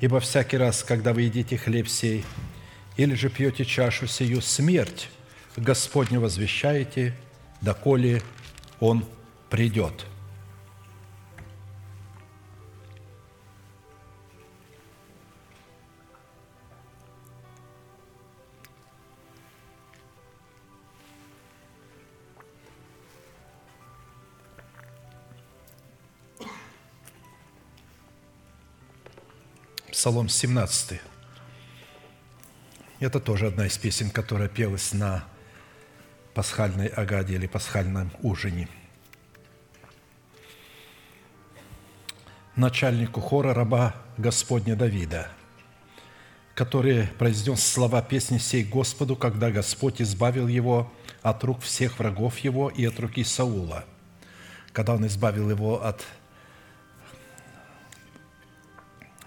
Ибо 0.00 0.20
всякий 0.20 0.56
раз, 0.56 0.82
когда 0.82 1.12
вы 1.12 1.22
едите 1.22 1.56
хлеб 1.58 1.88
сей– 1.88 2.24
или 2.98 3.14
же 3.14 3.30
пьете 3.30 3.64
чашу 3.64 4.06
сию, 4.08 4.42
смерть 4.42 5.08
Господню 5.56 6.20
возвещаете, 6.20 7.14
доколе 7.62 8.22
Он 8.80 9.06
придет». 9.48 10.04
Псалом 29.98 30.28
17. 30.28 31.00
Это 33.00 33.18
тоже 33.18 33.48
одна 33.48 33.66
из 33.66 33.76
песен, 33.78 34.10
которая 34.10 34.48
пелась 34.48 34.92
на 34.92 35.24
пасхальной 36.34 36.86
агаде 36.86 37.34
или 37.34 37.48
пасхальном 37.48 38.12
ужине. 38.22 38.68
Начальнику 42.54 43.20
хора 43.20 43.52
раба 43.52 43.96
Господня 44.18 44.76
Давида, 44.76 45.32
который 46.54 47.08
произнес 47.18 47.60
слова 47.60 48.00
песни 48.00 48.38
сей 48.38 48.62
Господу, 48.62 49.16
когда 49.16 49.50
Господь 49.50 50.00
избавил 50.00 50.46
его 50.46 50.92
от 51.22 51.42
рук 51.42 51.62
всех 51.62 51.98
врагов 51.98 52.38
его 52.38 52.68
и 52.68 52.84
от 52.84 53.00
руки 53.00 53.24
Саула, 53.24 53.84
когда 54.72 54.94
он 54.94 55.04
избавил 55.08 55.50
его 55.50 55.84
от 55.84 56.06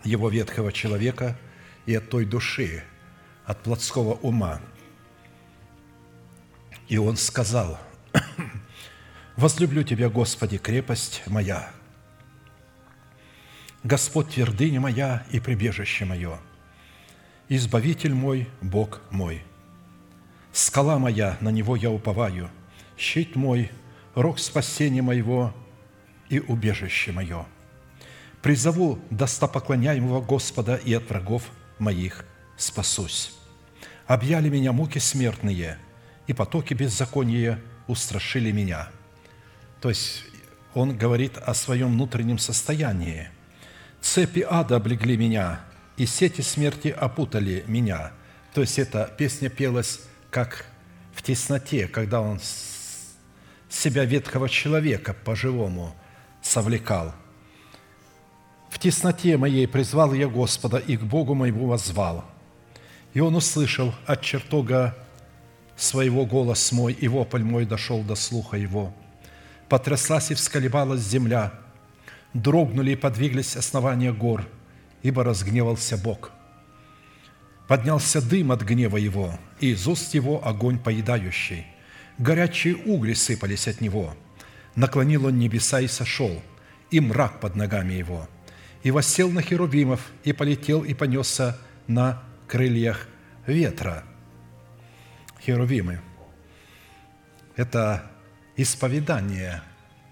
его 0.03 0.29
ветхого 0.29 0.71
человека 0.71 1.37
и 1.85 1.95
от 1.95 2.09
той 2.09 2.25
души, 2.25 2.83
от 3.45 3.61
плотского 3.63 4.13
ума. 4.15 4.61
И 6.87 6.97
он 6.97 7.17
сказал, 7.17 7.79
«Возлюблю 9.35 9.83
Тебя, 9.83 10.09
Господи, 10.09 10.57
крепость 10.57 11.23
моя, 11.27 11.71
Господь 13.83 14.29
твердыня 14.29 14.79
моя 14.79 15.25
и 15.31 15.39
прибежище 15.39 16.05
мое, 16.05 16.39
Избавитель 17.53 18.13
мой, 18.13 18.47
Бог 18.61 19.01
мой. 19.09 19.43
Скала 20.53 20.97
моя, 20.99 21.37
на 21.41 21.49
Него 21.49 21.75
я 21.75 21.91
уповаю, 21.91 22.49
щит 22.97 23.35
мой, 23.35 23.69
рог 24.15 24.39
спасения 24.39 25.01
моего 25.01 25.53
и 26.29 26.39
убежище 26.39 27.11
мое. 27.11 27.45
Призову 28.41 28.99
достопоклоняемого 29.09 30.21
Господа 30.21 30.75
и 30.75 30.93
от 30.93 31.09
врагов 31.09 31.43
моих 31.79 32.25
спасусь 32.57 33.33
объяли 34.07 34.49
меня 34.49 34.71
муки 34.73 34.99
смертные, 34.99 35.77
и 36.27 36.33
потоки 36.33 36.73
беззакония 36.73 37.59
устрашили 37.87 38.51
меня». 38.51 38.89
То 39.79 39.89
есть 39.89 40.23
он 40.73 40.97
говорит 40.97 41.37
о 41.37 41.53
своем 41.53 41.93
внутреннем 41.93 42.37
состоянии. 42.37 43.29
«Цепи 44.01 44.45
ада 44.47 44.77
облегли 44.77 45.17
меня, 45.17 45.61
и 45.97 46.05
сети 46.05 46.41
смерти 46.41 46.89
опутали 46.89 47.63
меня». 47.67 48.11
То 48.53 48.61
есть 48.61 48.79
эта 48.79 49.11
песня 49.17 49.49
пелась 49.49 50.01
как 50.29 50.65
в 51.13 51.21
тесноте, 51.21 51.87
когда 51.87 52.21
он 52.21 52.39
себя 53.69 54.03
ветхого 54.03 54.49
человека 54.49 55.13
по-живому 55.13 55.95
совлекал. 56.41 57.15
«В 58.71 58.79
тесноте 58.79 59.37
моей 59.37 59.67
призвал 59.67 60.13
я 60.13 60.27
Господа, 60.27 60.77
и 60.77 60.97
к 60.97 61.03
Богу 61.03 61.35
моему 61.35 61.67
возвал. 61.67 62.23
И 63.13 63.19
он 63.19 63.35
услышал 63.35 63.93
от 64.05 64.21
чертога 64.21 64.95
своего 65.75 66.25
голос 66.25 66.71
мой, 66.71 66.93
и 66.93 67.07
вопль 67.09 67.43
мой 67.43 67.65
дошел 67.65 68.01
до 68.01 68.15
слуха 68.15 68.55
его. 68.55 68.93
Потряслась 69.67 70.31
и 70.31 70.35
всколебалась 70.35 71.01
земля, 71.01 71.51
дрогнули 72.33 72.91
и 72.91 72.95
подвиглись 72.95 73.57
основания 73.57 74.13
гор, 74.13 74.47
ибо 75.03 75.25
разгневался 75.25 75.97
Бог. 75.97 76.31
Поднялся 77.67 78.21
дым 78.21 78.53
от 78.53 78.61
гнева 78.61 78.97
его, 78.97 79.37
и 79.59 79.71
из 79.71 79.85
уст 79.85 80.13
его 80.13 80.45
огонь 80.47 80.79
поедающий. 80.79 81.65
Горячие 82.17 82.77
угли 82.77 83.13
сыпались 83.13 83.67
от 83.67 83.81
него. 83.81 84.15
Наклонил 84.75 85.25
он 85.25 85.39
небеса 85.39 85.81
и 85.81 85.87
сошел, 85.87 86.41
и 86.89 87.01
мрак 87.01 87.41
под 87.41 87.55
ногами 87.55 87.93
его. 87.93 88.27
И 88.83 88.91
воссел 88.91 89.29
на 89.29 89.41
херувимов, 89.41 90.01
и 90.23 90.33
полетел, 90.33 90.83
и 90.83 90.93
понесся 90.93 91.57
на 91.87 92.23
крыльях 92.47 93.07
ветра. 93.45 94.03
Херувимы– 95.41 96.01
это 97.55 98.11
исповедание, 98.55 99.61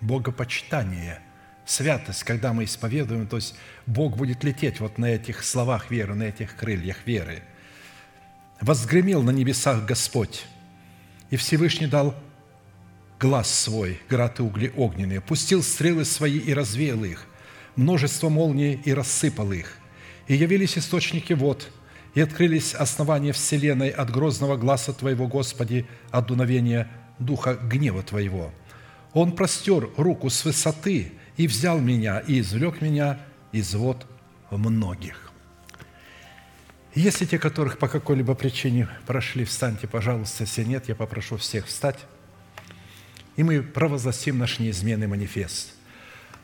богопочитание, 0.02 1.22
святость, 1.66 2.24
когда 2.24 2.54
мы 2.54 2.64
исповедуем, 2.64 3.28
то 3.28 3.38
есть 3.38 3.56
Бог 3.86 4.18
будет 4.18 4.44
лететь 4.44 4.80
вот 4.80 4.98
на 4.98 5.06
этих 5.06 5.44
словах 5.44 5.91
веры, 5.91 6.16
на 6.16 6.24
этих 6.24 6.56
крыльях 6.56 7.06
веры. 7.06 7.44
«Возгремел 8.60 9.24
на 9.24 9.32
небесах 9.32 9.86
Господь, 9.86 10.46
и 11.30 11.38
Всевышний 11.38 11.88
дал 11.88 12.16
глаз 13.20 13.54
свой, 13.54 14.02
град 14.10 14.40
и 14.40 14.41
угли 14.41 14.74
огненные, 14.76 15.22
пустил 15.22 15.62
стрелы 15.62 16.06
свои 16.06 16.40
и 16.40 16.54
развеял 16.54 17.04
их, 17.04 17.26
множество 17.80 18.28
молний 18.30 18.80
и 18.84 18.94
рассыпал 18.94 19.52
их. 19.54 19.78
И 20.28 20.36
явились 20.36 20.78
источники 20.78 21.34
вод, 21.34 21.70
и 22.14 22.22
открылись 22.22 22.74
основания 22.74 23.32
вселенной 23.32 23.90
от 23.90 24.12
грозного 24.12 24.58
глаза 24.58 24.92
Твоего, 24.92 25.28
Господи, 25.28 25.88
от 26.12 26.28
дуновения 26.28 26.90
духа 27.20 27.56
гнева 27.56 28.04
Твоего. 28.04 28.52
Он 29.14 29.32
простер 29.32 29.90
руку 29.96 30.30
с 30.30 30.44
высоты 30.44 31.14
и 31.38 31.48
взял 31.48 31.80
меня, 31.80 32.20
и 32.20 32.42
извлек 32.42 32.82
меня 32.82 33.20
из 33.54 33.74
вод 33.74 34.06
многих». 34.52 35.32
Если 36.96 37.26
те, 37.26 37.38
которых 37.38 37.78
по 37.78 37.88
какой-либо 37.88 38.34
причине 38.34 38.90
прошли, 39.06 39.46
встаньте, 39.46 39.88
пожалуйста. 39.88 40.44
Если 40.44 40.64
нет, 40.64 40.90
я 40.90 40.96
попрошу 40.96 41.38
всех 41.38 41.68
встать. 41.68 42.00
И 43.36 43.44
мы 43.44 43.62
провозгласим 43.62 44.40
наш 44.40 44.60
неизменный 44.60 45.08
манифест. 45.08 45.79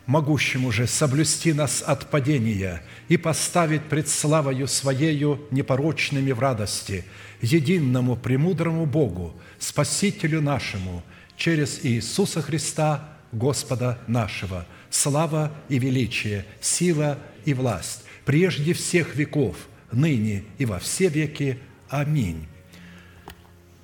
Могущему 0.06 0.72
же 0.72 0.86
соблюсти 0.86 1.52
нас 1.52 1.84
от 1.86 2.12
падения 2.12 2.84
и 3.08 3.18
поставить 3.18 3.84
пред 3.84 4.08
славою 4.08 4.68
Своею 4.68 5.42
непорочными 5.50 6.32
в 6.32 6.40
радости, 6.40 7.06
единому 7.42 8.16
премудрому 8.16 8.86
Богу, 8.86 9.34
Спасителю 9.58 10.42
нашему, 10.42 11.04
через 11.38 11.84
Иисуса 11.84 12.44
Христа, 12.44 13.10
Господа 13.32 13.98
нашего, 14.08 14.68
слава 14.92 15.52
и 15.70 15.80
величие, 15.80 16.46
сила 16.62 17.18
и 17.44 17.56
власть, 17.56 18.04
прежде 18.26 18.74
всех 18.74 19.16
веков, 19.16 19.56
ныне 19.92 20.44
и 20.60 20.66
во 20.66 20.78
все 20.78 21.10
веки. 21.10 21.60
Аминь. 21.90 22.48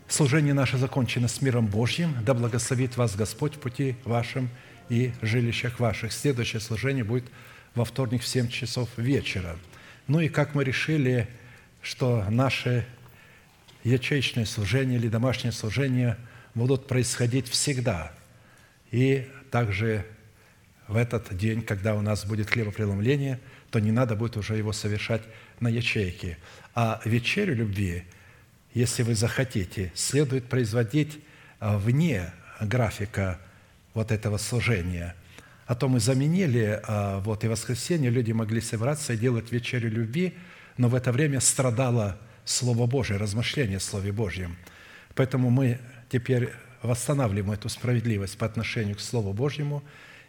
Служение 0.08 0.54
наше 0.54 0.78
закончено 0.78 1.28
с 1.28 1.42
миром 1.42 1.66
Божьим. 1.66 2.16
Да 2.24 2.34
благословит 2.34 2.96
вас 2.98 3.16
Господь 3.16 3.56
в 3.56 3.60
пути 3.60 3.96
вашем 4.04 4.50
и 4.92 5.14
жилищах 5.22 5.80
ваших. 5.80 6.12
Следующее 6.12 6.60
служение 6.60 7.06
будет 7.06 7.24
во 7.76 7.86
вторник 7.86 8.24
в 8.24 8.28
7 8.28 8.50
часов 8.50 8.90
вечера. 8.98 9.58
Ну 10.08 10.20
и 10.20 10.28
как 10.28 10.54
мы 10.54 10.66
решили, 10.66 11.30
что 11.82 12.26
наши 12.30 12.86
ячеечные 13.86 14.46
служения 14.46 14.98
или 14.98 15.08
домашние 15.08 15.54
служения 15.54 16.18
будут 16.56 16.88
происходить 16.88 17.48
всегда. 17.48 18.12
И 18.92 19.30
также 19.50 20.06
в 20.90 20.98
этот 20.98 21.38
день, 21.38 21.62
когда 21.62 21.96
у 21.96 22.02
нас 22.02 22.26
будет 22.26 22.50
хлебопреломление, 22.50 23.40
то 23.70 23.80
не 23.80 23.94
надо 23.94 24.18
будет 24.18 24.36
уже 24.36 24.58
его 24.58 24.74
совершать 24.74 25.22
на 25.62 25.70
ячейке. 25.70 26.38
А 26.76 27.00
вечерю 27.06 27.56
любви, 27.56 28.04
если 28.74 29.04
вы 29.04 29.16
захотите, 29.16 29.94
следует 29.96 30.50
производить 30.50 31.22
а, 31.62 31.78
вне 31.78 32.34
графика 32.60 33.40
вот 33.94 34.12
этого 34.12 34.38
служения. 34.38 35.16
А 35.66 35.76
то 35.76 35.88
мы 35.88 36.00
заменили, 36.00 36.82
а, 36.84 37.20
вот 37.20 37.44
и 37.44 37.48
в 37.48 37.52
воскресенье 37.52 38.10
люди 38.10 38.32
могли 38.32 38.62
собраться 38.62 39.14
и 39.14 39.18
делать 39.18 39.52
вечерю 39.52 39.90
любви, 39.90 40.36
но 40.78 40.90
в 40.90 40.96
это 40.96 41.12
время 41.12 41.40
страдало 41.40 42.18
Слово 42.46 42.88
Божие, 42.88 43.18
размышление 43.18 43.78
о 43.78 43.82
Слове 43.82 44.12
Божьем. 44.12 44.58
Поэтому 45.16 45.50
мы 45.50 45.80
теперь 46.10 46.50
восстанавливаем 46.82 47.52
эту 47.52 47.70
справедливость 47.70 48.38
по 48.38 48.46
отношению 48.46 48.96
к 48.96 49.00
Слову 49.00 49.34
Божьему, 49.34 49.84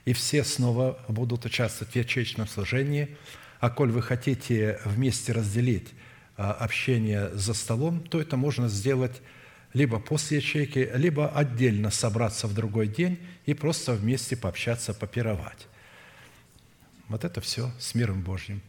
и 0.04 0.12
все 0.12 0.44
снова 0.44 0.98
будут 1.08 1.44
участвовать 1.44 1.94
в 1.94 1.96
ячеечном 1.96 2.46
служении. 2.46 3.16
А 3.60 3.70
коль 3.70 3.90
вы 3.90 4.02
хотите 4.02 4.80
вместе 4.84 5.32
разделить 5.32 5.88
а, 6.36 6.52
общение 6.52 7.30
за 7.34 7.54
столом, 7.54 8.00
то 8.00 8.20
это 8.20 8.36
можно 8.36 8.68
сделать 8.68 9.22
либо 9.72 9.98
после 9.98 10.38
ячейки, 10.38 10.90
либо 10.94 11.28
отдельно 11.28 11.90
собраться 11.90 12.46
в 12.46 12.54
другой 12.54 12.88
день 12.88 13.18
и 13.46 13.54
просто 13.54 13.94
вместе 13.94 14.36
пообщаться, 14.36 14.94
попировать. 14.94 15.66
Вот 17.08 17.24
это 17.24 17.40
все 17.40 17.70
с 17.78 17.94
миром 17.94 18.22
Божьим. 18.22 18.62